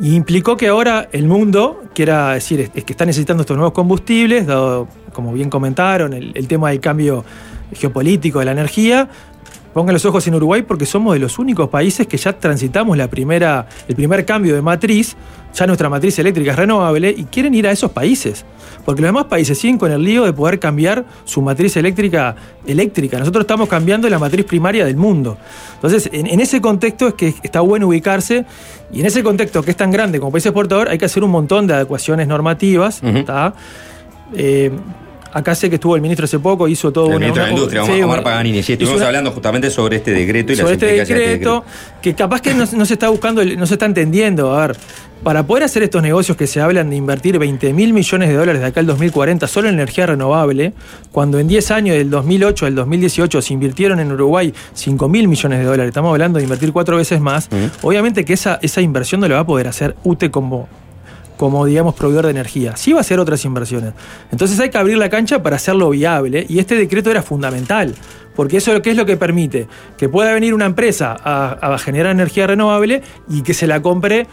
Y 0.00 0.14
implicó 0.14 0.56
que 0.56 0.68
ahora 0.68 1.06
el 1.12 1.26
mundo 1.26 1.82
quiera 1.94 2.32
decir, 2.32 2.70
es, 2.74 2.84
que 2.84 2.92
está 2.92 3.04
necesitando 3.04 3.42
estos 3.42 3.58
nuevos 3.58 3.74
combustibles, 3.74 4.46
dado, 4.46 4.88
como 5.12 5.34
bien 5.34 5.50
comentaron, 5.50 6.14
el 6.14 6.48
tema 6.48 6.70
del 6.70 6.80
cambio 6.80 7.24
geopolítico 7.72 8.38
de 8.38 8.46
la 8.46 8.52
energía. 8.52 9.08
Pongan 9.78 9.92
los 9.92 10.04
ojos 10.06 10.26
en 10.26 10.34
Uruguay 10.34 10.62
porque 10.62 10.84
somos 10.84 11.14
de 11.14 11.20
los 11.20 11.38
únicos 11.38 11.68
países 11.68 12.08
que 12.08 12.16
ya 12.16 12.32
transitamos 12.32 12.96
la 12.96 13.06
primera, 13.06 13.68
el 13.86 13.94
primer 13.94 14.24
cambio 14.24 14.56
de 14.56 14.60
matriz, 14.60 15.14
ya 15.54 15.68
nuestra 15.68 15.88
matriz 15.88 16.18
eléctrica 16.18 16.50
es 16.50 16.56
renovable 16.56 17.14
y 17.16 17.22
quieren 17.26 17.54
ir 17.54 17.68
a 17.68 17.70
esos 17.70 17.92
países. 17.92 18.44
Porque 18.84 19.02
los 19.02 19.10
demás 19.10 19.26
países 19.26 19.56
siguen 19.56 19.78
con 19.78 19.92
el 19.92 20.02
lío 20.02 20.24
de 20.24 20.32
poder 20.32 20.58
cambiar 20.58 21.04
su 21.24 21.42
matriz 21.42 21.76
eléctrica 21.76 22.34
eléctrica. 22.66 23.20
Nosotros 23.20 23.42
estamos 23.42 23.68
cambiando 23.68 24.10
la 24.10 24.18
matriz 24.18 24.44
primaria 24.46 24.84
del 24.84 24.96
mundo. 24.96 25.38
Entonces, 25.76 26.10
en, 26.12 26.26
en 26.26 26.40
ese 26.40 26.60
contexto 26.60 27.06
es 27.06 27.14
que 27.14 27.34
está 27.44 27.60
bueno 27.60 27.86
ubicarse 27.86 28.46
y 28.92 28.98
en 28.98 29.06
ese 29.06 29.22
contexto 29.22 29.62
que 29.62 29.70
es 29.70 29.76
tan 29.76 29.92
grande 29.92 30.18
como 30.18 30.32
país 30.32 30.44
exportador 30.44 30.88
hay 30.88 30.98
que 30.98 31.04
hacer 31.04 31.22
un 31.22 31.30
montón 31.30 31.68
de 31.68 31.74
adecuaciones 31.74 32.26
normativas. 32.26 33.00
¿tá? 33.24 33.54
Eh, 34.34 34.72
acá 35.32 35.54
sé 35.54 35.68
que 35.68 35.76
estuvo 35.76 35.94
el 35.96 36.02
ministro 36.02 36.24
hace 36.24 36.38
poco, 36.38 36.68
hizo 36.68 36.90
todo 36.92 37.06
El 37.06 37.16
una- 37.16 37.18
ministro 37.26 37.44
de 37.44 37.50
Industria, 37.50 37.84
sí, 37.84 38.02
Omar 38.02 38.22
Paganini. 38.22 38.62
Sí, 38.62 38.72
estuvimos 38.72 38.98
una- 38.98 39.06
hablando 39.06 39.30
justamente 39.32 39.70
sobre 39.70 39.96
este 39.96 40.10
decreto 40.12 40.52
y 40.52 40.56
sobre 40.56 40.74
las 40.74 40.82
este 40.82 40.86
implicaciones 40.86 41.18
de 41.24 41.32
este 41.34 41.38
decreto, 41.38 41.64
que 42.02 42.14
capaz 42.14 42.40
que 42.40 42.54
no, 42.54 42.64
no 42.72 42.84
se 42.86 42.92
está 42.94 43.08
buscando, 43.08 43.44
no 43.44 43.66
se 43.66 43.74
está 43.74 43.86
entendiendo. 43.86 44.56
A 44.56 44.66
ver, 44.68 44.76
para 45.22 45.42
poder 45.44 45.64
hacer 45.64 45.82
estos 45.82 46.00
negocios 46.00 46.36
que 46.36 46.46
se 46.46 46.60
hablan 46.60 46.90
de 46.90 46.96
invertir 46.96 47.38
20 47.40 47.72
mil 47.72 47.92
millones 47.92 48.28
de 48.28 48.36
dólares 48.36 48.60
de 48.60 48.68
acá 48.68 48.78
al 48.80 48.86
2040 48.86 49.48
solo 49.48 49.68
en 49.68 49.74
energía 49.74 50.06
renovable, 50.06 50.72
cuando 51.10 51.38
en 51.40 51.48
10 51.48 51.70
años, 51.72 51.96
del 51.96 52.08
2008 52.08 52.66
al 52.66 52.74
2018, 52.76 53.42
se 53.42 53.52
invirtieron 53.52 53.98
en 53.98 54.12
Uruguay 54.12 54.54
5 54.74 55.08
mil 55.08 55.26
millones 55.26 55.58
de 55.58 55.64
dólares, 55.64 55.88
estamos 55.88 56.10
hablando 56.12 56.38
de 56.38 56.44
invertir 56.44 56.72
cuatro 56.72 56.96
veces 56.96 57.20
más, 57.20 57.48
obviamente 57.82 58.24
que 58.24 58.32
esa, 58.32 58.60
esa 58.62 58.80
inversión 58.80 59.20
no 59.20 59.26
la 59.28 59.34
va 59.34 59.40
a 59.40 59.46
poder 59.46 59.66
hacer 59.66 59.96
UTE 60.04 60.30
como 60.30 60.68
como 61.38 61.64
digamos 61.64 61.94
proveedor 61.94 62.26
de 62.26 62.32
energía. 62.32 62.76
Sí 62.76 62.92
va 62.92 62.98
a 62.98 63.00
hacer 63.00 63.18
otras 63.18 63.42
inversiones. 63.46 63.94
Entonces 64.30 64.60
hay 64.60 64.68
que 64.68 64.76
abrir 64.76 64.98
la 64.98 65.08
cancha 65.08 65.42
para 65.42 65.56
hacerlo 65.56 65.88
viable 65.90 66.44
y 66.46 66.58
este 66.58 66.74
decreto 66.74 67.10
era 67.10 67.22
fundamental, 67.22 67.94
porque 68.36 68.58
eso 68.58 68.82
¿qué 68.82 68.90
es 68.90 68.96
lo 68.96 69.06
que 69.06 69.16
permite 69.16 69.68
que 69.96 70.08
pueda 70.08 70.32
venir 70.32 70.52
una 70.52 70.66
empresa 70.66 71.16
a, 71.24 71.78
generar 71.78 72.12
energía 72.12 72.46
renovable 72.48 73.02
y 73.30 73.42
que 73.42 73.54
se 73.54 73.66
la 73.66 73.80
compre 73.80 74.26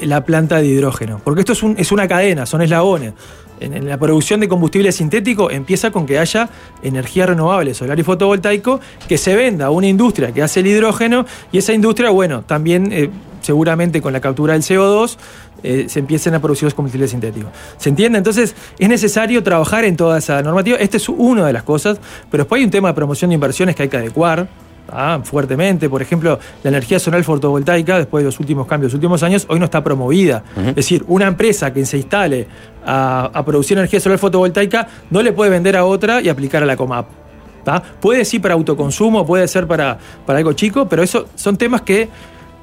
la 0.00 0.24
planta 0.24 0.56
de 0.56 0.66
hidrógeno. 0.66 1.20
Porque 1.22 1.40
esto 1.40 1.52
es, 1.52 1.62
es 1.76 1.92
una 1.92 2.08
cadena, 2.08 2.46
son 2.46 2.62
eslabones. 2.62 3.12
En, 3.60 3.74
en 3.74 3.88
la 3.88 3.98
producción 3.98 4.40
de 4.40 4.48
combustible 4.48 4.90
sintético 4.90 5.50
empieza 5.50 5.90
con 5.90 6.06
que 6.06 6.18
haya 6.18 6.48
energía 6.82 7.26
renovable, 7.26 7.74
solar 7.74 7.98
y 7.98 8.02
fotovoltaico, 8.02 8.80
que 9.08 9.18
se 9.18 9.36
venda 9.36 9.66
a 9.66 9.70
una 9.70 9.88
industria 9.88 10.32
que 10.32 10.42
hace 10.42 10.60
el 10.60 10.68
hidrógeno 10.68 11.26
y 11.50 11.58
esa 11.58 11.72
industria, 11.72 12.10
bueno, 12.10 12.42
también 12.42 12.90
eh, 12.92 13.10
seguramente 13.42 14.00
con 14.00 14.12
la 14.12 14.20
captura 14.20 14.54
del 14.54 14.62
CO2 14.62 15.16
eh, 15.62 15.86
se 15.88 15.98
empiecen 16.00 16.34
a 16.34 16.40
producir 16.40 16.64
los 16.64 16.74
combustibles 16.74 17.10
sintéticos. 17.10 17.50
¿Se 17.76 17.88
entiende? 17.88 18.18
Entonces 18.18 18.54
es 18.78 18.88
necesario 18.88 19.42
trabajar 19.42 19.84
en 19.84 19.96
toda 19.96 20.18
esa 20.18 20.42
normativa. 20.42 20.78
Esta 20.78 20.96
es 20.96 21.08
una 21.08 21.46
de 21.46 21.52
las 21.52 21.62
cosas, 21.62 21.98
pero 22.30 22.44
después 22.44 22.60
hay 22.60 22.64
un 22.64 22.70
tema 22.70 22.88
de 22.88 22.94
promoción 22.94 23.30
de 23.30 23.34
inversiones 23.34 23.76
que 23.76 23.82
hay 23.82 23.88
que 23.88 23.98
adecuar. 23.98 24.48
¿ah? 24.90 25.20
fuertemente, 25.22 25.88
por 25.88 26.02
ejemplo, 26.02 26.38
la 26.62 26.68
energía 26.68 26.98
solar 26.98 27.22
fotovoltaica, 27.22 27.98
después 27.98 28.22
de 28.22 28.26
los 28.26 28.40
últimos 28.40 28.66
cambios, 28.66 28.92
los 28.92 28.96
últimos 28.96 29.22
años, 29.22 29.46
hoy 29.48 29.58
no 29.58 29.64
está 29.64 29.82
promovida. 29.82 30.42
Es 30.56 30.74
decir, 30.74 31.04
una 31.08 31.26
empresa 31.26 31.72
que 31.72 31.84
se 31.86 31.98
instale 31.98 32.46
a, 32.84 33.30
a 33.32 33.44
producir 33.44 33.78
energía 33.78 34.00
solar 34.00 34.18
fotovoltaica 34.18 34.88
no 35.10 35.22
le 35.22 35.32
puede 35.32 35.50
vender 35.50 35.76
a 35.76 35.84
otra 35.84 36.20
y 36.20 36.28
aplicar 36.28 36.62
a 36.62 36.66
la 36.66 36.76
COMAP. 36.76 37.22
¿tá? 37.64 37.82
Puede 38.00 38.24
sí 38.24 38.38
para 38.38 38.54
autoconsumo, 38.54 39.26
puede 39.26 39.46
ser 39.48 39.66
para, 39.66 39.98
para 40.26 40.38
algo 40.38 40.52
chico, 40.52 40.88
pero 40.88 41.02
eso 41.02 41.26
son 41.34 41.56
temas 41.56 41.82
que, 41.82 42.08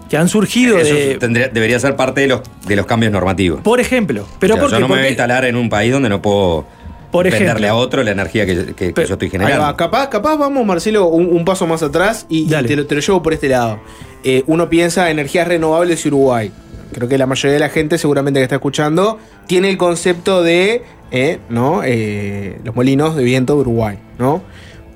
que 0.09 0.17
han 0.17 0.27
surgido 0.27 0.77
Eso 0.79 0.93
de. 0.95 1.15
tendría- 1.19 1.47
debería 1.49 1.79
ser 1.79 1.95
parte 1.95 2.21
de 2.21 2.27
los, 2.27 2.41
de 2.67 2.75
los 2.75 2.85
cambios 2.85 3.11
normativos. 3.11 3.61
Por 3.61 3.79
ejemplo, 3.79 4.25
pero 4.39 4.55
O 4.55 4.57
sea, 4.57 4.61
¿por 4.63 4.71
yo 4.71 4.79
no 4.79 4.87
me 4.87 4.95
voy 4.97 5.05
a 5.05 5.09
instalar 5.09 5.45
en 5.45 5.55
un 5.55 5.69
país 5.69 5.91
donde 5.91 6.09
no 6.09 6.21
puedo 6.21 6.65
Por 7.11 7.25
venderle 7.25 7.45
ejemplo. 7.47 7.67
a 7.69 7.75
otro 7.75 8.03
la 8.03 8.11
energía 8.11 8.45
que, 8.45 8.73
que- 8.75 8.93
que 8.93 9.05
yo 9.05 9.13
estoy 9.13 9.29
generando. 9.29 9.61
va. 9.63 9.77
Capaz, 9.77 10.07
capaz 10.09 10.35
vamos, 10.37 10.65
Marcelo, 10.65 11.07
un, 11.07 11.27
un 11.27 11.45
paso 11.45 11.67
más 11.67 11.83
atrás 11.83 12.25
y, 12.29 12.43
y 12.43 12.47
te, 12.65 12.75
lo, 12.75 12.85
te 12.87 12.95
lo 12.95 13.01
llevo 13.01 13.21
por 13.21 13.33
este 13.33 13.49
lado. 13.49 13.79
Eh, 14.23 14.43
uno 14.47 14.67
piensa 14.69 15.09
energías 15.11 15.47
renovables 15.47 16.03
y 16.05 16.09
Uruguay. 16.09 16.51
Creo 16.91 17.07
que 17.07 17.17
la 17.19 17.27
mayoría 17.27 17.53
de 17.53 17.59
la 17.59 17.69
gente, 17.69 17.97
seguramente 17.99 18.39
que 18.39 18.43
está 18.43 18.55
escuchando, 18.55 19.19
tiene 19.45 19.69
el 19.69 19.77
concepto 19.77 20.41
de 20.43 20.81
eh, 21.11 21.39
¿no? 21.49 21.81
Eh, 21.83 22.59
los 22.63 22.75
molinos 22.75 23.15
de 23.15 23.23
viento 23.23 23.53
de 23.55 23.61
Uruguay, 23.61 23.97
¿no? 24.17 24.41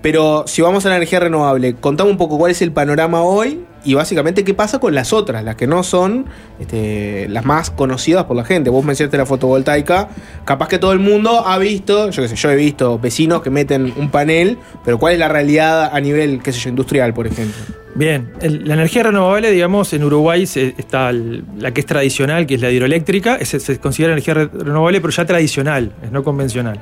Pero 0.01 0.43
si 0.47 0.61
vamos 0.61 0.85
a 0.85 0.89
la 0.89 0.97
energía 0.97 1.19
renovable, 1.19 1.75
contame 1.75 2.09
un 2.11 2.17
poco 2.17 2.37
cuál 2.37 2.51
es 2.51 2.61
el 2.61 2.71
panorama 2.71 3.21
hoy 3.21 3.63
y 3.85 3.93
básicamente 3.93 4.43
qué 4.43 4.53
pasa 4.53 4.79
con 4.79 4.93
las 4.95 5.13
otras, 5.13 5.43
las 5.43 5.55
que 5.55 5.67
no 5.67 5.83
son 5.83 6.25
este, 6.59 7.27
las 7.29 7.45
más 7.45 7.69
conocidas 7.69 8.25
por 8.25 8.35
la 8.37 8.45
gente. 8.45 8.69
Vos 8.69 8.83
mencionaste 8.85 9.17
la 9.17 9.25
fotovoltaica, 9.25 10.09
capaz 10.45 10.67
que 10.67 10.79
todo 10.79 10.93
el 10.93 10.99
mundo 10.99 11.45
ha 11.45 11.57
visto, 11.57 12.09
yo 12.09 12.21
qué 12.21 12.27
sé, 12.29 12.35
yo 12.35 12.49
he 12.51 12.55
visto 12.55 12.97
vecinos 12.99 13.41
que 13.41 13.49
meten 13.49 13.93
un 13.97 14.09
panel, 14.09 14.57
pero 14.85 14.97
¿cuál 14.99 15.13
es 15.13 15.19
la 15.19 15.27
realidad 15.27 15.89
a 15.93 15.99
nivel, 15.99 16.41
qué 16.41 16.51
sé 16.53 16.59
yo, 16.59 16.69
industrial, 16.69 17.13
por 17.13 17.27
ejemplo? 17.27 17.61
Bien, 17.95 18.31
la 18.41 18.73
energía 18.73 19.03
renovable, 19.03 19.51
digamos, 19.51 19.93
en 19.93 20.03
Uruguay 20.03 20.47
se- 20.47 20.73
está 20.79 21.11
la 21.11 21.71
que 21.73 21.81
es 21.81 21.85
tradicional, 21.85 22.47
que 22.47 22.55
es 22.55 22.61
la 22.61 22.71
hidroeléctrica, 22.71 23.35
ese 23.35 23.59
se 23.59 23.77
considera 23.79 24.13
energía 24.13 24.33
re- 24.33 24.47
renovable, 24.51 24.99
pero 24.99 25.11
ya 25.11 25.25
tradicional, 25.25 25.91
es 26.03 26.11
no 26.11 26.23
convencional. 26.23 26.79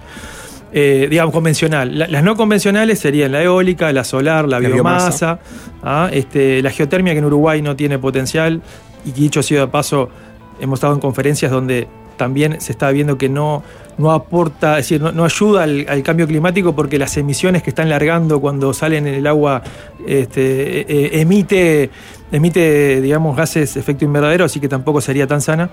Eh, 0.73 1.07
digamos, 1.09 1.33
convencional. 1.33 1.97
La- 1.99 2.07
las 2.07 2.23
no 2.23 2.35
convencionales 2.37 2.99
serían 2.99 3.31
la 3.33 3.43
eólica, 3.43 3.91
la 3.91 4.03
solar, 4.05 4.47
la, 4.47 4.59
La 4.59 4.69
biomasa, 4.69 5.39
ah, 5.83 6.09
este, 6.13 6.61
la 6.61 6.69
geotermia, 6.69 7.13
que 7.13 7.19
en 7.19 7.25
Uruguay 7.25 7.61
no 7.61 7.75
tiene 7.75 7.99
potencial, 7.99 8.61
y 9.05 9.11
que 9.11 9.21
dicho 9.21 9.43
sea 9.43 9.61
de 9.61 9.67
paso, 9.67 10.09
hemos 10.61 10.77
estado 10.77 10.93
en 10.93 10.99
conferencias 11.01 11.51
donde 11.51 11.87
también 12.15 12.61
se 12.61 12.71
está 12.71 12.89
viendo 12.91 13.17
que 13.17 13.27
no, 13.29 13.63
no 13.97 14.11
aporta, 14.11 14.77
es 14.77 14.85
decir, 14.85 15.01
no, 15.01 15.11
no 15.11 15.25
ayuda 15.25 15.63
al, 15.63 15.85
al 15.89 16.03
cambio 16.03 16.27
climático 16.27 16.75
porque 16.75 16.97
las 16.99 17.17
emisiones 17.17 17.63
que 17.63 17.71
están 17.71 17.89
largando 17.89 18.39
cuando 18.39 18.71
salen 18.73 19.07
en 19.07 19.15
el 19.15 19.25
agua 19.27 19.63
este, 20.05 20.81
eh, 20.81 21.19
emite, 21.21 21.89
emite, 22.31 23.01
digamos, 23.01 23.35
gases 23.35 23.75
efecto 23.77 24.05
invernadero, 24.05 24.45
así 24.45 24.59
que 24.59 24.67
tampoco 24.67 25.01
sería 25.01 25.27
tan 25.27 25.41
sana. 25.41 25.69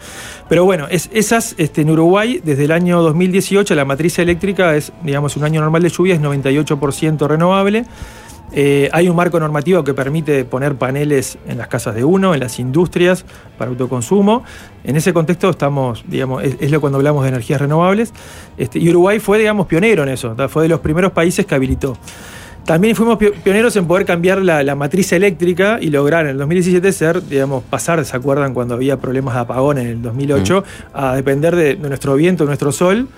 Pero 0.48 0.64
bueno, 0.64 0.86
es, 0.90 1.10
esas 1.12 1.54
este, 1.58 1.82
en 1.82 1.90
Uruguay, 1.90 2.40
desde 2.44 2.64
el 2.64 2.72
año 2.72 3.02
2018, 3.02 3.74
la 3.74 3.84
matriz 3.84 4.18
eléctrica 4.18 4.76
es, 4.76 4.92
digamos, 5.02 5.36
un 5.36 5.44
año 5.44 5.60
normal 5.60 5.82
de 5.82 5.88
lluvia, 5.88 6.14
es 6.14 6.20
98% 6.20 7.26
renovable. 7.26 7.84
Eh, 8.52 8.88
hay 8.92 9.08
un 9.08 9.16
marco 9.16 9.38
normativo 9.38 9.84
que 9.84 9.92
permite 9.92 10.44
poner 10.44 10.76
paneles 10.76 11.38
en 11.46 11.58
las 11.58 11.68
casas 11.68 11.94
de 11.94 12.04
uno, 12.04 12.32
en 12.32 12.40
las 12.40 12.58
industrias, 12.58 13.24
para 13.58 13.70
autoconsumo. 13.70 14.42
En 14.84 14.96
ese 14.96 15.12
contexto 15.12 15.50
estamos, 15.50 16.04
digamos, 16.06 16.42
es, 16.42 16.70
lo 16.70 16.80
cuando 16.80 16.96
hablamos 16.96 17.24
de 17.24 17.28
energías 17.28 17.60
renovables. 17.60 18.12
Este, 18.56 18.78
y 18.78 18.88
Uruguay 18.88 19.18
fue, 19.18 19.38
digamos, 19.38 19.66
pionero 19.66 20.02
en 20.02 20.08
eso, 20.10 20.34
fue 20.48 20.62
de 20.62 20.68
los 20.70 20.80
primeros 20.80 21.12
países 21.12 21.44
que 21.44 21.54
habilitó. 21.54 21.96
También 22.68 22.94
fuimos 22.94 23.18
pio- 23.18 23.32
pioneros 23.42 23.74
en 23.76 23.86
poder 23.86 24.04
cambiar 24.04 24.42
la, 24.42 24.62
la 24.62 24.74
matriz 24.74 25.10
eléctrica 25.12 25.78
y 25.80 25.88
lograr 25.88 26.26
en 26.26 26.32
el 26.32 26.38
2017 26.38 26.92
ser, 26.92 27.26
digamos, 27.26 27.64
pasar, 27.64 28.04
¿se 28.04 28.14
acuerdan 28.14 28.52
cuando 28.52 28.74
había 28.74 28.98
problemas 28.98 29.34
de 29.34 29.40
apagón 29.40 29.78
en 29.78 29.86
el 29.86 30.02
2008? 30.02 30.64
A 30.92 31.16
depender 31.16 31.56
de, 31.56 31.76
de 31.76 31.88
nuestro 31.88 32.14
viento, 32.14 32.44
de 32.44 32.48
nuestro 32.48 32.70
sol 32.70 33.08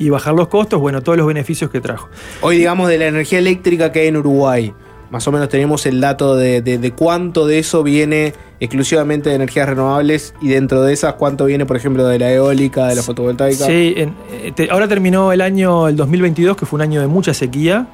y 0.00 0.10
bajar 0.10 0.34
los 0.34 0.48
costos, 0.48 0.80
bueno, 0.80 1.00
todos 1.00 1.16
los 1.16 1.26
beneficios 1.28 1.70
que 1.70 1.80
trajo. 1.80 2.08
Hoy, 2.40 2.56
digamos, 2.58 2.88
de 2.88 2.98
la 2.98 3.06
energía 3.06 3.38
eléctrica 3.38 3.92
que 3.92 4.00
hay 4.00 4.08
en 4.08 4.16
Uruguay, 4.16 4.72
más 5.10 5.26
o 5.28 5.32
menos 5.32 5.48
tenemos 5.48 5.86
el 5.86 6.00
dato 6.00 6.34
de, 6.36 6.60
de- 6.60 6.78
de 6.78 6.92
cuánto 6.92 7.46
de 7.46 7.60
eso 7.60 7.82
viene 7.84 8.34
exclusivamente 8.60 9.30
de 9.30 9.36
energías 9.36 9.68
renovables 9.68 10.34
y 10.42 10.48
dentro 10.48 10.82
de 10.82 10.92
esas, 10.92 11.14
cuánto 11.14 11.44
viene, 11.46 11.64
por 11.66 11.76
ejemplo, 11.76 12.04
de 12.06 12.18
la 12.18 12.32
eólica, 12.32 12.88
de 12.88 12.96
la 12.96 13.02
fotovoltaica. 13.02 13.64
Sí, 13.64 13.94
en- 13.96 14.14
eh, 14.42 14.52
te- 14.54 14.68
ahora 14.70 14.86
terminó 14.88 15.32
el 15.32 15.40
año 15.40 15.86
el 15.88 15.94
2022, 15.96 16.56
que 16.56 16.66
fue 16.66 16.76
un 16.78 16.82
año 16.82 17.00
de 17.00 17.06
mucha 17.06 17.32
sequía. 17.32 17.86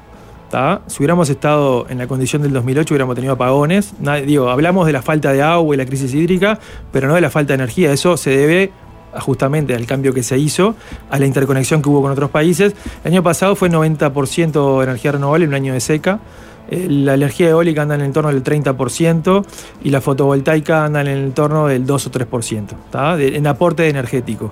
¿Tá? 0.49 0.81
Si 0.87 0.97
hubiéramos 0.99 1.29
estado 1.29 1.85
en 1.89 1.97
la 1.97 2.07
condición 2.07 2.41
del 2.41 2.53
2008, 2.53 2.93
hubiéramos 2.93 3.15
tenido 3.15 3.33
apagones. 3.33 3.93
Digo, 4.25 4.49
hablamos 4.49 4.85
de 4.87 4.93
la 4.93 5.01
falta 5.01 5.31
de 5.31 5.41
agua 5.41 5.75
y 5.75 5.77
la 5.77 5.85
crisis 5.85 6.13
hídrica, 6.13 6.59
pero 6.91 7.07
no 7.07 7.15
de 7.15 7.21
la 7.21 7.29
falta 7.29 7.53
de 7.53 7.55
energía. 7.55 7.91
Eso 7.91 8.17
se 8.17 8.31
debe 8.31 8.71
justamente 9.19 9.73
al 9.75 9.85
cambio 9.85 10.13
que 10.13 10.23
se 10.23 10.37
hizo, 10.37 10.75
a 11.09 11.17
la 11.19 11.25
interconexión 11.25 11.81
que 11.81 11.89
hubo 11.89 12.01
con 12.01 12.11
otros 12.11 12.29
países. 12.29 12.75
El 13.03 13.13
año 13.13 13.23
pasado 13.23 13.55
fue 13.55 13.69
90% 13.69 14.83
energía 14.83 15.13
renovable, 15.13 15.47
un 15.47 15.53
año 15.53 15.73
de 15.73 15.79
seca. 15.79 16.19
Eh, 16.69 16.87
La 16.89 17.13
energía 17.13 17.49
eólica 17.49 17.83
anda 17.83 17.95
en 17.95 18.01
el 18.01 18.07
entorno 18.07 18.31
del 18.31 18.43
30% 18.43 19.45
y 19.83 19.89
la 19.89 20.01
fotovoltaica 20.01 20.85
anda 20.85 21.01
en 21.01 21.07
el 21.07 21.23
entorno 21.25 21.67
del 21.67 21.85
2 21.85 22.07
o 22.07 22.11
3%, 22.11 22.67
¿tá? 22.89 23.19
En 23.21 23.47
aporte 23.47 23.87
energético. 23.87 24.51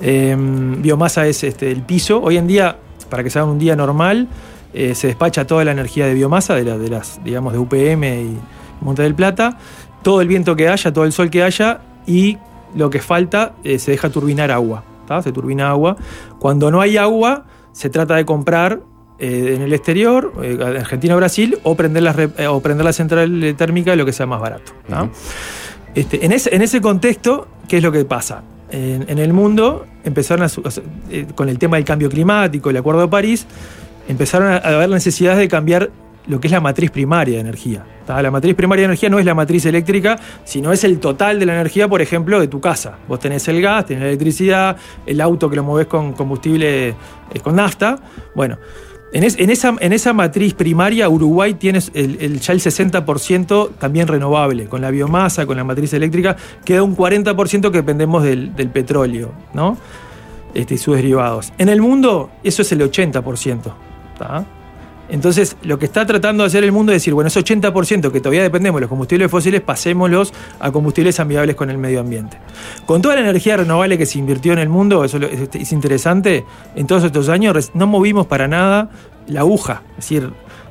Eh, 0.00 0.36
biomasa 0.38 1.26
es 1.26 1.42
este, 1.42 1.70
el 1.70 1.82
piso. 1.82 2.22
Hoy 2.22 2.36
en 2.36 2.46
día, 2.46 2.76
para 3.10 3.24
que 3.24 3.30
se 3.30 3.38
haga 3.40 3.50
un 3.50 3.58
día 3.58 3.74
normal, 3.74 4.28
eh, 4.74 4.94
se 4.94 5.06
despacha 5.08 5.46
toda 5.46 5.64
la 5.64 5.72
energía 5.72 6.06
de 6.06 6.14
biomasa, 6.14 6.54
de, 6.54 6.64
la- 6.64 6.78
de 6.78 6.88
las, 6.88 7.22
digamos, 7.24 7.52
de 7.52 7.58
UPM 7.58 8.04
y 8.04 8.38
Monte 8.80 9.02
del 9.02 9.14
Plata, 9.14 9.58
todo 10.02 10.20
el 10.20 10.28
viento 10.28 10.54
que 10.56 10.68
haya, 10.68 10.92
todo 10.92 11.04
el 11.04 11.12
sol 11.12 11.30
que 11.30 11.42
haya 11.42 11.80
y 12.06 12.38
lo 12.74 12.90
que 12.90 13.00
falta 13.00 13.54
eh, 13.64 13.78
se 13.78 13.90
deja 13.92 14.10
turbinar 14.10 14.50
agua, 14.50 14.84
¿tá? 15.06 15.22
se 15.22 15.32
turbina 15.32 15.70
agua. 15.70 15.96
Cuando 16.38 16.70
no 16.70 16.80
hay 16.80 16.96
agua, 16.96 17.44
se 17.72 17.90
trata 17.90 18.14
de 18.16 18.24
comprar 18.24 18.80
eh, 19.18 19.54
en 19.56 19.62
el 19.62 19.72
exterior, 19.72 20.32
Argentina 20.78 21.14
o 21.14 21.16
Brasil, 21.16 21.58
o 21.64 21.74
prender, 21.74 22.30
o 22.48 22.60
prender 22.60 22.84
la 22.84 22.92
central 22.92 23.54
térmica, 23.56 23.96
lo 23.96 24.04
que 24.06 24.12
sea 24.12 24.26
más 24.26 24.40
barato. 24.40 24.72
Este, 25.94 26.24
en, 26.24 26.32
ese, 26.32 26.54
en 26.54 26.62
ese 26.62 26.80
contexto, 26.80 27.48
¿qué 27.66 27.78
es 27.78 27.82
lo 27.82 27.90
que 27.90 28.04
pasa? 28.04 28.42
En, 28.70 29.06
en 29.08 29.18
el 29.18 29.32
mundo 29.32 29.86
empezaron 30.04 30.46
a, 30.46 31.34
con 31.34 31.48
el 31.48 31.58
tema 31.58 31.76
del 31.78 31.84
cambio 31.84 32.08
climático, 32.10 32.70
el 32.70 32.76
Acuerdo 32.76 33.00
de 33.00 33.08
París, 33.08 33.46
empezaron 34.08 34.50
a, 34.52 34.56
haber 34.56 34.88
necesidad 34.88 35.36
de 35.36 35.46
cambiar 35.48 35.90
lo 36.26 36.40
que 36.40 36.48
es 36.48 36.52
la 36.52 36.60
matriz 36.60 36.90
primaria 36.90 37.36
de 37.36 37.40
energía. 37.40 37.84
La 38.06 38.30
matriz 38.30 38.54
primaria 38.54 38.82
de 38.82 38.86
energía 38.86 39.08
no 39.08 39.18
es 39.18 39.24
la 39.24 39.34
matriz 39.34 39.64
eléctrica, 39.66 40.18
sino 40.44 40.72
es 40.72 40.84
el 40.84 40.98
total 40.98 41.38
de 41.38 41.46
la 41.46 41.54
energía, 41.54 41.88
por 41.88 42.02
ejemplo, 42.02 42.38
de 42.40 42.48
tu 42.48 42.60
casa. 42.60 42.98
Vos 43.06 43.18
tenés 43.18 43.46
el 43.48 43.62
gas, 43.62 43.86
tenés 43.86 44.02
la 44.02 44.08
electricidad, 44.08 44.76
el 45.06 45.20
auto 45.22 45.48
que 45.48 45.56
lo 45.56 45.64
movés 45.64 45.86
con 45.86 46.12
combustible, 46.12 46.88
eh, 46.88 46.94
con 47.42 47.56
nafta. 47.56 47.98
Bueno, 48.34 48.58
en, 49.12 49.24
es- 49.24 49.38
en 49.38 49.92
esa, 49.92 50.12
matriz 50.12 50.52
primaria, 50.52 51.08
Uruguay 51.08 51.54
tiene 51.54 51.80
ya 51.80 51.92
el 52.52 52.60
60% 52.60 53.70
también 53.78 54.06
renovable, 54.06 54.66
con 54.66 54.82
la 54.82 54.90
biomasa, 54.90 55.46
con 55.46 55.56
la 55.56 55.64
matriz 55.64 55.94
eléctrica, 55.94 56.36
queda 56.62 56.82
un 56.82 56.94
40% 56.94 57.70
que 57.70 57.78
dependemos 57.78 58.22
del, 58.22 58.54
del 58.54 58.68
petróleo, 58.68 59.32
¿no? 59.54 59.78
Este, 60.52 60.74
y 60.74 60.78
sus 60.78 60.96
derivados. 60.96 61.52
En 61.56 61.68
el 61.70 61.80
mundo, 61.80 62.30
eso 62.42 62.60
es 62.62 62.72
el 62.72 62.80
80%. 62.82 63.72
Entonces, 65.08 65.56
lo 65.62 65.78
que 65.78 65.86
está 65.86 66.04
tratando 66.06 66.42
de 66.42 66.48
hacer 66.48 66.64
el 66.64 66.72
mundo 66.72 66.92
es 66.92 66.96
decir, 66.96 67.14
bueno, 67.14 67.28
ese 67.28 67.40
80% 67.40 68.12
que 68.12 68.20
todavía 68.20 68.42
dependemos 68.42 68.78
de 68.78 68.82
los 68.82 68.90
combustibles 68.90 69.30
fósiles, 69.30 69.62
pasémoslos 69.62 70.34
a 70.60 70.70
combustibles 70.70 71.18
amigables 71.18 71.56
con 71.56 71.70
el 71.70 71.78
medio 71.78 72.00
ambiente. 72.00 72.36
Con 72.84 73.00
toda 73.00 73.14
la 73.14 73.22
energía 73.22 73.56
renovable 73.56 73.96
que 73.96 74.04
se 74.04 74.18
invirtió 74.18 74.52
en 74.52 74.58
el 74.58 74.68
mundo, 74.68 75.04
eso 75.04 75.16
es, 75.18 75.48
es 75.54 75.72
interesante, 75.72 76.44
en 76.74 76.86
todos 76.86 77.04
estos 77.04 77.30
años 77.30 77.70
no 77.72 77.86
movimos 77.86 78.26
para 78.26 78.48
nada 78.48 78.90
la 79.26 79.40
aguja. 79.40 79.82
Es 79.92 80.08
decir, 80.08 80.30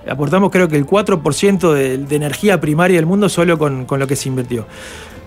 aportamos 0.10 0.52
creo 0.52 0.68
que 0.68 0.78
el 0.78 0.86
4% 0.86 1.74
de, 1.74 2.15
energía 2.15 2.60
primaria 2.60 2.98
del 2.98 3.06
mundo 3.06 3.30
solo 3.30 3.57
con, 3.57 3.86
con 3.86 3.99
lo 3.99 4.07
que 4.07 4.15
se 4.15 4.30
invirtió. 4.30 4.68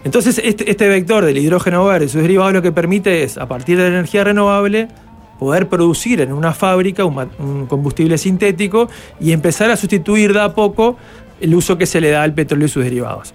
Entonces, 0.05 0.40
este, 0.42 0.70
este 0.70 0.88
vector 0.88 1.24
del 1.24 1.36
hidrógeno 1.36 1.84
verde 1.84 2.06
y 2.06 2.09
sus 2.09 2.22
derivados 2.22 2.52
lo 2.55 2.62
que 2.62 2.72
permite 2.72 3.22
es, 3.22 3.36
a 3.36 3.47
partir 3.47 3.76
de 3.76 3.84
la 3.84 3.88
energía 3.90 4.24
renovable, 4.24 4.88
poder 5.40 5.68
producir 5.68 6.20
en 6.20 6.32
una 6.32 6.52
fábrica 6.52 7.04
un, 7.04 7.66
combustible 7.66 8.16
sintético 8.18 8.88
y 9.18 9.32
empezar 9.32 9.70
a 9.72 9.76
sustituir 9.76 10.32
de 10.32 10.40
a 10.42 10.54
poco 10.54 10.96
el 11.40 11.54
uso 11.54 11.78
que 11.78 11.86
se 11.86 12.02
le 12.02 12.10
da 12.10 12.22
al 12.22 12.34
petróleo 12.34 12.66
y 12.66 12.68
sus 12.68 12.84
derivados. 12.84 13.32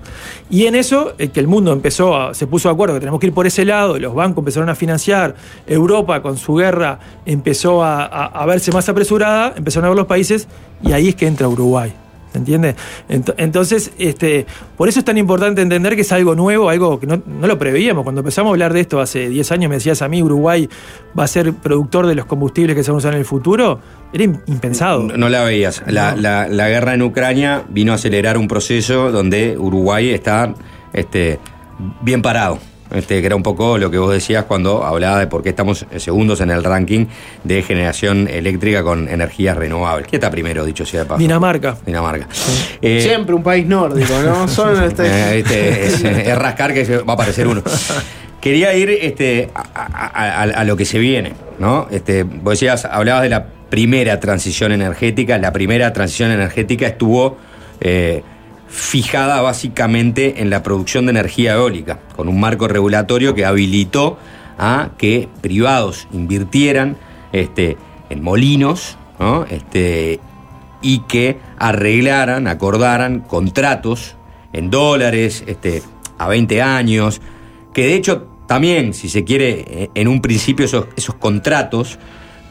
Y 0.52 0.68
en 0.68 0.76
eso, 0.76 1.16
que 1.18 1.40
el 1.40 1.48
mundo 1.48 1.74
empezó 1.74 2.16
a- 2.16 2.36
se 2.36 2.46
puso 2.46 2.70
de 2.70 2.74
acuerdo 2.74 2.94
que 2.94 3.00
tenemos 3.00 3.20
que 3.20 3.26
ir 3.28 3.34
por 3.34 3.48
ese 3.48 3.66
lado, 3.66 3.98
los 3.98 4.14
bancos 4.14 4.44
empezaron 4.44 4.70
a 4.70 4.76
financiar, 4.76 5.34
Europa 5.66 6.22
con 6.22 6.38
su 6.38 6.54
guerra 6.54 7.00
empezó 7.26 7.84
a, 7.84 8.04
a- 8.06 8.26
a 8.28 8.46
verse 8.46 8.72
más 8.72 8.88
apresurada, 8.88 9.54
empezaron 9.58 9.86
a 9.86 9.90
ver 9.90 9.98
los 9.98 10.06
países 10.08 10.48
y 10.84 10.92
ahí 10.94 11.10
es 11.10 11.16
que 11.16 11.26
entra 11.26 11.48
Uruguay. 11.48 11.92
¿Se 12.36 12.40
entiende? 12.40 12.76
Ent- 13.08 13.34
Entonces, 13.38 13.94
este, 13.98 14.46
por 14.76 14.90
eso 14.90 15.00
es 15.00 15.06
tan 15.06 15.18
importante 15.18 15.62
entender 15.62 15.96
que 15.96 16.02
es 16.02 16.12
algo 16.12 16.36
nuevo, 16.36 16.70
algo 16.70 17.00
que 17.00 17.08
no, 17.08 17.22
no 17.26 17.48
lo 17.48 17.58
preveíamos. 17.58 18.04
Cuando 18.04 18.20
empezamos 18.20 18.50
a 18.50 18.52
hablar 18.52 18.74
de 18.74 18.82
esto 18.82 19.00
hace 19.00 19.30
10 19.30 19.54
años, 19.54 19.70
me 19.70 19.76
decías 19.76 20.02
a 20.02 20.10
mí, 20.10 20.22
Uruguay 20.22 20.68
va 21.18 21.24
a 21.24 21.28
ser 21.28 21.54
productor 21.54 22.08
de 22.08 22.16
los 22.16 22.26
combustibles 22.26 22.76
que 22.76 22.84
se 22.84 22.92
van 22.92 22.96
a 22.96 22.98
usar 22.98 23.14
en 23.14 23.20
el 23.20 23.26
futuro. 23.26 23.80
Era 24.12 24.26
im- 24.26 24.42
impensado. 24.48 25.04
No, 25.04 25.16
no 25.16 25.30
la 25.30 25.46
veías. 25.46 25.82
La, 25.88 26.14
la- 26.18 26.50
la 26.50 26.68
guerra 26.68 26.94
en 26.94 27.04
Ucrania 27.04 27.64
vino 27.70 27.94
a 27.94 27.96
acelerar 27.96 28.38
un 28.38 28.50
proceso 28.50 29.14
donde 29.14 29.58
Uruguay 29.58 30.10
está 30.10 30.54
este, 30.92 31.40
bien 32.02 32.22
parado. 32.22 32.60
Este, 32.94 33.20
que 33.20 33.26
era 33.26 33.36
un 33.36 33.42
poco 33.44 33.78
lo 33.80 33.90
que 33.90 33.98
vos 33.98 34.14
decías 34.14 34.46
cuando 34.46 34.84
hablaba 34.84 35.20
de 35.20 35.28
por 35.28 35.42
qué 35.42 35.50
estamos 35.50 35.86
segundos 35.98 36.40
en 36.42 36.52
el 36.52 36.64
ranking 36.64 37.08
de 37.44 37.64
generación 37.64 38.28
eléctrica 38.28 38.84
con 38.84 39.10
energías 39.10 39.58
renovables. 39.58 40.08
¿Quién 40.08 40.20
está 40.20 40.30
primero, 40.30 40.64
dicho 40.64 40.86
sea 40.86 41.02
de 41.02 41.06
paso? 41.08 41.20
Dinamarca. 41.20 41.76
Dinamarca. 41.86 42.28
Eh, 42.82 43.02
Siempre 43.02 43.34
un 43.34 43.42
país 43.44 43.66
nórdico, 43.66 44.14
¿no? 44.24 44.48
Son 44.48 44.84
este- 44.84 45.06
eh, 45.08 45.40
este, 45.40 45.86
es, 45.88 46.04
es 46.04 46.38
rascar 46.38 46.74
que 46.74 46.98
va 47.00 47.14
a 47.14 47.16
aparecer 47.16 47.48
uno. 47.48 47.64
Quería 48.40 48.76
ir 48.76 48.90
este, 48.92 49.50
a, 49.56 49.62
a- 49.62 50.42
a- 50.42 50.44
a 50.44 50.64
lo 50.64 50.78
que 50.78 50.86
se 50.86 51.00
viene, 51.00 51.34
¿no? 51.58 51.88
Este, 51.90 52.22
vos 52.24 52.54
decías, 52.54 52.86
hablabas 52.86 53.24
de 53.24 53.30
la 53.30 53.48
primera 53.70 54.20
transición 54.20 54.72
energética. 54.72 55.40
La 55.40 55.52
primera 55.52 55.92
transición 55.92 56.30
energética 56.30 56.86
estuvo 56.86 57.38
eh, 57.82 58.22
fijada 58.68 59.42
básicamente 59.42 60.42
en 60.42 60.50
la 60.50 60.64
producción 60.64 61.06
de 61.06 61.12
energía 61.12 61.54
eólica, 61.54 62.00
con 62.16 62.28
un 62.28 62.40
marco 62.40 62.68
regulatorio 62.68 63.34
que 63.36 63.46
habilitó 63.46 64.18
a 64.58 64.90
que 64.98 65.28
privados 65.42 66.08
invirtieran 66.12 66.98
este, 67.32 67.78
en 68.10 68.24
molinos, 68.24 68.98
¿no? 69.20 69.46
Este, 69.46 70.20
y 70.82 71.00
que 71.08 71.40
arreglaran, 71.58 72.48
acordaran 72.48 73.22
contratos 73.22 74.16
en 74.54 74.70
dólares, 74.70 75.44
este, 75.48 75.82
a 76.18 76.28
20 76.28 76.62
años, 76.62 77.22
que 77.74 77.86
de 77.88 77.96
hecho 77.96 78.28
también, 78.48 78.94
si 78.94 79.10
se 79.10 79.24
quiere, 79.24 79.90
en 79.96 80.08
un 80.08 80.22
principio 80.22 80.66
esos, 80.66 80.86
esos 80.96 81.16
contratos 81.16 81.98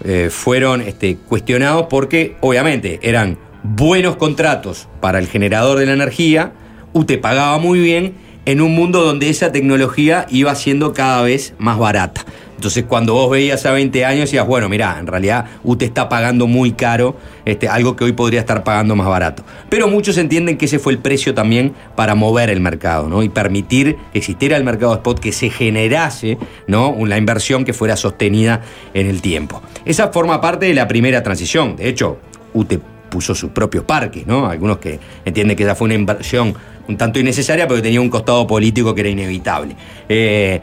eh, 0.03 0.29
fueron 0.31 0.83
este, 0.83 1.17
cuestionados 1.17 1.87
porque 1.89 2.37
obviamente 2.41 2.99
eran 3.03 3.39
buenos 3.65 4.17
contratos 4.17 4.89
para 5.01 5.19
el 5.19 5.27
generador 5.27 5.79
de 5.79 5.87
la 5.87 5.95
energía, 5.95 6.53
UTE 6.93 7.19
pagaba 7.19 7.59
muy 7.59 7.81
bien 7.81 8.15
en 8.45 8.61
un 8.61 8.75
mundo 8.75 9.03
donde 9.03 9.31
esa 9.31 9.53
tecnología 9.53 10.27
iba 10.29 10.55
siendo 10.55 10.93
cada 10.93 11.23
vez 11.23 11.55
más 11.59 11.79
barata. 11.79 12.27
Entonces 12.57 12.85
cuando 12.85 13.15
vos 13.15 13.31
veías 13.31 13.65
a 13.65 13.73
20 13.73 14.05
años 14.05 14.21
decías, 14.21 14.47
bueno, 14.47 14.69
mirá, 14.69 14.99
en 15.01 15.07
realidad 15.07 15.47
UTE 15.65 15.87
está 15.87 16.11
pagando 16.11 16.47
muy 16.47 16.73
caro 16.73 17.17
este, 17.47 17.69
algo 17.69 17.97
que 17.97 18.05
hoy 18.05 18.13
podría 18.13 18.41
estar 18.41 18.65
pagando 18.65 18.95
más 18.97 19.09
barato. 19.09 19.45
Pero 19.71 19.89
muchos 19.89 20.19
entienden 20.19 20.59
que 20.59 20.67
ese 20.67 20.79
fue 20.79 20.93
el 20.93 20.99
precio 20.99 21.35
también 21.35 21.73
para 21.97 22.15
mover 22.15 22.51
el 22.51 22.61
mercado, 22.61 23.09
¿no? 23.09 23.23
Y 23.23 23.31
permitir 23.31 23.97
que 24.13 24.19
existiera 24.19 24.59
el 24.59 24.65
mercado 24.65 24.95
spot, 24.95 25.21
que 25.21 25.33
se 25.33 25.49
generase, 25.49 26.39
¿no? 26.67 26.91
Una 26.91 27.17
inversión 27.17 27.65
que 27.65 27.73
fuera 27.73 27.97
sostenida 27.97 28.61
en 28.93 29.09
el 29.09 29.23
tiempo. 29.23 29.63
Esa 29.87 30.09
forma 30.09 30.41
parte 30.41 30.67
de 30.67 30.75
la 30.75 30.87
primera 30.87 31.23
transición. 31.23 31.77
De 31.77 31.89
hecho, 31.89 32.19
UTE 32.53 32.94
puso 33.15 33.33
sus 33.33 33.51
propios 33.51 33.85
parques, 33.85 34.27
¿no? 34.27 34.49
Algunos 34.49 34.79
que 34.79 34.99
entienden 35.25 35.57
que 35.57 35.63
esa 35.63 35.77
fue 35.77 35.85
una 35.85 35.95
inversión 35.95 36.53
un 36.89 36.97
tanto 36.97 37.21
innecesaria, 37.21 37.69
pero 37.69 37.77
que 37.77 37.83
tenía 37.83 38.01
un 38.01 38.11
costado 38.11 38.45
político 38.45 38.93
que 38.93 39.03
era 39.03 39.11
inevitable. 39.11 39.77
Eh, 40.09 40.61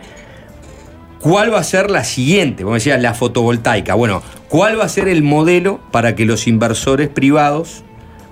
¿Cuál 1.21 1.53
va 1.53 1.59
a 1.59 1.63
ser 1.63 1.89
la 1.89 2.03
siguiente? 2.03 2.63
Como 2.63 2.75
decías, 2.75 3.01
la 3.01 3.13
fotovoltaica. 3.13 3.93
Bueno, 3.93 4.21
¿cuál 4.49 4.77
va 4.77 4.83
a 4.83 4.89
ser 4.89 5.07
el 5.07 5.23
modelo 5.23 5.79
para 5.91 6.13
que 6.13 6.25
los 6.25 6.45
inversores 6.45 7.07
privados 7.07 7.85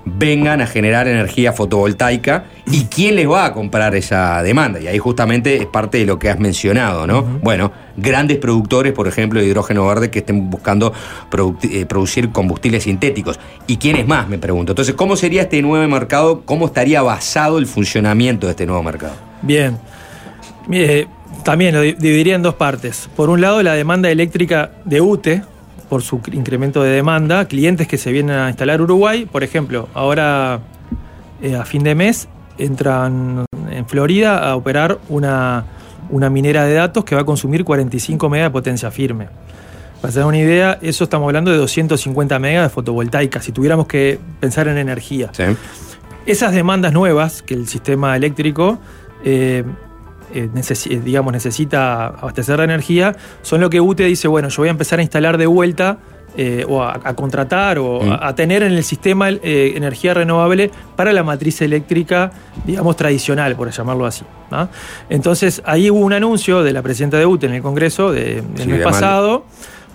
vengan 0.05 0.61
a 0.61 0.67
generar 0.67 1.07
energía 1.07 1.53
fotovoltaica 1.53 2.45
y 2.71 2.85
quién 2.85 3.15
les 3.15 3.29
va 3.29 3.45
a 3.45 3.53
comprar 3.53 3.95
esa 3.95 4.41
demanda? 4.43 4.79
Y 4.79 4.87
ahí 4.87 4.97
justamente 4.97 5.55
es 5.57 5.65
parte 5.65 5.97
de 5.99 6.05
lo 6.05 6.17
que 6.19 6.29
has 6.29 6.39
mencionado, 6.39 7.05
¿no? 7.07 7.21
Bueno, 7.41 7.71
grandes 7.97 8.37
productores, 8.37 8.93
por 8.93 9.07
ejemplo, 9.07 9.39
de 9.39 9.45
hidrógeno 9.47 9.85
verde 9.87 10.09
que 10.09 10.19
estén 10.19 10.49
buscando 10.49 10.93
eh, 11.63 11.85
producir 11.85 12.29
combustibles 12.31 12.83
sintéticos. 12.83 13.39
¿Y 13.67 13.77
quiénes 13.77 14.07
más? 14.07 14.27
Me 14.29 14.37
pregunto. 14.37 14.71
Entonces, 14.71 14.95
¿cómo 14.95 15.15
sería 15.15 15.43
este 15.43 15.61
nuevo 15.61 15.87
mercado? 15.87 16.41
¿Cómo 16.45 16.65
estaría 16.67 17.01
basado 17.01 17.57
el 17.57 17.67
funcionamiento 17.67 18.47
de 18.47 18.51
este 18.51 18.65
nuevo 18.65 18.81
mercado? 18.83 19.13
Bien. 19.41 19.77
Mire, 20.67 21.07
también 21.43 21.73
lo 21.73 21.81
di- 21.81 21.93
dividiría 21.93 22.35
en 22.35 22.41
dos 22.43 22.55
partes. 22.55 23.09
Por 23.15 23.29
un 23.29 23.41
lado, 23.41 23.61
la 23.63 23.73
demanda 23.73 24.09
eléctrica 24.11 24.71
de 24.85 25.01
UTE, 25.01 25.41
por 25.89 26.01
su 26.03 26.19
cr- 26.21 26.35
incremento 26.35 26.83
de 26.83 26.91
demanda, 26.91 27.45
clientes 27.45 27.87
que 27.87 27.97
se 27.97 28.11
vienen 28.11 28.35
a 28.37 28.47
instalar 28.49 28.81
Uruguay. 28.81 29.25
Por 29.25 29.43
ejemplo, 29.43 29.89
ahora 29.93 30.59
eh, 31.41 31.55
a 31.55 31.65
fin 31.65 31.83
de 31.83 31.95
mes 31.95 32.27
entran 32.57 33.45
en 33.71 33.85
Florida 33.87 34.49
a 34.49 34.55
operar 34.55 34.99
una, 35.09 35.65
una 36.09 36.29
minera 36.29 36.63
de 36.65 36.73
datos 36.75 37.03
que 37.05 37.15
va 37.15 37.21
a 37.21 37.25
consumir 37.25 37.63
45 37.65 38.29
megas 38.29 38.47
de 38.47 38.51
potencia 38.51 38.91
firme. 38.91 39.27
Para 40.01 40.13
tener 40.13 40.27
una 40.27 40.37
idea, 40.37 40.77
eso 40.81 41.03
estamos 41.03 41.25
hablando 41.27 41.51
de 41.51 41.57
250 41.57 42.39
megas 42.39 42.63
de 42.63 42.69
fotovoltaica, 42.69 43.41
si 43.41 43.51
tuviéramos 43.51 43.85
que 43.87 44.17
pensar 44.39 44.67
en 44.69 44.77
energía. 44.77 45.29
Esas 46.25 46.53
demandas 46.53 46.93
nuevas 46.93 47.41
que 47.41 47.53
el 47.53 47.67
sistema 47.67 48.15
eléctrico 48.15 48.79
eh, 49.25 49.63
eh, 50.33 50.49
necesi- 50.53 50.91
eh, 50.91 51.01
digamos, 51.03 51.33
necesita 51.33 52.07
abastecer 52.07 52.57
de 52.57 52.63
energía 52.63 53.15
son 53.41 53.61
lo 53.61 53.69
que 53.69 53.81
UTE 53.81 54.05
dice, 54.05 54.27
bueno, 54.27 54.49
yo 54.49 54.57
voy 54.61 54.67
a 54.67 54.71
empezar 54.71 54.99
a 54.99 55.01
instalar 55.01 55.37
de 55.37 55.45
vuelta 55.47 55.97
eh, 56.37 56.63
o 56.69 56.83
a, 56.83 56.99
a 57.03 57.15
contratar 57.15 57.79
o 57.79 58.01
Mm. 58.03 58.11
a, 58.11 58.27
a 58.27 58.35
tener 58.35 58.61
en 58.63 58.73
el 58.73 58.83
sistema 58.83 59.29
eh, 59.29 59.73
energía 59.75 60.13
renovable 60.13 60.69
para 60.95 61.11
la 61.11 61.23
matriz 61.23 61.59
eléctrica, 61.61 62.31
digamos, 62.65 62.95
tradicional, 62.95 63.55
por 63.55 63.69
llamarlo 63.71 64.05
así. 64.05 64.23
¿no? 64.51 64.69
Entonces, 65.09 65.61
ahí 65.65 65.89
hubo 65.89 65.99
un 65.99 66.13
anuncio 66.13 66.63
de 66.63 66.71
la 66.71 66.81
presidenta 66.83 67.17
de 67.17 67.25
UTE 67.25 67.47
en 67.47 67.53
el 67.55 67.61
Congreso 67.61 68.11
de- 68.11 68.41
del 68.41 68.57
Silvia 68.57 68.75
mes 68.75 68.83
pasado 68.85 69.45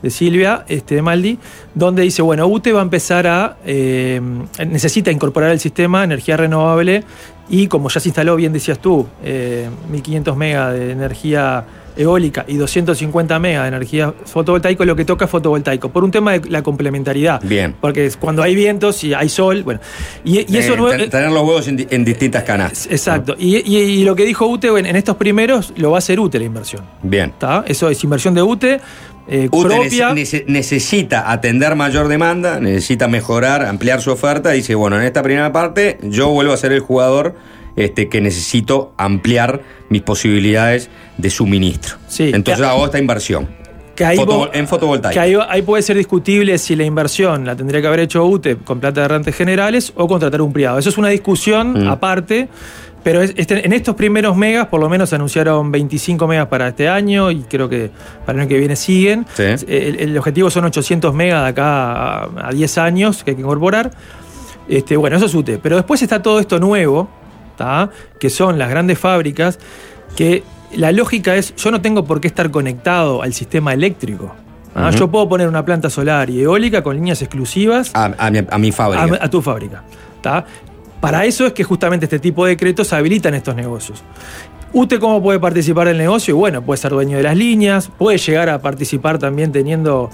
de 0.05 0.11
Silvia 0.11 0.65
este, 0.69 0.95
de 0.97 1.03
Maldi, 1.03 1.39
donde 1.75 2.03
dice, 2.03 2.21
bueno, 2.23 2.47
UTE 2.47 2.73
va 2.73 2.81
a 2.81 2.83
empezar 2.85 3.27
a, 3.27 3.57
eh, 3.65 4.21
necesita 4.69 5.11
incorporar 5.11 5.51
al 5.51 5.59
sistema 5.59 6.05
energía 6.05 6.37
renovable 6.37 7.03
y 7.49 7.67
como 7.67 7.89
ya 7.89 7.99
se 8.01 8.11
instaló, 8.11 8.37
bien 8.37 8.53
decías 8.53 8.79
tú, 8.79 9.07
eh, 9.25 9.69
1500 9.91 10.37
megas 10.37 10.73
de 10.75 10.93
energía 10.93 11.65
eólica 11.97 12.45
y 12.49 12.57
250 12.57 13.39
megas 13.39 13.63
de 13.63 13.69
energía 13.69 14.13
fotovoltaica, 14.25 14.85
lo 14.85 14.97
que 14.97 15.05
toca 15.05 15.27
es 15.27 15.31
fotovoltaico, 15.31 15.91
por 15.91 16.03
un 16.03 16.11
tema 16.11 16.33
de 16.33 16.51
la 16.51 16.61
complementariedad. 16.63 17.41
Bien. 17.45 17.75
Porque 17.81 18.11
cuando 18.19 18.43
hay 18.43 18.55
vientos 18.57 19.05
y 19.05 19.15
hay 19.15 19.29
sol, 19.29 19.63
bueno. 19.63 19.79
Y, 20.25 20.41
y 20.53 20.57
eso 20.59 20.75
Eh, 20.75 20.77
no- 20.77 21.09
tener 21.09 21.31
los 21.31 21.43
huevos 21.45 21.69
en, 21.69 21.77
di- 21.77 21.87
en 21.91 22.05
distintas 22.05 22.43
canastas. 22.43 22.89
Exacto. 22.91 23.37
Y, 23.39 23.59
y- 23.59 23.77
y 24.01 24.05
lo 24.05 24.17
que 24.17 24.25
dijo 24.25 24.45
UTE, 24.47 24.71
bueno, 24.71 24.89
en 24.89 24.97
estos 24.97 25.17
primeros 25.17 25.73
lo 25.77 25.93
va 25.93 25.99
a 25.99 26.01
hacer 26.01 26.19
UTE 26.19 26.41
la 26.41 26.45
inversión. 26.47 26.83
Bien. 27.03 27.31
¿Está? 27.31 27.65
Eso 27.67 27.89
es 27.89 28.03
inversión 28.03 28.35
de 28.35 28.43
UTE. 28.43 28.81
Eh, 29.29 29.49
UTE 29.51 29.69
propia. 29.69 30.11
nece- 30.11 30.15
nece- 30.15 30.45
necesita 30.47 31.31
atender 31.31 31.75
mayor 31.77 32.09
demanda, 32.09 32.61
necesita 32.61 33.09
mejorar, 33.09 33.65
ampliar 33.65 34.01
su 34.01 34.11
oferta. 34.11 34.55
y 34.55 34.59
Dice, 34.59 34.75
bueno, 34.75 34.97
en 34.97 35.03
esta 35.05 35.23
primera 35.23 35.53
parte 35.53 35.99
yo 36.03 36.29
vuelvo 36.31 36.53
a 36.53 36.57
ser 36.57 36.73
el 36.73 36.81
jugador 36.81 37.35
este, 37.77 38.09
que 38.09 38.21
necesito 38.21 38.93
ampliar 38.97 39.63
mis 39.89 40.03
posibilidades 40.03 40.91
de 41.19 41.31
suministro. 41.31 41.97
Sí, 42.09 42.31
Entonces 42.33 42.65
hago 42.65 42.85
esta 42.85 42.99
inversión. 42.99 43.49
Que 43.97 44.05
ahí, 44.05 44.17
Foto- 44.17 44.51
en 44.53 44.67
fotovoltaica. 44.67 45.13
que 45.15 45.21
ahí, 45.21 45.37
ahí 45.49 45.63
puede 45.63 45.81
ser 45.83 45.97
discutible 45.97 46.59
si 46.59 46.75
la 46.75 46.83
inversión 46.85 47.45
la 47.47 47.55
tendría 47.55 47.81
que 47.81 47.87
haber 47.87 48.01
hecho 48.01 48.25
UTE 48.25 48.57
con 48.57 48.81
plata 48.81 49.03
de 49.03 49.09
rentas 49.09 49.35
generales 49.37 49.93
o 49.95 50.09
contratar 50.09 50.43
un 50.43 50.53
privado. 50.53 50.79
Eso 50.81 50.89
es 50.89 50.99
una 50.99 51.09
discusión 51.11 51.85
Mm. 51.85 51.89
aparte, 51.89 52.49
pero 53.05 53.23
es- 53.23 53.33
este- 53.37 53.65
en 53.65 53.73
estos 53.73 53.95
primeros 53.95 54.37
megas, 54.37 54.67
por 54.67 54.81
lo 54.81 54.89
menos 54.89 55.13
anunciaron 55.13 55.71
25 55.71 56.27
megas 56.27 56.49
para 56.49 56.69
este 56.69 56.89
año 56.89 57.31
y 57.31 57.43
creo 57.43 57.69
que 57.69 57.91
para 58.27 58.37
el 58.37 58.41
año 58.41 58.49
que 58.49 58.59
viene 58.59 58.75
siguen. 58.75 59.27
Sí. 59.35 59.45
El, 59.69 60.01
el 60.01 60.19
objetivo 60.19 60.51
son 60.51 60.65
800 60.65 61.15
megas 61.15 61.43
de 61.45 61.49
acá 61.51 62.25
a, 62.25 62.49
a 62.49 62.51
10 62.53 62.79
años 62.79 63.23
que 63.23 63.31
hay 63.33 63.35
que 63.37 63.43
incorporar. 63.43 63.91
Este, 64.69 64.97
bueno, 64.97 65.17
eso 65.17 65.27
es 65.27 65.35
UTE. 65.35 65.59
Pero 65.59 65.77
después 65.77 66.01
está 66.03 66.23
todo 66.23 66.41
esto 66.41 66.59
nuevo, 66.59 67.09
¿tá? 67.57 67.91
que 68.19 68.31
son 68.31 68.59
las 68.59 68.71
grandes 68.71 68.99
fábricas, 68.99 69.59
que 70.17 70.43
la 70.75 70.91
lógica 70.91 71.37
es, 71.37 71.55
yo 71.57 71.71
no 71.71 71.81
tengo 71.83 72.05
por 72.05 72.21
qué 72.21 72.29
estar 72.29 72.51
conectado 72.51 73.23
al 73.23 73.33
sistema 73.35 73.75
eléctrico. 73.75 74.35
¿ah? 74.75 74.91
Yo 74.91 75.11
puedo 75.11 75.29
poner 75.29 75.47
una 75.49 75.65
planta 75.65 75.91
solar 75.91 76.31
y 76.31 76.41
eólica 76.43 76.83
con 76.83 76.97
líneas 76.97 77.21
exclusivas 77.23 77.91
A, 77.95 78.07
a 78.19 78.31
mi, 78.31 78.39
a 78.51 78.59
mi 78.59 78.73
fábrica. 78.73 79.19
a, 79.21 79.27
a 79.27 79.31
tu 79.31 79.43
fábrica. 79.43 79.85
¿tá? 80.23 80.45
Para 81.11 81.25
eso 81.25 81.47
es 81.47 81.53
que 81.53 81.65
justamente 81.65 82.07
este 82.07 82.19
tipo 82.19 82.45
de 82.45 82.51
decretos 82.53 82.93
habilitan 82.93 83.35
estos 83.35 83.55
negocios. 83.55 84.03
¿Usted 84.73 84.99
cómo 84.99 85.23
puede 85.23 85.39
participar 85.39 85.87
del 85.87 85.99
negocio? 85.99 86.35
Y 86.35 86.39
bueno, 86.39 86.63
puede 86.63 86.79
ser 86.79 86.91
dueño 86.93 87.17
de 87.17 87.23
las 87.23 87.37
líneas, 87.37 87.91
puede 87.97 88.19
llegar 88.19 88.49
a 88.49 88.61
participar 88.61 89.19
también 89.19 89.53
teniendo 89.53 90.11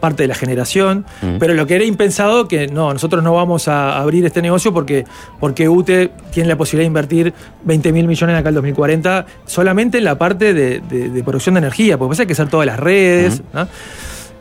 parte 0.00 0.24
de 0.24 0.28
la 0.28 0.34
generación, 0.34 1.06
Mm. 1.22 1.38
pero 1.38 1.54
lo 1.54 1.66
que 1.66 1.74
era 1.76 1.84
impensado 1.84 2.46
que 2.46 2.66
no, 2.68 2.92
nosotros 2.92 3.24
no 3.24 3.32
vamos 3.32 3.66
a 3.66 3.96
abrir 3.98 4.26
este 4.26 4.42
negocio 4.42 4.72
porque, 4.74 5.04
porque 5.40 5.70
UTE 5.70 6.10
tiene 6.30 6.50
la 6.50 6.56
posibilidad 6.56 6.82
de 6.84 6.88
invertir 6.88 7.32
20 7.64 7.92
mil 7.92 8.06
millones 8.06 8.36
acá 8.36 8.50
al 8.50 8.54
2040 8.56 9.24
solamente 9.46 9.96
en 9.96 10.04
la 10.04 10.18
parte 10.18 10.52
de, 10.52 10.80
de- 10.80 11.08
de 11.08 11.24
producción 11.24 11.54
de 11.54 11.60
energía, 11.60 11.96
porque 11.96 12.10
pasa 12.10 12.18
que 12.18 12.22
hay 12.24 12.26
que 12.26 12.32
hacer 12.34 12.48
todas 12.50 12.66
las 12.66 12.78
redes. 12.78 13.42
¿no? 13.54 13.66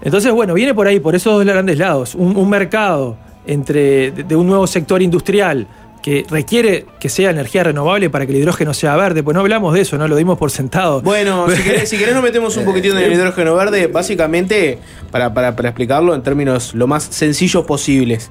Entonces, 0.04 0.32
bueno, 0.34 0.54
viene 0.54 0.74
por 0.74 0.88
ahí, 0.88 1.00
por 1.00 1.16
esos 1.16 1.34
dos 1.34 1.46
grandes 1.46 1.78
lados. 1.78 2.14
Un, 2.16 2.36
un 2.36 2.50
mercado 2.50 3.16
entre, 3.48 4.12
de, 4.12 4.36
un 4.36 4.48
nuevo 4.48 4.68
sector 4.68 5.02
industrial 5.02 5.68
que 6.02 6.24
requiere 6.30 6.86
que 7.00 7.10
sea 7.10 7.32
energía 7.32 7.64
renovable 7.64 8.12
para 8.12 8.28
que 8.28 8.32
el 8.32 8.38
hidrógeno 8.38 8.76
sea 8.76 8.96
verde, 8.96 9.24
pues 9.24 9.34
no 9.34 9.40
hablamos 9.42 9.74
de 9.74 9.82
eso, 9.82 9.98
no 9.98 10.08
lo 10.08 10.16
dimos 10.16 10.38
por 10.38 10.52
sentado. 10.52 11.02
Bueno, 11.02 11.50
si 11.56 11.64
querés, 11.64 11.90
si 11.90 11.98
querés 11.98 12.14
nos 12.14 12.24
metemos 12.24 12.56
un 12.58 12.66
poquitín 12.66 12.92
en 12.92 13.00
el 13.00 13.14
hidrógeno 13.14 13.56
verde, 13.56 13.88
básicamente, 13.88 14.78
para, 15.10 15.34
para- 15.34 15.56
para 15.56 15.70
explicarlo 15.70 16.14
en 16.14 16.22
términos 16.22 16.76
lo 16.76 16.86
más 16.86 17.04
sencillos 17.06 17.66
posibles. 17.66 18.30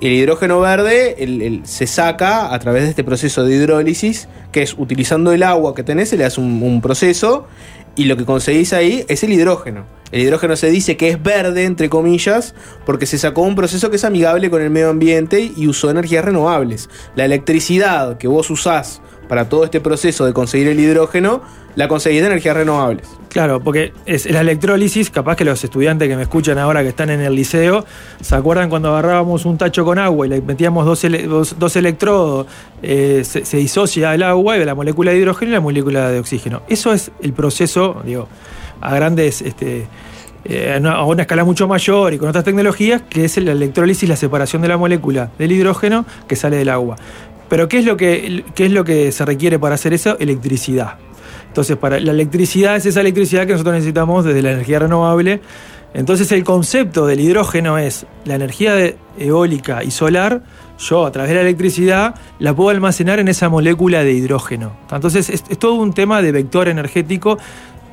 El 0.00 0.10
hidrógeno 0.14 0.58
verde 0.58 1.14
el- 1.22 1.42
el- 1.42 1.60
se 1.66 1.86
saca 1.86 2.52
a 2.52 2.58
través 2.58 2.82
de 2.82 2.88
este 2.90 3.04
proceso 3.04 3.44
de 3.44 3.54
hidrólisis, 3.54 4.26
que 4.50 4.62
es 4.62 4.74
utilizando 4.76 5.30
el 5.30 5.44
agua 5.44 5.76
que 5.76 5.84
tenés, 5.84 6.08
se 6.08 6.16
le 6.16 6.24
hace 6.24 6.40
un, 6.40 6.60
un 6.60 6.80
proceso, 6.80 7.46
y 7.94 8.06
lo 8.06 8.16
que 8.16 8.24
conseguís 8.24 8.72
ahí 8.72 9.04
es 9.06 9.22
el 9.22 9.32
hidrógeno. 9.32 9.84
El 10.12 10.20
hidrógeno 10.20 10.54
se 10.56 10.70
dice 10.70 10.96
que 10.96 11.08
es 11.08 11.22
verde, 11.22 11.64
entre 11.64 11.88
comillas, 11.88 12.54
porque 12.86 13.06
se 13.06 13.18
sacó 13.18 13.42
un 13.42 13.54
proceso 13.56 13.90
que 13.90 13.96
es 13.96 14.04
amigable 14.04 14.50
con 14.50 14.62
el 14.62 14.70
medio 14.70 14.90
ambiente 14.90 15.50
y 15.56 15.66
usó 15.66 15.90
energías 15.90 16.24
renovables. 16.24 16.88
La 17.16 17.24
electricidad 17.24 18.18
que 18.18 18.28
vos 18.28 18.50
usás 18.50 19.00
para 19.28 19.48
todo 19.48 19.64
este 19.64 19.80
proceso 19.80 20.26
de 20.26 20.34
conseguir 20.34 20.68
el 20.68 20.78
hidrógeno, 20.78 21.40
la 21.74 21.88
conseguís 21.88 22.20
de 22.20 22.26
energías 22.26 22.54
renovables. 22.54 23.08
Claro, 23.30 23.60
porque 23.62 23.94
es 24.04 24.30
la 24.30 24.42
electrólisis, 24.42 25.08
capaz 25.08 25.36
que 25.36 25.46
los 25.46 25.64
estudiantes 25.64 26.06
que 26.06 26.16
me 26.16 26.22
escuchan 26.22 26.58
ahora 26.58 26.82
que 26.82 26.90
están 26.90 27.08
en 27.08 27.22
el 27.22 27.34
liceo, 27.34 27.86
¿se 28.20 28.34
acuerdan 28.34 28.68
cuando 28.68 28.90
agarrábamos 28.90 29.46
un 29.46 29.56
tacho 29.56 29.86
con 29.86 29.98
agua 29.98 30.26
y 30.26 30.28
le 30.28 30.42
metíamos 30.42 30.84
dos, 30.84 31.02
ele- 31.04 31.26
dos- 31.26 31.58
dos 31.58 31.74
electrodos, 31.76 32.46
eh, 32.82 33.22
se, 33.24 33.46
se 33.46 33.56
disocia 33.56 34.14
el 34.14 34.22
agua 34.22 34.58
y 34.58 34.64
la 34.66 34.74
molécula 34.74 35.12
de 35.12 35.18
hidrógeno 35.18 35.52
y 35.52 35.54
la 35.54 35.60
molécula 35.60 36.10
de 36.10 36.18
oxígeno? 36.20 36.60
Eso 36.68 36.92
es 36.92 37.10
el 37.22 37.32
proceso, 37.32 38.02
digo, 38.04 38.28
a 38.82 38.94
grandes, 38.94 39.40
este, 39.42 39.86
eh, 40.44 40.80
a 40.84 41.04
una- 41.04 41.22
escala 41.22 41.44
mucho 41.44 41.68
mayor 41.68 42.12
y 42.14 42.18
con 42.18 42.28
otras 42.28 42.44
tecnologías, 42.44 43.02
que 43.08 43.24
es 43.24 43.36
la 43.38 43.52
electrólisis, 43.52 44.08
la 44.08 44.16
separación 44.16 44.60
de 44.62 44.68
la 44.68 44.76
molécula 44.76 45.30
del 45.38 45.52
hidrógeno 45.52 46.04
que 46.26 46.36
sale 46.36 46.56
del 46.56 46.68
agua. 46.68 46.96
Pero 47.48 47.68
¿qué 47.68 47.78
es 47.78 47.84
lo 47.84 47.96
que, 47.96 48.44
qué 48.54 48.66
es 48.66 48.72
lo 48.72 48.82
que 48.84 49.12
se 49.12 49.24
requiere 49.24 49.58
para 49.58 49.74
hacer 49.76 49.92
eso? 49.92 50.16
Electricidad. 50.18 50.94
Entonces, 51.48 51.76
para 51.76 52.00
la 52.00 52.12
electricidad 52.12 52.76
es 52.76 52.86
esa 52.86 53.02
electricidad 53.02 53.46
que 53.46 53.52
nosotros 53.52 53.74
necesitamos 53.74 54.24
desde 54.24 54.40
la 54.40 54.52
energía 54.52 54.78
renovable. 54.78 55.40
Entonces, 55.92 56.32
el 56.32 56.44
concepto 56.44 57.06
del 57.06 57.20
hidrógeno 57.20 57.76
es 57.76 58.06
la 58.24 58.36
energía 58.36 58.94
eólica 59.18 59.84
y 59.84 59.90
solar. 59.90 60.40
Yo, 60.78 61.04
a 61.04 61.12
través 61.12 61.28
de 61.28 61.34
la 61.34 61.42
electricidad, 61.42 62.14
la 62.38 62.56
puedo 62.56 62.70
almacenar 62.70 63.20
en 63.20 63.28
esa 63.28 63.50
molécula 63.50 64.02
de 64.02 64.12
hidrógeno. 64.14 64.72
Entonces, 64.90 65.28
es, 65.28 65.44
es 65.50 65.58
todo 65.58 65.74
un 65.74 65.92
tema 65.92 66.22
de 66.22 66.32
vector 66.32 66.68
energético. 66.68 67.36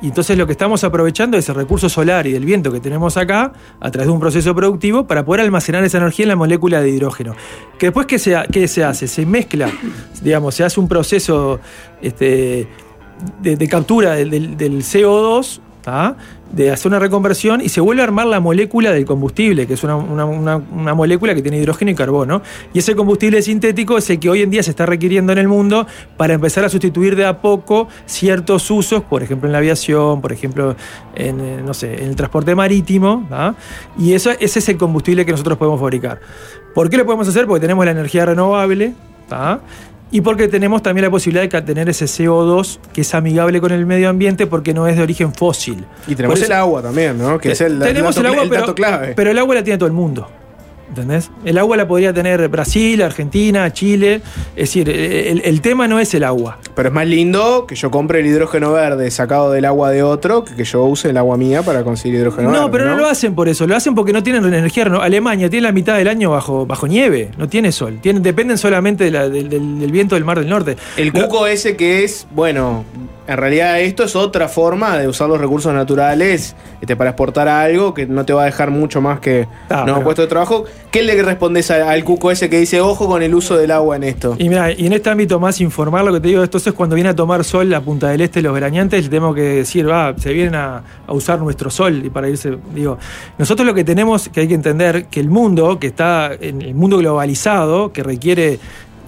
Y 0.02 0.08
entonces 0.08 0.36
lo 0.38 0.46
que 0.46 0.52
estamos 0.52 0.82
aprovechando 0.82 1.36
es 1.36 1.48
el 1.48 1.54
recurso 1.54 1.88
solar 1.88 2.26
y 2.26 2.32
del 2.32 2.44
viento 2.44 2.72
que 2.72 2.80
tenemos 2.80 3.16
acá, 3.16 3.52
a 3.80 3.90
través 3.90 4.06
de 4.06 4.12
un 4.12 4.20
proceso 4.20 4.54
productivo, 4.54 5.06
para 5.06 5.24
poder 5.24 5.42
almacenar 5.42 5.84
esa 5.84 5.98
energía 5.98 6.24
en 6.24 6.30
la 6.30 6.36
molécula 6.36 6.80
de 6.80 6.90
hidrógeno. 6.90 7.34
Que 7.78 7.86
después, 7.86 8.06
¿qué 8.06 8.18
se, 8.18 8.36
qué 8.50 8.66
se 8.66 8.82
hace? 8.82 9.06
Se 9.06 9.26
mezcla, 9.26 9.70
digamos, 10.22 10.54
se 10.54 10.64
hace 10.64 10.80
un 10.80 10.88
proceso 10.88 11.60
este, 12.00 12.66
de, 13.42 13.68
captura 13.68 14.14
del 14.14 14.56
CO2, 14.56 15.60
¿tá? 15.82 16.16
De 16.52 16.70
hacer 16.70 16.88
una 16.90 16.98
reconversión 16.98 17.60
y 17.60 17.68
se 17.68 17.80
vuelve 17.80 18.02
a 18.02 18.04
armar 18.04 18.26
la 18.26 18.40
molécula 18.40 18.90
del 18.92 19.04
combustible, 19.04 19.66
que 19.66 19.74
es 19.74 19.84
una, 19.84 19.96
una- 19.96 20.24
una- 20.26 20.94
molécula 20.94 21.34
que 21.34 21.42
tiene 21.42 21.58
hidrógeno 21.58 21.90
y 21.90 21.94
carbono. 21.94 22.42
Y 22.74 22.80
ese 22.80 22.94
combustible 22.96 23.40
sintético 23.42 23.96
es 23.98 24.10
el 24.10 24.18
que 24.18 24.28
hoy 24.30 24.42
en 24.42 24.50
día 24.50 24.62
se 24.62 24.70
está 24.70 24.84
requiriendo 24.86 25.32
en 25.32 25.38
el 25.38 25.48
mundo 25.48 25.86
para 26.16 26.34
empezar 26.34 26.64
a 26.64 26.68
sustituir 26.68 27.14
de 27.16 27.24
a 27.26 27.40
poco 27.40 27.88
ciertos 28.06 28.70
usos, 28.70 29.02
por 29.02 29.22
ejemplo 29.22 29.48
en 29.48 29.52
la 29.52 29.58
aviación, 29.58 30.20
por 30.20 30.32
ejemplo 30.32 30.74
en, 31.14 31.40
eh, 31.40 31.62
no 31.64 31.72
sé, 31.74 32.02
en 32.02 32.08
el 32.10 32.16
transporte 32.16 32.54
marítimo. 32.54 33.26
¿tá? 33.28 33.54
Y 33.98 34.14
eso, 34.14 34.30
ese 34.40 34.58
es 34.58 34.68
el 34.68 34.76
combustible 34.76 35.24
que 35.24 35.32
nosotros 35.32 35.56
podemos 35.56 35.78
fabricar. 35.80 36.20
¿Por 36.74 36.90
qué 36.90 36.96
lo 36.96 37.04
podemos 37.04 37.28
hacer? 37.28 37.46
Porque 37.46 37.60
tenemos 37.60 37.84
la 37.84 37.92
energía 37.92 38.26
renovable. 38.26 38.94
¿tá? 39.28 39.60
Y 40.12 40.22
porque 40.22 40.48
tenemos 40.48 40.82
también 40.82 41.04
la 41.04 41.10
posibilidad 41.10 41.48
de 41.48 41.62
tener 41.62 41.88
ese 41.88 42.06
CO2 42.06 42.78
que 42.92 43.02
es 43.02 43.14
amigable 43.14 43.60
con 43.60 43.70
el 43.70 43.86
medio 43.86 44.08
ambiente 44.08 44.46
porque 44.46 44.74
no 44.74 44.86
es 44.88 44.96
de 44.96 45.02
origen 45.02 45.32
fósil. 45.32 45.84
Y 46.08 46.14
tenemos 46.16 46.36
eso- 46.38 46.46
el 46.46 46.52
agua 46.52 46.82
también, 46.82 47.16
¿no? 47.16 47.38
Que 47.38 47.52
es 47.52 47.60
el, 47.60 47.78
tenemos 47.78 48.16
dato, 48.16 48.26
el 48.26 48.32
agua, 48.32 48.42
el 48.42 48.48
pero, 48.48 48.60
dato 48.62 48.74
clave. 48.74 49.12
pero 49.14 49.30
el 49.30 49.38
agua 49.38 49.54
la 49.54 49.62
tiene 49.64 49.78
todo 49.78 49.86
el 49.86 49.92
mundo. 49.92 50.28
¿Entendés? 50.90 51.30
El 51.44 51.56
agua 51.56 51.76
la 51.76 51.86
podría 51.88 52.12
tener 52.12 52.46
Brasil, 52.48 53.00
Argentina, 53.02 53.72
Chile. 53.72 54.22
Es 54.56 54.68
decir, 54.70 54.88
el, 54.90 55.40
el 55.44 55.60
tema 55.60 55.86
no 55.88 56.00
es 56.00 56.12
el 56.14 56.24
agua. 56.24 56.58
Pero 56.74 56.88
es 56.88 56.94
más 56.94 57.06
lindo 57.06 57.64
que 57.66 57.76
yo 57.76 57.90
compre 57.90 58.20
el 58.20 58.26
hidrógeno 58.26 58.72
verde 58.72 59.08
sacado 59.12 59.52
del 59.52 59.64
agua 59.66 59.90
de 59.90 60.02
otro 60.02 60.44
que 60.44 60.54
que 60.56 60.64
yo 60.64 60.82
use 60.84 61.10
el 61.10 61.16
agua 61.16 61.36
mía 61.36 61.62
para 61.62 61.84
conseguir 61.84 62.18
hidrógeno 62.18 62.50
verde. 62.50 62.62
No, 62.64 62.70
pero 62.70 62.84
no 62.86 62.96
lo 62.96 63.06
hacen 63.06 63.34
por 63.36 63.48
eso, 63.48 63.66
lo 63.68 63.76
hacen 63.76 63.94
porque 63.94 64.12
no 64.12 64.22
tienen 64.22 64.44
energía 64.44 64.84
renovable. 64.84 65.06
Alemania 65.06 65.48
tiene 65.48 65.62
la 65.68 65.72
mitad 65.72 65.96
del 65.96 66.08
año 66.08 66.30
bajo, 66.32 66.66
bajo 66.66 66.86
nieve, 66.88 67.30
no 67.38 67.48
tiene 67.48 67.70
sol. 67.72 67.98
Tienen, 68.02 68.22
dependen 68.22 68.58
solamente 68.58 69.04
de 69.04 69.10
la- 69.12 69.28
del, 69.28 69.90
viento 69.92 70.16
del 70.16 70.24
Mar 70.24 70.38
del 70.40 70.48
Norte. 70.48 70.76
El 70.96 71.12
cuco 71.12 71.46
ese 71.46 71.76
que 71.76 72.02
es, 72.04 72.26
bueno, 72.32 72.84
en 73.26 73.36
realidad 73.36 73.80
esto 73.80 74.02
es 74.02 74.16
otra 74.16 74.48
forma 74.48 74.98
de 74.98 75.06
usar 75.06 75.28
los 75.28 75.40
recursos 75.40 75.72
naturales 75.72 76.56
este, 76.80 76.96
para 76.96 77.10
exportar 77.10 77.46
algo 77.48 77.94
que 77.94 78.06
no 78.06 78.24
te 78.26 78.32
va 78.32 78.42
a 78.42 78.46
dejar 78.46 78.70
mucho 78.72 79.00
más 79.00 79.20
que 79.20 79.46
Ah, 79.68 79.84
no 79.86 80.02
puesto 80.02 80.22
de 80.22 80.28
trabajo. 80.28 80.64
¿Qué 80.90 81.04
le 81.04 81.22
respondes 81.22 81.70
al 81.70 82.02
cuco 82.02 82.32
ese 82.32 82.50
que 82.50 82.58
dice 82.58 82.80
ojo 82.80 83.06
con 83.06 83.22
el 83.22 83.32
uso 83.34 83.56
del 83.56 83.70
agua 83.70 83.94
en 83.94 84.02
esto? 84.02 84.34
Y 84.38 84.48
mira, 84.48 84.72
y 84.72 84.86
en 84.86 84.92
este 84.92 85.08
ámbito 85.08 85.38
más 85.38 85.60
informar 85.60 86.04
lo 86.04 86.12
que 86.12 86.18
te 86.20 86.26
digo, 86.28 86.42
entonces 86.42 86.72
cuando 86.72 86.96
viene 86.96 87.10
a 87.10 87.14
tomar 87.14 87.44
sol 87.44 87.70
la 87.70 87.80
Punta 87.80 88.08
del 88.08 88.20
Este, 88.22 88.42
los 88.42 88.52
verañantes, 88.52 89.04
tenemos 89.08 89.36
que 89.36 89.42
decir, 89.42 89.88
va, 89.88 90.14
se 90.18 90.32
vienen 90.32 90.56
a, 90.56 90.82
a 91.06 91.12
usar 91.12 91.38
nuestro 91.38 91.70
sol 91.70 92.02
y 92.04 92.10
para 92.10 92.28
irse, 92.28 92.58
digo, 92.74 92.98
nosotros 93.38 93.64
lo 93.66 93.72
que 93.74 93.84
tenemos 93.84 94.28
que 94.28 94.40
hay 94.40 94.48
que 94.48 94.54
entender 94.54 95.04
que 95.04 95.20
el 95.20 95.28
mundo, 95.28 95.78
que 95.78 95.86
está 95.86 96.32
en 96.40 96.60
el 96.60 96.74
mundo 96.74 96.98
globalizado, 96.98 97.92
que 97.92 98.02
requiere 98.02 98.58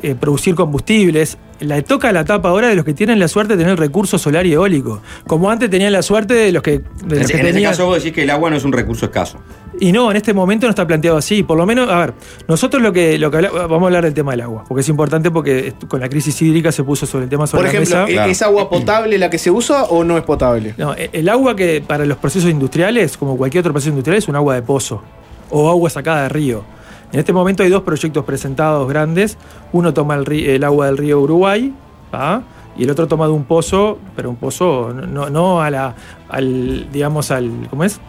eh, 0.05 0.15
producir 0.15 0.55
combustibles, 0.55 1.37
la 1.59 1.81
toca 1.83 2.13
la 2.13 2.25
tapa 2.25 2.49
ahora 2.49 2.69
de 2.69 2.75
los 2.77 2.85
que 2.85 2.95
tienen 2.95 3.19
la 3.19 3.27
suerte 3.29 3.57
de 3.57 3.63
tener 3.65 3.79
recurso 3.79 4.19
solar 4.19 4.47
y 4.47 4.53
eólico. 4.53 5.01
Como 5.27 5.51
antes 5.51 5.69
tenían 5.71 5.93
la 5.93 6.03
suerte 6.03 6.35
de 6.35 6.53
los 6.53 6.63
que, 6.63 6.79
de 6.79 6.81
En, 7.03 7.09
los 7.11 7.21
ese- 7.23 7.33
que 7.35 7.41
en 7.41 7.47
ese 7.49 7.63
caso 7.63 7.87
vos 7.87 7.97
decís 7.97 8.13
que 8.13 8.23
el 8.23 8.31
agua 8.31 8.51
no 8.51 8.57
es 8.57 8.65
un 8.65 8.73
recurso 8.73 9.07
escaso. 9.07 9.39
Y 9.83 9.91
no, 9.93 10.11
en 10.11 10.17
este 10.17 10.33
momento 10.33 10.67
no 10.67 10.71
está 10.71 10.87
planteado 10.87 11.17
así. 11.19 11.43
Por 11.43 11.59
lo 11.59 11.67
menos, 11.67 11.89
a 11.91 11.99
ver, 11.99 12.15
nosotros 12.47 12.81
lo 12.83 12.93
que, 12.93 13.19
lo 13.19 13.31
que 13.31 13.39
habla- 13.39 13.51
vamos 13.51 13.83
a 13.83 13.87
hablar 13.87 14.05
del 14.05 14.15
tema 14.15 14.31
del 14.31 14.43
agua, 14.43 14.65
porque 14.69 14.83
es 14.83 14.89
importante 14.89 15.31
porque 15.31 15.75
con 15.89 15.99
la 16.01 16.09
crisis 16.09 16.41
hídrica 16.41 16.71
se 16.71 16.85
puso 16.85 17.05
sobre 17.05 17.25
el 17.25 17.31
tema 17.31 17.47
sobre 17.49 17.65
Por 17.65 17.75
la 17.75 17.81
ejemplo, 17.83 18.07
mesa. 18.07 18.27
¿e- 18.27 18.31
¿es 18.31 18.43
agua 18.43 18.71
potable 18.71 19.19
la 19.19 19.29
que 19.29 19.39
se 19.39 19.51
usa 19.51 19.85
o 19.85 20.05
no 20.05 20.17
es 20.17 20.23
potable? 20.25 20.75
No, 20.79 20.95
e- 20.95 21.11
el 21.13 21.29
agua 21.29 21.57
que 21.57 21.83
para 21.85 22.05
los 22.07 22.17
procesos 22.19 22.49
industriales, 22.51 23.17
como 23.17 23.37
cualquier 23.37 23.61
otro 23.63 23.73
proceso 23.73 23.91
industrial, 23.91 24.19
es 24.19 24.29
un 24.29 24.37
agua 24.37 24.55
de 24.55 24.63
pozo 24.63 25.03
o 25.51 25.69
agua 25.69 25.91
sacada 25.91 26.23
de 26.23 26.29
río. 26.29 26.63
En 27.13 27.19
este 27.19 27.33
momento 27.33 27.63
hay 27.65 27.69
dos 27.69 27.83
proyectos 27.83 28.25
presentados 28.25 28.89
grandes. 28.89 29.37
Uno 29.73 29.93
toma 29.93 30.15
el, 30.15 30.65
agua 30.65 30.87
del 30.87 30.97
río 30.97 31.21
Uruguay 31.21 31.75
¿tá? 32.11 32.43
y 32.77 32.85
el 32.85 32.91
otro 32.91 33.07
toma 33.09 33.27
de 33.27 33.33
un 33.33 33.45
pozo, 33.45 33.99
pero 34.17 34.31
un 34.31 34.37
pozo 34.37 34.93
no, 34.95 35.29
no 35.29 35.61
a 35.61 35.69
la, 35.71 35.95
al, 36.29 36.87
digamos, 36.91 37.31
al, 37.31 37.51
¿cómo 37.69 37.85
es? 37.85 38.01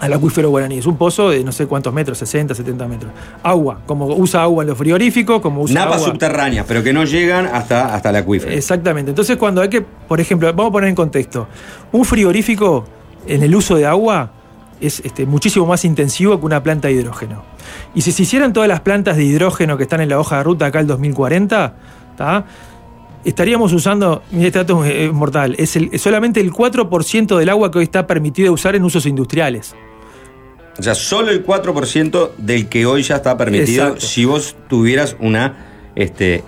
Al 0.00 0.12
acuífero 0.12 0.50
guaraní. 0.50 0.78
Es 0.78 0.86
un 0.86 0.96
pozo 0.96 1.30
de 1.30 1.42
no 1.42 1.50
sé 1.50 1.66
cuántos 1.66 1.92
metros, 1.92 2.18
60, 2.18 2.54
70 2.54 2.86
metros. 2.86 3.12
Agua, 3.42 3.80
como 3.84 4.06
usa 4.06 4.42
agua 4.42 4.62
en 4.62 4.68
los 4.68 4.78
frigoríficos, 4.78 5.40
como 5.40 5.62
usa 5.62 5.84
Napas 5.84 6.02
subterráneas, 6.02 6.64
pero 6.68 6.82
que 6.82 6.92
no 6.92 7.04
llegan 7.04 7.46
hasta, 7.46 7.94
hasta 7.94 8.10
el 8.10 8.16
acuífero. 8.16 8.52
Exactamente. 8.52 9.10
Entonces, 9.10 9.36
cuando 9.36 9.60
hay 9.60 9.68
que, 9.68 9.82
por 9.82 10.20
ejemplo, 10.20 10.48
vamos 10.52 10.70
a 10.70 10.72
poner 10.72 10.88
en 10.88 10.94
contexto, 10.94 11.48
un 11.92 12.04
frigorífico 12.04 12.84
en 13.26 13.42
el 13.42 13.54
uso 13.54 13.76
de 13.76 13.86
agua 13.86 14.30
es 14.80 15.00
este, 15.00 15.26
muchísimo 15.26 15.66
más 15.66 15.84
intensivo 15.84 16.38
que 16.38 16.46
una 16.46 16.62
planta 16.62 16.88
de 16.88 16.94
hidrógeno. 16.94 17.42
Y 17.94 18.02
si 18.02 18.12
se 18.12 18.22
hicieran 18.22 18.52
todas 18.52 18.68
las 18.68 18.80
plantas 18.80 19.16
de 19.16 19.24
hidrógeno 19.24 19.76
que 19.76 19.82
están 19.84 20.00
en 20.00 20.08
la 20.08 20.18
hoja 20.18 20.38
de 20.38 20.42
ruta 20.44 20.66
acá 20.66 20.78
al 20.78 20.86
2040, 20.86 21.74
¿tá? 22.16 22.44
Estaríamos 23.28 23.72
usando, 23.72 24.22
mira, 24.30 24.46
este 24.48 24.58
dato 24.60 24.84
es 24.84 25.12
mortal, 25.12 25.54
es, 25.58 25.76
el- 25.76 25.88
es 25.92 26.02
solamente 26.02 26.40
el 26.40 26.52
4% 26.52 27.36
del 27.38 27.48
agua 27.48 27.70
que 27.70 27.78
hoy 27.78 27.84
está 27.84 28.06
permitido 28.06 28.52
usar 28.52 28.74
en 28.76 28.84
usos 28.84 29.06
industriales. 29.06 29.74
O 30.78 30.82
sea, 30.82 30.94
solo 30.94 31.30
el 31.30 31.44
4% 31.44 32.30
del 32.38 32.68
que 32.68 32.86
hoy 32.86 33.02
ya 33.02 33.16
está 33.16 33.36
permitido 33.36 33.84
Exacto. 33.84 34.06
si 34.06 34.24
vos 34.24 34.54
tuvieras 34.68 35.16
una 35.18 35.66
este, 35.96 36.44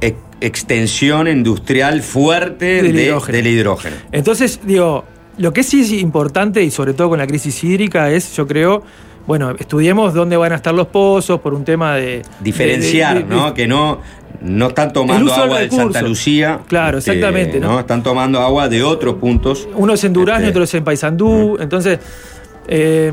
ex- 0.00 0.16
extensión 0.40 1.28
industrial 1.28 2.02
fuerte 2.02 2.82
Del 2.82 2.94
de- 2.94 3.04
hidrógeno. 3.04 3.36
del 3.38 3.46
hidrógeno. 3.46 3.96
Entonces, 4.12 4.60
digo, 4.64 5.04
lo 5.38 5.52
que 5.52 5.62
sí 5.62 5.80
es 5.80 5.92
importante, 5.92 6.62
y 6.62 6.70
sobre 6.70 6.92
todo 6.92 7.08
con 7.08 7.18
la 7.18 7.26
crisis 7.26 7.64
hídrica, 7.64 8.10
es, 8.10 8.36
yo 8.36 8.46
creo, 8.46 8.82
bueno, 9.26 9.52
estudiemos 9.58 10.12
dónde 10.12 10.36
van 10.36 10.52
a 10.52 10.56
estar 10.56 10.74
los 10.74 10.88
pozos 10.88 11.40
por 11.40 11.54
un 11.54 11.64
tema 11.64 11.94
de... 11.96 12.22
Diferenciar, 12.40 13.14
de- 13.14 13.22
de- 13.22 13.28
de- 13.28 13.34
¿no? 13.34 13.54
Que 13.54 13.66
no, 13.66 14.00
no 14.40 14.68
están 14.68 14.92
tomando 14.92 15.30
del 15.32 15.40
agua 15.40 15.60
de. 15.60 15.70
Santa 15.70 16.02
Lucía. 16.02 16.60
Claro, 16.68 16.98
este, 16.98 17.12
exactamente, 17.12 17.60
¿no? 17.60 17.78
Están 17.78 18.02
tomando 18.02 18.40
agua 18.40 18.68
de 18.68 18.82
otros 18.82 19.16
puntos. 19.16 19.68
Uno 19.74 19.94
es 19.94 20.04
en 20.04 20.12
Durazno, 20.12 20.46
Este, 20.46 20.50
otro 20.50 20.64
es 20.64 20.74
en 20.74 20.84
Paysandú. 20.84 21.58
Entonces, 21.60 21.98
eh, 22.68 23.12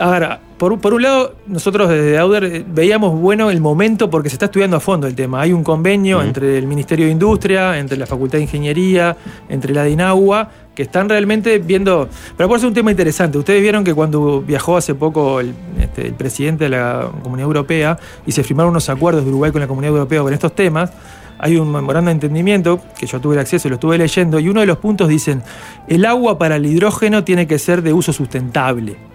A 0.00 0.08
ver, 0.18 0.38
por, 0.56 0.80
por 0.80 0.94
un 0.94 1.02
lado, 1.02 1.34
nosotros 1.46 1.90
desde 1.90 2.16
Auder 2.16 2.44
eh, 2.44 2.64
veíamos 2.66 3.20
bueno 3.20 3.50
el 3.50 3.60
momento 3.60 4.08
porque 4.08 4.30
se 4.30 4.36
está 4.36 4.46
estudiando 4.46 4.78
a 4.78 4.80
fondo 4.80 5.06
el 5.06 5.14
tema. 5.14 5.42
Hay 5.42 5.52
un 5.52 5.62
convenio 5.62 6.22
entre 6.22 6.56
el 6.56 6.66
Ministerio 6.66 7.04
de 7.04 7.12
Industria, 7.12 7.78
entre 7.78 7.98
la 7.98 8.06
Facultad 8.06 8.38
de 8.38 8.44
Ingeniería, 8.44 9.14
entre 9.50 9.74
la 9.74 9.84
DINAUA, 9.84 10.48
que 10.74 10.84
están 10.84 11.06
realmente 11.06 11.58
viendo. 11.58 12.08
Pero 12.34 12.48
por 12.48 12.56
eso 12.56 12.66
es 12.66 12.70
un 12.70 12.74
tema 12.74 12.90
interesante. 12.90 13.36
Ustedes 13.36 13.60
vieron 13.60 13.84
que 13.84 13.92
cuando 13.92 14.40
viajó 14.40 14.78
hace 14.78 14.94
poco 14.94 15.38
el, 15.40 15.52
este, 15.78 16.06
el 16.06 16.14
presidente 16.14 16.64
de 16.64 16.70
la 16.70 17.10
Comunidad 17.22 17.48
Europea 17.48 17.98
y 18.24 18.32
se 18.32 18.42
firmaron 18.42 18.70
unos 18.70 18.88
acuerdos 18.88 19.22
de 19.22 19.28
Uruguay 19.28 19.52
con 19.52 19.60
la 19.60 19.66
Comunidad 19.66 19.94
Europea 19.94 20.22
con 20.22 20.32
estos 20.32 20.54
temas, 20.54 20.92
hay 21.38 21.58
un 21.58 21.70
memorando 21.70 22.08
de 22.08 22.12
entendimiento 22.12 22.80
que 22.98 23.06
yo 23.06 23.20
tuve 23.20 23.34
el 23.34 23.40
acceso 23.40 23.68
y 23.68 23.70
lo 23.70 23.74
estuve 23.74 23.98
leyendo, 23.98 24.40
y 24.40 24.48
uno 24.48 24.60
de 24.60 24.66
los 24.66 24.78
puntos 24.78 25.08
dicen: 25.08 25.42
el 25.88 26.06
agua 26.06 26.38
para 26.38 26.56
el 26.56 26.64
hidrógeno 26.64 27.22
tiene 27.22 27.46
que 27.46 27.58
ser 27.58 27.82
de 27.82 27.92
uso 27.92 28.14
sustentable. 28.14 29.09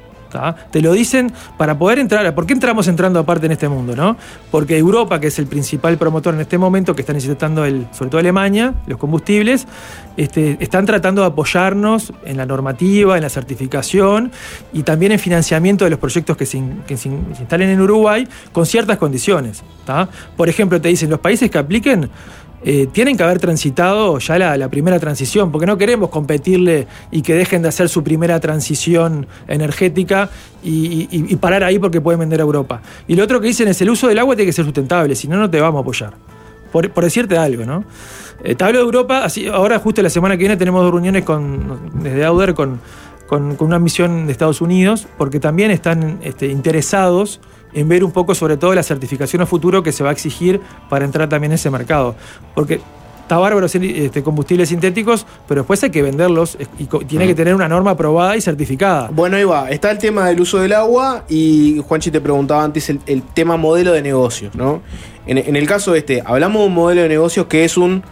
Te 0.72 0.82
lo 0.82 0.94
dicen 0.94 1.32
para 1.58 1.78
poder 1.78 2.00
entrar. 2.00 2.34
¿Por 2.36 2.46
qué 2.46 2.54
entramos 2.54 2.88
entrando 2.88 3.20
aparte 3.20 3.46
en 3.46 3.54
este 3.54 3.70
mundo? 3.70 3.96
¿no? 3.96 4.18
Porque 4.52 4.78
Europa, 4.78 5.20
que 5.20 5.28
es 5.28 5.40
el 5.40 5.48
principal 5.48 5.98
promotor 5.98 6.34
en 6.34 6.42
este 6.42 6.58
momento, 6.58 6.96
que 6.96 7.02
está 7.02 7.14
necesitando, 7.14 7.66
el, 7.66 7.88
sobre 7.92 8.10
todo 8.10 8.20
Alemania, 8.20 8.74
los 8.88 8.98
combustibles, 8.98 9.68
este, 10.18 10.58
están 10.60 10.86
tratando 10.86 11.22
de 11.22 11.28
apoyarnos 11.28 12.14
en 12.26 12.38
la 12.38 12.46
normativa, 12.46 13.16
en 13.16 13.24
la 13.24 13.30
certificación 13.30 14.32
y 14.74 14.84
también 14.84 15.12
en 15.12 15.20
financiamiento 15.20 15.86
de 15.86 15.92
los 15.92 16.00
proyectos 16.00 16.38
que 16.38 16.46
se 16.46 16.58
instalen 16.58 17.70
en 17.70 17.82
Uruguay 17.82 18.28
con 18.52 18.66
ciertas 18.66 18.98
condiciones. 18.98 19.64
¿tá? 19.86 20.10
Por 20.36 20.50
ejemplo, 20.50 20.82
te 20.82 20.90
dicen, 20.90 21.10
los 21.10 21.20
países 21.20 21.50
que 21.50 21.58
apliquen 21.58 22.10
eh, 22.68 22.88
tienen 22.92 23.16
que 23.16 23.22
haber 23.22 23.38
transitado 23.40 24.18
ya 24.18 24.58
la, 24.58 24.70
primera 24.70 25.00
transición, 25.00 25.52
porque 25.52 25.68
no 25.68 25.78
queremos 25.78 26.10
competirle 26.10 26.88
y 27.12 27.22
que 27.22 27.36
dejen 27.36 27.62
de 27.62 27.68
hacer 27.68 27.90
su 27.90 28.04
primera 28.04 28.40
transición 28.40 29.28
energética 29.48 30.32
y, 30.64 31.36
parar 31.36 31.64
ahí 31.64 31.78
porque 31.78 32.02
pueden 32.02 32.22
vender 32.22 32.40
a 32.40 32.44
Europa. 32.44 32.82
Y 33.08 33.16
lo 33.16 33.24
otro 33.24 33.40
que 33.40 33.48
dicen 33.50 33.68
es 33.68 33.80
el 33.82 33.92
uso 33.92 34.08
del 34.08 34.18
agua 34.18 34.36
tiene 34.36 34.48
que 34.50 34.54
ser 34.54 34.66
sustentable, 34.66 35.14
si 35.14 35.28
no, 35.28 35.38
no 35.38 35.48
te 35.48 35.62
vamos 35.62 35.78
a 35.78 35.82
apoyar. 35.82 36.14
Por, 36.72 36.92
decirte 37.04 37.38
algo, 37.38 37.66
¿no? 37.66 37.86
Eh, 38.44 38.56
te 38.56 38.64
hablo 38.64 38.80
de 38.80 38.86
Europa, 38.86 39.24
así, 39.24 39.46
ahora 39.46 39.78
justo 39.78 40.02
la 40.02 40.10
semana 40.10 40.34
que 40.36 40.40
viene 40.40 40.58
tenemos 40.58 40.82
dos 40.82 40.92
reuniones 40.92 41.24
con, 41.24 42.02
desde 42.02 42.26
Auder 42.26 42.56
con, 42.56 42.82
con- 43.28 43.56
con 43.58 43.68
una 43.68 43.78
misión 43.78 44.26
de 44.26 44.32
Estados 44.32 44.60
Unidos, 44.60 45.08
porque 45.20 45.40
también 45.40 45.70
están 45.70 46.18
este, 46.24 46.48
interesados 46.48 47.42
en 47.76 47.88
ver 47.88 48.04
un 48.04 48.12
poco 48.12 48.34
sobre 48.34 48.58
todo 48.58 48.74
la 48.74 48.84
certificación 48.84 49.42
a 49.42 49.46
futuro 49.46 49.84
que 49.84 49.92
se 49.92 50.04
va 50.04 50.10
a 50.10 50.14
exigir 50.14 50.62
para 50.90 51.06
entrar 51.06 51.30
también 51.30 51.52
en 51.52 51.56
ese 51.56 51.70
mercado. 51.70 52.16
Porque 52.56 52.82
está 53.22 53.38
bárbaro 53.38 53.66
hacer 53.66 53.84
este, 53.84 54.24
combustibles 54.24 54.70
sintéticos, 54.70 55.26
pero 55.48 55.62
después 55.62 55.84
hay 55.84 55.90
que 55.90 56.02
venderlos 56.02 56.58
y 56.80 56.86
tiene 57.06 57.28
que 57.28 57.36
tener 57.36 57.54
una 57.56 57.68
norma 57.68 57.92
aprobada 57.92 58.38
y 58.38 58.42
certificada. 58.42 59.10
Bueno, 59.12 59.38
ahí 59.38 59.44
va. 59.44 59.70
Está 59.70 59.92
el 59.92 59.98
tema 59.98 60.28
del 60.28 60.40
uso 60.40 60.60
del 60.60 60.74
agua 60.74 61.26
y 61.28 61.82
Juanchi 61.88 62.12
te 62.12 62.22
preguntaba 62.22 62.64
antes 62.64 62.90
el, 62.90 63.00
el 63.06 63.24
tema 63.24 63.58
modelo 63.58 63.92
de 63.92 64.02
negocios, 64.02 64.56
¿no? 64.56 64.82
En, 65.28 65.38
en 65.38 65.56
el 65.56 65.68
caso 65.68 65.96
este, 65.96 66.22
hablamos 66.26 66.62
de 66.62 66.68
un 66.68 66.74
modelo 66.74 67.02
de 67.02 67.10
negocios 67.10 67.48
que 67.48 67.66
es 67.66 67.78
un 67.78 68.04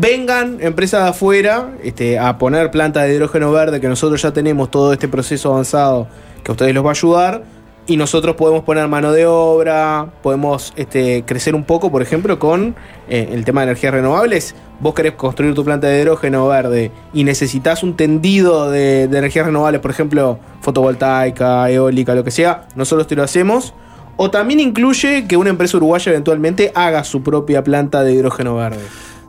vengan 0.00 0.58
empresas 0.60 1.02
de 1.02 1.10
afuera 1.10 1.72
este, 1.82 2.18
a 2.18 2.38
poner 2.38 2.70
planta 2.70 3.02
de 3.02 3.14
hidrógeno 3.14 3.50
verde, 3.52 3.80
que 3.80 3.88
nosotros 3.88 4.22
ya 4.22 4.32
tenemos 4.32 4.70
todo 4.70 4.92
este 4.92 5.08
proceso 5.08 5.52
avanzado 5.52 6.08
que 6.42 6.50
a 6.50 6.52
ustedes 6.52 6.74
los 6.74 6.84
va 6.84 6.90
a 6.90 6.92
ayudar. 6.92 7.44
Y 7.84 7.96
nosotros 7.96 8.36
podemos 8.36 8.62
poner 8.62 8.86
mano 8.86 9.10
de 9.10 9.26
obra, 9.26 10.06
podemos 10.22 10.72
este, 10.76 11.24
crecer 11.26 11.56
un 11.56 11.64
poco, 11.64 11.90
por 11.90 12.00
ejemplo, 12.00 12.38
con 12.38 12.76
eh, 13.08 13.30
el 13.32 13.44
tema 13.44 13.62
de 13.62 13.66
energías 13.72 13.92
renovables. 13.92 14.54
Vos 14.78 14.94
querés 14.94 15.14
construir 15.14 15.52
tu 15.54 15.64
planta 15.64 15.88
de 15.88 16.00
hidrógeno 16.00 16.46
verde 16.46 16.92
y 17.12 17.24
necesitas 17.24 17.82
un 17.82 17.96
tendido 17.96 18.70
de, 18.70 19.02
energías 19.02 19.46
renovables, 19.46 19.80
por 19.80 19.90
ejemplo, 19.90 20.38
fotovoltaica, 20.60 21.68
eólica, 21.70 22.14
lo 22.14 22.22
que 22.24 22.30
sea, 22.30 22.68
nosotros 22.76 23.06
te 23.08 23.16
lo 23.16 23.22
hacemos. 23.24 23.74
O 24.16 24.30
también 24.30 24.60
incluye 24.60 25.26
que 25.26 25.36
una 25.36 25.50
empresa 25.50 25.76
uruguaya 25.76 26.12
eventualmente 26.12 26.70
haga 26.74 27.02
su 27.02 27.22
propia 27.22 27.64
planta 27.64 28.04
de 28.04 28.12
hidrógeno 28.12 28.56
verde. 28.56 28.80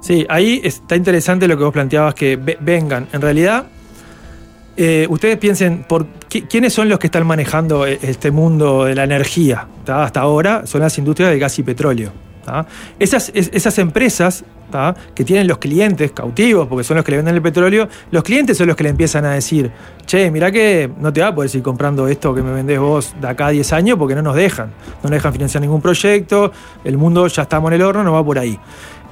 Sí, 0.02 0.26
ahí 0.30 0.62
está 0.64 0.96
interesante 0.96 1.48
lo 1.48 1.58
que 1.58 1.64
vos 1.64 1.74
planteabas, 1.74 2.14
que 2.14 2.36
ve- 2.36 2.58
vengan. 2.60 3.08
En 3.14 3.22
realidad, 3.22 3.66
eh, 4.78 5.06
ustedes 5.10 5.38
piensen, 5.38 5.84
por 5.88 6.06
qui- 6.30 6.48
¿quiénes 6.50 6.74
son 6.74 6.90
los 6.90 7.00
que 7.00 7.08
están 7.08 7.26
manejando 7.28 7.86
e- 7.86 8.00
este 8.02 8.32
mundo 8.32 8.86
de 8.86 8.96
la 8.96 9.04
energía? 9.04 9.68
Hasta 9.88 10.20
ahora 10.22 10.66
son 10.66 10.82
las 10.82 10.98
industrias 10.98 11.32
de 11.32 11.40
gas 11.40 11.58
y 11.60 11.64
petróleo. 11.64 12.12
Esas, 13.00 13.32
es- 13.34 13.50
esas 13.54 13.78
empresas 13.80 14.44
que 15.14 15.24
tienen 15.24 15.48
los 15.48 15.60
clientes 15.60 16.12
cautivos, 16.14 16.68
porque 16.68 16.84
son 16.84 16.98
los 16.98 17.06
que 17.06 17.12
le 17.12 17.18
venden 17.18 17.36
el 17.36 17.44
petróleo, 17.44 17.88
los 18.10 18.24
clientes 18.24 18.58
son 18.58 18.66
los 18.66 18.76
que 18.76 18.82
le 18.84 18.90
empiezan 18.90 19.24
a 19.24 19.32
decir, 19.34 19.70
che, 20.08 20.32
mirá 20.32 20.52
que 20.52 20.90
no 21.00 21.14
te 21.14 21.22
va 21.22 21.28
a 21.28 21.36
poder 21.36 21.52
seguir 21.52 21.64
comprando 21.64 22.08
esto 22.08 22.34
que 22.34 22.42
me 22.42 22.52
vendés 22.52 22.80
vos 22.80 23.14
de 23.22 23.28
acá 23.28 23.46
a 23.48 23.50
10 23.52 23.72
años 23.72 24.00
porque 24.00 24.16
no 24.16 24.24
nos 24.24 24.36
dejan. 24.36 24.70
No 25.04 25.04
nos 25.04 25.12
dejan 25.12 25.32
financiar 25.32 25.62
ningún 25.62 25.80
proyecto, 25.80 26.52
el 26.84 26.98
mundo 26.98 27.28
ya 27.28 27.44
estamos 27.44 27.70
en 27.70 27.76
el 27.76 27.82
horno, 27.84 28.04
no 28.04 28.14
va 28.14 28.26
por 28.26 28.40
ahí. 28.40 28.58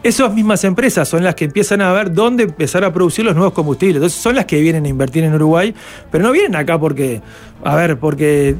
Esas 0.03 0.33
mismas 0.33 0.63
empresas 0.63 1.07
son 1.07 1.23
las 1.23 1.35
que 1.35 1.45
empiezan 1.45 1.79
a 1.81 1.93
ver 1.93 2.11
dónde 2.11 2.43
empezar 2.43 2.83
a 2.83 2.91
producir 2.91 3.23
los 3.23 3.35
nuevos 3.35 3.53
combustibles. 3.53 3.97
Entonces 3.97 4.19
son 4.19 4.35
las 4.35 4.45
que 4.45 4.59
vienen 4.59 4.85
a 4.85 4.87
invertir 4.87 5.23
en 5.23 5.35
Uruguay, 5.35 5.75
pero 6.09 6.23
no 6.23 6.31
vienen 6.31 6.55
acá 6.55 6.79
porque, 6.79 7.21
a 7.63 7.75
ver, 7.75 7.99
porque, 7.99 8.55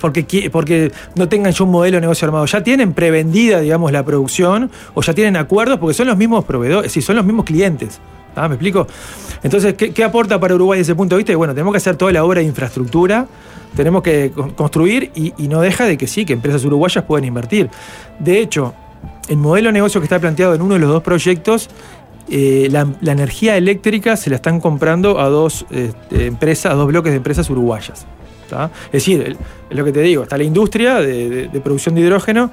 porque, 0.00 0.48
porque 0.50 0.90
no 1.14 1.28
tengan 1.28 1.52
ya 1.52 1.62
un 1.64 1.70
modelo 1.72 1.98
de 1.98 2.00
negocio 2.00 2.24
armado. 2.26 2.46
Ya 2.46 2.62
tienen 2.62 2.94
prevendida, 2.94 3.60
digamos, 3.60 3.92
la 3.92 4.02
producción 4.02 4.70
o 4.94 5.02
ya 5.02 5.12
tienen 5.12 5.36
acuerdos 5.36 5.78
porque 5.78 5.92
son 5.92 6.06
los 6.06 6.16
mismos 6.16 6.46
proveedores, 6.46 6.86
es 6.86 6.92
decir, 6.92 7.02
son 7.02 7.16
los 7.16 7.24
mismos 7.26 7.44
clientes. 7.44 8.00
¿Ah, 8.34 8.48
¿Me 8.48 8.54
explico? 8.54 8.86
Entonces, 9.42 9.74
¿qué, 9.74 10.04
aporta 10.04 10.40
para 10.40 10.54
Uruguay 10.54 10.78
desde 10.78 10.92
ese 10.92 10.96
punto 10.96 11.16
de 11.16 11.18
vista? 11.18 11.36
Bueno, 11.36 11.52
tenemos 11.52 11.72
que 11.72 11.78
hacer 11.78 11.96
toda 11.96 12.12
la 12.12 12.24
obra 12.24 12.40
de 12.40 12.46
infraestructura, 12.46 13.26
tenemos 13.76 14.02
que 14.02 14.30
con- 14.34 14.52
construir 14.52 15.10
y, 15.14 15.34
y 15.36 15.48
no 15.48 15.60
deja 15.60 15.84
de 15.84 15.98
que 15.98 16.06
sí, 16.06 16.24
que 16.24 16.32
empresas 16.32 16.64
uruguayas 16.64 17.04
pueden 17.04 17.26
invertir. 17.26 17.68
De 18.18 18.40
hecho, 18.40 18.74
el 19.28 19.36
modelo 19.36 19.68
de 19.68 19.72
negocio 19.74 20.00
que 20.00 20.04
está 20.06 20.18
planteado 20.18 20.54
en 20.54 20.62
uno 20.62 20.74
de 20.74 20.80
los 20.80 20.90
dos 20.90 21.02
proyectos, 21.02 21.68
eh, 22.30 22.68
la, 22.70 22.86
energía 23.12 23.56
eléctrica 23.56 24.16
se 24.16 24.28
la 24.30 24.36
están 24.36 24.60
comprando 24.60 25.18
a 25.20 25.28
dos 25.28 25.64
este, 25.70 26.26
empresas, 26.26 26.72
a 26.72 26.74
dos 26.74 26.86
bloques 26.88 27.12
de 27.12 27.16
empresas 27.16 27.48
uruguayas. 27.50 28.06
Es 28.86 28.92
decir, 28.92 29.36
es 29.68 29.76
lo 29.76 29.84
que 29.84 29.92
te 29.92 30.00
digo, 30.00 30.22
está 30.22 30.38
la 30.38 30.44
industria 30.44 30.96
de, 31.00 31.50
producción 31.62 31.94
de 31.94 32.00
hidrógeno. 32.00 32.50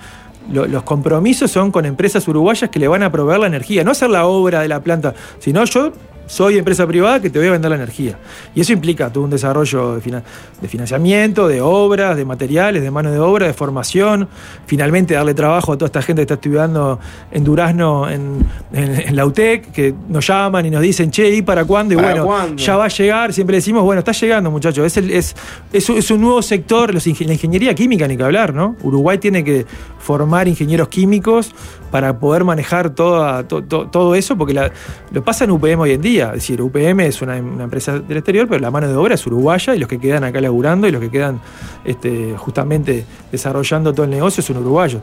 lo- 0.51 0.67
los 0.67 0.83
compromisos 0.83 1.49
son 1.51 1.71
con 1.71 1.85
empresas 1.85 2.27
uruguayas 2.27 2.69
que 2.69 2.79
le 2.79 2.87
van 2.89 3.01
a 3.03 3.11
proveer 3.11 3.39
la 3.39 3.47
energía, 3.47 3.83
no 3.83 3.91
hacer 3.91 4.09
la 4.09 4.25
obra 4.25 4.61
de 4.61 4.67
la 4.67 4.81
planta, 4.81 5.13
sino 5.39 5.63
yo 5.63 5.93
soy 6.27 6.57
empresa 6.57 6.85
privada 6.87 7.19
que 7.21 7.29
te 7.29 7.39
voy 7.39 7.47
a 7.47 7.51
vender 7.51 7.69
la 7.69 7.77
energía. 7.77 8.17
Y 8.55 8.61
eso 8.61 8.73
implica 8.73 9.11
todo 9.11 9.23
un 9.23 9.29
desarrollo 9.29 9.95
de, 9.95 10.01
fina- 10.01 10.23
de 10.61 10.67
financiamiento, 10.67 11.47
de 11.47 11.61
obras, 11.61 12.17
de 12.17 12.25
materiales, 12.25 12.81
de 12.81 12.91
mano 12.91 13.11
de 13.11 13.19
obra, 13.19 13.47
de 13.47 13.53
formación. 13.53 14.27
Finalmente 14.65 15.13
darle 15.13 15.33
trabajo 15.33 15.73
a 15.73 15.77
toda 15.77 15.87
esta 15.87 16.01
gente 16.01 16.21
que 16.21 16.23
está 16.23 16.33
estudiando 16.35 16.99
en 17.31 17.43
Durazno, 17.43 18.09
en, 18.09 18.45
en- 18.73 19.01
en 19.09 19.15
la 19.15 19.25
UTEC, 19.25 19.71
que 19.71 19.93
nos 20.09 20.25
llaman 20.27 20.65
y 20.65 20.69
nos 20.71 20.81
dicen, 20.81 21.11
che, 21.11 21.29
¿y 21.29 21.41
para 21.41 21.65
cuándo? 21.65 21.93
Y 21.93 21.97
¿Para 21.97 22.09
bueno, 22.09 22.25
cuándo? 22.25 22.55
ya 22.63 22.75
va 22.77 22.85
a 22.85 22.89
llegar. 22.89 23.31
Siempre 23.33 23.57
decimos, 23.57 23.83
bueno, 23.83 23.99
está 23.99 24.11
llegando, 24.11 24.49
muchachos. 24.51 24.85
Es, 24.85 24.97
el- 24.97 25.11
es, 25.11 25.35
es, 25.71 25.89
un- 25.89 25.97
es 25.97 26.09
un 26.11 26.21
nuevo 26.21 26.41
sector, 26.41 26.93
los 26.93 27.05
ingen- 27.07 27.27
la 27.27 27.33
ingeniería 27.33 27.75
química, 27.75 28.07
ni 28.07 28.17
que 28.17 28.23
hablar, 28.23 28.53
¿no? 28.53 28.75
Uruguay 28.81 29.17
tiene 29.17 29.43
que 29.43 29.65
formar 29.99 30.47
ingenieros 30.47 30.87
químicos 30.87 31.53
para 31.91 32.19
poder 32.19 32.43
manejar 32.43 32.89
toda, 32.91 33.47
to- 33.47 33.63
to- 33.63 33.87
todo 33.87 34.15
eso, 34.15 34.37
porque 34.37 34.53
la- 34.53 34.71
lo 35.11 35.23
pasa 35.23 35.45
en 35.45 35.51
UPM 35.51 35.79
hoy 35.81 35.91
en 35.91 36.01
día. 36.01 36.14
Es 36.19 36.33
decir, 36.33 36.61
UPM 36.61 37.01
es 37.01 37.21
una, 37.21 37.35
una 37.37 37.63
empresa 37.65 37.99
del 37.99 38.17
exterior, 38.17 38.47
pero 38.47 38.59
la 38.61 38.71
mano 38.71 38.87
de 38.87 38.95
obra 38.95 39.15
es 39.15 39.25
uruguaya 39.27 39.75
y 39.75 39.79
los 39.79 39.87
que 39.89 39.99
quedan 39.99 40.23
acá 40.23 40.39
laburando 40.41 40.87
y 40.87 40.91
los 40.91 41.01
que 41.01 41.09
quedan 41.09 41.39
este, 41.83 42.35
justamente 42.37 43.05
desarrollando 43.31 43.93
todo 43.93 44.03
el 44.05 44.11
negocio 44.11 44.41
son 44.43 44.57
uruguayos. 44.57 45.01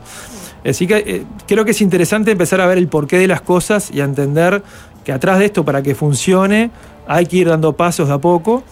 Así 0.64 0.86
que 0.86 0.97
eh, 0.98 1.22
creo 1.47 1.64
que 1.64 1.72
es 1.72 1.80
interesante 1.80 2.30
empezar 2.30 2.60
a 2.60 2.66
ver 2.66 2.78
el 2.78 2.89
porqué 2.89 3.18
de 3.18 3.26
las 3.26 3.40
cosas 3.40 3.90
y 3.93 4.01
a 4.01 4.05
entender 4.05 4.62
que 5.05 5.12
atrás 5.12 5.39
de 5.39 5.47
esto, 5.47 5.64
para 5.64 5.82
que 5.82 5.94
funcione, 5.94 6.70
hay 7.09 7.26
que 7.26 7.39
ir 7.39 7.48
dando 7.48 7.72
pasos 7.72 8.09
de 8.09 8.14
a 8.14 8.18
poco. 8.18 8.62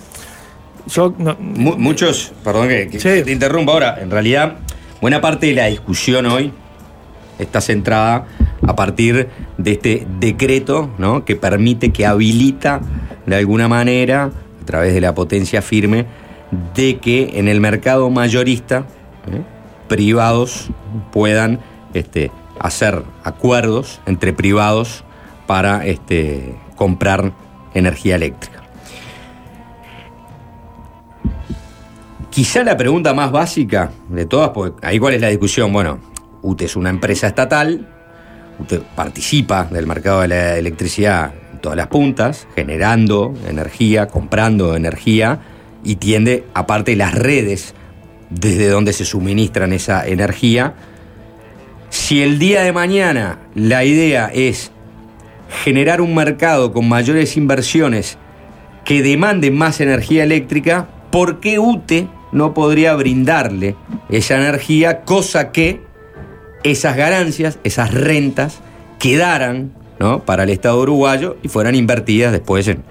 Yo 0.86 1.12
no- 1.18 1.36
Mu- 1.40 1.76
muchos, 1.76 2.32
perdón 2.44 2.68
que, 2.68 2.88
que 2.88 2.98
te 3.22 3.32
interrumpa 3.32 3.72
ahora, 3.72 3.98
en 4.00 4.10
realidad 4.10 4.54
buena 5.00 5.20
parte 5.20 5.46
de 5.46 5.54
la 5.54 5.66
discusión 5.66 6.26
hoy 6.26 6.52
está 7.38 7.60
centrada 7.60 8.26
a 8.66 8.76
partir 8.76 9.28
de 9.58 9.72
este 9.72 10.06
decreto 10.18 10.90
¿no? 10.98 11.24
que 11.24 11.36
permite, 11.36 11.92
que 11.92 12.06
habilita 12.06 12.80
de 13.26 13.36
alguna 13.36 13.68
manera, 13.68 14.30
a 14.62 14.64
través 14.64 14.94
de 14.94 15.00
la 15.00 15.14
potencia 15.14 15.62
firme, 15.62 16.06
de 16.74 16.98
que 16.98 17.38
en 17.38 17.48
el 17.48 17.60
mercado 17.60 18.10
mayorista 18.10 18.86
¿eh? 19.30 19.42
privados 19.88 20.70
puedan 21.12 21.60
este, 21.94 22.30
hacer 22.58 23.02
acuerdos 23.24 24.00
entre 24.06 24.32
privados 24.32 25.04
para 25.46 25.86
este, 25.86 26.54
comprar 26.76 27.32
energía 27.74 28.16
eléctrica. 28.16 28.60
Quizá 32.30 32.62
la 32.62 32.76
pregunta 32.76 33.12
más 33.12 33.32
básica 33.32 33.90
de 34.08 34.24
todas, 34.24 34.50
porque 34.50 34.86
ahí 34.86 34.98
cuál 35.00 35.14
es 35.14 35.20
la 35.20 35.28
discusión, 35.28 35.72
bueno, 35.72 35.98
UTE 36.42 36.66
es 36.66 36.76
una 36.76 36.90
empresa 36.90 37.26
estatal, 37.26 37.88
UTE 38.60 38.80
participa 38.94 39.64
del 39.64 39.86
mercado 39.86 40.22
de 40.22 40.28
la 40.28 40.56
electricidad 40.56 41.32
en 41.52 41.60
todas 41.60 41.76
las 41.76 41.88
puntas, 41.88 42.46
generando 42.54 43.34
energía, 43.48 44.06
comprando 44.06 44.76
energía 44.76 45.40
y 45.84 45.96
tiende, 45.96 46.44
aparte, 46.54 46.96
las 46.96 47.14
redes 47.14 47.74
desde 48.30 48.68
donde 48.68 48.92
se 48.92 49.04
suministran 49.04 49.72
esa 49.72 50.06
energía. 50.06 50.74
Si 51.90 52.22
el 52.22 52.38
día 52.38 52.62
de 52.62 52.72
mañana 52.72 53.38
la 53.54 53.84
idea 53.84 54.30
es 54.32 54.70
generar 55.64 56.00
un 56.00 56.14
mercado 56.14 56.72
con 56.72 56.88
mayores 56.88 57.36
inversiones 57.36 58.18
que 58.84 59.02
demanden 59.02 59.56
más 59.56 59.80
energía 59.80 60.22
eléctrica, 60.22 60.88
¿por 61.10 61.40
qué 61.40 61.58
UTE 61.58 62.08
no 62.32 62.54
podría 62.54 62.94
brindarle 62.94 63.74
esa 64.08 64.36
energía, 64.36 65.02
cosa 65.02 65.50
que 65.50 65.80
esas 66.62 66.96
ganancias, 66.96 67.58
esas 67.64 67.92
rentas, 67.94 68.60
quedaran 68.98 69.72
¿no? 69.98 70.20
para 70.24 70.42
el 70.44 70.50
Estado 70.50 70.80
uruguayo 70.80 71.36
y 71.42 71.48
fueran 71.48 71.74
invertidas 71.74 72.32
después 72.32 72.68
en, 72.68 72.82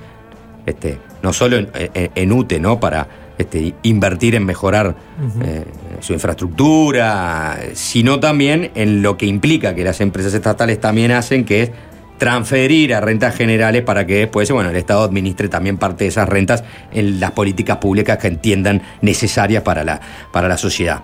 este, 0.65 0.97
no 1.21 1.33
solo 1.33 1.57
en, 1.57 1.69
en- 1.93 2.11
en 2.15 2.31
UTE, 2.31 2.59
¿no? 2.59 2.79
para 2.79 3.07
este, 3.37 3.73
invertir 3.83 4.35
en 4.35 4.45
mejorar 4.45 4.95
eh, 5.43 5.63
su 6.01 6.13
infraestructura, 6.13 7.57
sino 7.73 8.19
también 8.19 8.71
en 8.75 9.01
lo 9.01 9.17
que 9.17 9.25
implica 9.25 9.75
que 9.75 9.83
las 9.83 10.01
empresas 10.01 10.33
estatales 10.33 10.79
también 10.79 11.11
hacen, 11.11 11.45
que 11.45 11.63
es 11.63 11.71
transferir 12.17 12.93
a 12.93 12.99
rentas 12.99 13.33
generales 13.33 13.81
para 13.83 14.05
que 14.05 14.15
después 14.15 14.51
bueno, 14.51 14.69
el 14.71 14.75
Estado 14.75 15.03
administre 15.03 15.47
también 15.47 15.77
parte 15.77 16.03
de 16.03 16.09
esas 16.09 16.27
rentas 16.27 16.65
en 16.91 17.19
las 17.21 17.31
políticas 17.31 17.77
públicas 17.77 18.17
que 18.17 18.27
entiendan 18.27 18.81
necesarias 19.01 19.63
para 19.63 19.85
la, 19.85 20.01
para 20.33 20.49
la 20.49 20.57
sociedad. 20.57 20.99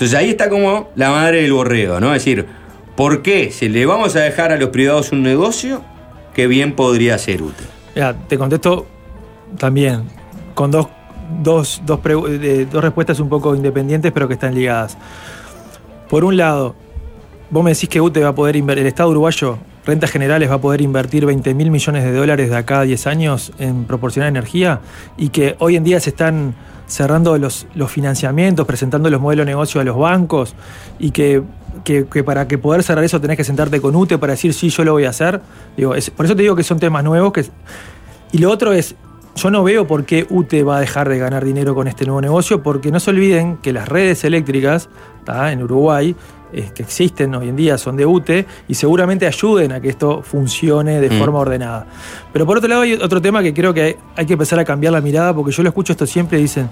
Entonces 0.00 0.18
ahí 0.18 0.30
está 0.30 0.48
como 0.48 0.88
la 0.94 1.10
madre 1.10 1.42
del 1.42 1.52
borrego, 1.52 2.00
¿no? 2.00 2.14
Es 2.14 2.24
decir, 2.24 2.46
¿por 2.96 3.20
qué 3.20 3.50
si 3.50 3.68
le 3.68 3.84
vamos 3.84 4.16
a 4.16 4.20
dejar 4.20 4.50
a 4.50 4.56
los 4.56 4.70
privados 4.70 5.12
un 5.12 5.22
negocio 5.22 5.82
que 6.32 6.46
bien 6.46 6.72
podría 6.72 7.18
ser 7.18 7.42
útil? 7.42 7.66
Ya, 7.94 8.14
te 8.14 8.38
contesto 8.38 8.86
también 9.58 10.04
con 10.54 10.70
dos, 10.70 10.88
dos, 11.42 11.82
dos, 11.84 12.00
eh, 12.30 12.66
dos 12.72 12.82
respuestas 12.82 13.20
un 13.20 13.28
poco 13.28 13.54
independientes, 13.54 14.10
pero 14.10 14.26
que 14.26 14.32
están 14.32 14.54
ligadas. 14.54 14.96
Por 16.08 16.24
un 16.24 16.38
lado, 16.38 16.74
vos 17.50 17.62
me 17.62 17.72
decís 17.72 17.90
que 17.90 18.00
UTE 18.00 18.20
va 18.20 18.30
a 18.30 18.34
poder 18.34 18.56
invertir, 18.56 18.84
el 18.84 18.88
Estado 18.88 19.10
uruguayo, 19.10 19.58
rentas 19.84 20.10
generales, 20.10 20.48
va 20.48 20.54
a 20.54 20.60
poder 20.62 20.80
invertir 20.80 21.26
20 21.26 21.52
mil 21.52 21.70
millones 21.70 22.04
de 22.04 22.12
dólares 22.14 22.48
de 22.48 22.56
acá 22.56 22.80
a 22.80 22.84
10 22.84 23.06
años 23.06 23.52
en 23.58 23.84
proporcionar 23.84 24.30
energía 24.30 24.80
y 25.18 25.28
que 25.28 25.56
hoy 25.58 25.76
en 25.76 25.84
día 25.84 26.00
se 26.00 26.08
están 26.08 26.54
cerrando 26.90 27.38
los, 27.38 27.66
los 27.74 27.90
financiamientos, 27.90 28.66
presentando 28.66 29.08
los 29.10 29.20
modelos 29.20 29.46
de 29.46 29.52
negocio 29.52 29.80
a 29.80 29.84
los 29.84 29.96
bancos 29.96 30.54
y 30.98 31.12
que, 31.12 31.42
que- 31.84 32.04
para 32.24 32.48
que 32.48 32.58
poder 32.58 32.82
cerrar 32.82 33.04
eso 33.04 33.20
tenés 33.20 33.36
que 33.36 33.44
sentarte 33.44 33.80
con 33.80 33.94
UTE 33.94 34.18
para 34.18 34.32
decir 34.32 34.52
sí, 34.52 34.70
yo 34.70 34.84
lo 34.84 34.92
voy 34.92 35.04
a 35.04 35.10
hacer. 35.10 35.40
Digo, 35.76 35.94
es- 35.94 36.10
por 36.10 36.26
eso 36.26 36.34
te 36.34 36.42
digo 36.42 36.56
que 36.56 36.64
son 36.64 36.80
temas 36.80 37.04
nuevos 37.04 37.32
que, 37.32 37.44
y 38.32 38.38
lo 38.38 38.50
otro 38.50 38.72
es, 38.72 38.96
yo 39.36 39.50
no 39.52 39.62
veo 39.62 39.86
por 39.86 40.04
qué 40.04 40.26
UTE 40.28 40.64
va 40.64 40.78
a 40.78 40.80
dejar 40.80 41.08
de 41.08 41.18
ganar 41.18 41.44
dinero 41.44 41.74
con 41.76 41.86
este 41.86 42.04
nuevo 42.04 42.20
negocio, 42.20 42.62
porque 42.62 42.90
no 42.90 42.98
se 42.98 43.10
olviden 43.10 43.56
que 43.58 43.72
las 43.72 43.88
redes 43.88 44.24
eléctricas 44.24 44.88
¿tá? 45.24 45.52
en 45.52 45.62
Uruguay, 45.62 46.16
eh, 46.52 46.70
que 46.74 46.82
existen 46.82 47.34
hoy 47.34 47.48
en 47.48 47.56
día, 47.56 47.78
son 47.78 47.96
de 47.96 48.06
UTE 48.06 48.46
y 48.68 48.74
seguramente 48.74 49.26
ayuden 49.26 49.72
a 49.72 49.80
que 49.80 49.88
esto 49.88 50.22
funcione 50.22 51.00
de 51.00 51.10
Mm. 51.10 51.18
forma 51.18 51.38
ordenada. 51.38 51.86
Pero 52.32 52.46
por 52.46 52.58
otro 52.58 52.68
lado 52.68 52.82
hay 52.82 52.94
otro 52.94 53.20
tema 53.20 53.42
que 53.42 53.52
creo 53.54 53.72
que 53.74 53.82
hay, 53.82 53.96
hay 54.16 54.26
que 54.26 54.34
empezar 54.34 54.58
a 54.58 54.64
cambiar 54.64 54.92
la 54.92 55.00
mirada, 55.00 55.34
porque 55.34 55.52
yo 55.52 55.62
lo 55.62 55.68
escucho 55.68 55.92
esto 55.92 56.06
siempre, 56.06 56.38
dicen, 56.38 56.68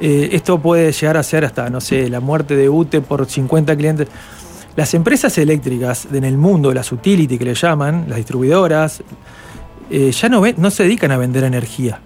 eh, 0.00 0.28
esto 0.32 0.58
puede 0.60 0.92
llegar 0.92 1.16
a 1.16 1.22
ser 1.22 1.44
hasta, 1.44 1.68
no 1.70 1.80
sé, 1.80 2.08
la 2.08 2.20
muerte 2.20 2.54
de 2.56 2.68
UTE 2.68 3.00
por 3.00 3.26
50 3.26 3.76
clientes. 3.76 4.08
Las 4.76 4.94
empresas 4.94 5.36
eléctricas 5.38 6.06
en 6.12 6.22
el 6.22 6.36
mundo, 6.38 6.72
las 6.72 6.92
utility 6.92 7.36
que 7.36 7.44
le 7.44 7.54
llaman, 7.54 8.04
las 8.08 8.16
distribuidoras, 8.16 9.02
eh, 9.90 10.12
ya 10.12 10.28
no, 10.28 10.70
se 10.70 10.82
dedican 10.84 11.10
a 11.10 11.16
vender 11.16 11.42
energía. 11.42 12.00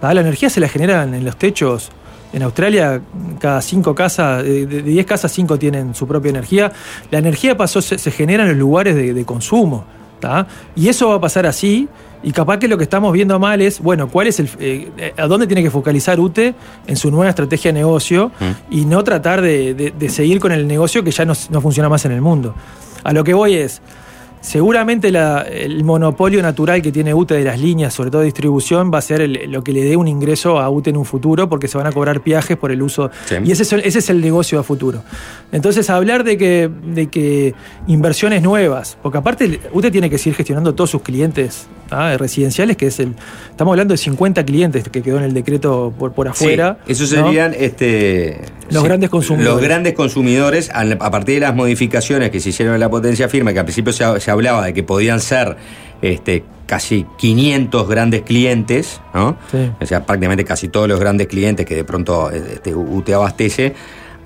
La 0.00 0.12
energía 0.20 0.48
se 0.50 0.60
la 0.60 0.68
generan 0.68 1.14
en 1.14 1.24
los 1.24 1.36
techos. 1.36 1.90
En 2.32 2.42
Australia, 2.42 3.00
cada 3.38 3.62
cinco 3.62 3.94
casas, 3.94 4.42
de 4.44 4.66
de 4.66 4.82
10 4.82 5.06
casas, 5.06 5.32
cinco 5.32 5.58
tienen 5.58 5.94
su 5.94 6.06
propia 6.06 6.30
energía. 6.30 6.72
La 7.10 7.18
energía 7.18 7.56
pasó, 7.56 7.80
se, 7.80 7.98
se 7.98 8.10
genera 8.10 8.42
en 8.42 8.50
los 8.50 8.58
lugares 8.58 8.94
de, 8.94 9.14
de 9.14 9.24
consumo. 9.24 9.84
¿tá? 10.20 10.46
Y 10.76 10.88
eso 10.88 11.08
va 11.08 11.14
a 11.16 11.20
pasar 11.20 11.46
así. 11.46 11.88
Y 12.22 12.32
capaz 12.32 12.58
que 12.58 12.66
lo 12.66 12.76
que 12.76 12.82
estamos 12.82 13.12
viendo 13.12 13.38
mal 13.38 13.62
es, 13.62 13.78
bueno, 13.80 14.08
cuál 14.08 14.26
es 14.26 14.40
el, 14.40 14.50
eh, 14.58 15.14
a 15.16 15.26
dónde 15.28 15.46
tiene 15.46 15.62
que 15.62 15.70
focalizar 15.70 16.18
UTE 16.18 16.52
en 16.88 16.96
su 16.96 17.10
nueva 17.12 17.28
estrategia 17.30 17.72
de 17.72 17.78
negocio 17.78 18.32
y 18.70 18.84
no 18.84 19.04
tratar 19.04 19.40
de, 19.40 19.72
de- 19.74 19.92
de 19.92 20.08
seguir 20.08 20.40
con 20.40 20.50
el 20.50 20.66
negocio 20.66 21.04
que 21.04 21.12
ya 21.12 21.24
no, 21.24 21.34
no 21.50 21.60
funciona 21.60 21.88
más 21.88 22.04
en 22.04 22.12
el 22.12 22.20
mundo. 22.20 22.54
A 23.04 23.12
lo 23.12 23.22
que 23.22 23.32
voy 23.34 23.54
es, 23.54 23.80
seguramente 24.40 25.10
la- 25.10 25.42
el 25.42 25.84
monopolio 25.84 26.40
natural 26.42 26.80
que 26.82 26.92
tiene 26.92 27.12
UTE 27.14 27.34
de 27.36 27.44
las 27.44 27.60
líneas, 27.60 27.92
sobre 27.94 28.10
todo 28.10 28.20
de 28.20 28.26
distribución, 28.26 28.90
va 28.92 28.98
a 28.98 29.02
ser 29.02 29.20
el- 29.20 29.50
lo 29.50 29.62
que 29.64 29.72
le 29.72 29.84
dé 29.84 29.96
un 29.96 30.08
ingreso 30.08 30.58
a 30.58 30.70
UTE 30.70 30.90
en 30.90 30.96
un 30.96 31.04
futuro 31.04 31.48
porque 31.48 31.68
se 31.68 31.76
van 31.78 31.86
a 31.86 31.92
cobrar 31.92 32.22
viajes 32.22 32.56
por 32.56 32.70
el 32.70 32.82
uso. 32.82 33.10
Sí. 33.26 33.36
Y 33.44 33.52
ese 33.52 33.62
es, 33.62 33.72
el, 33.72 33.80
ese 33.80 33.98
es 33.98 34.10
el 34.10 34.20
negocio 34.20 34.58
a 34.60 34.62
futuro. 34.62 35.02
Entonces, 35.52 35.88
hablar 35.90 36.24
de 36.24 36.36
que, 36.36 36.70
de 36.84 37.06
que 37.08 37.54
inversiones 37.86 38.42
nuevas, 38.42 38.96
porque 39.02 39.18
aparte 39.18 39.60
UTE 39.72 39.90
tiene 39.90 40.10
que 40.10 40.18
seguir 40.18 40.34
gestionando 40.36 40.74
todos 40.74 40.90
sus 40.90 41.02
clientes 41.02 41.66
¿ah? 41.90 42.16
residenciales, 42.18 42.76
que 42.76 42.86
es 42.88 43.00
el. 43.00 43.14
Estamos 43.50 43.72
hablando 43.72 43.92
de 43.94 43.98
50 43.98 44.44
clientes 44.44 44.88
que 44.88 45.02
quedó 45.02 45.18
en 45.18 45.24
el 45.24 45.34
decreto 45.34 45.92
por, 45.98 46.12
por 46.12 46.28
afuera. 46.28 46.78
Sí, 46.86 46.92
esos 46.92 47.12
¿no? 47.12 47.26
serían 47.26 47.54
este, 47.58 48.40
Los 48.70 48.84
grandes 48.84 49.10
consumidores. 49.10 49.52
Los 49.54 49.62
grandes 49.62 49.92
consumidores, 49.94 50.70
a 50.72 51.10
partir 51.10 51.36
de 51.36 51.40
las 51.40 51.54
modificaciones 51.54 52.30
que 52.30 52.40
se 52.40 52.50
hicieron 52.50 52.74
en 52.74 52.80
la 52.80 52.90
potencia 52.90 53.28
firme, 53.28 53.52
que 53.52 53.58
al 53.60 53.64
principio 53.64 53.92
se, 53.92 54.20
se 54.20 54.30
hablaba 54.30 54.64
de 54.66 54.74
que 54.74 54.82
podían 54.82 55.20
ser 55.20 55.56
este, 56.02 56.44
casi 56.66 57.06
500 57.18 57.88
grandes 57.88 58.22
clientes, 58.22 59.00
¿no? 59.14 59.36
Sí. 59.50 59.70
o 59.80 59.86
sea, 59.86 60.04
prácticamente 60.06 60.44
casi 60.44 60.68
todos 60.68 60.86
los 60.88 61.00
grandes 61.00 61.26
clientes 61.26 61.64
que 61.66 61.74
de 61.74 61.84
pronto 61.84 62.30
este, 62.30 62.74
UTE 62.74 63.14
abastece, 63.14 63.74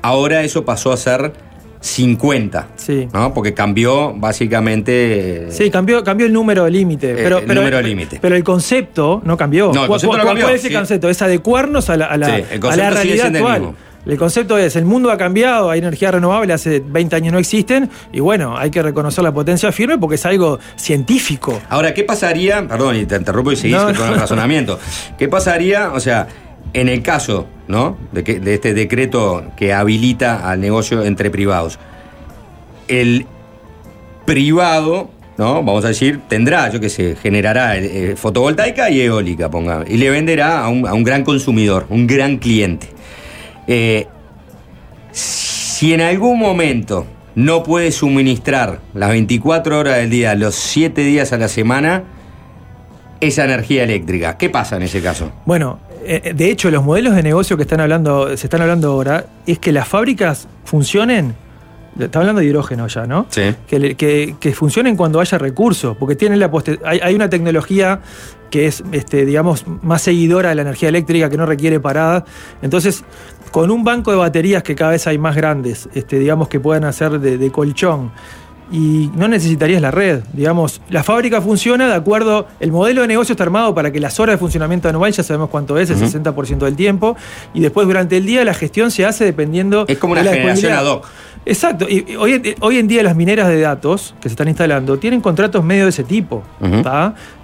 ahora 0.02 0.42
eso 0.42 0.64
pasó 0.64 0.92
a 0.92 0.96
ser 0.96 1.32
50, 1.80 2.68
Sí. 2.76 3.08
¿no? 3.12 3.34
porque 3.34 3.54
cambió 3.54 4.12
básicamente... 4.16 5.48
Sí, 5.50 5.68
cambió, 5.70 6.04
cambió 6.04 6.26
el 6.26 6.32
número 6.32 6.68
límite. 6.68 7.14
Pero, 7.14 7.38
el 7.38 7.44
pero- 7.44 7.60
número 7.60 7.80
límite. 7.82 8.18
Pero 8.22 8.36
el 8.36 8.44
concepto 8.44 9.20
no 9.24 9.36
cambió. 9.36 9.66
No, 9.66 9.70
el 9.72 9.76
¿Cuál- 9.78 9.88
concepto 9.88 10.06
no 10.16 10.22
cuál- 10.22 10.26
cambió, 10.28 10.44
¿Cuál 10.46 10.54
es 10.56 10.64
el 10.64 10.70
sí. 10.70 10.76
concepto? 10.76 11.08
Es 11.08 11.22
adecuarnos 11.22 11.90
a 11.90 11.96
la, 11.96 12.06
a 12.06 12.16
la- 12.16 12.36
Sí, 12.36 12.44
el 12.52 12.66
a 12.66 12.76
la 12.76 12.90
realidad 12.90 13.34
actual. 13.34 13.72
El 14.04 14.18
concepto 14.18 14.58
es, 14.58 14.74
el 14.74 14.84
mundo 14.84 15.12
ha 15.12 15.16
cambiado, 15.16 15.70
hay 15.70 15.78
energía 15.78 16.10
renovable, 16.10 16.52
hace 16.52 16.80
20 16.84 17.14
años 17.14 17.32
no 17.32 17.38
existen, 17.38 17.88
y 18.12 18.18
bueno, 18.18 18.56
hay 18.56 18.70
que 18.70 18.82
reconocer 18.82 19.22
la 19.22 19.32
potencia 19.32 19.70
firme 19.70 19.96
porque 19.96 20.16
es 20.16 20.26
algo 20.26 20.58
científico. 20.74 21.60
Ahora, 21.68 21.94
¿qué 21.94 22.02
pasaría? 22.02 22.66
Perdón, 22.66 22.96
y 22.96 23.06
te 23.06 23.14
interrumpo 23.16 23.52
y 23.52 23.56
seguís 23.56 23.76
No, 23.76 23.84
con 23.86 23.96
no. 23.96 24.14
el 24.14 24.20
razonamiento. 24.20 24.78
¿Qué 25.18 25.28
pasaría, 25.28 25.92
o 25.92 26.00
sea, 26.00 26.26
en 26.72 26.88
el 26.88 27.00
caso, 27.02 27.46
¿no? 27.68 27.96
De, 28.10 28.24
que, 28.24 28.40
de 28.40 28.54
este 28.54 28.74
decreto 28.74 29.44
que 29.56 29.72
habilita 29.72 30.50
al 30.50 30.60
negocio 30.60 31.04
entre 31.04 31.30
privados. 31.30 31.78
El 32.88 33.26
privado, 34.24 35.10
¿no? 35.38 35.62
Vamos 35.62 35.84
a 35.84 35.88
decir, 35.88 36.20
tendrá, 36.28 36.70
yo 36.70 36.80
qué 36.80 36.88
sé, 36.88 37.16
generará 37.22 37.76
eh, 37.76 38.14
fotovoltaica 38.16 38.90
y 38.90 39.00
eólica, 39.00 39.48
ponga, 39.50 39.84
y 39.86 39.96
le 39.96 40.10
venderá 40.10 40.64
a 40.64 40.68
un, 40.68 40.86
a 40.88 40.94
un 40.94 41.04
gran 41.04 41.22
consumidor, 41.22 41.86
un 41.88 42.06
gran 42.06 42.38
cliente. 42.38 42.88
Eh, 43.66 44.06
si 45.12 45.92
en 45.92 46.00
algún 46.00 46.38
momento 46.38 47.06
no 47.34 47.62
puede 47.62 47.92
suministrar 47.92 48.80
las 48.94 49.10
24 49.10 49.78
horas 49.78 49.96
del 49.98 50.10
día, 50.10 50.34
los 50.34 50.54
7 50.54 51.00
días 51.02 51.32
a 51.32 51.38
la 51.38 51.48
semana, 51.48 52.04
esa 53.20 53.44
energía 53.44 53.84
eléctrica, 53.84 54.36
¿qué 54.36 54.50
pasa 54.50 54.76
en 54.76 54.82
ese 54.82 55.00
caso? 55.00 55.32
Bueno, 55.46 55.78
eh, 56.04 56.32
de 56.34 56.50
hecho, 56.50 56.70
los 56.70 56.84
modelos 56.84 57.14
de 57.14 57.22
negocio 57.22 57.56
que 57.56 57.62
están 57.62 57.80
hablando, 57.80 58.36
se 58.36 58.46
están 58.46 58.60
hablando 58.62 58.90
ahora 58.92 59.26
es 59.46 59.58
que 59.58 59.72
las 59.72 59.86
fábricas 59.88 60.48
funcionen. 60.64 61.34
Está 61.98 62.20
hablando 62.20 62.40
de 62.40 62.46
hidrógeno 62.46 62.86
ya, 62.88 63.06
¿no? 63.06 63.26
Sí. 63.28 63.54
que, 63.66 63.94
que- 63.96 64.34
que 64.40 64.52
funcionen 64.54 64.96
cuando 64.96 65.20
haya 65.20 65.36
recursos, 65.36 65.94
porque 65.98 66.16
tienen 66.16 66.40
la 66.40 66.50
hay, 66.84 67.00
hay 67.02 67.14
una 67.14 67.28
tecnología 67.28 68.00
que 68.50 68.66
es, 68.66 68.82
este, 68.92 69.24
digamos, 69.26 69.66
más 69.82 70.00
seguidora 70.02 70.48
de 70.50 70.54
la 70.54 70.62
energía 70.62 70.88
eléctrica, 70.88 71.28
que 71.30 71.36
no 71.36 71.44
requiere 71.46 71.80
paradas. 71.80 72.24
Entonces, 72.62 73.04
con 73.52 73.70
un 73.70 73.84
banco 73.84 74.10
de 74.10 74.16
baterías 74.16 74.62
que 74.64 74.74
cada 74.74 74.90
vez 74.90 75.06
hay 75.06 75.18
más 75.18 75.36
grandes, 75.36 75.88
este, 75.94 76.18
digamos, 76.18 76.48
que 76.48 76.58
puedan 76.58 76.82
hacer 76.84 77.20
de, 77.20 77.38
de 77.38 77.50
colchón, 77.52 78.10
y 78.70 79.10
no 79.14 79.28
necesitarías 79.28 79.82
la 79.82 79.90
red. 79.90 80.20
Digamos, 80.32 80.80
la 80.88 81.02
fábrica 81.04 81.42
funciona 81.42 81.86
de 81.88 81.94
acuerdo, 81.94 82.46
el 82.58 82.72
modelo 82.72 83.02
de 83.02 83.08
negocio 83.08 83.34
está 83.34 83.44
armado 83.44 83.74
para 83.74 83.92
que 83.92 84.00
las 84.00 84.18
horas 84.18 84.34
de 84.34 84.38
funcionamiento 84.38 84.88
anual, 84.88 85.12
ya 85.12 85.22
sabemos 85.22 85.50
cuánto 85.50 85.76
es, 85.78 85.90
el 85.90 85.96
Ujú. 85.96 86.06
60% 86.06 86.58
del 86.64 86.74
tiempo, 86.74 87.14
y 87.52 87.60
después 87.60 87.86
durante 87.86 88.16
el 88.16 88.24
día 88.24 88.42
la 88.46 88.54
gestión 88.54 88.90
se 88.90 89.04
hace 89.04 89.24
dependiendo... 89.26 89.84
Es 89.86 89.98
como 89.98 90.12
una 90.14 90.22
de 90.22 90.30
la 90.30 90.34
generación 90.36 90.72
ad 90.72 90.86
hoc. 90.86 91.06
Exacto. 91.44 91.86
Y 91.88 92.14
hoy, 92.16 92.32
en- 92.34 92.54
hoy 92.60 92.78
en 92.78 92.86
día 92.88 93.02
las 93.02 93.14
mineras 93.16 93.48
de 93.48 93.60
datos 93.60 94.14
que 94.22 94.28
se 94.30 94.34
están 94.34 94.48
instalando 94.48 94.96
tienen 94.98 95.20
contratos 95.20 95.62
medio 95.62 95.82
de 95.84 95.90
ese 95.90 96.04
tipo. 96.04 96.42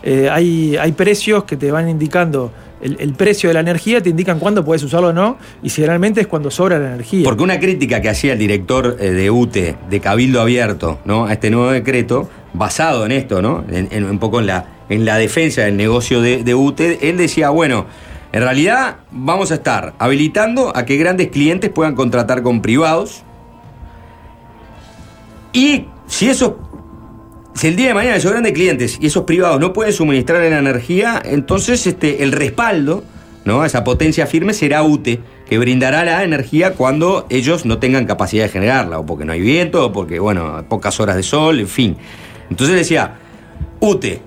Eh, 0.03 0.29
hay, 0.31 0.77
hay 0.77 0.93
precios 0.93 1.45
que 1.45 1.57
te 1.57 1.71
van 1.71 1.89
indicando 1.89 2.53
el, 2.81 3.13
precio 3.15 3.51
de 3.51 3.55
la 3.55 3.61
energía, 3.61 4.01
te 4.03 4.11
indican 4.11 4.39
cuándo 4.39 4.65
puedes 4.65 4.83
usarlo 4.83 5.09
o 5.09 5.13
no, 5.13 5.37
y 5.63 5.71
generalmente 5.71 6.21
es 6.21 6.27
cuando 6.27 6.51
sobra 6.51 6.79
la 6.79 6.89
energía. 6.95 7.25
Porque 7.25 7.43
una 7.43 7.59
crítica 7.59 8.01
que 8.01 8.09
hacía 8.09 8.33
el 8.35 8.39
director 8.39 8.97
eh, 9.01 9.11
de 9.11 9.31
UTE, 9.31 9.77
de 9.91 10.01
Cabildo 10.01 10.41
Abierto, 10.41 10.99
¿no? 11.05 11.27
a 11.27 11.33
este 11.33 11.51
nuevo 11.51 11.71
decreto, 11.71 12.29
basado 12.55 13.05
en 13.07 13.13
esto, 13.13 13.43
¿no? 13.43 13.65
En, 13.71 13.89
en- 13.91 14.05
un 14.05 14.19
poco 14.19 14.41
en 14.41 14.47
la, 14.47 14.65
en 14.89 15.05
la 15.05 15.17
defensa 15.17 15.63
del 15.63 15.77
negocio 15.77 16.21
de, 16.23 16.43
de 16.45 16.55
UTE, 16.55 16.99
él 17.11 17.17
decía, 17.17 17.51
bueno, 17.51 17.87
En 18.31 18.43
realidad 18.43 18.97
vamos 19.11 19.51
a 19.53 19.55
estar 19.55 19.95
habilitando 19.99 20.71
a 20.77 20.85
que 20.85 20.99
grandes 20.99 21.29
clientes 21.29 21.71
puedan 21.71 21.95
contratar 21.95 22.43
con 22.43 22.61
privados. 22.61 23.23
Y 25.53 25.87
si 26.07 26.29
esos 26.29 26.53
si 27.59 27.67
el 27.67 27.75
día 27.75 27.89
de 27.89 27.95
mañana 27.95 28.17
esos 28.17 28.31
grandes 28.31 28.53
clientes 28.53 28.99
y 29.01 29.07
esos 29.07 29.25
privados 29.25 29.59
no 29.59 29.73
pueden 29.73 29.93
suministrar 29.93 30.41
la 30.49 30.59
energía, 30.59 31.21
entonces 31.25 31.89
este, 31.89 32.23
el 32.23 32.31
respaldo, 32.31 33.03
¿no? 33.45 33.65
esa 33.65 33.83
potencia 33.83 34.29
firme 34.29 34.55
será 34.55 34.85
UTE, 34.85 35.19
que 35.49 35.59
brindará 35.59 36.05
la 36.05 36.23
energía 36.23 36.75
cuando 36.75 37.27
ellos 37.31 37.67
no 37.67 37.79
tengan 37.79 38.07
capacidad 38.07 38.45
de 38.45 38.51
generarla, 38.51 39.01
o 39.01 39.07
porque 39.07 39.25
no 39.25 39.33
hay 39.33 39.41
viento, 39.41 39.87
o 39.87 39.93
porque, 39.93 40.21
bueno, 40.21 40.65
pocas 40.69 41.01
horas 41.01 41.17
de 41.17 41.25
sol, 41.25 41.59
en 41.59 41.67
fin. 41.67 41.97
Entonces 42.49 42.77
decía, 42.77 43.17
UTE 43.81 44.21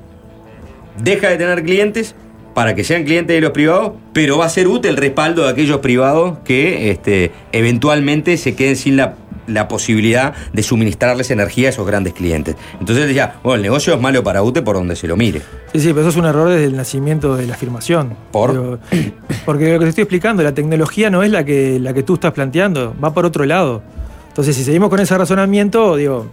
deja 1.01 1.29
de 1.29 1.37
tener 1.37 1.63
clientes 1.63 2.15
para 2.53 2.75
que 2.75 2.83
sean 2.83 3.05
clientes 3.05 3.33
de 3.33 3.39
los 3.39 3.51
privados, 3.51 3.93
pero 4.11 4.39
va 4.39 4.45
a 4.45 4.49
ser 4.49 4.67
útil 4.67 4.91
el 4.91 4.97
respaldo 4.97 5.43
de 5.43 5.51
aquellos 5.51 5.79
privados 5.79 6.39
que 6.43 6.91
este, 6.91 7.31
eventualmente 7.53 8.35
se 8.35 8.55
queden 8.55 8.75
sin 8.75 8.97
la, 8.97 9.15
la 9.47 9.67
posibilidad 9.67 10.33
de 10.53 10.63
suministrarles 10.63 11.31
energía 11.31 11.67
a 11.67 11.71
esos 11.71 11.85
grandes 11.87 12.13
clientes. 12.13 12.55
Entonces 12.79 13.07
decía, 13.07 13.35
bueno, 13.43 13.55
el 13.57 13.61
negocio 13.61 13.93
es 13.93 14.01
malo 14.01 14.23
para 14.23 14.43
UTE 14.43 14.61
por 14.61 14.75
donde 14.75 14.95
se 14.95 15.07
lo 15.07 15.17
mire. 15.17 15.41
Sí, 15.73 15.79
sí, 15.79 15.87
pero 15.89 16.01
eso 16.01 16.09
es 16.09 16.15
un 16.17 16.25
error 16.25 16.49
desde 16.49 16.65
el 16.65 16.75
nacimiento 16.75 17.35
de 17.35 17.47
la 17.47 17.53
afirmación. 17.53 18.15
¿Por? 18.31 18.51
Pero- 18.51 18.79
porque 19.45 19.73
lo 19.73 19.79
que 19.79 19.85
te 19.85 19.89
estoy 19.89 20.01
explicando, 20.03 20.43
la 20.43 20.53
tecnología 20.53 21.09
no 21.09 21.23
es 21.23 21.31
la 21.31 21.43
que, 21.43 21.79
la 21.79 21.93
que 21.93 22.03
tú 22.03 22.15
estás 22.15 22.31
planteando, 22.33 22.95
va 23.03 23.13
por 23.13 23.25
otro 23.25 23.45
lado. 23.45 23.81
Entonces, 24.29 24.55
si 24.55 24.63
seguimos 24.63 24.89
con 24.89 24.99
ese 24.99 25.17
razonamiento, 25.17 25.95
digo, 25.95 26.27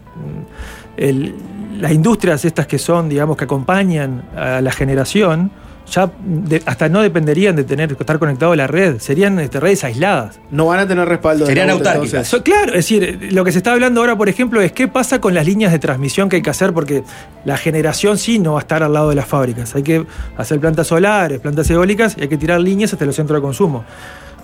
el- 0.97 1.35
las 1.81 1.93
industrias 1.93 2.45
estas 2.45 2.67
que 2.67 2.79
son, 2.79 3.09
digamos, 3.09 3.37
que 3.37 3.45
acompañan 3.45 4.23
a 4.37 4.61
la 4.61 4.73
generación, 4.73 5.51
ya 5.91 6.11
de- 6.23 6.63
hasta 6.67 6.89
no 6.89 7.01
dependerían 7.03 7.57
de 7.57 7.65
tener 7.65 7.93
estar 7.99 8.19
conectado 8.19 8.53
a 8.53 8.57
la 8.57 8.67
red, 8.67 8.99
serían 8.99 9.39
este, 9.39 9.59
redes 9.61 9.85
aisladas. 9.85 10.39
No 10.51 10.67
van 10.67 10.81
a 10.81 10.87
tener 10.89 11.09
respaldo. 11.09 11.45
de 11.45 11.51
Serían 11.51 11.71
autárquicas. 11.71 12.29
So- 12.29 12.43
claro, 12.43 12.69
es 12.71 12.77
decir, 12.89 13.29
lo 13.33 13.45
que 13.45 13.53
se 13.53 13.59
está 13.59 13.73
hablando 13.73 14.01
ahora, 14.01 14.17
por 14.17 14.29
ejemplo, 14.29 14.61
es 14.61 14.73
qué 14.73 14.89
pasa 14.89 15.21
con 15.21 15.35
las 15.35 15.47
líneas 15.47 15.73
de 15.73 15.79
transmisión 15.79 16.29
que 16.29 16.37
hay 16.37 16.43
que 16.43 16.51
hacer, 16.51 16.73
porque 16.73 17.03
la 17.45 17.57
generación 17.57 18.19
sí 18.19 18.39
no 18.39 18.53
va 18.55 18.61
a 18.61 18.63
estar 18.63 18.83
al 18.83 18.93
lado 18.93 19.09
de 19.11 19.15
las 19.15 19.27
fábricas. 19.27 19.75
Hay 19.75 19.83
que 19.83 20.05
hacer 20.37 20.61
plantas 20.61 20.87
solares, 20.87 21.41
plantas 21.41 21.69
eólicas 21.71 22.17
y 22.19 22.23
hay 22.23 22.29
que 22.29 22.37
tirar 22.37 22.61
líneas 22.61 22.93
hasta 22.93 23.05
los 23.05 23.17
centros 23.17 23.37
de 23.39 23.43
consumo. 23.43 23.85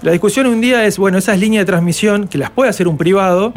La 0.02 0.12
discusión 0.12 0.46
un 0.46 0.60
día 0.60 0.84
es, 0.84 0.98
bueno, 0.98 1.16
esas 1.18 1.38
líneas 1.38 1.62
de 1.62 1.66
transmisión, 1.66 2.28
que 2.28 2.36
las 2.36 2.50
puede 2.50 2.68
hacer 2.68 2.88
un 2.88 2.96
privado, 2.98 3.52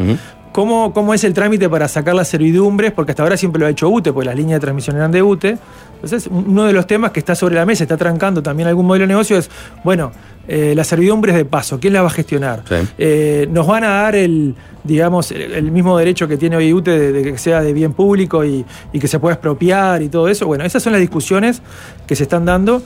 ¿cómo, 0.58 0.92
¿cómo 0.92 1.14
es 1.14 1.24
el 1.24 1.36
trámite 1.36 1.70
para 1.70 1.88
sacar 1.88 2.16
las 2.16 2.30
servidumbres? 2.30 2.92
Porque 2.92 3.12
hasta 3.12 3.22
ahora 3.22 3.38
siempre 3.38 3.60
lo 3.60 3.68
ha 3.68 3.70
hecho 3.70 3.88
UTE, 3.90 4.12
porque 4.12 4.26
las 4.26 4.36
líneas 4.36 4.60
de 4.60 4.62
transmisión 4.62 4.96
eran 4.96 5.12
de 5.12 5.22
UTE. 5.22 5.56
Entonces, 5.94 6.28
uno 6.32 6.64
de 6.64 6.74
los 6.74 6.88
temas 6.88 7.12
que 7.12 7.20
está 7.20 7.36
sobre 7.36 7.54
la 7.54 7.64
mesa, 7.64 7.84
está 7.84 7.96
trancando 7.96 8.42
también 8.42 8.68
algún 8.68 8.88
modelo 8.88 9.04
de 9.04 9.10
negocio, 9.10 9.38
es, 9.38 9.52
bueno, 9.84 10.12
eh, 10.48 10.74
las 10.76 10.88
servidumbres 10.88 11.36
de 11.36 11.46
paso, 11.46 11.80
¿quién 11.80 11.94
las 11.94 12.02
va 12.02 12.08
a 12.08 12.10
gestionar? 12.10 12.64
Eh, 12.98 13.48
nos 13.52 13.68
van 13.68 13.84
a 13.84 13.90
dar 13.90 14.16
el, 14.16 14.56
digamos, 14.84 15.32
el, 15.32 15.54
el 15.54 15.72
mismo 15.72 15.96
derecho 15.96 16.28
que 16.28 16.38
tiene 16.38 16.56
hoy 16.56 16.74
UTE 16.74 16.98
de, 16.98 17.12
de 17.12 17.34
que 17.34 17.38
sea 17.38 17.62
de 17.62 17.72
bien 17.72 17.94
público 17.94 18.44
y, 18.44 18.66
y 18.92 19.00
que 19.00 19.08
se 19.08 19.20
pueda 19.20 19.36
expropiar 19.36 20.02
y 20.02 20.10
todo 20.10 20.28
eso. 20.28 20.48
Bueno, 20.48 20.64
esas 20.64 20.82
son 20.82 20.92
las 20.92 21.02
discusiones 21.02 21.62
que 22.08 22.16
se 22.16 22.24
están 22.24 22.46
dando. 22.46 22.82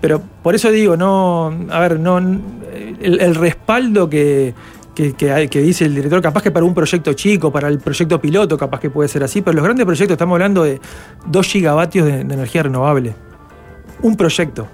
Pero 0.00 0.22
por 0.42 0.54
eso 0.54 0.70
digo, 0.70 0.96
no, 0.96 1.54
a 1.70 1.78
ver, 1.80 2.00
no, 2.00 2.16
el, 2.16 3.20
el 3.20 3.34
respaldo 3.34 4.08
que, 4.08 4.54
que, 4.96 5.12
que 5.12 5.48
que 5.48 5.60
dice 5.60 5.84
el 5.84 5.94
director, 5.94 6.20
capaz 6.22 6.42
que 6.42 6.50
para 6.50 6.64
un 6.64 6.74
proyecto 6.74 7.12
chico, 7.12 7.52
para 7.52 7.68
el 7.68 7.78
proyecto 7.78 8.20
piloto, 8.20 8.56
capaz 8.58 8.80
que 8.80 8.90
puede 8.90 9.08
ser 9.08 9.22
así, 9.22 9.42
pero 9.42 9.54
los 9.54 9.62
grandes 9.64 9.84
proyectos 9.86 10.14
estamos 10.14 10.34
hablando 10.34 10.64
de 10.64 10.80
2 11.26 11.46
gigavatios 11.46 12.06
de, 12.06 12.24
de 12.24 12.34
energía 12.34 12.62
renovable. 12.64 13.14
Un 14.02 14.16
proyecto. 14.16 14.66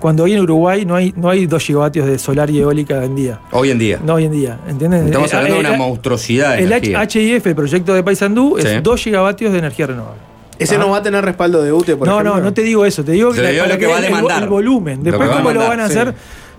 Cuando 0.00 0.24
hoy 0.24 0.34
en 0.34 0.40
Uruguay 0.40 0.84
no 0.84 0.94
hay, 0.96 1.12
no 1.16 1.28
hay 1.30 1.46
2 1.46 1.62
gigavatios 1.62 2.06
de 2.06 2.18
solar 2.18 2.50
y 2.50 2.60
eólica 2.60 3.02
en 3.04 3.14
día. 3.16 3.40
Hoy 3.52 3.70
en 3.70 3.78
día. 3.78 4.00
No 4.04 4.14
hoy 4.14 4.24
en 4.24 4.32
día, 4.32 4.58
¿entiendes? 4.68 5.06
Estamos 5.06 5.32
Eh, 5.32 5.36
hablando 5.36 5.54
de 5.56 5.60
eh, 5.62 5.66
una 5.66 5.74
eh, 5.74 5.78
monstruosidad 5.78 6.56
de 6.56 6.62
El 6.64 6.72
HIF, 7.10 7.46
el 7.46 7.54
proyecto 7.54 7.94
de 7.94 8.02
Paysandú, 8.02 8.56
Sí. 8.60 8.66
es 8.68 8.82
2 8.82 9.02
gigavatios 9.02 9.52
de 9.52 9.58
energía 9.58 9.86
renovable. 9.86 10.20
Ese 10.58 10.76
Ah. 10.76 10.78
no 10.78 10.90
va 10.90 10.98
a 10.98 11.02
tener 11.02 11.24
respaldo 11.24 11.62
de 11.62 11.72
UTE, 11.72 11.96
por 11.96 12.06
no, 12.06 12.14
ejemplo. 12.14 12.36
no, 12.36 12.40
no 12.42 12.52
te 12.52 12.62
digo 12.62 12.84
eso, 12.84 13.02
te 13.04 13.12
digo, 13.12 13.32
Te 13.34 13.40
digo 13.50 13.62
para 13.64 13.74
lo 13.74 13.78
que 13.80 13.86
va 13.86 13.94
a 13.94 13.98
el- 13.98 14.04
demandar. 14.04 14.42
El, 14.44 14.48
volumen. 14.48 15.02
Después, 15.02 15.28
que 15.28 15.36
cómo 15.36 15.50
lo 15.52 15.60
van 15.60 15.80
a 15.80 15.88
sí. 15.88 15.94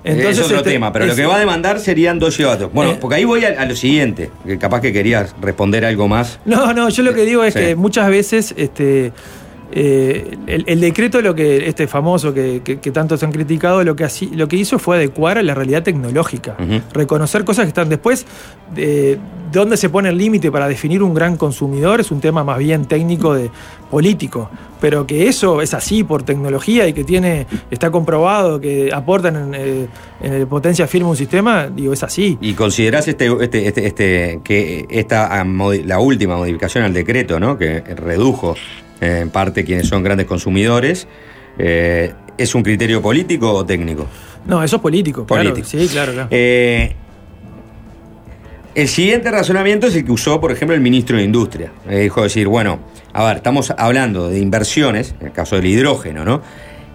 Entonces, 0.05 0.37
es 0.39 0.45
otro 0.45 0.57
este, 0.57 0.71
tema, 0.71 0.93
pero 0.93 1.05
lo 1.07 1.15
que 1.15 1.25
va 1.25 1.35
a 1.35 1.39
demandar 1.39 1.79
serían 1.79 2.19
dos 2.19 2.37
gigavatios. 2.37 2.71
Bueno, 2.71 2.91
Eh. 2.91 2.97
porque 3.01 3.15
ahí 3.17 3.23
voy 3.25 3.43
a, 3.43 3.59
a 3.61 3.65
lo 3.65 3.75
siguiente, 3.75 4.29
que 4.45 4.57
capaz 4.57 4.81
que 4.81 4.93
querías 4.93 5.35
responder 5.41 5.83
algo 5.83 6.07
más. 6.07 6.39
No, 6.45 6.73
no, 6.73 6.89
yo 6.89 7.03
lo 7.03 7.13
que 7.13 7.25
digo 7.25 7.43
es 7.43 7.53
Sí. 7.53 7.59
que 7.59 7.75
muchas 7.75 8.07
veces 8.09 8.53
este, 8.57 9.11
eh, 9.71 10.37
el, 10.47 10.63
el 10.67 10.79
decreto, 10.79 11.21
lo 11.21 11.33
que 11.35 11.67
este 11.67 11.87
famoso 11.87 12.33
que, 12.33 12.61
que- 12.63 12.79
que 12.79 12.91
tanto 12.91 13.17
se 13.17 13.25
han 13.25 13.31
criticado, 13.31 13.83
lo 13.83 13.95
que, 13.95 14.03
así, 14.03 14.27
lo 14.33 14.47
que 14.47 14.55
hizo 14.57 14.79
fue 14.79 14.97
adecuar 14.97 15.37
a 15.37 15.43
la 15.43 15.53
realidad 15.55 15.83
tecnológica. 15.83 16.55
Reconocer 16.93 17.43
cosas 17.43 17.65
que 17.65 17.69
están 17.69 17.89
después. 17.89 18.25
De, 18.73 19.17
¿Dónde 19.51 19.77
se 19.77 19.89
pone 19.89 20.09
el 20.09 20.17
límite 20.17 20.51
para 20.51 20.67
definir 20.67 21.01
un 21.03 21.13
gran 21.13 21.37
consumidor? 21.37 22.01
Es 22.01 22.11
un 22.11 22.19
tema 22.19 22.43
más 22.43 22.57
bien 22.57 22.85
técnico 22.85 23.33
de 23.33 23.49
político. 23.89 24.49
Pero 24.81 25.07
que 25.07 25.27
eso 25.27 25.61
es 25.61 25.73
así 25.73 26.03
por 26.03 26.23
tecnología 26.23 26.87
y 26.87 26.93
que 26.93 27.03
tiene, 27.03 27.47
está 27.71 27.89
comprobado 27.91 28.59
que 28.59 28.91
aportan 28.93 29.35
en, 29.35 29.53
eh, 29.55 29.87
en 30.21 30.47
potencia 30.47 30.85
firme 30.87 31.09
un 31.09 31.15
sistema, 31.15 31.67
digo, 31.73 31.93
es 31.93 32.03
así. 32.03 32.37
Y 32.41 32.53
considerás 32.53 33.07
este, 33.07 33.27
este, 33.41 33.67
este, 33.67 33.87
este- 33.87 34.39
que 34.43 34.85
esta 34.89 35.39
ah, 35.39 35.45
la 35.85 35.99
última 35.99 36.35
modificación 36.35 36.83
al 36.83 36.93
decreto, 36.93 37.39
¿no? 37.39 37.57
Que 37.57 37.79
redujo 37.81 38.55
eh, 38.55 38.59
en 39.01 39.29
parte 39.29 39.63
quienes 39.63 39.87
son 39.87 40.03
grandes 40.03 40.25
consumidores, 40.25 41.07
eh, 41.57 42.13
¿es 42.37 42.55
un 42.55 42.63
criterio 42.63 43.01
político 43.01 43.51
o 43.51 43.65
técnico? 43.65 44.07
No, 44.45 44.63
eso 44.63 44.75
es 44.77 44.81
político, 44.81 45.25
claro. 45.25 45.55
Sí, 45.63 45.87
claro, 45.91 46.13
claro. 46.13 46.27
Eh, 46.31 46.95
el 48.75 48.87
siguiente 48.87 49.31
razonamiento 49.31 49.87
es 49.87 49.95
el 49.95 50.05
que 50.05 50.11
usó, 50.11 50.39
por 50.41 50.51
ejemplo, 50.51 50.75
el 50.75 50.81
ministro 50.81 51.17
de 51.17 51.23
Industria. 51.23 51.71
Eh, 51.89 52.01
dijo 52.01 52.21
decir, 52.21 52.47
bueno, 52.47 52.79
a 53.13 53.23
ver, 53.25 53.37
estamos 53.37 53.73
hablando 53.77 54.29
de 54.29 54.39
inversiones, 54.39 55.15
en 55.19 55.27
el 55.27 55.33
caso 55.33 55.55
del 55.55 55.65
hidrógeno, 55.65 56.25
¿no? 56.25 56.41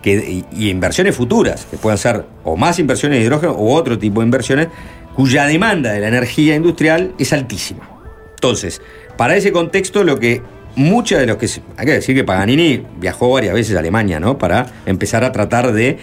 Que, 0.02 0.12
y, 0.12 0.44
y 0.52 0.70
inversiones 0.70 1.16
futuras, 1.16 1.66
que 1.70 1.76
puedan 1.76 1.98
ser 1.98 2.24
o 2.44 2.56
más 2.56 2.78
inversiones 2.78 3.18
de 3.18 3.24
hidrógeno 3.24 3.52
o 3.52 3.74
otro 3.74 3.98
tipo 3.98 4.20
de 4.20 4.26
inversiones, 4.26 4.68
cuya 5.14 5.46
demanda 5.46 5.92
de 5.92 6.00
la 6.00 6.08
energía 6.08 6.54
industrial 6.54 7.12
es 7.18 7.32
altísima. 7.32 7.88
Entonces, 8.34 8.80
para 9.16 9.36
ese 9.36 9.52
contexto, 9.52 10.04
lo 10.04 10.18
que 10.18 10.42
muchos 10.76 11.18
de 11.18 11.26
los 11.26 11.36
que. 11.36 11.48
Hay 11.76 11.86
que 11.86 11.92
decir 11.92 12.14
que 12.14 12.24
Paganini 12.24 12.82
viajó 12.98 13.30
varias 13.30 13.54
veces 13.54 13.76
a 13.76 13.80
Alemania, 13.80 14.20
¿no? 14.20 14.38
Para 14.38 14.66
empezar 14.86 15.24
a 15.24 15.32
tratar 15.32 15.72
de 15.72 15.98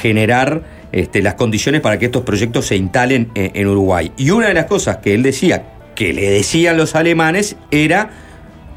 generar 0.00 0.62
este, 0.92 1.22
las 1.22 1.34
condiciones 1.34 1.80
para 1.80 1.98
que 1.98 2.06
estos 2.06 2.22
proyectos 2.22 2.66
se 2.66 2.76
instalen 2.76 3.30
en, 3.34 3.52
en 3.54 3.66
Uruguay. 3.66 4.12
Y 4.16 4.30
una 4.30 4.48
de 4.48 4.54
las 4.54 4.66
cosas 4.66 4.98
que 4.98 5.14
él 5.14 5.22
decía, 5.22 5.64
que 5.94 6.12
le 6.12 6.30
decían 6.30 6.76
los 6.76 6.94
alemanes, 6.94 7.56
era 7.70 8.10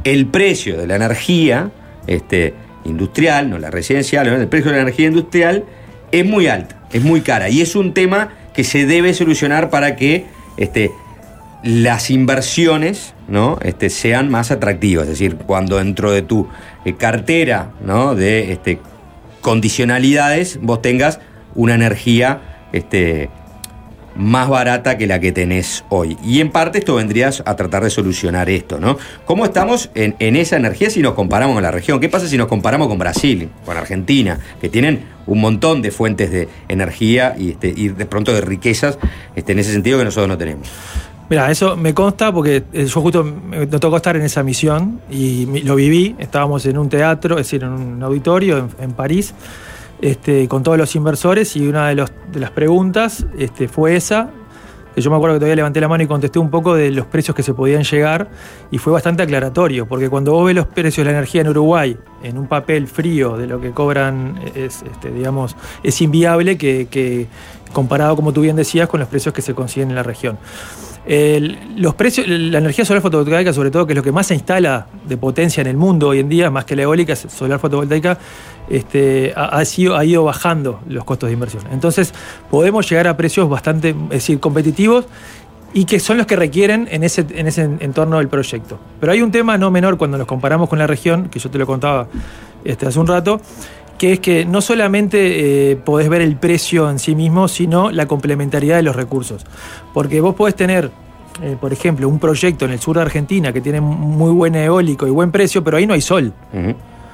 el 0.03 0.27
precio 0.27 0.77
de 0.77 0.87
la 0.87 0.95
energía 0.95 1.71
este, 2.07 2.53
industrial, 2.85 3.49
no 3.49 3.59
la 3.59 3.69
residencial, 3.69 4.27
el 4.27 4.47
precio 4.47 4.71
de 4.71 4.77
la 4.77 4.83
energía 4.83 5.07
industrial 5.07 5.65
es 6.11 6.25
muy 6.25 6.47
alta, 6.47 6.81
es 6.91 7.03
muy 7.03 7.21
cara. 7.21 7.49
Y 7.49 7.61
es 7.61 7.75
un 7.75 7.93
tema 7.93 8.33
que 8.53 8.63
se 8.63 8.85
debe 8.85 9.13
solucionar 9.13 9.69
para 9.69 9.95
que 9.95 10.25
este, 10.57 10.91
las 11.63 12.09
inversiones 12.09 13.13
¿no? 13.27 13.59
este, 13.61 13.89
sean 13.89 14.29
más 14.29 14.51
atractivas. 14.51 15.03
Es 15.03 15.11
decir, 15.11 15.37
cuando 15.37 15.77
dentro 15.77 16.11
de 16.11 16.21
tu 16.21 16.47
eh, 16.85 16.95
cartera 16.95 17.71
¿no? 17.85 18.15
de 18.15 18.51
este, 18.51 18.79
condicionalidades 19.41 20.59
vos 20.61 20.81
tengas 20.81 21.19
una 21.53 21.75
energía 21.75 22.67
este, 22.71 23.29
más 24.15 24.49
barata 24.49 24.97
que 24.97 25.07
la 25.07 25.19
que 25.19 25.31
tenés 25.31 25.83
hoy. 25.89 26.17
Y 26.23 26.41
en 26.41 26.51
parte 26.51 26.79
esto 26.79 26.95
vendrías 26.95 27.43
a 27.45 27.55
tratar 27.55 27.83
de 27.83 27.89
solucionar 27.89 28.49
esto, 28.49 28.79
¿no? 28.79 28.97
¿Cómo 29.25 29.45
estamos 29.45 29.89
en, 29.95 30.15
en 30.19 30.35
esa 30.35 30.57
energía 30.57 30.89
si 30.89 31.01
nos 31.01 31.13
comparamos 31.13 31.55
con 31.55 31.63
la 31.63 31.71
región? 31.71 31.99
¿Qué 31.99 32.09
pasa 32.09 32.27
si 32.27 32.37
nos 32.37 32.47
comparamos 32.47 32.87
con 32.87 32.97
Brasil, 32.97 33.49
con 33.65 33.77
Argentina, 33.77 34.39
que 34.59 34.69
tienen 34.69 35.05
un 35.27 35.39
montón 35.39 35.81
de 35.81 35.91
fuentes 35.91 36.31
de 36.31 36.47
energía 36.67 37.35
y, 37.37 37.51
este, 37.51 37.73
y 37.75 37.89
de 37.89 38.05
pronto 38.05 38.33
de 38.33 38.41
riquezas 38.41 38.97
este, 39.35 39.53
en 39.53 39.59
ese 39.59 39.71
sentido 39.71 39.97
que 39.97 40.05
nosotros 40.05 40.27
no 40.27 40.37
tenemos? 40.37 40.67
Mira, 41.31 41.49
eso 41.49 41.77
me 41.77 41.93
consta 41.93 42.33
porque 42.33 42.65
eh, 42.73 42.85
yo 42.87 42.99
justo 42.99 43.23
me 43.23 43.65
tocó 43.65 43.95
estar 43.95 44.17
en 44.17 44.23
esa 44.23 44.43
misión 44.43 44.99
y 45.09 45.61
lo 45.61 45.75
viví. 45.75 46.13
Estábamos 46.19 46.65
en 46.65 46.77
un 46.77 46.89
teatro, 46.89 47.35
es 47.39 47.45
decir, 47.47 47.63
en 47.63 47.69
un 47.69 48.03
auditorio 48.03 48.67
en, 48.77 48.91
París, 48.91 49.33
este, 50.01 50.49
con 50.49 50.61
todos 50.61 50.77
los 50.77 50.93
inversores 50.93 51.55
y 51.55 51.65
una 51.65 51.87
de, 51.87 51.95
las 51.95 52.51
preguntas 52.51 53.25
este, 53.39 53.69
fue 53.69 53.95
esa. 53.95 54.29
Yo 54.97 55.09
me 55.09 55.15
acuerdo 55.15 55.35
que 55.35 55.39
todavía 55.39 55.55
levanté 55.55 55.79
la 55.79 55.87
mano 55.87 56.03
y 56.03 56.07
contesté 56.07 56.37
un 56.37 56.49
poco 56.49 56.75
de 56.75 56.91
los 56.91 57.05
precios 57.05 57.33
que 57.33 57.43
se 57.43 57.53
podían 57.53 57.83
llegar 57.83 58.29
y 58.69 58.77
fue 58.77 58.91
bastante 58.91 59.23
aclaratorio, 59.23 59.87
porque 59.87 60.09
cuando 60.09 60.33
vos 60.33 60.47
ves 60.47 60.55
los 60.55 60.67
precios 60.67 61.05
de 61.07 61.13
la 61.13 61.17
energía 61.17 61.39
en 61.43 61.47
Uruguay 61.47 61.97
en 62.23 62.37
un 62.37 62.47
papel 62.47 62.87
frío 62.87 63.37
de 63.37 63.47
lo 63.47 63.61
que 63.61 63.71
cobran, 63.71 64.37
es, 64.53 64.83
este, 64.83 65.11
digamos, 65.11 65.55
es 65.81 66.01
inviable 66.01 66.57
que 66.57 67.29
comparado, 67.71 68.17
como 68.17 68.33
tú 68.33 68.41
bien 68.41 68.57
decías, 68.57 68.89
con 68.89 68.99
los 68.99 69.07
precios 69.07 69.33
que 69.33 69.41
se 69.41 69.53
consiguen 69.53 69.91
en 69.91 69.95
la 69.95 70.03
región. 70.03 70.37
Los 71.05 71.95
precios, 71.95 72.27
la 72.27 72.59
energía 72.59 72.85
solar 72.85 73.01
fotovoltaica, 73.01 73.53
sobre 73.53 73.71
todo, 73.71 73.87
que 73.87 73.93
es 73.93 73.97
lo 73.97 74.03
que 74.03 74.11
más 74.11 74.27
se 74.27 74.35
instala 74.35 74.87
de 75.07 75.17
potencia 75.17 75.61
en 75.61 75.67
el 75.67 75.77
mundo 75.77 76.09
hoy 76.09 76.19
en 76.19 76.29
día, 76.29 76.51
más 76.51 76.65
que 76.65 76.75
la 76.75 76.83
eólica, 76.83 77.15
solar 77.15 77.59
fotovoltaica, 77.59 78.17
este, 78.69 79.33
ha, 79.35 79.57
ha 79.57 79.65
sido, 79.65 79.97
ha 79.97 80.05
ido 80.05 80.23
bajando 80.23 80.79
los 80.87 81.03
costos 81.03 81.29
de 81.29 81.33
inversión. 81.33 81.63
Entonces, 81.71 82.13
podemos 82.49 82.89
llegar 82.89 83.07
a 83.07 83.17
precios 83.17 83.49
bastante, 83.49 83.89
es 83.89 84.09
decir, 84.09 84.39
competitivos 84.39 85.05
y 85.73 85.85
que 85.85 85.99
son 85.99 86.17
los 86.17 86.27
que 86.27 86.35
requieren 86.35 86.87
en 86.91 87.03
ese, 87.03 87.25
en 87.29 87.47
ese 87.47 87.63
entorno 87.79 88.17
del 88.17 88.27
proyecto. 88.27 88.79
Pero 88.99 89.11
hay 89.11 89.21
un 89.21 89.31
tema 89.31 89.57
no 89.57 89.71
menor 89.71 89.97
cuando 89.97 90.17
nos 90.17 90.27
comparamos 90.27 90.69
con 90.69 90.79
la 90.79 90.87
región, 90.87 91.29
que 91.29 91.39
yo 91.39 91.49
te 91.49 91.57
lo 91.57 91.65
contaba 91.65 92.07
este, 92.63 92.85
hace 92.85 92.99
un 92.99 93.07
rato, 93.07 93.41
que 94.01 94.13
es 94.13 94.19
que 94.19 94.45
no 94.45 94.61
solamente 94.61 95.69
eh, 95.71 95.75
podés 95.75 96.09
ver 96.09 96.23
el 96.23 96.35
precio 96.35 96.89
en 96.89 96.97
sí 96.97 97.13
mismo, 97.13 97.47
sino 97.47 97.91
la 97.91 98.07
complementariedad 98.07 98.77
de 98.77 98.81
los 98.81 98.95
recursos. 98.95 99.45
Porque 99.93 100.19
vos 100.21 100.33
podés 100.33 100.55
tener, 100.55 100.89
eh, 101.39 101.55
por 101.61 101.71
ejemplo, 101.71 102.09
un 102.09 102.17
proyecto 102.17 102.65
en 102.65 102.71
el 102.71 102.79
sur 102.79 102.95
de 102.95 103.03
Argentina 103.03 103.53
que 103.53 103.61
tiene 103.61 103.79
muy 103.79 104.31
buen 104.31 104.55
eólico 104.55 105.05
y 105.05 105.11
buen 105.11 105.29
precio, 105.31 105.63
pero 105.63 105.77
ahí 105.77 105.85
no 105.85 105.93
hay 105.93 106.01
sol. 106.01 106.33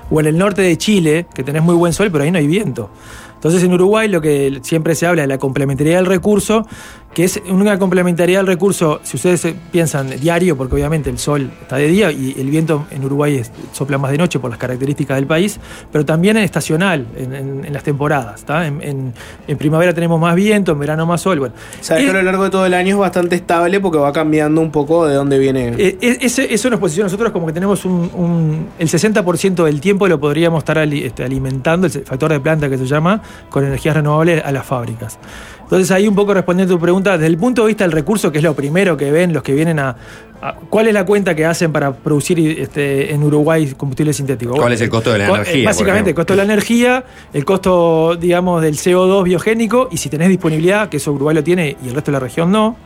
O 0.09 0.22
en 0.22 0.27
el 0.27 0.38
norte 0.38 0.61
de 0.61 0.77
Chile, 0.77 1.26
que 1.34 1.43
tenés 1.43 1.61
muy 1.61 1.76
buen 1.76 1.91
sol, 1.91 2.09
pero 2.09 2.23
ahí 2.23 2.31
no 2.31 2.38
hay 2.38 2.47
viento. 2.47 2.89
Entonces 3.38 3.64
en 3.64 3.73
Uruguay 3.73 4.07
lo 4.09 4.19
que 4.22 4.59
siempre 4.64 4.93
se 4.95 5.07
habla 5.07 5.22
de 5.22 5.27
la 5.27 5.38
complementariedad 5.38 5.99
del 5.99 6.05
recurso, 6.07 6.65
que 7.14 7.23
es 7.23 7.41
una 7.49 7.80
complementariedad 7.80 8.41
del 8.41 8.47
recurso, 8.47 8.99
si 9.01 9.15
ustedes 9.18 9.43
eh, 9.45 9.55
piensan 9.72 10.09
diario, 10.19 10.55
porque 10.57 10.76
obviamente 10.76 11.09
el 11.09 11.18
sol 11.18 11.49
está 11.61 11.77
de 11.77 11.88
día 11.88 12.11
y 12.11 12.35
el 12.38 12.49
viento 12.49 12.85
en 12.91 13.03
Uruguay 13.05 13.38
es- 13.38 13.51
sopla 13.72 13.97
más 13.97 14.11
de 14.11 14.18
noche 14.19 14.38
por 14.39 14.49
las 14.51 14.59
características 14.59 15.15
del 15.18 15.26
país, 15.26 15.59
pero 15.91 16.05
también 16.05 16.38
en 16.38 16.43
estacional, 16.43 17.07
en, 17.18 17.34
en- 17.34 17.65
en 17.65 17.73
las 17.73 17.84
temporadas. 17.84 18.45
En, 18.49 18.81
en- 18.84 19.14
en 19.47 19.57
primavera 19.57 19.93
tenemos 19.93 20.19
más 20.19 20.35
viento, 20.35 20.73
en 20.73 20.80
verano 20.80 21.05
más 21.05 21.22
sol. 21.22 21.39
Bueno, 21.39 21.55
Sabes 21.81 22.03
que 22.03 22.09
a 22.11 22.14
lo 22.14 22.22
largo 22.22 22.43
de 22.43 22.49
todo 22.49 22.65
el 22.65 22.73
año 22.73 22.95
es 22.95 22.99
bastante 22.99 23.35
estable 23.35 23.80
porque 23.80 23.97
va 23.97 24.11
cambiando 24.11 24.61
un 24.61 24.72
poco 24.72 25.07
de 25.07 25.15
dónde 25.15 25.39
viene. 25.39 25.69
Eh, 25.77 25.97
eh, 26.01 26.18
ese- 26.22 26.53
eso 26.53 26.69
nos 26.69 26.80
posiciona 26.80 27.05
nosotros 27.05 27.31
como 27.31 27.47
que 27.47 27.53
tenemos 27.53 27.84
un, 27.85 28.11
un- 28.14 28.68
el 28.77 28.88
60% 28.89 29.64
del 29.64 29.80
tiempo 29.81 30.07
lo 30.07 30.19
podríamos 30.19 30.59
estar 30.59 30.77
ali- 30.77 31.03
este, 31.05 31.23
alimentando, 31.23 31.88
el 31.88 31.93
factor 31.93 32.31
de 32.31 32.39
planta 32.39 32.69
que 32.69 32.77
se 32.77 32.85
llama, 32.85 33.22
con 33.49 33.65
energías 33.65 33.95
renovables 33.95 34.43
a 34.43 34.51
las 34.51 34.65
fábricas. 34.65 35.17
Entonces 35.63 35.91
ahí 35.91 36.07
un 36.07 36.15
poco 36.15 36.33
respondiendo 36.33 36.73
a 36.73 36.77
tu 36.77 36.81
pregunta, 36.81 37.13
desde 37.17 37.27
el 37.27 37.37
punto 37.37 37.63
de 37.63 37.67
vista 37.67 37.83
del 37.83 37.91
recurso, 37.91 38.31
que 38.31 38.37
es 38.37 38.43
lo 38.43 38.53
primero 38.55 38.95
que 38.95 39.11
ven 39.11 39.33
los 39.33 39.43
que 39.43 39.53
vienen 39.53 39.79
a... 39.79 39.97
a- 40.41 40.53
¿Cuál 40.69 40.87
es 40.87 40.93
la 40.93 41.05
cuenta 41.05 41.35
que 41.35 41.45
hacen 41.45 41.73
para 41.73 41.91
producir 41.93 42.39
este, 42.59 43.13
en 43.13 43.21
Uruguay 43.21 43.73
combustible 43.75 44.13
sintético? 44.13 44.53
¿Cuál 44.55 44.71
es 44.73 44.79
el 44.81 44.89
costo 44.89 45.11
de 45.11 45.19
la 45.19 45.27
co- 45.27 45.35
energía, 45.35 45.53
eh, 45.55 45.57
por 45.63 45.65
Básicamente, 45.73 46.09
el 46.11 46.15
costo 46.15 46.33
de 46.33 46.37
la 46.37 46.43
energía, 46.43 47.03
el 47.33 47.43
costo, 47.43 48.15
digamos, 48.15 48.61
del 48.61 48.75
CO2 48.77 49.23
biogénico, 49.25 49.89
y 49.91 49.97
si 49.97 50.07
tenés 50.09 50.29
disponibilidad, 50.29 50.87
que 50.87 50.97
eso 50.97 51.11
Uruguay 51.11 51.35
lo 51.35 51.43
tiene 51.43 51.75
y 51.83 51.89
el 51.89 51.95
resto 51.95 52.11
de 52.11 52.13
la 52.13 52.19
región 52.21 52.49
no. 52.51 52.77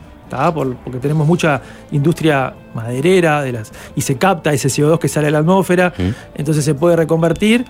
Por- 0.54 0.76
porque 0.78 0.98
tenemos 1.00 1.28
mucha 1.28 1.62
industria 1.92 2.54
maderera 2.74 3.44
de 3.44 3.52
las, 3.52 3.72
y 3.98 4.02
se 4.02 4.16
capta 4.16 4.54
ese 4.54 4.70
CO2 4.70 4.98
que 4.98 5.10
sale 5.10 5.28
a 5.28 5.32
la 5.32 5.40
atmósfera, 5.40 5.94
entonces 6.34 6.64
se 6.66 6.74
puede 6.74 6.96
reconvertir. 6.96 7.66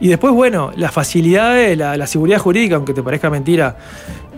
Y 0.00 0.08
después, 0.08 0.32
bueno, 0.32 0.72
la 0.76 0.90
facilidad 0.90 1.54
de 1.54 1.76
la, 1.76 1.96
la 1.96 2.06
seguridad 2.06 2.38
jurídica, 2.38 2.76
aunque 2.76 2.94
te 2.94 3.02
parezca 3.02 3.28
mentira, 3.30 3.76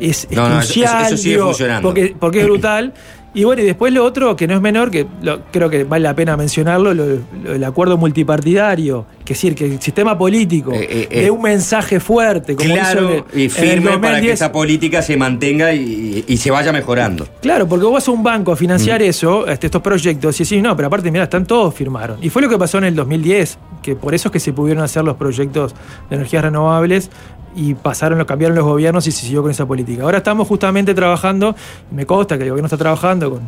es, 0.01 0.25
es 0.29 0.37
No, 0.37 0.49
no, 0.49 0.61
eso- 0.61 0.73
sigue 1.17 1.35
digo, 1.35 1.47
funcionando. 1.47 1.89
Porque, 1.89 2.15
porque 2.19 2.41
es 2.41 2.45
brutal. 2.47 2.93
Y 3.35 3.45
bueno, 3.45 3.63
y 3.63 3.65
después 3.65 3.93
lo 3.95 4.05
otro, 4.05 4.37
que 4.37 4.47
no 4.47 4.55
es 4.55 4.61
menor, 4.61 4.91
que 4.91 5.07
lo- 5.23 5.41
creo 5.51 5.71
que 5.71 5.85
vale 5.85 6.03
la 6.03 6.15
pena 6.15 6.37
mencionarlo, 6.37 6.93
lo- 6.93 7.07
lo- 7.07 7.55
el 7.55 7.65
acuerdo 7.65 7.97
multipartidario, 7.97 9.07
que 9.25 9.33
es 9.33 9.39
decir, 9.39 9.55
que 9.55 9.65
el 9.67 9.81
sistema 9.81 10.19
político 10.19 10.73
eh, 10.75 11.09
dé 11.11 11.31
un 11.31 11.41
mensaje 11.43 12.01
fuerte, 12.01 12.57
como 12.57 12.75
Claro 12.75 13.01
hizo 13.01 13.27
en 13.33 13.41
y 13.41 13.45
el 13.45 13.51
firme 13.51 13.87
para 13.93 13.99
que 14.01 14.07
2010. 14.29 14.35
esa 14.35 14.53
política 14.53 15.01
se 15.03 15.17
mantenga 15.17 15.73
y, 15.73 16.25
y 16.27 16.37
se 16.37 16.51
vaya 16.51 16.73
mejorando. 16.73 17.27
Claro, 17.41 17.67
porque 17.69 17.85
vos 17.85 17.95
vas 17.95 18.09
a 18.09 18.11
un 18.11 18.23
banco 18.23 18.53
a 18.53 18.57
financiar 18.57 19.01
Mm. 19.01 19.05
eso, 19.05 19.47
este, 19.47 19.67
estos 19.69 19.81
proyectos, 19.83 20.39
y 20.41 20.45
decís, 20.45 20.63
no, 20.63 20.77
pero 20.77 20.89
aparte, 20.89 21.11
mira, 21.11 21.25
están 21.25 21.47
todos 21.47 21.75
firmaron. 21.75 22.19
Y 22.23 22.29
fue 22.29 22.43
lo 22.43 22.49
que 22.49 22.59
pasó 22.59 22.79
en 22.79 22.85
el 22.85 22.95
2010, 22.95 23.59
que 23.83 23.97
por 23.97 24.15
eso 24.15 24.29
es 24.29 24.33
que 24.33 24.41
se 24.41 24.53
pudieron 24.53 24.83
hacer 24.85 25.05
los 25.05 25.17
proyectos 25.17 25.75
de 26.11 26.17
energías 26.17 26.43
renovables 26.45 27.11
y 27.55 27.75
pasaron, 27.75 28.19
lo 28.19 28.27
cambiaron 28.27 28.57
los 28.57 28.65
gobiernos 28.65 29.07
y 29.07 29.13
se 29.13 29.23
siguió 29.23 29.43
con 29.43 29.51
esa 29.51 29.67
política. 29.67 30.03
Ahora 30.05 30.19
estamos 30.19 30.49
justamente 30.49 30.95
trabajando, 30.95 31.55
y 31.91 31.95
me 31.95 32.07
consta 32.07 32.37
que 32.39 32.45
el 32.45 32.51
gobierno 32.51 32.67
está 32.67 32.77
trabajando 32.77 33.31
con, 33.31 33.41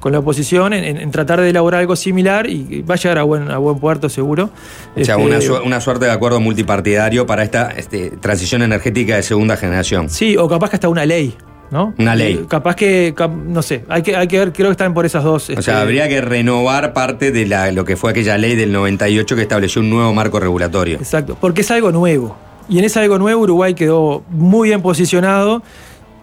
con 0.00 0.12
la 0.12 0.18
oposición 0.18 0.72
en, 0.74 0.84
en- 0.84 0.96
en 0.98 1.10
tratar 1.10 1.40
de 1.40 1.48
elaborar 1.50 1.80
algo 1.80 1.96
similar 1.96 2.48
y 2.48 2.82
va 2.82 2.94
a 2.94 2.98
llegar 2.98 3.18
a 3.18 3.22
buen, 3.22 3.50
a 3.50 3.58
buen 3.58 3.78
puerto 3.78 4.08
seguro. 4.08 4.50
O 4.94 5.04
sea, 5.04 5.14
Este, 5.14 5.26
una, 5.26 5.40
su- 5.40 5.54
una 5.64 5.80
suerte 5.80 6.04
de 6.04 6.12
acuerdo 6.12 6.38
multipartidario 6.40 7.26
para 7.26 7.42
esta 7.42 7.70
este, 7.70 8.10
transición 8.10 8.62
energética 8.62 9.16
de 9.16 9.22
segunda 9.22 9.56
generación. 9.56 10.10
Sí, 10.10 10.36
o 10.36 10.48
capaz 10.48 10.70
que 10.70 10.76
hasta 10.76 10.88
una 10.88 11.06
ley, 11.06 11.34
¿no? 11.70 11.94
Una 11.98 12.14
ley. 12.14 12.34
Eh, 12.42 12.46
Capaz 12.48 12.76
que, 12.76 13.14
no 13.46 13.62
sé, 13.62 13.84
hay 13.88 14.02
que, 14.02 14.14
hay 14.16 14.28
que 14.28 14.38
ver, 14.38 14.52
creo 14.52 14.68
que 14.68 14.72
están 14.72 14.92
por 14.94 15.06
esas 15.06 15.24
dos. 15.24 15.48
O 15.48 15.52
este, 15.52 15.62
sea, 15.62 15.80
habría 15.80 16.08
que 16.08 16.20
renovar 16.20 16.92
parte 16.92 17.32
de 17.32 17.46
la, 17.46 17.72
lo 17.72 17.84
que 17.84 17.96
fue 17.96 18.10
aquella 18.10 18.36
ley 18.38 18.54
del 18.54 18.72
98 18.72 19.34
que 19.34 19.42
estableció 19.42 19.80
un 19.80 19.90
nuevo 19.90 20.12
marco 20.12 20.38
regulatorio. 20.38 20.98
Exacto, 20.98 21.36
porque 21.40 21.62
es 21.62 21.70
algo 21.70 21.90
nuevo. 21.90 22.36
Y 22.68 22.78
en 22.78 22.84
ese 22.84 23.00
algo 23.00 23.18
nuevo 23.18 23.42
Uruguay 23.42 23.74
quedó 23.74 24.22
muy 24.30 24.68
bien 24.68 24.82
posicionado. 24.82 25.62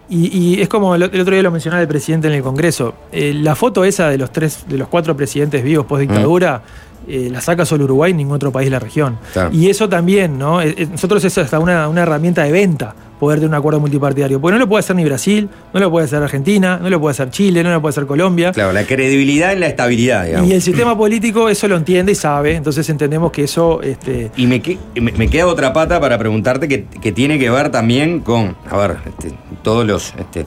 Y, 0.10 0.38
y 0.38 0.62
es 0.62 0.68
como 0.68 0.96
el, 0.96 1.04
el 1.04 1.22
otro 1.22 1.34
día 1.34 1.42
lo 1.42 1.52
mencionaba 1.52 1.82
el 1.82 1.88
presidente 1.88 2.28
en 2.28 2.34
el 2.34 2.44
Congreso. 2.44 2.94
eh, 3.12 3.34
la 3.34 3.56
foto 3.56 3.84
esa 3.86 4.10
de 4.10 4.18
los 4.18 4.32
tres, 4.32 4.66
de 4.68 4.78
los 4.78 4.88
cuatro 4.88 5.16
presidentes 5.16 5.64
vivos 5.64 5.86
post 5.86 6.02
dictadura, 6.02 6.62
eh, 7.08 7.30
la 7.32 7.42
saca 7.42 7.66
solo 7.66 7.86
Uruguay, 7.86 8.14
ningún 8.14 8.36
otro 8.36 8.52
país 8.52 8.68
de 8.68 8.72
la 8.72 8.80
región. 8.80 9.18
Claro. 9.32 9.50
Y 9.54 9.70
eso 9.70 9.88
también, 9.88 10.38
¿no? 10.38 10.62
Eh, 10.62 10.88
nosotros 10.92 11.24
es 11.24 11.38
hasta 11.38 11.58
una, 11.58 11.88
una 11.88 12.02
herramienta 12.02 12.44
de 12.44 12.52
venta 12.52 12.94
poder 13.24 13.40
tener 13.40 13.50
un 13.50 13.56
acuerdo 13.56 13.80
multipartidario. 13.80 14.40
Porque 14.40 14.54
no 14.54 14.60
lo 14.60 14.68
puede 14.70 14.80
hacer 14.82 14.96
ni 14.96 15.04
Brasil, 15.06 15.50
no 15.74 15.80
lo 15.80 15.90
puede 15.92 16.06
hacer 16.06 16.22
Argentina, 16.22 16.80
no 16.82 16.90
lo 16.90 17.00
puede 17.00 17.12
hacer 17.12 17.30
Chile, 17.30 17.64
no 17.64 17.72
lo 17.72 17.82
puede 17.82 17.92
hacer 17.92 18.06
Colombia. 18.06 18.52
Claro, 18.52 18.74
la 18.74 18.84
credibilidad 18.86 19.52
en 19.54 19.60
la 19.62 19.68
estabilidad, 19.68 20.26
digamos. 20.26 20.50
Y 20.50 20.54
el 20.54 20.62
sistema 20.62 20.98
político 20.98 21.50
eso 21.50 21.68
lo 21.68 21.78
entiende 21.78 22.12
y 22.12 22.16
sabe, 22.16 22.56
entonces 22.56 22.88
entendemos 22.90 23.32
que 23.32 23.44
eso 23.44 23.82
este, 23.82 24.32
Y 24.36 24.48
me, 24.48 24.62
que- 24.62 24.78
me, 25.02 25.12
me 25.14 25.28
queda 25.30 25.48
otra 25.48 25.74
pata 25.74 26.00
para 26.00 26.18
preguntarte 26.18 26.68
que, 26.68 26.86
que 26.86 27.12
tiene 27.12 27.40
que 27.40 27.50
ver 27.50 27.70
también 27.70 28.20
con, 28.20 28.56
a 28.70 28.78
ver, 28.78 28.98
este, 29.08 29.34
todos 29.64 29.86
los, 29.86 30.14
este, 30.20 30.46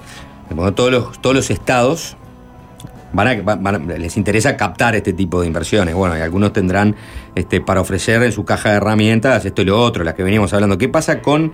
todos 0.74 0.90
los, 0.92 1.20
todos 1.20 1.34
los 1.36 1.50
estados 1.50 2.16
van 3.12 3.28
a, 3.28 3.42
van- 3.42 3.62
van 3.62 3.90
a- 3.90 3.98
les 3.98 4.16
interesa 4.16 4.56
captar 4.56 4.94
este 4.94 5.12
tipo 5.12 5.40
de 5.40 5.46
inversiones. 5.46 5.94
Bueno, 5.94 6.16
y 6.18 6.20
algunos 6.20 6.52
tendrán 6.52 6.94
este, 7.34 7.60
para 7.60 7.80
ofrecer 7.80 8.22
en 8.22 8.32
su 8.32 8.44
caja 8.44 8.70
de 8.70 8.76
herramientas 8.76 9.44
esto 9.44 9.62
y 9.62 9.64
lo 9.64 9.80
otro, 9.80 10.04
las 10.04 10.14
que 10.14 10.22
veníamos 10.22 10.52
hablando. 10.52 10.76
¿Qué 10.78 10.88
pasa 10.88 11.20
con 11.22 11.52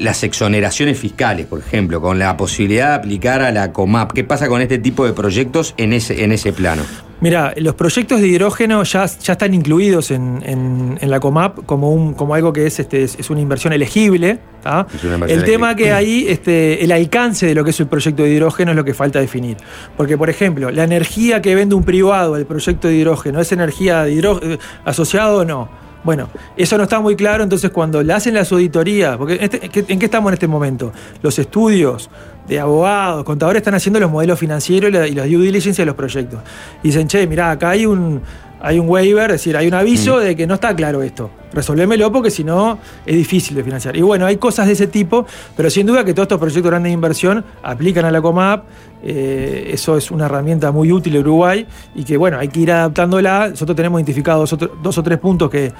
las 0.00 0.22
exoneraciones 0.24 0.98
fiscales, 0.98 1.46
por 1.46 1.60
ejemplo, 1.60 2.00
con 2.00 2.18
la 2.18 2.36
posibilidad 2.36 2.88
de 2.90 2.94
aplicar 2.96 3.42
a 3.42 3.52
la 3.52 3.72
COMAP? 3.72 4.12
¿Qué 4.12 4.24
pasa 4.24 4.48
con 4.48 4.60
este 4.60 4.78
tipo 4.78 5.06
de 5.06 5.12
proyectos 5.12 5.74
en 5.76 5.92
ese, 5.92 6.24
en 6.24 6.32
ese 6.32 6.52
plano? 6.52 6.82
Mira, 7.22 7.52
los 7.58 7.74
proyectos 7.74 8.18
de 8.22 8.28
hidrógeno 8.28 8.82
ya, 8.82 9.04
ya 9.04 9.32
están 9.34 9.52
incluidos 9.52 10.10
en, 10.10 10.42
en- 10.44 10.98
en 11.02 11.10
la 11.10 11.20
COMAP 11.20 11.66
como, 11.66 11.92
un, 11.92 12.14
como 12.14 12.34
algo 12.34 12.50
que 12.50 12.66
es, 12.66 12.80
este, 12.80 13.02
es, 13.04 13.28
una 13.28 13.42
inversión 13.42 13.74
elegible. 13.74 14.38
El 14.64 15.44
tema 15.44 15.70
elegible. 15.72 15.74
que 15.76 15.92
ahí, 15.92 16.26
este, 16.28 16.82
el 16.82 16.92
alcance 16.92 17.44
de 17.46 17.54
lo 17.54 17.62
que 17.62 17.70
es 17.70 17.80
el 17.80 17.88
proyecto 17.88 18.22
de 18.22 18.30
hidrógeno 18.30 18.70
es 18.72 18.76
lo 18.76 18.84
que 18.84 18.94
falta 18.94 19.20
definir. 19.20 19.58
Porque, 19.98 20.16
por 20.16 20.30
ejemplo, 20.30 20.70
la 20.70 20.84
energía 20.84 21.42
que 21.42 21.54
vende 21.54 21.74
un 21.74 21.84
privado 21.84 22.34
al 22.36 22.46
proyecto 22.46 22.88
de 22.88 22.94
hidrógeno, 22.94 23.40
¿es 23.40 23.52
energía 23.52 24.04
de 24.04 24.12
hidró- 24.14 24.40
eh, 24.42 24.58
asociado 24.86 25.38
o 25.40 25.44
no? 25.44 25.68
Bueno, 26.02 26.28
eso 26.56 26.76
no 26.78 26.84
está 26.84 26.98
muy 27.00 27.14
claro, 27.14 27.42
entonces 27.42 27.70
cuando 27.70 28.02
le 28.02 28.12
hacen 28.12 28.32
las 28.34 28.50
auditorías, 28.52 29.16
porque 29.18 29.34
en, 29.34 29.42
este- 29.44 29.92
¿en 29.92 29.98
qué 29.98 30.04
estamos 30.06 30.30
en 30.30 30.34
este 30.34 30.48
momento? 30.48 30.92
Los 31.22 31.38
estudios 31.38 32.08
de 32.48 32.58
abogados, 32.58 33.22
contadores 33.24 33.60
están 33.60 33.74
haciendo 33.74 34.00
los 34.00 34.10
modelos 34.10 34.38
financieros 34.38 34.90
y 34.90 34.92
la- 34.94 35.06
y 35.08 35.12
las 35.14 35.26
due 35.28 35.42
diligence 35.44 35.82
de 35.82 35.86
los 35.86 35.94
proyectos. 35.94 36.40
Y 36.82 36.88
dicen, 36.88 37.06
che, 37.06 37.26
mirá, 37.26 37.50
acá 37.50 37.70
hay 37.70 37.84
un, 37.84 38.22
hay 38.62 38.78
un 38.78 38.88
waiver, 38.88 39.30
es 39.30 39.34
decir, 39.36 39.56
hay 39.56 39.68
un 39.68 39.74
aviso 39.74 40.18
de 40.18 40.34
que 40.34 40.46
no 40.46 40.54
está 40.54 40.74
claro 40.74 41.02
esto. 41.02 41.30
Resolvémelo 41.52 42.10
porque 42.12 42.30
si 42.30 42.44
no 42.44 42.78
es 43.04 43.16
difícil 43.16 43.56
de 43.56 43.64
financiar. 43.64 43.96
Y 43.96 44.02
bueno, 44.02 44.24
hay 44.24 44.36
cosas 44.36 44.66
de 44.68 44.72
ese 44.72 44.86
tipo, 44.86 45.26
pero 45.56 45.68
sin 45.68 45.86
duda 45.86 46.04
que 46.04 46.14
todos 46.14 46.24
estos 46.24 46.38
proyectos 46.38 46.70
grandes 46.70 46.90
de 46.90 46.94
inversión 46.94 47.44
aplican 47.62 48.04
a 48.06 48.10
la 48.10 48.22
COMAP. 48.22 48.64
Eh, 49.02 49.70
eso 49.72 49.96
es 49.96 50.10
una 50.10 50.26
herramienta 50.26 50.70
muy 50.72 50.92
útil 50.92 51.14
en 51.16 51.22
Uruguay 51.22 51.66
y 51.94 52.04
que 52.04 52.16
bueno, 52.16 52.38
hay 52.38 52.48
que 52.48 52.60
ir 52.60 52.72
adaptándola. 52.72 53.48
Nosotros 53.50 53.76
tenemos 53.76 53.98
identificados 54.00 54.56
dos, 54.82 54.98
o- 54.98 55.02
tres 55.02 55.18
puntos 55.18 55.50
que 55.50 55.72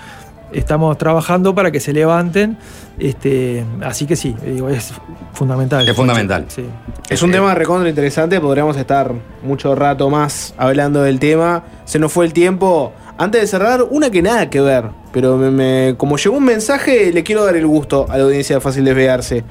estamos 0.52 0.98
trabajando 0.98 1.54
para 1.54 1.70
que 1.70 1.78
se 1.80 1.92
levanten. 1.92 2.56
Este, 2.98 3.64
así 3.82 4.06
que 4.06 4.16
sí, 4.16 4.34
digo, 4.44 4.68
es 4.68 4.92
fundamental. 5.32 5.88
Es 5.88 5.94
fundamental. 5.96 6.44
Sí. 6.48 6.64
Es 7.08 7.22
un 7.22 7.30
tema 7.30 7.54
recontra 7.54 7.88
interesante, 7.88 8.40
podríamos 8.40 8.76
estar 8.76 9.12
mucho 9.42 9.74
rato 9.74 10.10
más 10.10 10.54
hablando 10.56 11.02
del 11.02 11.18
tema. 11.18 11.62
Se 11.84 11.98
nos 11.98 12.12
fue 12.12 12.24
el 12.26 12.32
tiempo. 12.32 12.92
Antes 13.18 13.42
de 13.42 13.46
cerrar, 13.46 13.82
una 13.90 14.10
que 14.10 14.22
nada 14.22 14.48
que 14.48 14.60
ver, 14.62 14.86
pero 15.12 15.36
me- 15.36 15.50
me- 15.50 15.94
como 15.98 16.16
llegó 16.16 16.36
un 16.38 16.44
mensaje, 16.44 17.12
le 17.12 17.22
quiero 17.22 17.44
dar 17.44 17.54
el 17.54 17.66
gusto 17.66 18.06
a 18.08 18.16
la 18.16 18.24
audiencia 18.24 18.56
de 18.56 18.60
Fácil 18.60 18.84
Desviarse. 18.84 19.44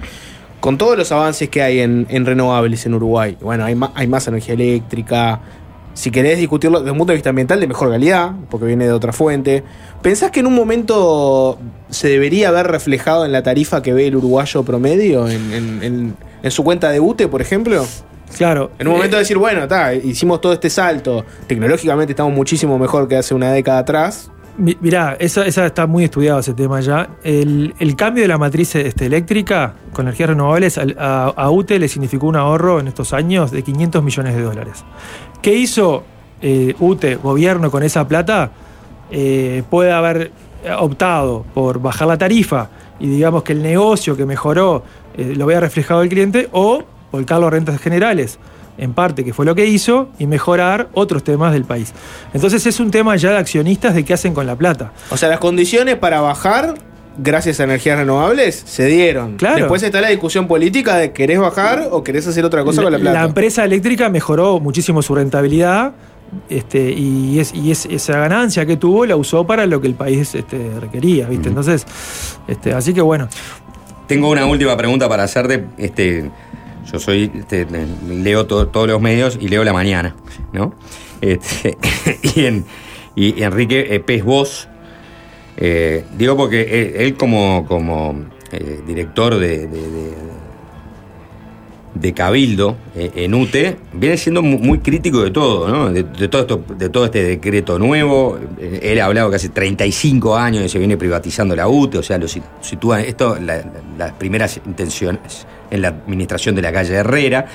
Con 0.59 0.77
todos 0.77 0.97
los 0.97 1.11
avances 1.11 1.49
que 1.49 1.61
hay 1.61 1.79
en, 1.79 2.05
en 2.09 2.25
renovables 2.25 2.85
en 2.85 2.93
Uruguay, 2.93 3.37
bueno, 3.41 3.63
hay, 3.65 3.77
hay 3.95 4.07
más 4.07 4.27
energía 4.27 4.55
eléctrica. 4.55 5.39
Si 5.93 6.11
querés 6.11 6.37
discutirlo 6.37 6.79
desde 6.79 6.91
un 6.91 6.97
punto 6.97 7.11
de 7.11 7.15
vista 7.17 7.29
ambiental, 7.29 7.59
de 7.59 7.67
mejor 7.67 7.89
calidad, 7.89 8.31
porque 8.49 8.65
viene 8.65 8.85
de 8.85 8.91
otra 8.93 9.11
fuente. 9.13 9.63
¿Pensás 10.01 10.31
que 10.31 10.39
en 10.41 10.47
un 10.47 10.55
momento 10.55 11.57
se 11.89 12.07
debería 12.09 12.49
haber 12.49 12.67
reflejado 12.67 13.25
en 13.25 13.31
la 13.31 13.43
tarifa 13.43 13.81
que 13.81 13.91
ve 13.93 14.07
el 14.07 14.15
uruguayo 14.15 14.63
promedio, 14.63 15.27
en, 15.27 15.51
en- 15.53 15.83
en- 15.83 16.15
en 16.41 16.51
su 16.51 16.63
cuenta 16.63 16.89
de 16.91 16.99
UTE, 16.99 17.27
por 17.27 17.41
ejemplo? 17.41 17.85
Claro. 18.37 18.71
En 18.79 18.87
un 18.87 18.93
momento 18.93 19.15
de 19.17 19.21
decir, 19.23 19.37
bueno, 19.37 19.63
está, 19.63 19.93
hicimos 19.93 20.39
todo 20.39 20.53
este 20.53 20.69
salto, 20.69 21.25
tecnológicamente 21.47 22.13
estamos 22.13 22.31
muchísimo 22.33 22.77
mejor 22.77 23.07
que 23.07 23.17
hace 23.17 23.33
una 23.33 23.51
década 23.51 23.79
atrás. 23.79 24.29
Mi- 24.59 24.77
Mirá, 24.81 25.15
esa, 25.19 25.45
está 25.45 25.87
muy 25.87 26.03
estudiado 26.03 26.39
ese 26.39 26.53
tema 26.53 26.79
ya. 26.81 27.09
El, 27.23 27.73
cambio 27.97 28.23
de 28.23 28.27
la 28.27 28.37
matriz 28.37 28.75
este, 28.75 29.05
eléctrica 29.05 29.73
con 29.93 30.05
energías 30.05 30.29
renovables 30.29 30.77
a 30.77 31.49
UTE 31.49 31.79
le 31.79 31.87
significó 31.87 32.27
un 32.27 32.35
ahorro 32.35 32.79
en 32.79 32.87
estos 32.87 33.13
años 33.13 33.51
de 33.51 33.63
500 33.63 34.03
millones 34.03 34.35
de 34.35 34.41
dólares. 34.41 34.83
¿Qué 35.41 35.55
hizo 35.55 36.03
eh, 36.41 36.75
UTE, 36.79 37.15
gobierno, 37.15 37.71
con 37.71 37.83
esa 37.83 38.07
plata? 38.07 38.51
Eh, 39.11 39.63
puede 39.69 39.91
haber 39.91 40.31
optado 40.77 41.45
por 41.53 41.79
bajar 41.81 42.07
la 42.09 42.17
tarifa 42.17 42.69
y 42.99 43.07
digamos 43.07 43.43
que 43.43 43.53
el 43.53 43.63
negocio 43.63 44.17
que 44.17 44.25
mejoró 44.25 44.83
eh, 45.17 45.33
lo 45.35 45.45
vea 45.45 45.61
reflejado 45.61 46.01
el 46.01 46.09
cliente 46.09 46.49
o 46.51 46.83
volcarlo 47.11 47.47
a 47.47 47.49
rentas 47.49 47.79
generales 47.79 48.37
en 48.79 48.93
parte, 48.93 49.23
que 49.23 49.33
fue 49.33 49.45
lo 49.45 49.55
que 49.55 49.65
hizo, 49.65 50.09
y 50.19 50.27
mejorar 50.27 50.89
otros 50.93 51.23
temas 51.23 51.53
del 51.53 51.65
país. 51.65 51.93
Entonces 52.33 52.65
es 52.65 52.79
un 52.79 52.91
tema 52.91 53.15
ya 53.15 53.31
de 53.31 53.37
accionistas 53.37 53.93
de 53.95 54.05
qué 54.05 54.13
hacen 54.13 54.33
con 54.33 54.45
la 54.47 54.55
plata. 54.55 54.91
O 55.09 55.17
sea, 55.17 55.29
las 55.29 55.39
condiciones 55.39 55.95
para 55.97 56.21
bajar, 56.21 56.75
gracias 57.17 57.59
a 57.59 57.65
energías 57.65 57.97
renovables, 57.99 58.63
se 58.65 58.85
dieron. 58.85 59.35
Claro. 59.37 59.57
Después 59.57 59.83
está 59.83 59.99
la 60.01 60.09
discusión 60.09 60.47
política 60.47 60.95
de 60.97 61.11
querés 61.11 61.39
bajar 61.39 61.89
o 61.91 62.03
querés 62.03 62.25
hacer 62.27 62.45
otra 62.45 62.63
cosa 62.63 62.81
con 62.81 62.91
la 62.93 62.99
plata. 62.99 63.23
empresa 63.23 63.65
eléctrica 63.65 64.09
mejoró 64.09 64.59
muchísimo 64.59 65.01
su 65.01 65.13
rentabilidad 65.15 65.91
este, 66.47 66.91
y, 66.91 67.39
es, 67.39 67.53
y 67.55 67.71
es- 67.71 67.87
esa 67.87 68.19
ganancia 68.19 68.65
que 68.65 68.77
tuvo 68.77 69.05
la 69.05 69.15
usó 69.15 69.45
para 69.47 69.65
lo 69.65 69.81
que 69.81 69.87
el 69.87 69.95
país 69.95 70.35
este, 70.35 70.71
requería, 70.79 71.27
¿viste? 71.27 71.49
Entonces, 71.49 71.85
este, 72.47 72.71
así 72.73 72.93
que 72.93 73.01
bueno. 73.01 73.27
Tengo 74.07 74.29
una 74.29 74.45
última 74.45 74.75
pregunta 74.77 75.07
para 75.09 75.23
hacerte. 75.23 75.65
Este, 75.77 76.29
yo 76.91 76.99
soy, 76.99 77.31
este, 77.33 77.65
leo 78.07 78.45
to- 78.45 78.67
todos 78.67 78.87
los 78.87 79.01
medios 79.01 79.37
y 79.39 79.47
leo 79.47 79.63
la 79.63 79.73
mañana, 79.73 80.15
¿no? 80.53 80.73
Este, 81.21 81.77
y, 82.35 82.45
en- 82.45 82.65
y 83.15 83.41
Enrique 83.43 83.87
eh, 83.89 83.99
Pez 83.99 84.23
Vos, 84.23 84.67
eh, 85.57 86.05
digo 86.17 86.37
porque 86.37 86.93
él, 86.97 87.15
como, 87.17 87.65
como 87.67 88.25
eh, 88.51 88.81
director 88.87 89.37
de, 89.37 89.67
de- 89.67 90.29
Cabildo 92.13 92.77
en 92.95 93.33
UTE, 93.33 93.75
viene 93.93 94.15
siendo 94.15 94.41
mu- 94.41 94.57
muy 94.59 94.79
crítico 94.79 95.21
de 95.21 95.31
todo, 95.31 95.67
¿no? 95.67 95.89
De, 95.91 96.03
todo, 96.29 96.41
esto, 96.43 96.63
de 96.77 96.87
todo 96.87 97.03
este 97.05 97.23
decreto 97.23 97.77
nuevo. 97.77 98.39
Él 98.81 99.01
ha 99.01 99.05
hablado 99.05 99.29
que 99.29 99.35
hace 99.35 99.49
35 99.49 100.37
años 100.37 100.63
que 100.63 100.69
se 100.69 100.79
viene 100.79 100.95
privatizando 100.95 101.57
la 101.57 101.67
UTE, 101.67 101.97
o 101.97 102.03
sea, 102.03 102.17
lo 102.17 102.29
si- 102.29 102.41
sitúa 102.61 103.01
esto, 103.01 103.35
la- 103.41 103.57
la- 103.57 103.63
las 103.97 104.11
primeras 104.13 104.61
intenciones 104.65 105.45
en 105.71 105.81
la 105.81 105.89
administración 105.89 106.55
de 106.55 106.61
la 106.61 106.71
calle 106.71 106.93
Herrera. 106.95 107.45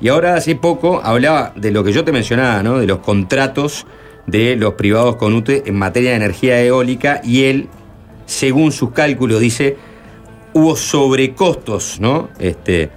Y 0.00 0.08
ahora 0.08 0.34
hace 0.34 0.56
poco 0.56 1.00
hablaba 1.02 1.52
de 1.56 1.70
lo 1.70 1.82
que 1.84 1.92
yo 1.92 2.04
te 2.04 2.12
mencionaba, 2.12 2.62
¿no? 2.62 2.78
De 2.78 2.86
los 2.86 2.98
contratos 2.98 3.86
de 4.26 4.56
los 4.56 4.74
privados 4.74 5.16
con 5.16 5.34
UTE 5.34 5.62
en 5.66 5.76
materia 5.76 6.10
de 6.10 6.16
energía 6.16 6.60
eólica 6.62 7.20
y 7.24 7.44
él, 7.44 7.68
según 8.26 8.72
sus 8.72 8.90
cálculos, 8.90 9.40
dice, 9.40 9.76
hubo 10.52 10.76
sobrecostos, 10.76 12.00
¿no? 12.00 12.28
Este, 12.38 12.90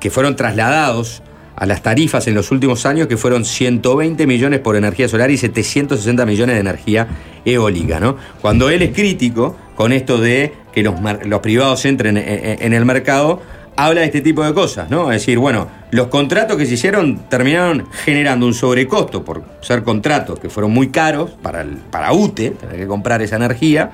que 0.00 0.10
fueron 0.10 0.36
trasladados 0.36 1.22
a 1.56 1.64
las 1.64 1.82
tarifas 1.82 2.26
en 2.26 2.34
los 2.34 2.50
últimos 2.50 2.84
años, 2.84 3.06
que 3.06 3.16
fueron 3.16 3.44
120 3.44 4.26
millones 4.26 4.60
por 4.60 4.76
energía 4.76 5.08
solar 5.08 5.30
y 5.30 5.38
760 5.38 6.26
millones 6.26 6.56
de 6.56 6.60
energía 6.60 7.08
eólica, 7.46 7.98
¿no? 7.98 8.16
Cuando 8.42 8.68
él 8.68 8.82
es 8.82 8.92
crítico 8.94 9.56
con 9.74 9.92
esto 9.92 10.18
de 10.18 10.52
que 10.72 10.82
los, 10.82 10.94
los 11.24 11.40
privados 11.40 11.84
entren 11.86 12.18
en, 12.18 12.28
en- 12.28 12.62
en 12.62 12.72
el 12.74 12.84
mercado, 12.84 13.40
habla 13.76 14.00
de 14.00 14.06
este 14.06 14.22
tipo 14.22 14.42
de 14.44 14.54
cosas, 14.54 14.90
¿no? 14.90 15.12
Es 15.12 15.20
decir, 15.20 15.38
bueno, 15.38 15.68
los 15.90 16.08
contratos 16.08 16.56
que 16.56 16.66
se 16.66 16.74
hicieron 16.74 17.28
terminaron 17.28 17.86
generando 17.92 18.46
un 18.46 18.54
sobrecosto 18.54 19.24
por 19.24 19.44
ser 19.60 19.82
contratos 19.82 20.38
que 20.38 20.48
fueron 20.48 20.72
muy 20.72 20.88
caros 20.88 21.30
para, 21.42 21.64
para 21.90 22.12
UTE, 22.12 22.50
tener 22.50 22.76
que 22.76 22.86
comprar 22.86 23.22
esa 23.22 23.36
energía 23.36 23.90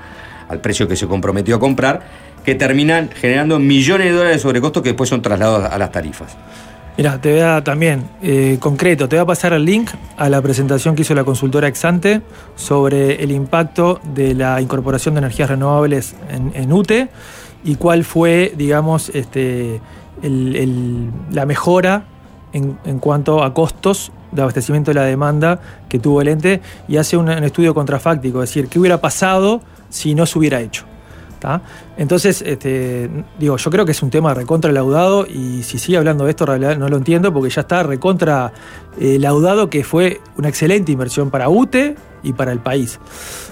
al 0.47 0.61
precio 0.61 0.87
que 0.87 0.95
se 0.95 1.07
comprometió 1.07 1.57
a 1.57 1.59
comprar, 1.59 2.01
que 2.43 2.55
terminan 2.55 3.09
generando 3.13 3.59
millones 3.59 4.07
de 4.07 4.13
dólares 4.13 4.37
de 4.37 4.41
sobrecosto 4.41 4.81
que 4.81 4.89
después 4.89 5.09
son 5.09 5.21
trasladados 5.21 5.71
a 5.71 5.77
las 5.77 5.91
tarifas. 5.91 6.35
Mira, 6.95 7.19
te 7.19 7.31
voy 7.31 7.41
a 7.41 7.63
también, 7.63 8.03
eh, 8.21 8.57
concreto, 8.59 9.09
te 9.09 9.15
voy 9.15 9.23
a 9.23 9.25
pasar 9.25 9.53
el 9.53 9.65
link 9.65 9.89
a 10.15 10.29
la 10.29 10.39
presentación 10.43 10.93
que 10.95 11.01
hizo 11.01 11.15
la 11.15 11.23
consultora 11.23 11.67
Exante 11.67 12.21
sobre 12.55 13.23
el 13.23 13.31
impacto 13.31 13.99
de 14.13 14.35
la 14.35 14.61
incorporación 14.61 15.15
de 15.15 15.19
energías 15.19 15.49
renovables 15.49 16.15
en, 16.29 16.51
en 16.53 16.71
UTE 16.71 17.09
y 17.63 17.75
cuál 17.75 18.03
fue, 18.03 18.53
digamos, 18.55 19.09
este, 19.09 19.81
la 20.21 21.45
mejora 21.45 22.05
en, 22.53 22.99
cuanto 22.99 23.43
a 23.43 23.53
costos 23.53 24.11
de 24.31 24.41
abastecimiento 24.41 24.91
de 24.91 24.95
la 24.95 25.03
demanda 25.03 25.59
que 25.89 25.99
tuvo 25.99 26.21
el 26.21 26.27
ente 26.27 26.61
y 26.87 26.97
hace 26.97 27.17
un, 27.17 27.29
estudio 27.29 27.73
contrafáctico, 27.73 28.43
es 28.43 28.49
decir, 28.49 28.67
qué 28.67 28.79
hubiera 28.79 29.01
pasado 29.01 29.61
si 29.89 30.15
no 30.15 30.25
se 30.25 30.37
hubiera 30.39 30.61
hecho. 30.61 30.85
Entonces, 31.97 32.41
este, 32.41 33.09
digo, 33.37 33.57
yo 33.57 33.69
creo 33.69 33.85
que 33.85 33.91
es 33.91 34.01
un 34.01 34.09
tema 34.09 34.33
recontra 34.33 34.71
laudado 34.71 35.25
y 35.27 35.63
si 35.63 35.77
sigue 35.77 35.97
hablando 35.97 36.23
de 36.23 36.29
esto, 36.29 36.45
realidad 36.45 36.77
no 36.77 36.87
lo 36.87 36.95
entiendo 36.95 37.33
porque 37.33 37.49
ya 37.49 37.61
está 37.61 37.83
recontra 37.83 38.53
eh, 38.97 39.19
laudado 39.19 39.69
que 39.69 39.83
fue 39.83 40.21
una 40.37 40.47
excelente 40.47 40.93
inversión 40.93 41.29
para 41.29 41.49
UTE 41.49 41.95
y 42.23 42.31
para 42.31 42.53
el 42.53 42.59
país. 42.59 42.99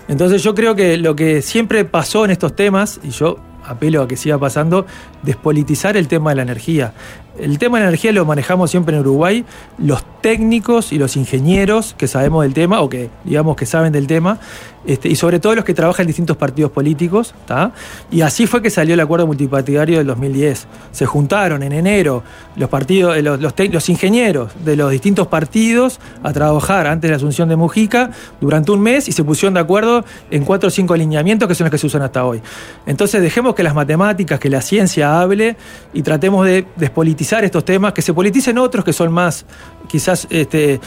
Entonces 0.07 0.41
yo 0.41 0.55
creo 0.55 0.73
que 0.73 0.97
lo 0.97 1.15
que 1.17 1.41
siempre 1.41 1.83
pasó 1.83 2.23
en 2.23 2.31
estos 2.31 2.55
temas, 2.55 3.01
y 3.03 3.09
yo 3.09 3.38
apelo 3.65 4.01
a 4.01 4.07
que 4.07 4.17
siga 4.17 4.38
pasando, 4.38 4.85
despolitizar 5.23 5.97
el 5.97 6.07
tema 6.07 6.31
de 6.31 6.38
la 6.38 6.41
energía. 6.43 6.93
El 7.41 7.57
tema 7.57 7.80
de 7.80 7.85
la 7.85 7.89
energía 7.89 8.11
lo 8.11 8.23
manejamos 8.23 8.69
siempre 8.69 8.95
en 8.95 9.01
Uruguay, 9.01 9.43
los 9.80 10.03
técnicos 10.22 10.93
y 10.93 10.99
los 10.99 11.18
ingenieros 11.18 11.95
que 11.97 12.07
sabemos 12.07 12.43
del 12.43 12.53
tema 12.53 12.81
o 12.81 12.89
que 12.89 13.09
digamos 13.23 13.55
que 13.55 13.65
saben 13.65 13.91
del 13.91 14.05
tema, 14.05 14.39
este, 14.85 15.09
y 15.09 15.15
sobre 15.15 15.39
todo 15.39 15.55
los 15.55 15.65
que 15.65 15.73
trabajan 15.73 16.03
en 16.03 16.07
distintos 16.07 16.38
partidos 16.38 16.72
políticos, 16.72 17.34
¿tá? 17.47 17.72
Y 18.11 18.22
así 18.22 18.45
fue 18.45 18.61
que 18.61 18.69
salió 18.69 18.93
el 18.93 18.99
acuerdo 18.99 19.26
multipartidario 19.26 19.97
del 19.97 20.07
2010. 20.07 20.68
Se 20.91 21.05
juntaron 21.07 21.63
en 21.63 21.72
enero 21.73 22.23
los 22.55 22.69
partidos, 22.69 23.18
eh, 23.18 23.22
los, 23.23 23.89
ingenieros 23.89 24.51
de 24.63 24.76
los 24.76 24.91
distintos 24.91 25.27
partidos 25.27 25.99
a 26.22 26.34
trabajar 26.34 26.85
antes 26.85 27.07
de 27.07 27.09
la 27.09 27.18
asunción 27.18 27.49
de 27.49 27.55
Mujica 27.55 28.11
durante 28.39 28.72
un 28.72 28.81
mes 28.81 29.07
y 29.07 29.11
se 29.11 29.23
pusieron 29.23 29.55
de 29.55 29.59
acuerdo 29.59 30.05
en 30.30 30.45
cuatro 30.45 30.68
o 30.68 30.72
cinco 30.72 30.93
alineamientos 30.93 31.47
que 31.47 31.55
son 31.55 31.65
los 31.65 31.72
que 31.72 31.80
se 31.80 31.88
usan 31.88 32.03
hasta 32.03 32.23
hoy. 32.23 32.41
Entonces 32.85 33.22
dejemos 33.22 33.55
que 33.55 33.63
las 33.63 33.73
matemáticas, 33.73 34.39
que 34.39 34.49
la 34.49 34.61
ciencia 34.61 35.22
hable 35.22 35.57
y 35.93 36.01
tratemos 36.01 36.45
de 36.45 36.65
despolitizar 36.76 37.30
estos 37.43 37.63
temas, 37.65 37.93
que 37.93 38.01
se 38.01 38.13
politicen 38.13 38.57
otros 38.57 38.83
que 38.85 38.93
son 38.93 39.11
más, 39.11 39.45
quizás, 39.87 40.27
este, 40.29 40.79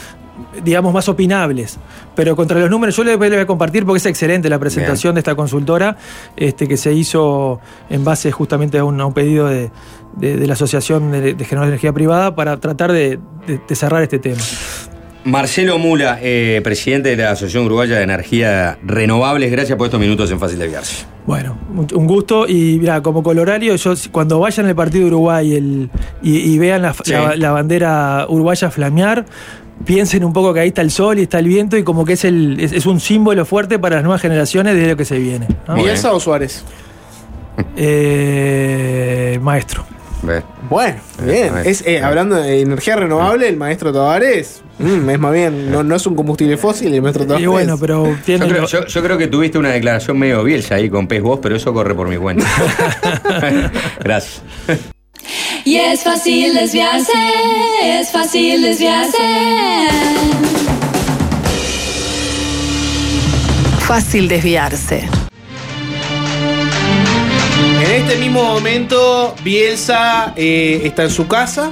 digamos, 0.62 0.92
más 0.92 1.08
opinables. 1.08 1.78
Pero 2.14 2.34
contra 2.36 2.58
los 2.60 2.68
números, 2.70 2.96
yo 2.96 3.04
les 3.04 3.16
voy 3.16 3.32
a 3.34 3.46
compartir 3.46 3.84
porque 3.84 3.98
es 3.98 4.06
excelente 4.06 4.48
la 4.48 4.58
presentación 4.58 5.14
de 5.14 5.20
esta 5.20 5.34
consultora 5.34 5.96
este, 6.36 6.66
que 6.68 6.76
se 6.76 6.92
hizo 6.92 7.60
en 7.88 8.04
base 8.04 8.30
justamente 8.32 8.78
a 8.78 8.84
un, 8.84 9.00
a 9.00 9.06
un 9.06 9.14
pedido 9.14 9.46
de, 9.48 9.70
de- 10.16 10.36
de 10.36 10.46
la 10.46 10.52
Asociación 10.54 11.10
de, 11.12 11.20
de 11.34 11.44
Generadores 11.44 11.70
de 11.70 11.74
Energía 11.74 11.92
Privada 11.92 12.34
para 12.34 12.56
tratar 12.58 12.92
de 12.92 13.18
cerrar 13.74 14.02
este 14.02 14.18
tema. 14.18 14.40
Marcelo 15.24 15.78
Mula, 15.78 16.18
eh, 16.20 16.60
presidente 16.62 17.09
de 17.10 17.16
la 17.16 17.30
Asociación 17.30 17.64
Uruguaya 17.64 17.96
de 17.96 18.02
Energía 18.02 18.78
Renovables, 18.84 19.51
gracias 19.51 19.78
por 19.78 19.86
estos 19.86 19.98
minutos 20.01 20.30
en 20.30 20.38
Fácil 20.38 20.59
de 20.59 20.68
Viarse. 20.68 21.06
Bueno, 21.26 21.56
un 21.94 22.06
gusto 22.06 22.46
y 22.46 22.78
mira, 22.78 23.01
como 23.02 23.22
colorario, 23.22 23.74
yo 23.76 23.94
cuando 24.12 24.38
vayan 24.38 24.66
al 24.66 24.74
partido 24.74 25.05
de 25.05 25.10
Uruguay 25.14 25.55
el- 25.55 25.90
y, 26.22 26.36
y 26.55 26.59
vean 26.59 26.82
la, 26.82 26.92
Sí. 26.92 27.12
la- 27.12 27.36
la 27.36 27.51
bandera 27.52 28.26
uruguaya 28.28 28.70
flamear, 28.70 29.24
piensen 29.86 30.24
un 30.24 30.34
poco 30.34 30.52
que 30.52 30.60
ahí 30.60 30.68
está 30.68 30.82
el 30.82 30.90
sol 30.90 31.18
y 31.18 31.22
está 31.22 31.38
el 31.38 31.48
viento 31.48 31.78
y 31.78 31.82
como 31.84 32.05
que 32.05 32.12
es, 32.12 32.24
el, 32.26 32.60
es, 32.60 32.72
es 32.72 32.84
un 32.84 33.01
símbolo 33.01 33.46
fuerte 33.46 33.78
para 33.78 33.96
las 33.96 34.05
nuevas 34.05 34.20
generaciones 34.20 34.74
de 34.74 34.88
lo 34.88 34.96
que 34.96 35.06
se 35.06 35.18
viene. 35.18 35.46
¿no? 35.66 35.74
¿Bielsa 35.76 36.12
o 36.12 36.20
Suárez? 36.20 36.62
Eh, 37.76 39.38
maestro. 39.40 39.86
Bueno, 40.70 40.96
bien. 41.22 41.52
Es, 41.64 41.82
eh, 41.86 42.02
hablando 42.02 42.36
de 42.36 42.60
energía 42.62 42.96
renovable, 42.96 43.46
el 43.48 43.56
maestro 43.58 43.92
Tavares 43.92 44.62
mm, 44.78 45.10
es 45.10 45.18
más 45.18 45.32
bien, 45.34 45.70
no, 45.70 45.82
no 45.82 45.94
es 45.96 46.06
un 46.06 46.14
combustible 46.16 46.56
fósil 46.56 46.94
el 46.94 47.02
maestro 47.02 47.24
Tavares. 47.26 47.44
Y 47.44 47.46
bueno, 47.46 47.76
pero 47.78 48.16
Yo 48.26 48.38
creo, 48.38 48.66
yo- 48.66 48.86
yo 48.86 49.02
creo 49.02 49.18
que 49.18 49.26
tuviste 49.26 49.58
una 49.58 49.70
declaración 49.72 50.18
medio 50.18 50.42
bielsa 50.42 50.76
ahí 50.76 50.88
con 50.88 51.06
Pez 51.08 51.20
Vos, 51.22 51.40
pero 51.42 51.56
eso 51.56 51.74
corre 51.74 51.94
por 51.94 52.08
mi 52.08 52.16
cuenta. 52.16 52.46
gracias. 54.02 54.40
Y 55.64 55.76
es 55.76 56.02
fácil 56.02 56.54
desviarse, 56.54 57.12
es 57.82 58.10
fácil 58.10 58.62
desviarse. 58.62 59.18
Fácil 63.86 64.28
desviarse. 64.28 65.06
En 67.85 67.90
este 67.90 68.16
mismo 68.16 68.43
momento, 68.43 69.35
Bielsa 69.44 70.32
eh, 70.36 70.81
está 70.85 71.02
en 71.02 71.11
su 71.11 71.28
casa, 71.28 71.70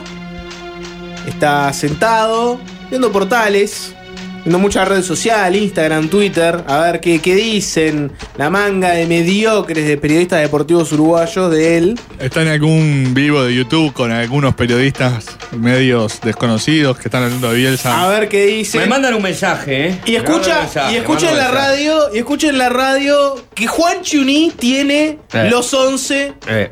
está 1.27 1.73
sentado, 1.73 2.61
viendo 2.91 3.11
portales, 3.11 3.95
viendo 4.45 4.59
mucha 4.59 4.85
red 4.85 5.03
social, 5.03 5.55
Instagram, 5.55 6.09
Twitter, 6.09 6.65
a 6.67 6.79
ver 6.81 7.01
qué, 7.01 7.21
qué 7.21 7.35
dicen 7.35 8.11
la 8.37 8.51
manga 8.51 8.91
de 8.91 9.07
mediocres 9.07 9.87
de 9.87 9.97
periodistas 9.97 10.41
deportivos 10.41 10.91
uruguayos 10.93 11.51
de 11.51 11.79
él. 11.79 12.01
Está 12.19 12.43
en 12.43 12.49
algún 12.49 13.13
vivo 13.15 13.43
de 13.45 13.55
YouTube 13.55 13.93
con 13.93 14.11
algunos 14.11 14.55
periodistas 14.55 15.27
medios 15.57 16.21
desconocidos 16.23 16.97
que 16.99 17.09
están 17.09 17.23
hablando 17.25 17.51
de 17.53 17.59
Bielsa. 17.59 18.03
A 18.05 18.09
ver 18.09 18.29
qué 18.29 18.47
dicen. 18.47 18.81
Me 18.81 18.87
mandan 18.87 19.15
un 19.15 19.23
mensaje, 19.23 19.89
¿eh? 19.89 20.01
Y 20.07 20.17
escucha, 20.17 20.61
mensaje, 20.63 20.93
y 20.95 20.97
escucha 20.97 21.31
en 21.31 21.37
la 21.37 21.49
radio, 21.51 22.15
y 22.15 22.19
escucha 22.19 22.49
en 22.49 22.59
la 22.59 22.69
radio 22.69 23.45
que 23.55 23.67
Juan 23.67 24.03
Chuní 24.03 24.53
tiene 24.59 25.19
Eh. 25.33 25.49
los 25.51 25.73
11 25.73 26.33
Eh, 26.49 26.71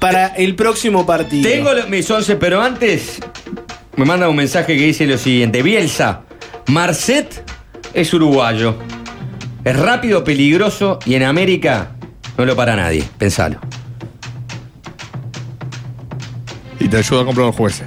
para 0.00 0.26
el 0.28 0.54
próximo 0.56 1.06
partido. 1.06 1.48
Tengo 1.48 1.70
mis 1.88 2.10
11, 2.10 2.36
pero 2.36 2.60
antes 2.60 3.18
me 3.96 4.04
manda 4.04 4.28
un 4.28 4.36
mensaje 4.36 4.76
que 4.76 4.82
dice 4.84 5.06
lo 5.06 5.16
siguiente. 5.18 5.62
Bielsa, 5.62 6.22
Marcet 6.68 7.42
es 7.94 8.12
uruguayo. 8.12 8.76
Es 9.64 9.76
rápido, 9.76 10.22
peligroso 10.24 10.98
y 11.04 11.14
en 11.14 11.24
América 11.24 11.92
no 12.36 12.44
lo 12.44 12.54
para 12.54 12.76
nadie. 12.76 13.04
Pensalo. 13.18 13.58
Y 16.78 16.88
te 16.88 16.98
ayuda 16.98 17.22
a 17.22 17.24
comprar 17.24 17.46
los 17.46 17.56
jueces. 17.56 17.86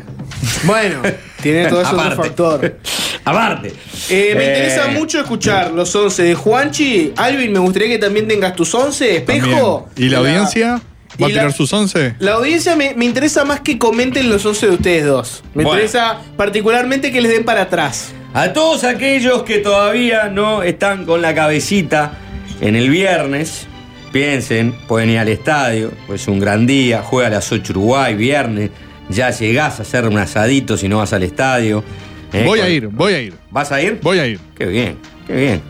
Bueno, 0.64 1.02
tiene 1.42 1.68
todo 1.68 1.82
eso 1.82 1.92
Aparte. 1.92 2.16
factor. 2.16 2.80
Aparte. 3.24 3.74
Eh, 4.10 4.34
me 4.36 4.44
Eh, 4.46 4.48
interesa 4.48 4.88
mucho 4.88 5.20
escuchar 5.20 5.72
los 5.72 5.94
11 5.96 6.24
de 6.24 6.36
Juanchi. 6.36 7.14
Alvin, 7.16 7.52
me 7.54 7.60
gustaría 7.60 7.88
que 7.90 7.98
también 8.00 8.28
tengas 8.28 8.56
tus 8.56 8.74
11. 8.74 9.18
Espejo. 9.18 9.88
También. 9.94 10.08
¿Y 10.08 10.12
la 10.12 10.18
audiencia? 10.20 10.82
¿Va 11.22 11.26
a 11.26 11.30
la- 11.30 11.36
tirar 11.36 11.54
sus 11.54 11.72
11? 11.72 12.16
La 12.20 12.34
audiencia 12.34 12.76
me, 12.76 12.94
me 12.96 13.06
interesa 13.06 13.46
más 13.46 13.60
que 13.62 13.78
comenten 13.78 14.30
los 14.30 14.46
11 14.46 14.68
de 14.68 14.74
ustedes 14.74 15.06
dos. 15.06 15.44
Me 15.54 15.64
Bueno. 15.64 15.72
interesa 15.80 16.20
particularmente 16.38 17.12
que 17.12 17.22
les 17.22 17.32
den 17.32 17.44
para 17.46 17.64
atrás. 17.64 18.14
A 18.34 18.54
todos 18.54 18.84
aquellos 18.84 19.44
que 19.44 19.58
todavía 19.60 20.30
no 20.30 20.62
están 20.62 21.06
con 21.06 21.22
la 21.22 21.34
cabecita 21.34 22.14
en 22.62 22.76
el 22.76 22.90
viernes, 22.90 23.68
piensen, 24.12 24.74
pueden 24.88 25.10
ir 25.10 25.18
al 25.20 25.30
estadio, 25.30 25.92
pues 26.06 26.22
es 26.22 26.28
un 26.28 26.40
gran 26.40 26.68
día, 26.68 27.02
juega 27.02 27.28
a 27.28 27.32
las 27.32 27.52
8 27.52 27.74
Uruguay, 27.74 28.16
viernes, 28.16 28.70
ya 29.10 29.32
llegás 29.32 29.80
a 29.80 29.82
hacer 29.82 30.06
un 30.06 30.18
asadito 30.18 30.78
si 30.78 30.88
no 30.88 31.00
vas 31.00 31.14
al 31.14 31.24
estadio. 31.24 31.84
Eh, 32.32 32.44
Voy 32.46 32.60
a 32.60 32.70
ir, 32.70 32.88
voy 32.88 33.14
a 33.14 33.22
ir. 33.22 33.34
¿Vas 33.50 33.72
a 33.72 33.82
ir? 33.82 34.00
Voy 34.04 34.20
a 34.20 34.28
ir. 34.28 34.40
Qué 34.56 34.68
bien, 34.68 34.98
qué 35.26 35.36
bien. 35.36 35.62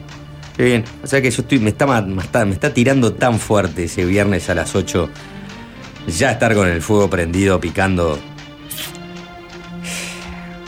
Qué 0.58 0.64
bien. 0.66 0.84
O 1.02 1.08
sea 1.08 1.22
que 1.22 1.32
yo 1.32 1.42
estoy, 1.42 1.60
me 1.60 1.70
está, 1.70 1.86
me 2.02 2.22
está, 2.22 2.44
me 2.44 2.52
está 2.52 2.74
tirando 2.74 3.14
tan 3.14 3.40
fuerte 3.40 3.86
ese 3.86 4.04
viernes 4.04 4.50
a 4.50 4.56
las 4.56 4.76
8. 4.76 5.10
Ya 6.18 6.32
estar 6.32 6.54
con 6.54 6.68
el 6.68 6.82
fuego 6.82 7.10
prendido, 7.10 7.62
picando. 7.62 8.20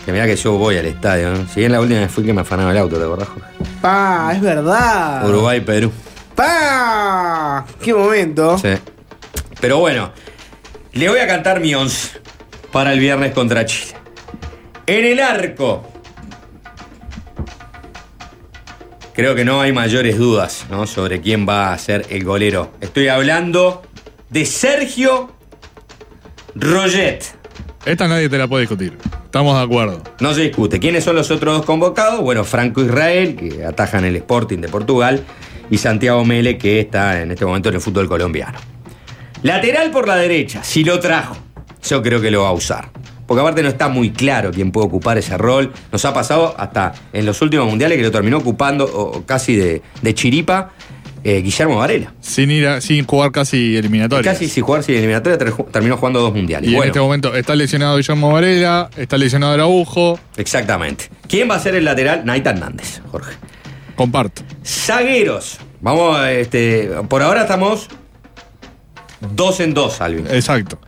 Que 0.06 0.12
mira 0.12 0.26
que 0.26 0.36
yo 0.36 0.54
voy 0.54 0.78
al 0.78 0.86
estadio, 0.86 1.32
¿no? 1.32 1.48
Si 1.48 1.60
bien 1.60 1.72
la 1.72 1.80
última 1.80 2.00
vez 2.00 2.12
fui 2.12 2.24
que 2.24 2.34
me 2.34 2.42
afanaba 2.42 2.72
el 2.72 2.78
auto, 2.78 2.98
¿te 2.98 3.04
acordás? 3.04 3.28
Jorge? 3.30 3.50
Pa, 3.82 4.32
es 4.34 4.42
verdad. 4.42 5.28
Uruguay, 5.30 5.62
Perú. 5.62 5.92
Pa, 6.36 7.66
qué 7.84 7.94
momento. 7.94 8.58
Sí. 8.58 8.70
Pero 9.60 9.78
bueno, 9.78 10.12
le 10.94 11.08
voy 11.08 11.20
a 11.20 11.28
cantar 11.28 11.60
mi 11.60 11.76
11 11.76 12.20
para 12.72 12.94
el 12.94 13.00
viernes 13.00 13.32
contra 13.34 13.66
Chile. 13.66 13.94
En 14.88 15.06
el 15.06 15.20
arco. 15.20 15.88
Creo 19.14 19.36
que 19.36 19.46
no 19.46 19.62
hay 19.62 19.72
mayores 19.72 20.18
dudas 20.18 20.66
¿no? 20.72 20.88
sobre 20.88 21.22
quién 21.22 21.48
va 21.48 21.74
a 21.74 21.78
ser 21.78 22.06
el 22.10 22.24
golero. 22.24 22.72
Estoy 22.82 23.10
hablando 23.10 23.84
de 24.30 24.46
Sergio 24.46 25.32
Roget. 26.56 27.41
Esta 27.86 28.08
nadie 28.08 28.30
te 28.30 28.38
la 28.38 28.48
puede 28.48 28.62
discutir. 28.62 28.96
Estamos 29.26 29.58
de 29.58 29.64
acuerdo. 29.64 30.04
No 30.20 30.34
se 30.34 30.42
discute. 30.42 30.80
¿Quiénes 30.80 31.04
son 31.04 31.16
los 31.16 31.32
otros 31.32 31.58
dos 31.58 31.66
convocados? 31.66 32.22
Bueno, 32.22 32.44
Franco 32.44 32.82
Israel, 32.82 33.36
que 33.36 33.66
atajan 33.66 34.06
el 34.06 34.16
Sporting 34.18 34.60
de 34.60 34.68
Portugal, 34.68 35.24
y 35.72 35.78
Santiago 35.78 36.24
Mele, 36.24 36.58
que 36.60 36.80
está 36.80 37.22
en 37.22 37.32
este 37.32 37.46
momento 37.46 37.70
en 37.70 37.76
el 37.76 37.82
fútbol 37.82 38.08
colombiano. 38.08 38.60
Lateral 39.42 39.90
por 39.90 40.08
la 40.08 40.18
derecha, 40.18 40.64
si 40.64 40.84
lo 40.84 41.00
trajo, 41.00 41.36
yo 41.84 42.04
creo 42.04 42.22
que 42.22 42.30
lo 42.30 42.44
va 42.44 42.50
a 42.50 42.54
usar. 42.54 42.90
Porque 43.26 43.42
aparte 43.42 43.64
no 43.64 43.70
está 43.70 43.88
muy 43.88 44.12
claro 44.12 44.52
quién 44.52 44.72
puede 44.72 44.88
ocupar 44.88 45.18
ese 45.18 45.38
rol. 45.38 45.72
Nos 45.92 46.04
ha 46.06 46.14
pasado 46.14 46.54
hasta 46.58 46.92
en 47.14 47.26
los 47.26 47.42
últimos 47.42 47.66
mundiales 47.68 47.98
que 47.98 48.04
lo 48.04 48.12
terminó 48.12 48.38
ocupando 48.38 49.24
casi 49.26 49.56
de, 49.56 49.82
de 50.02 50.14
chiripa 50.14 50.72
eh, 51.24 51.42
Guillermo 51.42 51.78
Varela. 51.78 52.14
Sin 52.22 52.50
ir 52.52 52.68
a- 52.68 52.82
sin 52.82 53.06
jugar 53.06 53.32
casi 53.32 53.78
eliminatorias. 53.78 54.34
Casi 54.34 54.48
sin 54.50 54.64
jugar 54.64 54.84
sin 54.84 54.96
eliminatoria 54.96 55.38
ter- 55.38 55.54
terminó 55.72 55.98
jugando 55.98 56.20
dos 56.20 56.34
mundiales. 56.34 56.70
Y 56.70 56.76
en 56.76 56.84
este 56.84 57.00
momento 57.00 57.36
está 57.36 57.56
lesionado 57.56 57.98
Guillermo 57.98 58.32
Varela, 58.32 58.90
está 58.98 59.18
lesionado 59.18 59.54
Araujo. 59.54 60.20
exactamente. 60.38 61.10
¿Quién 61.28 61.50
va 61.50 61.56
a 61.56 61.60
ser 61.60 61.76
el 61.76 61.86
lateral? 61.86 62.24
Naita 62.26 62.50
Hernández, 62.52 63.02
Jorge. 63.12 63.34
Comparto. 63.96 64.42
Zagueros. 64.66 65.60
Vamos, 65.82 66.20
este, 66.28 66.90
por 67.10 67.22
ahora 67.22 67.42
estamos 67.42 67.88
dos 69.20 69.60
en 69.60 69.74
dos, 69.74 70.02
Alvin. 70.02 70.28
Exacto. 70.28 70.80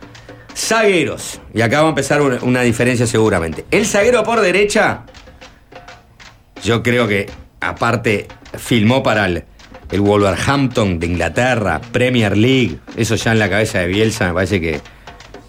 Zagueros. 0.56 1.40
Y 1.52 1.60
acá 1.62 1.80
va 1.80 1.86
a 1.86 1.90
empezar 1.90 2.22
una, 2.22 2.38
una 2.42 2.62
diferencia 2.62 3.06
seguramente. 3.06 3.64
El 3.70 3.86
zaguero 3.86 4.22
por 4.24 4.40
derecha, 4.40 5.02
yo 6.62 6.82
creo 6.82 7.06
que 7.08 7.28
aparte 7.60 8.26
filmó 8.58 9.02
para 9.02 9.26
el, 9.26 9.44
el 9.94 10.00
Wolverhampton 10.00 10.98
de 10.98 11.06
Inglaterra, 11.06 11.80
Premier 11.92 12.36
League. 12.36 12.78
Eso 12.96 13.14
ya 13.14 13.32
en 13.32 13.38
la 13.38 13.48
cabeza 13.48 13.78
de 13.78 13.86
Bielsa 13.86 14.26
me 14.28 14.34
parece 14.34 14.60
que 14.60 14.80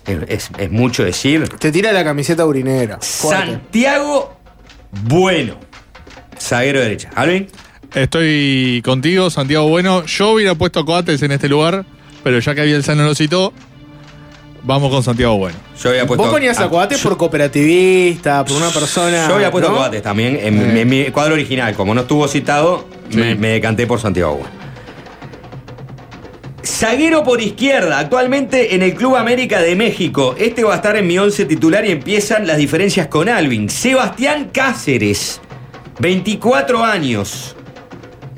es, 0.05 0.17
es- 0.27 0.49
es 0.57 0.72
mucho 0.72 1.03
decir. 1.03 1.47
Te 1.59 1.72
tira 1.72 1.91
la 1.91 2.03
camiseta 2.03 2.45
urinera. 2.45 2.99
Fuerte. 3.01 3.45
Santiago 3.53 4.38
Bueno. 5.03 5.57
Zaguero 6.39 6.80
derecha. 6.80 7.09
Alvin. 7.15 7.47
Estoy 7.93 8.81
contigo, 8.85 9.30
Santiago 9.30 9.67
Bueno. 9.67 10.05
Yo 10.05 10.31
hubiera 10.31 10.53
puesto 10.55 10.81
a 10.81 10.85
Coates 10.85 11.22
en 11.23 11.31
este 11.31 11.49
lugar, 11.49 11.85
pero 12.23 12.39
ya 12.39 12.53
que 12.53 12.63
Bielsa 12.65 12.93
no 12.93 13.03
lo 13.03 13.15
citó, 13.15 13.51
vamos 14.66 14.92
con 14.92 15.02
Santiago 15.04 15.38
Bueno. 15.38 15.58
Yo 15.82 15.90
había 15.90 16.06
puesto. 16.06 16.24
Vos 16.24 16.34
ponías 16.34 16.60
a 16.60 16.68
Coates 16.70 17.00
por 17.02 17.16
cooperativista, 17.18 18.44
por 18.44 18.58
una 18.58 18.70
persona. 18.70 19.28
Yo 19.28 19.36
había 19.36 19.52
puesto 19.52 19.70
¿no? 19.72 19.78
Coates 19.78 20.02
también 20.02 20.38
en, 20.42 20.60
Eh. 20.78 20.82
en 20.82 20.90
mi 20.90 21.06
cuadro 21.06 21.34
original. 21.36 21.74
Como 21.76 21.94
no 21.94 22.02
estuvo 22.02 22.28
citado, 22.28 22.86
me, 23.12 23.36
me 23.36 23.50
decanté 23.50 23.88
por 23.88 24.00
Santiago 24.00 24.36
Bueno. 24.36 24.66
Zaguero 26.64 27.24
por 27.24 27.42
izquierda, 27.42 28.00
actualmente 28.00 28.74
en 28.76 28.82
el 28.82 28.96
Club 28.96 29.16
América 29.16 29.62
de 29.62 29.76
México. 29.76 30.36
Este 30.38 30.64
va 30.64 30.74
a 30.74 30.76
estar 30.78 30.96
en 30.98 31.06
mi 31.08 31.18
11 31.18 31.46
titular 31.46 31.86
y 31.86 31.92
empiezan 31.92 32.48
las 32.48 32.58
diferencias 32.58 33.08
con 33.08 33.30
Alvin. 33.30 33.70
Sebastián 33.70 34.50
Cáceres, 34.52 35.40
24 36.00 36.84
años. 36.84 37.56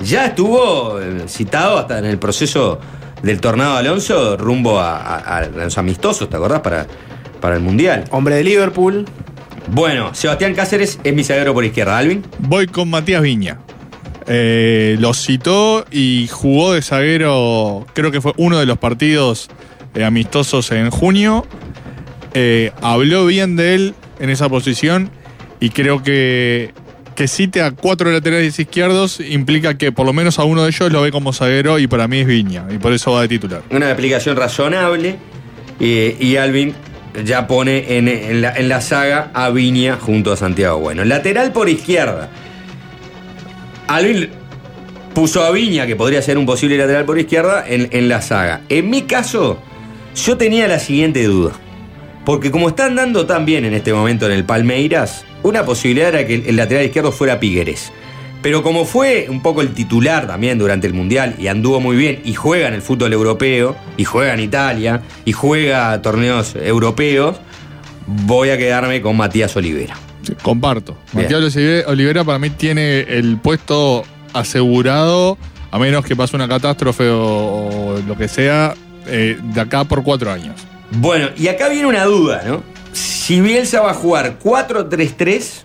Ya 0.00 0.26
estuvo 0.26 1.00
eh, 1.00 1.24
citado 1.26 1.78
hasta 1.78 1.98
en 1.98 2.04
el 2.04 2.18
proceso 2.18 2.78
del 3.22 3.40
Tornado 3.40 3.76
Alonso 3.76 4.36
rumbo 4.36 4.78
a, 4.80 4.96
a- 4.96 5.38
a 5.38 5.46
los 5.46 5.78
amistosos, 5.78 6.28
¿te 6.30 6.36
acordás? 6.36 6.60
Para, 6.60 6.86
para 7.40 7.56
el 7.56 7.62
Mundial. 7.62 8.04
Hombre 8.10 8.36
de 8.36 8.44
Liverpool. 8.44 9.04
Bueno, 9.70 10.14
Sebastián 10.14 10.54
Cáceres 10.54 10.98
es 11.04 11.14
mi 11.14 11.24
zaguero 11.24 11.52
por 11.54 11.64
izquierda. 11.64 11.98
Alvin. 11.98 12.24
Voy 12.38 12.66
con 12.66 12.88
Matías 12.90 13.20
Viña. 13.22 13.58
Eh, 14.26 14.96
lo 15.00 15.14
citó 15.14 15.84
y 15.90 16.28
jugó 16.30 16.74
de 16.74 16.82
zaguero, 16.82 17.86
creo 17.94 18.10
que 18.10 18.20
fue 18.20 18.32
uno 18.36 18.58
de 18.58 18.66
los 18.66 18.76
partidos 18.78 19.48
eh, 19.94 20.04
amistosos 20.04 20.70
en 20.70 20.90
junio. 20.90 21.46
Eh, 22.34 22.72
habló 22.82 23.24
bien 23.26 23.56
de 23.56 23.74
él 23.74 23.94
en 24.20 24.28
esa 24.30 24.48
posición 24.48 25.10
y 25.60 25.70
creo 25.70 26.02
que 26.02 26.72
que 27.18 27.26
cite 27.26 27.62
a 27.62 27.72
cuatro 27.72 28.12
laterales 28.12 28.56
izquierdos 28.60 29.18
implica 29.18 29.76
que 29.76 29.90
por 29.90 30.06
lo 30.06 30.12
menos 30.12 30.38
a 30.38 30.44
uno 30.44 30.62
de 30.62 30.68
ellos 30.68 30.92
lo 30.92 31.02
ve 31.02 31.10
como 31.10 31.32
zaguero 31.32 31.80
y 31.80 31.88
para 31.88 32.06
mí 32.06 32.18
es 32.18 32.28
Viña 32.28 32.64
y 32.70 32.78
por 32.78 32.92
eso 32.92 33.10
va 33.10 33.22
de 33.22 33.26
titular. 33.26 33.62
Una 33.72 33.88
explicación 33.88 34.36
razonable. 34.36 35.16
Y, 35.80 36.14
y 36.24 36.36
Alvin 36.36 36.74
ya 37.24 37.48
pone 37.48 37.98
en, 37.98 38.40
la, 38.40 38.80
saga 38.80 39.32
a 39.34 39.50
Viña 39.50 39.98
junto 40.00 40.30
a 40.30 40.36
Santiago 40.36 40.78
Bueno. 40.78 41.04
Lateral 41.04 41.50
por 41.50 41.68
izquierda. 41.68 42.30
Alvin 43.88 44.28
puso 45.12 45.42
a 45.42 45.50
Viña, 45.50 45.88
que 45.88 45.96
podría 45.96 46.22
ser 46.22 46.38
un 46.38 46.46
posible 46.46 46.78
lateral 46.78 47.04
por 47.04 47.18
izquierda, 47.18 47.64
en, 47.66 47.88
en 47.90 48.08
la 48.08 48.22
saga. 48.22 48.60
En 48.68 48.90
mi 48.90 49.02
caso, 49.02 49.60
yo 50.14 50.36
tenía 50.36 50.68
la 50.68 50.78
siguiente 50.78 51.24
duda. 51.24 51.50
Porque 52.24 52.52
como 52.52 52.68
están 52.68 52.94
dando 52.94 53.26
tan 53.26 53.44
bien 53.44 53.64
en 53.64 53.74
este 53.74 53.92
momento 53.92 54.26
en 54.26 54.32
el 54.32 54.44
Palmeiras, 54.44 55.24
una 55.42 55.64
posibilidad 55.64 56.08
era 56.14 56.26
que 56.26 56.34
el, 56.46 56.56
lateral 56.56 56.84
izquierdo 56.84 57.12
fuera 57.12 57.38
Pigueres. 57.40 57.92
Pero 58.42 58.62
como 58.62 58.84
fue 58.84 59.26
un 59.28 59.42
poco 59.42 59.62
el 59.62 59.70
titular 59.74 60.26
también 60.28 60.58
durante 60.58 60.86
el 60.86 60.94
Mundial 60.94 61.34
y 61.38 61.48
anduvo 61.48 61.80
muy 61.80 61.96
bien 61.96 62.20
y 62.24 62.34
juega 62.34 62.68
en 62.68 62.74
el 62.74 62.82
fútbol 62.82 63.12
europeo, 63.12 63.74
y 63.96 64.04
juega 64.04 64.32
en 64.34 64.40
Italia, 64.40 65.02
y 65.24 65.32
juega 65.32 66.00
torneos 66.02 66.54
europeos, 66.54 67.36
voy 68.06 68.50
a 68.50 68.56
quedarme 68.58 69.00
con 69.02 69.16
Matías 69.16 69.56
Olivera. 69.56 69.96
Sí, 70.22 70.34
comparto. 70.42 70.96
Bien. 71.12 71.24
Matías 71.24 71.56
Olive- 71.56 71.84
Olivera 71.86 72.22
para 72.24 72.38
mí 72.38 72.50
tiene 72.50 73.00
el 73.00 73.38
puesto 73.38 74.04
asegurado, 74.32 75.36
a 75.70 75.78
menos 75.78 76.04
que 76.04 76.16
pase 76.16 76.36
una 76.36 76.48
catástrofe 76.48 77.08
o, 77.10 77.18
o 77.24 77.98
lo 78.06 78.16
que 78.16 78.28
sea, 78.28 78.74
eh, 79.06 79.38
de 79.42 79.60
acá 79.60 79.84
por 79.84 80.02
cuatro 80.02 80.30
años. 80.30 80.54
Bueno, 80.92 81.28
y 81.36 81.48
acá 81.48 81.68
viene 81.68 81.86
una 81.86 82.04
duda, 82.04 82.42
¿no? 82.46 82.62
Si 82.92 83.40
Bielsa 83.40 83.80
va 83.82 83.90
a 83.90 83.94
jugar 83.94 84.38
4-3-3 84.38 85.64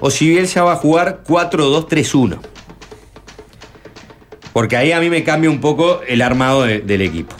o 0.00 0.10
si 0.10 0.28
Bielsa 0.28 0.62
va 0.62 0.72
a 0.72 0.76
jugar 0.76 1.22
4-2-3-1. 1.26 2.38
Porque 4.52 4.76
ahí 4.76 4.92
a 4.92 5.00
mí 5.00 5.08
me 5.10 5.24
cambia 5.24 5.50
un 5.50 5.60
poco 5.60 6.00
el 6.06 6.20
armado 6.22 6.62
de- 6.64 6.80
del 6.80 7.02
equipo. 7.02 7.34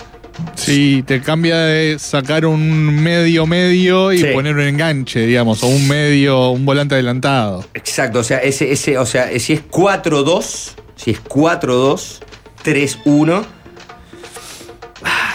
Sí, 0.55 1.05
te 1.07 1.21
cambia 1.21 1.59
de 1.59 1.99
sacar 1.99 2.47
un 2.47 3.03
medio 3.03 3.47
medio 3.47 4.13
y 4.13 4.19
Sí. 4.19 4.27
poner 4.33 4.55
un 4.55 4.63
enganche, 4.63 5.21
digamos, 5.27 5.63
o 5.63 5.67
un 5.67 5.87
medio, 5.87 6.51
un 6.51 6.65
volante 6.65 6.95
adelantado. 6.95 7.65
Exacto, 7.75 8.21
o 8.21 8.25
sea, 8.25 8.39
ese, 8.39 8.73
ese, 8.73 8.97
o 8.99 9.05
sea, 9.07 9.29
si 9.39 9.53
es 9.53 9.61
4-2, 9.71 10.75
si 10.97 11.11
es 11.13 11.21
4-2-3-1, 11.21 13.45
ah, 13.45 13.47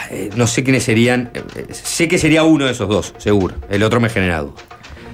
eh, 0.09 0.29
no 0.35 0.47
sé 0.47 0.63
quiénes 0.63 0.83
serían. 0.83 1.31
eh, 1.33 1.43
eh, 1.55 1.65
sé 1.71 2.07
que 2.07 2.17
sería 2.17 2.43
uno 2.43 2.65
de 2.65 2.71
esos 2.71 2.87
dos, 2.87 3.13
seguro. 3.17 3.55
El 3.69 3.83
otro 3.83 3.99
me 3.99 4.09
genera 4.09 4.41
duda. 4.41 4.53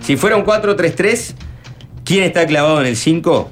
Si 0.02 0.18
fuera 0.18 0.36
un 0.36 0.46
4-3-3, 0.46 1.34
¿quién 2.04 2.24
está 2.24 2.46
clavado 2.46 2.82
en 2.82 2.88
el 2.88 2.96
5? 2.98 3.50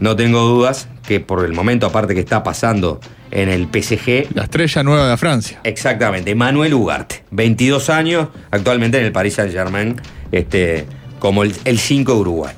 No 0.00 0.16
tengo 0.16 0.40
dudas 0.40 0.88
que 1.06 1.20
por 1.20 1.44
el 1.44 1.52
momento, 1.52 1.86
aparte 1.86 2.14
que 2.14 2.20
está 2.20 2.42
pasando 2.42 3.00
en 3.30 3.48
el 3.48 3.66
PSG. 3.66 4.34
La 4.34 4.44
estrella 4.44 4.82
nueva 4.82 5.08
de 5.08 5.16
Francia. 5.16 5.60
Exactamente, 5.64 6.34
Manuel 6.34 6.74
Ugarte, 6.74 7.24
22 7.30 7.90
años, 7.90 8.28
actualmente 8.50 8.98
en 8.98 9.04
el 9.04 9.12
Paris 9.12 9.34
Saint 9.34 9.52
Germain, 9.52 10.00
este, 10.32 10.86
como 11.18 11.44
el 11.44 11.78
5 11.78 12.12
de 12.12 12.18
Uruguay. 12.18 12.54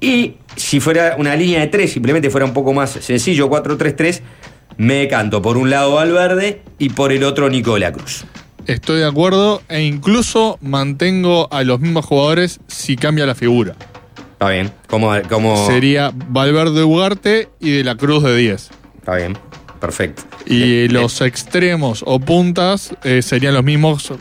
Y 0.00 0.36
si 0.56 0.80
fuera 0.80 1.14
una 1.18 1.36
línea 1.36 1.60
de 1.60 1.68
3, 1.68 1.92
simplemente 1.92 2.28
fuera 2.28 2.44
un 2.44 2.52
poco 2.52 2.72
más 2.72 2.90
sencillo, 2.90 3.48
4-3-3, 3.48 4.20
me 4.76 4.94
decanto 4.94 5.42
por 5.42 5.56
un 5.56 5.70
lado 5.70 5.94
Valverde 5.94 6.62
y 6.78 6.90
por 6.90 7.12
el 7.12 7.24
otro 7.24 7.48
Nicola 7.50 7.92
Cruz. 7.92 8.24
Estoy 8.66 9.00
de 9.00 9.06
acuerdo 9.06 9.60
e 9.68 9.82
incluso 9.82 10.58
mantengo 10.60 11.48
a 11.52 11.64
los 11.64 11.80
mismos 11.80 12.04
jugadores 12.06 12.60
si 12.68 12.96
cambia 12.96 13.26
la 13.26 13.34
figura. 13.34 13.74
Está 14.32 14.50
bien, 14.50 14.72
como, 14.88 15.12
como... 15.28 15.66
Sería 15.66 16.12
Valverde 16.14 16.82
Ugarte 16.84 17.48
y 17.60 17.70
de 17.72 17.84
la 17.84 17.96
Cruz 17.96 18.22
de 18.24 18.36
10. 18.36 18.70
Está 18.98 19.16
bien, 19.16 19.36
perfecto. 19.80 20.22
Y 20.46 20.88
los 20.88 21.20
extremos 21.20 22.02
o 22.06 22.18
puntas 22.20 22.94
eh, 23.04 23.22
serían 23.22 23.54
los 23.54 23.62
mismos, 23.64 24.12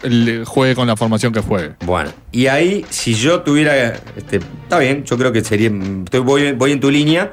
juegue 0.45 0.75
con 0.75 0.87
la 0.87 0.95
formación 0.95 1.33
que 1.33 1.39
juegue. 1.41 1.73
Bueno, 1.85 2.11
y 2.31 2.45
ahí, 2.47 2.85
si 2.89 3.13
yo 3.15 3.41
tuviera. 3.41 3.93
Este, 4.15 4.37
está 4.63 4.77
bien, 4.79 5.03
yo 5.03 5.17
creo 5.17 5.31
que 5.31 5.43
sería. 5.43 5.69
estoy- 5.69 6.19
voy, 6.21 6.51
voy 6.53 6.71
en 6.71 6.79
tu 6.79 6.89
línea. 6.91 7.31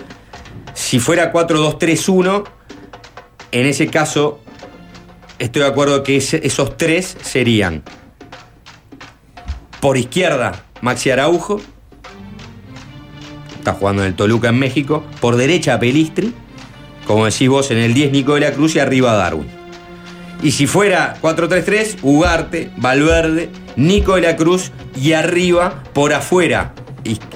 Si 0.74 0.98
fuera 0.98 1.30
4-2-3-1, 1.32 2.44
en 3.52 3.66
ese 3.66 3.88
caso, 3.88 4.40
estoy 5.38 5.62
de 5.62 5.68
acuerdo 5.68 6.02
que 6.02 6.16
esos 6.16 6.76
tres 6.76 7.16
serían. 7.22 7.82
Por 9.80 9.96
izquierda, 9.96 10.64
Maxi 10.80 11.10
Araujo. 11.10 11.60
Está 13.58 13.72
jugando 13.72 14.02
en 14.02 14.08
el 14.08 14.14
Toluca 14.14 14.48
en 14.48 14.58
México. 14.58 15.04
Por 15.20 15.36
derecha, 15.36 15.78
Pelistri. 15.78 16.34
Como 17.06 17.24
decís 17.24 17.48
vos, 17.48 17.70
en 17.70 17.78
el 17.78 17.94
10, 17.94 18.12
Nico 18.12 18.34
de 18.34 18.40
la 18.40 18.52
Cruz 18.52 18.76
y 18.76 18.80
arriba 18.80 19.14
Darwin. 19.14 19.48
Y 20.42 20.52
si 20.52 20.66
fuera 20.66 21.16
4-3-3, 21.20 21.98
Ugarte, 22.02 22.70
Valverde, 22.76 23.48
Nico 23.76 24.16
de 24.16 24.22
la 24.22 24.36
Cruz 24.36 24.72
y 24.94 25.12
arriba, 25.12 25.82
por 25.94 26.12
afuera, 26.12 26.74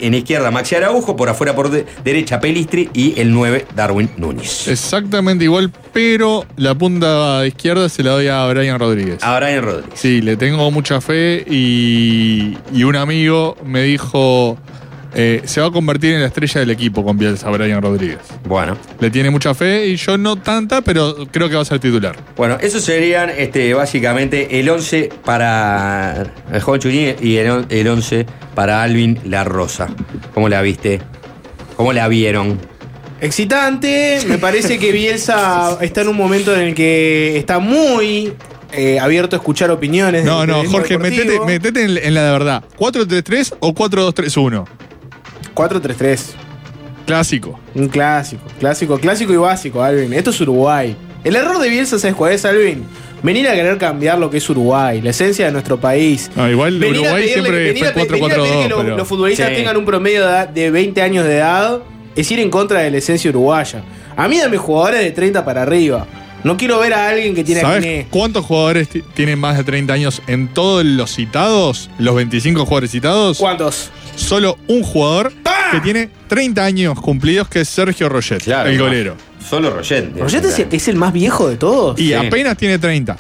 en 0.01 0.15
izquierda 0.15 0.51
Maxi 0.51 0.75
Araujo, 0.75 1.17
por 1.17 1.29
afuera 1.29 1.55
por 1.55 1.71
de- 1.71 1.87
derecha 2.05 2.41
Pelistri 2.41 2.91
y 2.93 3.19
el 3.21 3.33
9 3.33 3.67
Darwin 3.75 4.11
Núñez. 4.17 4.69
Exactamente 4.69 5.45
igual, 5.45 5.71
pero 5.93 6.45
la 6.57 6.75
punta 6.75 7.47
izquierda 7.47 7.89
se 7.89 8.03
la 8.03 8.13
doy 8.13 8.29
a 8.29 8.47
Brian 8.47 8.79
Rodríguez. 8.79 9.23
A 9.23 9.39
Brian 9.39 9.63
Rodríguez. 9.65 9.91
Sí, 9.99 10.21
le 10.21 10.37
tengo 10.37 10.71
mucha 10.71 11.01
fe 11.01 11.45
y, 11.49 12.57
y 12.73 12.85
un 12.85 12.97
amigo 12.97 13.57
me 13.65 13.83
dijo, 13.83 14.57
eh, 15.15 15.43
se 15.45 15.61
va 15.61 15.67
a 15.67 15.71
convertir 15.71 16.15
en 16.15 16.21
la 16.23 16.27
estrella 16.29 16.61
del 16.61 16.71
equipo 16.71 17.05
con 17.05 17.19
Bielsa, 17.19 17.51
Brian 17.51 17.83
Rodríguez. 17.83 18.19
Bueno. 18.49 18.77
Le 19.01 19.11
tiene 19.11 19.31
mucha 19.31 19.55
fe 19.55 19.87
y 19.89 19.97
yo 19.97 20.17
no 20.19 20.37
tanta, 20.37 20.81
pero 20.83 21.27
creo 21.31 21.49
que 21.49 21.55
va 21.57 21.63
a 21.63 21.65
ser 21.65 21.79
titular. 21.81 22.17
Bueno, 22.37 22.57
esos 22.61 22.83
serían 22.85 23.31
este, 23.37 23.75
básicamente 23.75 24.59
el 24.61 24.69
11 24.69 25.11
para 25.25 26.25
el 26.53 26.61
joven 26.61 26.81
Churín 26.81 27.17
y 27.21 27.37
el, 27.37 27.51
on- 27.51 27.67
el 27.69 27.89
11 27.89 28.27
para 28.55 28.83
Alvin 28.83 29.19
La 29.25 29.45
Rosa. 29.45 29.89
¿Cómo 30.35 30.49
la 30.49 30.63
viste? 30.63 31.01
¿Cómo 31.77 31.93
la 31.93 32.09
vieron? 32.09 32.59
Excitante, 33.21 34.19
me 34.27 34.39
parece 34.39 34.79
que 34.79 34.91
Bielsa 34.93 35.79
está 35.81 36.01
en 36.03 36.09
un 36.09 36.17
momento 36.17 36.53
en 36.55 36.61
el 36.69 36.75
que 36.75 37.39
está 37.39 37.61
muy 37.61 38.33
eh, 38.73 38.99
abierto 38.99 39.37
a 39.37 39.39
escuchar 39.39 39.71
opiniones. 39.71 40.25
No, 40.25 40.45
no, 40.45 40.65
Jorge, 40.65 40.99
metete, 40.99 41.23
deportivo. 41.31 41.45
metete 41.47 41.83
en, 41.85 41.99
en 41.99 42.15
la 42.15 42.25
de 42.25 42.31
verdad. 42.33 42.65
¿4-3-3 42.79 43.55
o 43.61 43.73
4-2-3-1? 43.75 44.65
4-3-3. 45.55 46.21
Clásico. 47.07 47.59
Un 47.75 47.89
clásico, 47.89 48.43
clásico, 48.61 48.99
clásico 48.99 49.33
y 49.33 49.37
básico, 49.37 49.83
Alvin. 49.83 50.13
Esto 50.13 50.31
es 50.31 50.41
Uruguay. 50.41 50.97
El 51.25 51.37
error 51.37 51.59
de 51.59 51.69
Bielsa, 51.69 51.99
¿sabes 51.99 52.17
cuál 52.17 52.33
es, 52.33 52.45
Alvin? 52.45 52.85
Venir 53.23 53.49
a 53.49 53.55
querer 53.55 53.79
cambiar 53.79 54.19
lo 54.19 54.31
que 54.31 54.39
es 54.39 54.51
Uruguay, 54.51 55.01
la 55.01 55.11
esencia 55.11 55.47
de 55.47 55.53
nuestro 55.53 55.79
país. 55.79 56.31
No, 56.35 56.49
igual 56.51 56.79
Venir 56.79 56.97
a 56.97 57.01
Uruguay 57.01 57.23
pedirle- 57.23 57.33
siempre 57.33 57.65
venir 57.65 57.85
fue 57.85 57.93
pe- 57.93 58.01
venir 58.01 58.03
a 58.03 58.19
pedir 58.19 58.23
4-4-2. 58.47 58.63
que 58.63 58.69
lo- 58.69 58.77
pero- 58.83 58.97
los 58.97 59.09
futbolistas 59.09 59.49
Sí. 59.51 59.55
tengan 59.57 59.77
un 59.77 59.85
promedio 59.85 60.23
de, 60.23 60.27
edad 60.29 60.49
de 60.49 60.71
20 60.71 61.03
años 61.03 61.25
de 61.25 61.37
edad 61.37 61.79
es 62.17 62.31
ir 62.31 62.41
en 62.41 62.51
contra 62.51 62.81
de 62.81 62.91
la 62.91 62.97
esencia 62.99 63.31
uruguaya. 63.31 63.83
A 64.17 64.27
mí 64.29 64.39
dame 64.39 64.57
jugadores 64.57 65.01
de 65.01 65.11
30 65.13 65.45
para 65.45 65.63
arriba. 65.63 66.07
No 66.45 66.57
quiero 66.57 66.81
ver 66.81 66.93
a 66.93 67.09
alguien 67.09 67.37
que 67.37 67.45
tiene 67.45 67.61
¿Sabes 67.61 67.79
acné. 67.79 68.07
cuántos 68.11 68.45
jugadores 68.45 68.89
ti- 68.89 69.03
tienen 69.15 69.39
más 69.39 69.57
de 69.57 69.63
30 69.63 69.93
años 69.93 70.21
en 70.27 70.49
todos 70.49 70.85
los 70.85 71.13
citados? 71.15 71.89
Los 72.01 72.17
25 72.17 72.65
jugadores 72.65 72.91
citados. 72.91 73.39
¿Cuántos? 73.39 73.91
Solo 74.17 74.59
un 74.69 74.83
jugador 74.83 75.33
que 75.73 75.81
tiene 75.81 76.09
30 76.29 76.65
años 76.65 77.01
cumplidos, 77.01 77.49
que 77.49 77.63
es 77.63 77.69
Sergio 77.69 78.09
Roget, 78.09 78.43
Claro, 78.43 78.69
el 78.71 78.79
golero. 78.79 79.17
Solo 79.49 79.71
Roget. 79.71 80.17
Roget 80.19 80.45
es, 80.45 80.67
es 80.71 80.89
el 80.89 80.97
más 80.97 81.13
viejo 81.13 81.49
de 81.49 81.57
todos. 81.57 81.99
Y 81.99 82.09
Sí. 82.09 82.15
apenas 82.15 82.57
tiene 82.57 82.79
30. 82.79 83.17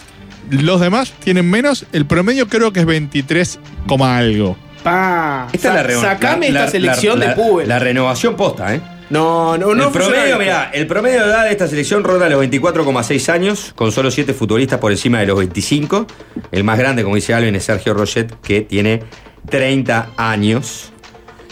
Los 0.50 0.80
demás 0.80 1.12
tienen 1.24 1.48
menos. 1.48 1.86
El 1.92 2.04
promedio 2.06 2.46
creo 2.48 2.72
que 2.72 2.80
es 2.80 2.86
23, 2.86 3.58
coma 3.86 4.18
algo. 4.18 4.56
Pa. 4.82 5.48
Esta 5.52 5.68
es 5.68 5.74
la 5.74 5.82
reno- 5.82 6.00
Sacame 6.00 6.50
la- 6.50 6.60
esta 6.60 6.64
la- 6.64 6.70
selección 6.70 7.20
la- 7.20 7.28
de 7.28 7.34
Pubel. 7.36 7.68
La 7.68 7.78
renovación 7.78 8.36
posta, 8.36 8.74
¿eh? 8.74 8.80
No, 9.10 9.56
no, 9.58 9.74
no. 9.74 9.86
el 9.86 9.92
promedio, 9.92 10.38
mirá, 10.38 10.70
el 10.72 10.86
promedio 10.86 11.20
de 11.20 11.26
edad 11.26 11.44
de 11.44 11.50
esta 11.50 11.68
selección 11.68 12.02
ronda 12.02 12.28
los 12.30 12.40
24,6 12.40 13.28
años, 13.28 13.72
con 13.74 13.92
solo 13.92 14.10
7 14.10 14.32
futbolistas 14.32 14.78
por 14.80 14.90
encima 14.90 15.20
de 15.20 15.26
los 15.26 15.38
25. 15.38 16.06
El 16.50 16.64
más 16.64 16.78
grande, 16.78 17.02
como 17.02 17.14
dice 17.16 17.34
Alvin, 17.34 17.54
es 17.54 17.64
Sergio 17.64 17.92
Roget, 17.94 18.34
que 18.40 18.62
tiene 18.62 19.02
30 19.48 20.10
años 20.16 20.92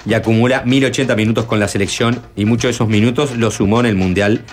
y 0.07 0.15
acumula 0.15 0.63
1080 0.65 1.15
minutos 1.17 1.45
con 1.45 1.61
la 1.61 1.69
selección 1.69 2.21
y 2.37 2.45
muchos 2.47 2.65
de 2.65 2.71
esos 2.71 2.89
minutos 2.89 3.37
los 3.37 3.55
sumó 3.55 3.81
en 3.81 3.87
el 3.87 3.97
Mundial 3.97 4.45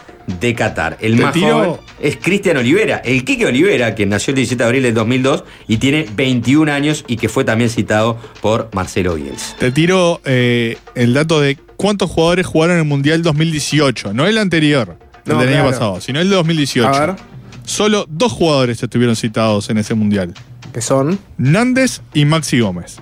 de 0.41 0.53
Qatar. 0.55 0.97
El 0.99 1.15
más 1.15 1.34
tiro- 1.34 1.55
joven 1.64 1.80
es 2.01 2.18
Cristian 2.18 2.57
Olivera, 2.57 2.97
el 3.05 3.23
Quique 3.23 3.45
Olivera, 3.45 3.95
que 3.95 4.05
nació 4.05 4.31
el 4.31 4.35
17 4.35 4.61
de 4.61 4.65
abril 4.68 4.84
del 4.84 4.93
2002 4.93 5.45
y 5.69 5.77
tiene 5.77 6.05
21 6.15 6.69
años 6.72 7.05
y 7.07 7.15
que 7.15 7.30
fue 7.30 7.45
también 7.45 7.69
citado 7.69 8.18
por 8.41 8.69
Marcelo 8.73 9.15
Bielsa. 9.15 9.55
Te 9.57 9.72
tiro 9.72 10.19
eh, 10.26 10.77
el 10.95 11.14
dato 11.14 11.39
de 11.39 11.57
cuántos 11.77 12.11
jugadores 12.11 12.45
jugaron 12.45 12.76
en 12.76 12.81
el 12.81 12.88
Mundial 12.88 13.22
2018. 13.23 14.14
No 14.14 14.27
el 14.27 14.38
anterior, 14.38 14.97
el 15.26 15.34
No, 15.34 15.39
del 15.39 15.53
año 15.55 15.64
pasado, 15.69 16.01
sino 16.01 16.19
el 16.19 16.30
de 16.30 16.35
2018. 16.35 16.88
A 16.89 17.05
ver. 17.05 17.15
Solo 17.64 18.05
dos 18.09 18.34
jugadores 18.34 18.84
estuvieron 18.84 19.15
citados 19.15 19.69
en 19.69 19.77
ese 19.77 19.93
Mundial. 19.93 20.34
¿Qué 20.73 20.81
son? 20.81 21.18
Nández 21.38 22.01
y 22.14 22.26
Maxi 22.26 22.59
Gómez. 22.59 22.99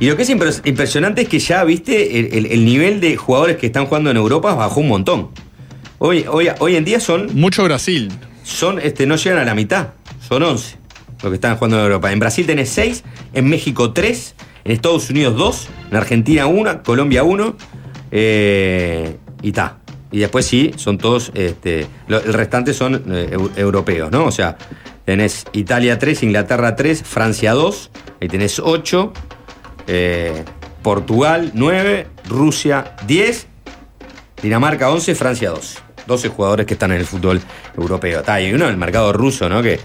Y 0.00 0.06
lo 0.08 0.16
que 0.16 0.22
es 0.22 0.30
impres- 0.30 0.60
impresionante 0.64 1.22
es 1.22 1.28
que 1.28 1.38
ya, 1.38 1.62
viste, 1.64 2.18
el, 2.20 2.34
el- 2.34 2.46
el 2.52 2.64
nivel 2.64 3.00
de 3.00 3.16
jugadores 3.16 3.56
que 3.56 3.66
están 3.66 3.86
jugando 3.86 4.10
en 4.10 4.16
Europa 4.16 4.54
bajó 4.54 4.80
un 4.80 4.88
montón. 4.88 5.30
Hoy, 5.98 6.24
hoy, 6.28 6.48
hoy 6.58 6.76
en 6.76 6.84
día 6.84 6.98
son. 7.00 7.28
Mucho 7.34 7.62
Brasil. 7.64 8.10
Son, 8.42 8.78
este, 8.80 9.06
no 9.06 9.16
llegan 9.16 9.38
a 9.38 9.44
la 9.44 9.54
mitad. 9.54 9.88
Son 10.20 10.42
11 10.42 10.78
los 11.22 11.30
que 11.30 11.34
están 11.36 11.56
jugando 11.56 11.78
en 11.78 11.84
Europa. 11.84 12.10
En 12.12 12.18
Brasil 12.18 12.44
tenés 12.46 12.68
6, 12.70 13.04
en 13.32 13.48
México 13.48 13.92
3, 13.92 14.34
en 14.64 14.72
Estados 14.72 15.08
Unidos 15.10 15.36
2, 15.36 15.68
en 15.92 15.96
Argentina 15.96 16.46
1, 16.46 16.82
Colombia 16.82 17.22
1, 17.22 17.56
eh, 18.10 19.16
y 19.42 19.52
ta. 19.52 19.78
Y 20.10 20.18
después 20.18 20.44
sí, 20.46 20.72
son 20.76 20.98
todos, 20.98 21.30
este, 21.34 21.86
lo- 22.08 22.20
el 22.22 22.32
restante 22.32 22.74
son 22.74 22.96
eh, 23.10 23.30
eu- 23.32 23.50
europeos, 23.56 24.10
¿no? 24.10 24.24
O 24.26 24.32
sea, 24.32 24.58
tenés 25.04 25.44
Italia 25.52 25.98
3, 25.98 26.22
Inglaterra 26.24 26.74
3, 26.76 27.02
Francia 27.04 27.52
2, 27.52 27.90
ahí 28.22 28.28
tenés 28.28 28.58
8, 28.60 29.12
eh, 29.88 30.44
Portugal 30.82 31.50
9, 31.54 32.06
Rusia 32.28 32.94
10, 33.06 33.46
Dinamarca 34.42 34.90
11, 34.90 35.14
Francia 35.14 35.50
2. 35.50 35.78
12 36.06 36.28
jugadores 36.28 36.66
que 36.66 36.74
están 36.74 36.90
en 36.92 36.98
el 36.98 37.06
fútbol 37.06 37.40
europeo. 37.76 38.22
Ta, 38.22 38.40
y 38.40 38.52
uno 38.52 38.64
en 38.64 38.70
el 38.72 38.76
mercado 38.76 39.12
ruso, 39.12 39.48
¿no? 39.48 39.62
Que, 39.62 39.78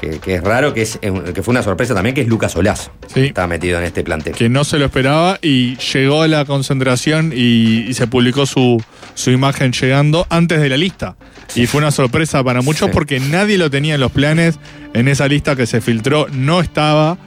que, 0.00 0.18
que 0.18 0.36
es 0.36 0.42
raro, 0.42 0.72
que, 0.72 0.80
es, 0.82 0.98
que 0.98 1.42
fue 1.42 1.52
una 1.52 1.62
sorpresa 1.62 1.94
también, 1.94 2.14
que 2.14 2.22
es 2.22 2.28
Lucas 2.28 2.56
Olazo. 2.56 2.90
Sí. 3.12 3.26
Está 3.26 3.46
metido 3.46 3.78
en 3.78 3.84
este 3.84 4.02
plantel. 4.02 4.34
Que 4.34 4.48
no 4.48 4.64
se 4.64 4.78
lo 4.78 4.86
esperaba 4.86 5.38
y 5.42 5.76
llegó 5.76 6.22
a 6.22 6.28
la 6.28 6.46
concentración 6.46 7.32
y, 7.34 7.80
y 7.86 7.92
se 7.94 8.06
publicó 8.06 8.46
su, 8.46 8.82
su 9.14 9.30
imagen 9.30 9.72
llegando 9.72 10.26
antes 10.30 10.60
de 10.60 10.68
la 10.70 10.76
lista. 10.78 11.16
Y 11.54 11.66
fue 11.66 11.80
una 11.80 11.90
sorpresa 11.90 12.42
para 12.42 12.62
muchos 12.62 12.88
Sí. 12.88 12.92
porque 12.94 13.20
nadie 13.20 13.58
lo 13.58 13.70
tenía 13.70 13.94
en 13.96 14.00
los 14.00 14.12
planes. 14.12 14.58
En 14.94 15.06
esa 15.08 15.28
lista 15.28 15.54
que 15.54 15.66
se 15.66 15.80
filtró 15.82 16.28
no 16.32 16.60
estaba. 16.60 17.18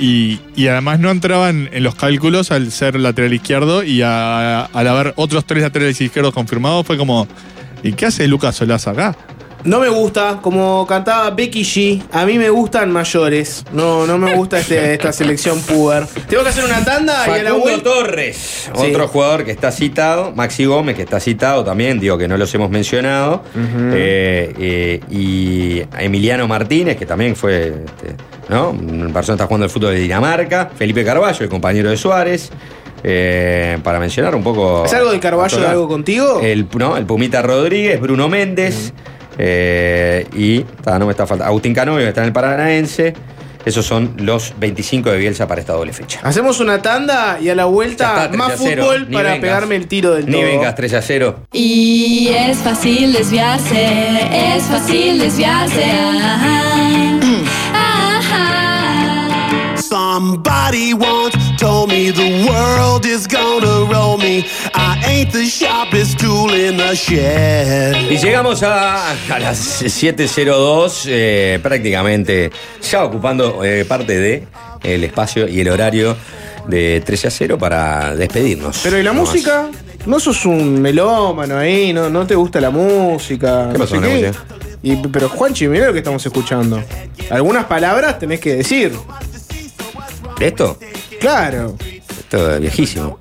Y, 0.00 0.40
y 0.56 0.68
además 0.68 0.98
no 1.00 1.10
entraban 1.10 1.68
en 1.72 1.82
los 1.84 1.94
cálculos 1.94 2.50
al 2.50 2.72
ser 2.72 2.98
lateral 2.98 3.32
izquierdo 3.34 3.82
y 3.82 4.02
a- 4.02 4.62
al 4.64 4.88
haber 4.88 5.12
otros 5.16 5.44
tres 5.44 5.62
laterales 5.62 6.00
izquierdos 6.00 6.32
confirmados 6.34 6.86
fue 6.86 6.96
como, 6.96 7.28
¿y 7.82 7.92
qué 7.92 8.06
hace 8.06 8.26
Lucas 8.26 8.56
Solás 8.56 8.86
acá? 8.88 9.14
No 9.62 9.78
me 9.78 9.90
gusta, 9.90 10.38
como 10.40 10.86
cantaba 10.86 11.28
Becky 11.32 11.60
G, 11.64 12.02
a 12.12 12.24
mí 12.24 12.38
me 12.38 12.48
gustan 12.48 12.90
mayores. 12.90 13.62
No, 13.74 14.06
no 14.06 14.16
me 14.16 14.34
gusta 14.34 14.58
este- 14.58 14.94
esta 14.94 15.12
selección 15.12 15.60
puber. 15.60 16.06
Tengo 16.30 16.42
que 16.44 16.48
hacer 16.48 16.64
una 16.64 16.82
tanda 16.82 17.26
y 17.28 17.40
a 17.40 17.42
la 17.42 17.52
vuelta. 17.52 17.82
Torres, 17.84 18.70
Sí. 18.74 18.86
otro 18.90 19.06
jugador 19.06 19.44
que 19.44 19.50
está 19.50 19.70
citado, 19.70 20.32
Maxi 20.34 20.64
Gómez 20.64 20.96
que 20.96 21.02
está 21.02 21.20
citado 21.20 21.62
también, 21.62 22.00
digo 22.00 22.16
que 22.16 22.26
no 22.26 22.38
los 22.38 22.54
hemos 22.54 22.70
mencionado, 22.70 23.44
Eh, 23.92 24.54
eh, 24.58 25.00
y 25.10 25.82
Emiliano 26.02 26.48
Martínez 26.48 26.96
que 26.96 27.04
también 27.04 27.36
fue, 27.36 27.84
este, 27.84 28.16
¿no? 28.50 28.70
Una 28.70 29.12
persona 29.12 29.36
que 29.36 29.42
está 29.42 29.46
jugando 29.46 29.64
el 29.64 29.70
fútbol 29.70 29.92
de 29.94 30.00
Dinamarca, 30.00 30.70
Felipe 30.76 31.04
Carballo, 31.04 31.42
el 31.42 31.48
compañero 31.48 31.88
de 31.88 31.96
Suárez, 31.96 32.50
eh, 33.02 33.78
para 33.82 33.98
mencionar 33.98 34.34
un 34.34 34.42
poco... 34.42 34.84
¿Es 34.84 34.92
algo 34.92 35.10
de 35.12 35.20
Carballo 35.20 35.56
Total. 35.56 35.70
algo 35.70 35.88
contigo? 35.88 36.40
El, 36.42 36.66
no, 36.76 36.96
el 36.98 37.06
Pumita 37.06 37.40
Rodríguez, 37.40 37.98
Bruno 38.00 38.28
Méndez, 38.28 38.92
eh, 39.38 40.26
y 40.34 40.60
ta, 40.82 40.98
no 40.98 41.06
me 41.06 41.12
está 41.12 41.26
faltando, 41.26 41.48
Agustín 41.48 41.72
Canovio 41.72 42.02
que 42.04 42.08
está 42.08 42.20
en 42.20 42.26
el 42.26 42.32
Paranaense. 42.32 43.14
Esos 43.62 43.84
son 43.84 44.14
los 44.16 44.54
25 44.58 45.10
de 45.10 45.18
Bielsa 45.18 45.46
para 45.46 45.60
esta 45.60 45.74
doble 45.74 45.92
fecha. 45.92 46.18
Hacemos 46.22 46.60
una 46.60 46.80
tanda 46.80 47.38
y 47.42 47.50
a 47.50 47.54
la 47.54 47.66
vuelta 47.66 48.04
Ya 48.04 48.10
está, 48.24 48.28
3 48.28 48.38
más 48.38 48.52
a 48.52 48.56
0, 48.56 48.82
fútbol 48.82 49.06
ni 49.10 49.14
para 49.14 49.28
vengas. 49.32 49.40
pegarme 49.42 49.76
el 49.76 49.86
tiro 49.86 50.14
del 50.14 50.24
Ni 50.26 50.32
todo. 50.32 50.42
vengas 50.44 50.74
3 50.74 50.94
a 50.94 51.02
0. 51.02 51.36
Y 51.52 52.28
es 52.34 52.56
fácil 52.56 53.12
desviarse, 53.12 54.56
es 54.56 54.62
fácil 54.64 55.18
desviarse. 55.18 55.84
Ajá. 55.84 57.19
Somebody 59.90 60.94
once 60.94 61.34
told 61.58 61.88
me 61.88 62.12
the 62.12 62.46
world 62.48 63.04
is 63.04 63.26
gonna 63.26 63.92
roll 63.92 64.16
me. 64.18 64.44
I 64.72 65.02
ain't 65.04 65.32
the 65.32 65.44
sharpest 65.44 66.16
tool 66.20 66.54
in 66.54 66.76
the 66.76 66.94
shed. 66.94 67.96
Y 68.08 68.16
llegamos 68.18 68.62
a, 68.62 69.10
a 69.10 69.38
las 69.40 69.82
7.02, 69.82 71.06
eh, 71.08 71.58
prácticamente 71.60 72.52
ya 72.88 73.02
ocupando 73.02 73.64
eh, 73.64 73.84
parte 73.84 74.16
de 74.16 74.46
el 74.84 75.02
espacio 75.02 75.48
y 75.48 75.58
el 75.60 75.68
horario 75.68 76.16
de 76.68 77.02
13 77.04 77.26
a 77.26 77.30
0 77.32 77.58
para 77.58 78.14
despedirnos. 78.14 78.78
Pero 78.84 78.96
¿y 78.96 79.02
la 79.02 79.12
música? 79.12 79.70
¿No 80.06 80.20
sos 80.20 80.46
un 80.46 80.80
melómano 80.80 81.58
ahí? 81.58 81.92
¿No, 81.92 82.08
no 82.08 82.24
te 82.28 82.36
gusta 82.36 82.60
la 82.60 82.70
música? 82.70 83.70
¿Qué 83.72 83.78
no 83.78 83.84
pasó 83.84 83.86
sé 83.86 83.94
con 83.96 84.02
la 84.04 84.08
qué? 84.08 84.26
música? 84.28 84.44
Y, 84.82 84.96
pero 85.08 85.28
Juanchi, 85.28 85.66
mirá 85.66 85.86
lo 85.86 85.92
que 85.92 85.98
estamos 85.98 86.24
escuchando. 86.24 86.80
Algunas 87.28 87.64
palabras 87.64 88.20
tenés 88.20 88.38
que 88.38 88.54
decir. 88.54 88.92
¿De 90.40 90.46
esto? 90.48 90.78
Claro. 91.20 91.76
Esto 92.18 92.54
es 92.54 92.60
viejísimo. 92.60 93.18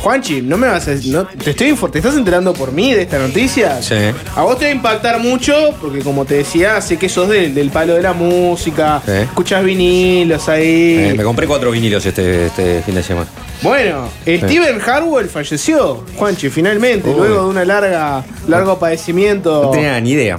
Juanchi, 0.00 0.42
no 0.42 0.56
me 0.56 0.66
vas 0.66 0.88
a 0.88 0.94
no, 1.06 1.24
te 1.26 1.50
estoy 1.50 1.72
¿Te 1.92 1.98
estás 1.98 2.16
enterando 2.16 2.52
por 2.52 2.72
mí 2.72 2.92
de 2.92 3.02
esta 3.02 3.18
noticia? 3.18 3.80
Sí. 3.80 3.94
A 4.34 4.42
vos 4.42 4.58
te 4.58 4.64
va 4.64 4.70
a 4.72 4.74
impactar 4.74 5.20
mucho, 5.20 5.54
porque 5.80 6.00
como 6.00 6.24
te 6.24 6.34
decía, 6.38 6.80
sé 6.80 6.96
que 6.96 7.08
sos 7.08 7.28
del, 7.28 7.54
del 7.54 7.70
palo 7.70 7.94
de 7.94 8.02
la 8.02 8.12
música, 8.12 9.00
Sí. 9.06 9.12
escuchas 9.12 9.62
vinilos 9.64 10.48
ahí. 10.48 11.10
Eh, 11.10 11.14
me 11.16 11.22
compré 11.22 11.46
cuatro 11.46 11.70
vinilos 11.70 12.04
este, 12.04 12.46
este 12.46 12.82
fin 12.82 12.96
de 12.96 13.04
semana. 13.04 13.28
Bueno, 13.62 14.08
Sí. 14.24 14.38
Steven 14.38 14.80
Harwell 14.84 15.28
falleció, 15.28 16.04
Juanchi, 16.16 16.50
finalmente, 16.50 17.08
Uy. 17.08 17.16
luego 17.18 17.42
de 17.44 17.48
una 17.50 17.64
larga, 17.64 18.24
largo 18.48 18.78
padecimiento. 18.80 19.62
No 19.62 19.70
tenía 19.70 20.00
ni 20.00 20.10
idea. 20.10 20.38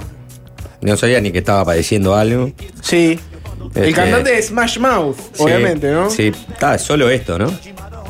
No 0.82 0.96
sabía 0.98 1.20
ni 1.22 1.32
que 1.32 1.38
estaba 1.38 1.64
padeciendo 1.64 2.14
algo. 2.14 2.52
Sí. 2.82 3.18
El 3.74 3.82
Este, 3.84 3.92
cantante 3.94 4.30
de 4.32 4.42
Smash 4.42 4.78
Mouth, 4.78 5.16
sí, 5.32 5.42
obviamente, 5.42 5.90
¿no? 5.90 6.10
Sí, 6.10 6.32
está 6.50 6.78
solo 6.78 7.08
esto, 7.10 7.38
¿no? 7.38 7.52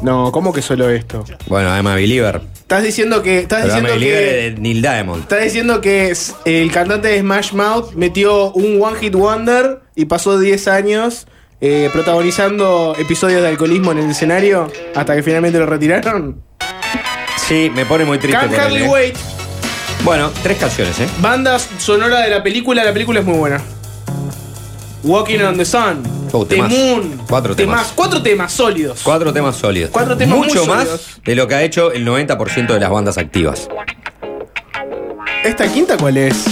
No, 0.03 0.31
¿cómo 0.31 0.53
que 0.53 0.63
solo 0.63 0.89
esto? 0.91 1.25
Bueno, 1.47 1.69
I'm 1.71 1.87
a 1.87 1.95
Believer. 1.97 2.41
Estás 2.55 2.83
diciendo 2.85 3.23
que. 3.23 3.41
Estás 3.41 3.63
Pero 3.63 3.75
I'm 3.75 3.85
a 3.87 3.89
diciendo 3.89 3.95
Believer 3.95 4.29
que. 4.29 4.51
de 4.51 4.61
Neil 4.61 4.83
Diamond. 4.83 5.23
Estás 5.23 5.43
diciendo 5.43 5.81
que 5.81 6.15
el 6.45 6.71
cantante 6.71 7.09
de 7.09 7.21
Smash 7.21 7.53
Mouth 7.53 7.93
metió 7.95 8.53
un 8.53 8.81
One 8.81 8.99
Hit 9.01 9.15
Wonder 9.15 9.81
y 9.97 10.05
pasó 10.05 10.39
10 10.39 10.69
años 10.69 11.27
eh, 11.61 11.91
protagonizando 11.93 12.95
episodios 12.99 13.43
de 13.43 13.49
alcoholismo 13.49 13.91
en 13.93 13.99
el 13.99 14.11
escenario 14.11 14.71
hasta 14.95 15.17
que 15.17 15.23
finalmente 15.25 15.59
lo 15.59 15.67
retiraron. 15.67 16.43
Sí, 17.49 17.73
me 17.75 17.85
pone 17.87 18.05
muy 18.05 18.19
triste. 18.19 18.39
Can't 18.39 18.53
él, 18.53 18.61
Hardly 18.61 18.83
¿eh? 18.83 18.89
Wait, 18.89 19.17
Bueno, 20.05 20.31
tres 20.43 20.59
canciones, 20.59 21.01
¿eh? 21.01 21.09
banda 21.21 21.59
sonora 21.59 22.21
de 22.21 22.31
la 22.31 22.43
película, 22.43 22.85
la 22.85 22.93
película 22.93 23.19
es 23.21 23.27
muy 23.27 23.39
buena. 23.39 23.61
Walking 25.05 25.41
on 25.43 25.57
the 25.57 25.65
Sun, 25.65 26.03
Oh, 26.33 26.45
The 26.45 26.57
temas. 26.57 26.73
Moon, 26.73 27.21
Cuatro 27.29 27.55
temas. 27.57 27.93
cuatro 27.95 28.21
temas 28.23 28.53
sólidos. 28.53 29.01
Cuatro 29.03 29.33
temas 29.33 29.57
sólidos. 29.57 29.91
Cuatro 29.91 30.17
temas 30.17 30.37
muy 30.39 30.49
Mucho 30.49 30.67
más 30.67 30.87
de 31.25 31.35
lo 31.35 31.47
que 31.49 31.55
ha 31.55 31.63
hecho 31.63 31.93
el 31.93 32.05
90% 32.07 32.75
de 32.75 32.81
las 32.81 32.91
bandas 32.91 33.17
activas. 33.17 33.69
¿Esta 35.45 35.67
quinta 35.73 35.97
cuál 35.97 36.17
es? 36.19 36.45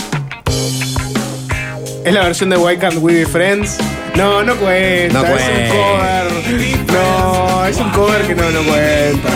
¿Es 2.04 2.14
la 2.14 2.22
versión 2.22 2.50
de 2.50 2.56
Why 2.56 2.76
Can't 2.78 2.98
We 3.00 3.14
Be 3.14 3.26
Friends? 3.26 3.78
No, 4.14 4.42
no 4.42 4.54
cuenta. 4.56 5.20
No 5.20 5.24
es 5.26 5.30
cuenta. 5.42 5.74
un 5.74 5.80
cover. 5.82 6.92
No, 6.92 7.66
es 7.66 7.76
un 7.78 7.90
cover 7.90 8.22
que 8.26 8.34
no, 8.34 8.50
no 8.50 8.62
cuenta. 8.62 9.28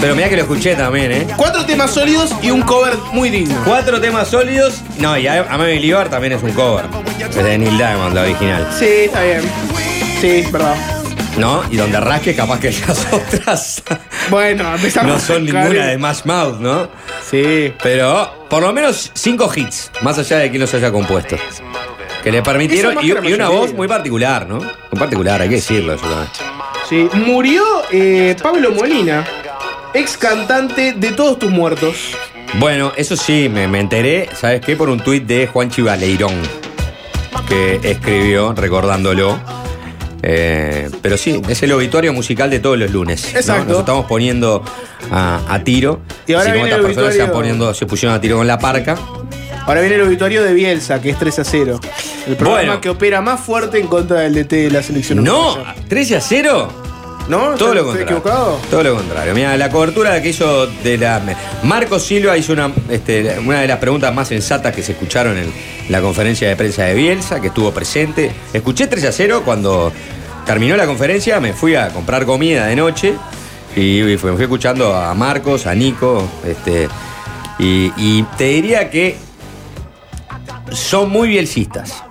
Pero 0.00 0.14
mira 0.14 0.28
que 0.28 0.36
lo 0.36 0.42
escuché 0.42 0.76
también, 0.76 1.10
¿eh? 1.10 1.26
Cuatro 1.36 1.64
temas 1.66 1.90
sólidos 1.90 2.32
y 2.40 2.50
un 2.50 2.62
cover 2.62 2.96
muy 3.12 3.30
digno. 3.30 3.60
Cuatro 3.64 4.00
temas 4.00 4.28
sólidos. 4.28 4.80
No, 4.98 5.18
y 5.18 5.26
I'm 5.26 5.44
a 5.50 6.08
también 6.08 6.34
es 6.34 6.42
un 6.42 6.52
cover. 6.52 6.84
Es 7.28 7.34
de 7.34 7.58
Neil 7.58 7.76
Diamond, 7.76 8.14
la 8.14 8.22
original. 8.22 8.68
Sí, 8.78 8.86
está 8.86 9.24
bien. 9.24 9.42
Sí, 10.20 10.44
verdad. 10.52 10.76
¿No? 11.36 11.62
Y 11.70 11.76
donde 11.76 11.98
rasque, 12.00 12.34
capaz 12.34 12.60
que 12.60 12.70
las 12.70 13.12
otras 13.12 13.82
Bueno, 14.30 14.74
empezamos 14.74 15.12
no 15.12 15.20
son 15.20 15.44
ninguna 15.44 15.86
de 15.86 15.98
Mash 15.98 16.24
Mouth, 16.24 16.58
¿no? 16.60 16.88
Sí. 17.28 17.72
Pero 17.82 18.46
por 18.48 18.62
lo 18.62 18.72
menos 18.72 19.10
cinco 19.14 19.50
hits, 19.54 19.90
más 20.02 20.18
allá 20.18 20.38
de 20.38 20.50
quién 20.50 20.60
los 20.60 20.72
haya 20.74 20.92
compuesto. 20.92 21.36
Que 22.22 22.32
le 22.32 22.42
permitieron. 22.42 22.96
Y, 23.02 23.12
que 23.12 23.20
la 23.20 23.28
y 23.28 23.32
una 23.32 23.48
voz 23.48 23.72
muy 23.72 23.88
particular, 23.88 24.48
¿no? 24.48 24.58
Muy 24.58 24.98
particular, 24.98 25.40
hay 25.40 25.48
que 25.48 25.56
decirlo 25.56 25.94
eso 25.94 26.06
también. 26.06 26.28
Sí. 26.88 27.08
Murió 27.14 27.62
eh, 27.92 28.34
Pablo 28.42 28.72
Molina, 28.72 29.24
ex 29.94 30.16
cantante 30.16 30.92
de 30.92 31.12
Todos 31.12 31.38
tus 31.38 31.50
muertos. 31.50 31.96
Bueno, 32.54 32.92
eso 32.96 33.16
sí, 33.16 33.48
me, 33.48 33.68
me 33.68 33.80
enteré, 33.80 34.28
¿sabes 34.34 34.60
qué? 34.62 34.74
Por 34.76 34.88
un 34.88 35.00
tuit 35.00 35.24
de 35.26 35.46
Juan 35.46 35.70
Chivaleirón, 35.70 36.34
que 37.46 37.80
escribió 37.82 38.52
recordándolo. 38.54 39.38
Eh, 40.22 40.90
pero 41.00 41.16
sí, 41.16 41.40
es 41.48 41.62
el 41.62 41.72
obituario 41.72 42.12
musical 42.12 42.50
de 42.50 42.58
todos 42.58 42.78
los 42.78 42.90
lunes. 42.90 43.30
¿no? 43.32 43.38
Exacto. 43.38 43.70
Nos 43.72 43.78
estamos 43.80 44.06
poniendo 44.06 44.64
a, 45.10 45.40
a 45.48 45.62
tiro. 45.62 46.00
Y 46.26 46.32
ahora 46.32 46.50
Así 46.50 46.58
como 46.58 46.74
el 46.74 46.82
personas 46.82 47.14
se, 47.14 47.26
poniendo, 47.26 47.74
se 47.74 47.86
pusieron 47.86 48.16
a 48.16 48.20
tiro 48.20 48.36
con 48.38 48.46
la 48.46 48.58
parca. 48.58 48.96
Ahora 49.66 49.80
viene 49.80 49.96
el 49.96 50.02
obituario 50.02 50.42
de 50.42 50.54
Bielsa, 50.54 51.00
que 51.00 51.10
es 51.10 51.18
3 51.18 51.38
a 51.40 51.44
0. 51.44 51.80
El 52.26 52.36
programa 52.36 52.62
Bueno. 52.62 52.80
que 52.80 52.88
opera 52.88 53.20
más 53.20 53.40
fuerte 53.40 53.78
en 53.78 53.86
contra 53.86 54.20
del 54.20 54.34
DT 54.34 54.52
de 54.52 54.70
la 54.70 54.82
selección. 54.82 55.22
No, 55.22 55.52
uruguaya. 55.52 55.74
13 55.88 56.16
a 56.16 56.20
0. 56.22 56.72
¿No? 57.28 57.54
Todo 57.56 57.74
lo 57.74 57.80
¿Estoy 57.80 57.84
contrario. 57.84 58.02
equivocado? 58.04 58.60
Todo 58.70 58.82
lo 58.82 58.94
contrario. 58.96 59.34
Mira, 59.34 59.56
la 59.56 59.70
cobertura 59.70 60.20
que 60.22 60.30
hizo 60.30 60.66
de 60.66 60.96
la. 60.96 61.22
Marco 61.62 61.98
Silva 61.98 62.36
hizo 62.38 62.54
una, 62.54 62.72
este, 62.88 63.38
una 63.38 63.60
de 63.60 63.68
las 63.68 63.78
preguntas 63.78 64.14
más 64.14 64.28
sensatas 64.28 64.74
que 64.74 64.82
se 64.82 64.92
escucharon 64.92 65.36
en 65.36 65.52
la 65.90 66.00
conferencia 66.00 66.48
de 66.48 66.56
prensa 66.56 66.84
de 66.84 66.94
Bielsa, 66.94 67.40
que 67.40 67.48
estuvo 67.48 67.70
presente. 67.72 68.32
Escuché 68.52 68.86
3 68.86 69.04
a 69.04 69.12
0 69.12 69.42
cuando 69.44 69.92
terminó 70.46 70.76
la 70.76 70.86
conferencia, 70.86 71.38
me 71.40 71.52
fui 71.52 71.74
a 71.74 71.88
comprar 71.90 72.24
comida 72.24 72.64
de 72.66 72.76
noche 72.76 73.14
y, 73.76 74.00
y 74.02 74.16
fui, 74.16 74.30
me 74.30 74.36
fui 74.36 74.44
escuchando 74.44 74.94
a 74.94 75.12
Marcos, 75.14 75.66
a 75.66 75.74
Nico, 75.74 76.26
este. 76.46 76.88
Y, 77.58 77.92
y 77.96 78.22
te 78.38 78.44
diría 78.44 78.88
que 78.88 79.16
son 80.70 81.10
muy 81.10 81.28
bielcistas. 81.28 82.04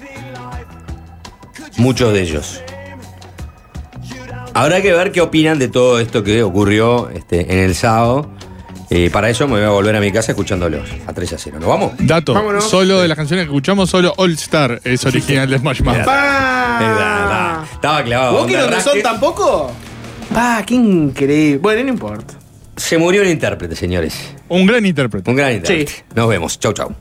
Muchos 1.78 2.14
de 2.14 2.22
ellos. 2.22 2.62
Habrá 4.58 4.82
que 4.82 4.92
ver 4.92 5.12
qué 5.12 5.22
opinan 5.22 5.60
de 5.60 5.68
todo 5.68 6.00
esto 6.00 6.24
que 6.24 6.42
ocurrió 6.44 7.10
este, 7.10 7.52
en 7.54 7.60
el 7.60 7.76
sábado. 7.76 8.32
Y 8.90 9.10
para 9.10 9.30
eso 9.30 9.48
me 9.48 9.56
voy 9.58 9.64
a 9.64 9.70
volver 9.70 9.96
a 9.96 10.00
mi 10.00 10.12
casa 10.12 10.32
escuchándolos 10.32 10.88
a 11.06 11.14
3 11.14 11.34
a 11.34 11.38
0. 11.38 11.58
¿Nos 11.60 11.68
vamos? 11.70 11.92
Dato, 12.00 12.34
Vámonos. 12.34 12.64
solo 12.70 13.02
de 13.02 13.08
las 13.10 13.18
canciones 13.18 13.46
que 13.46 13.52
escuchamos, 13.52 13.90
solo 13.90 14.14
All 14.18 14.32
Star 14.34 14.80
es 14.84 15.06
original 15.06 15.50
de 15.50 15.60
Smash 15.60 15.82
Mouth. 15.82 15.98
Estaba 17.74 18.04
clavado. 18.04 18.38
¿Walking 18.40 18.56
Onda 18.56 18.66
on 18.66 18.72
the 18.72 18.82
Sun 18.82 18.86
rasque. 18.94 19.02
tampoco? 19.04 19.72
¡Pa! 20.34 20.64
¡Qué 20.66 20.76
increíble! 20.76 21.60
Bueno, 21.60 21.84
no 21.84 21.90
importa. 21.90 22.34
Se 22.76 22.98
murió 22.98 23.22
el 23.24 23.30
intérprete, 23.30 23.76
señores. 23.76 24.34
Un 24.50 24.66
gran 24.66 24.86
intérprete. 24.86 25.30
Un 25.30 25.36
gran 25.36 25.54
intérprete. 25.54 26.06
Nos 26.16 26.30
vemos. 26.30 26.60
Chau, 26.60 26.74
chau. 26.74 26.96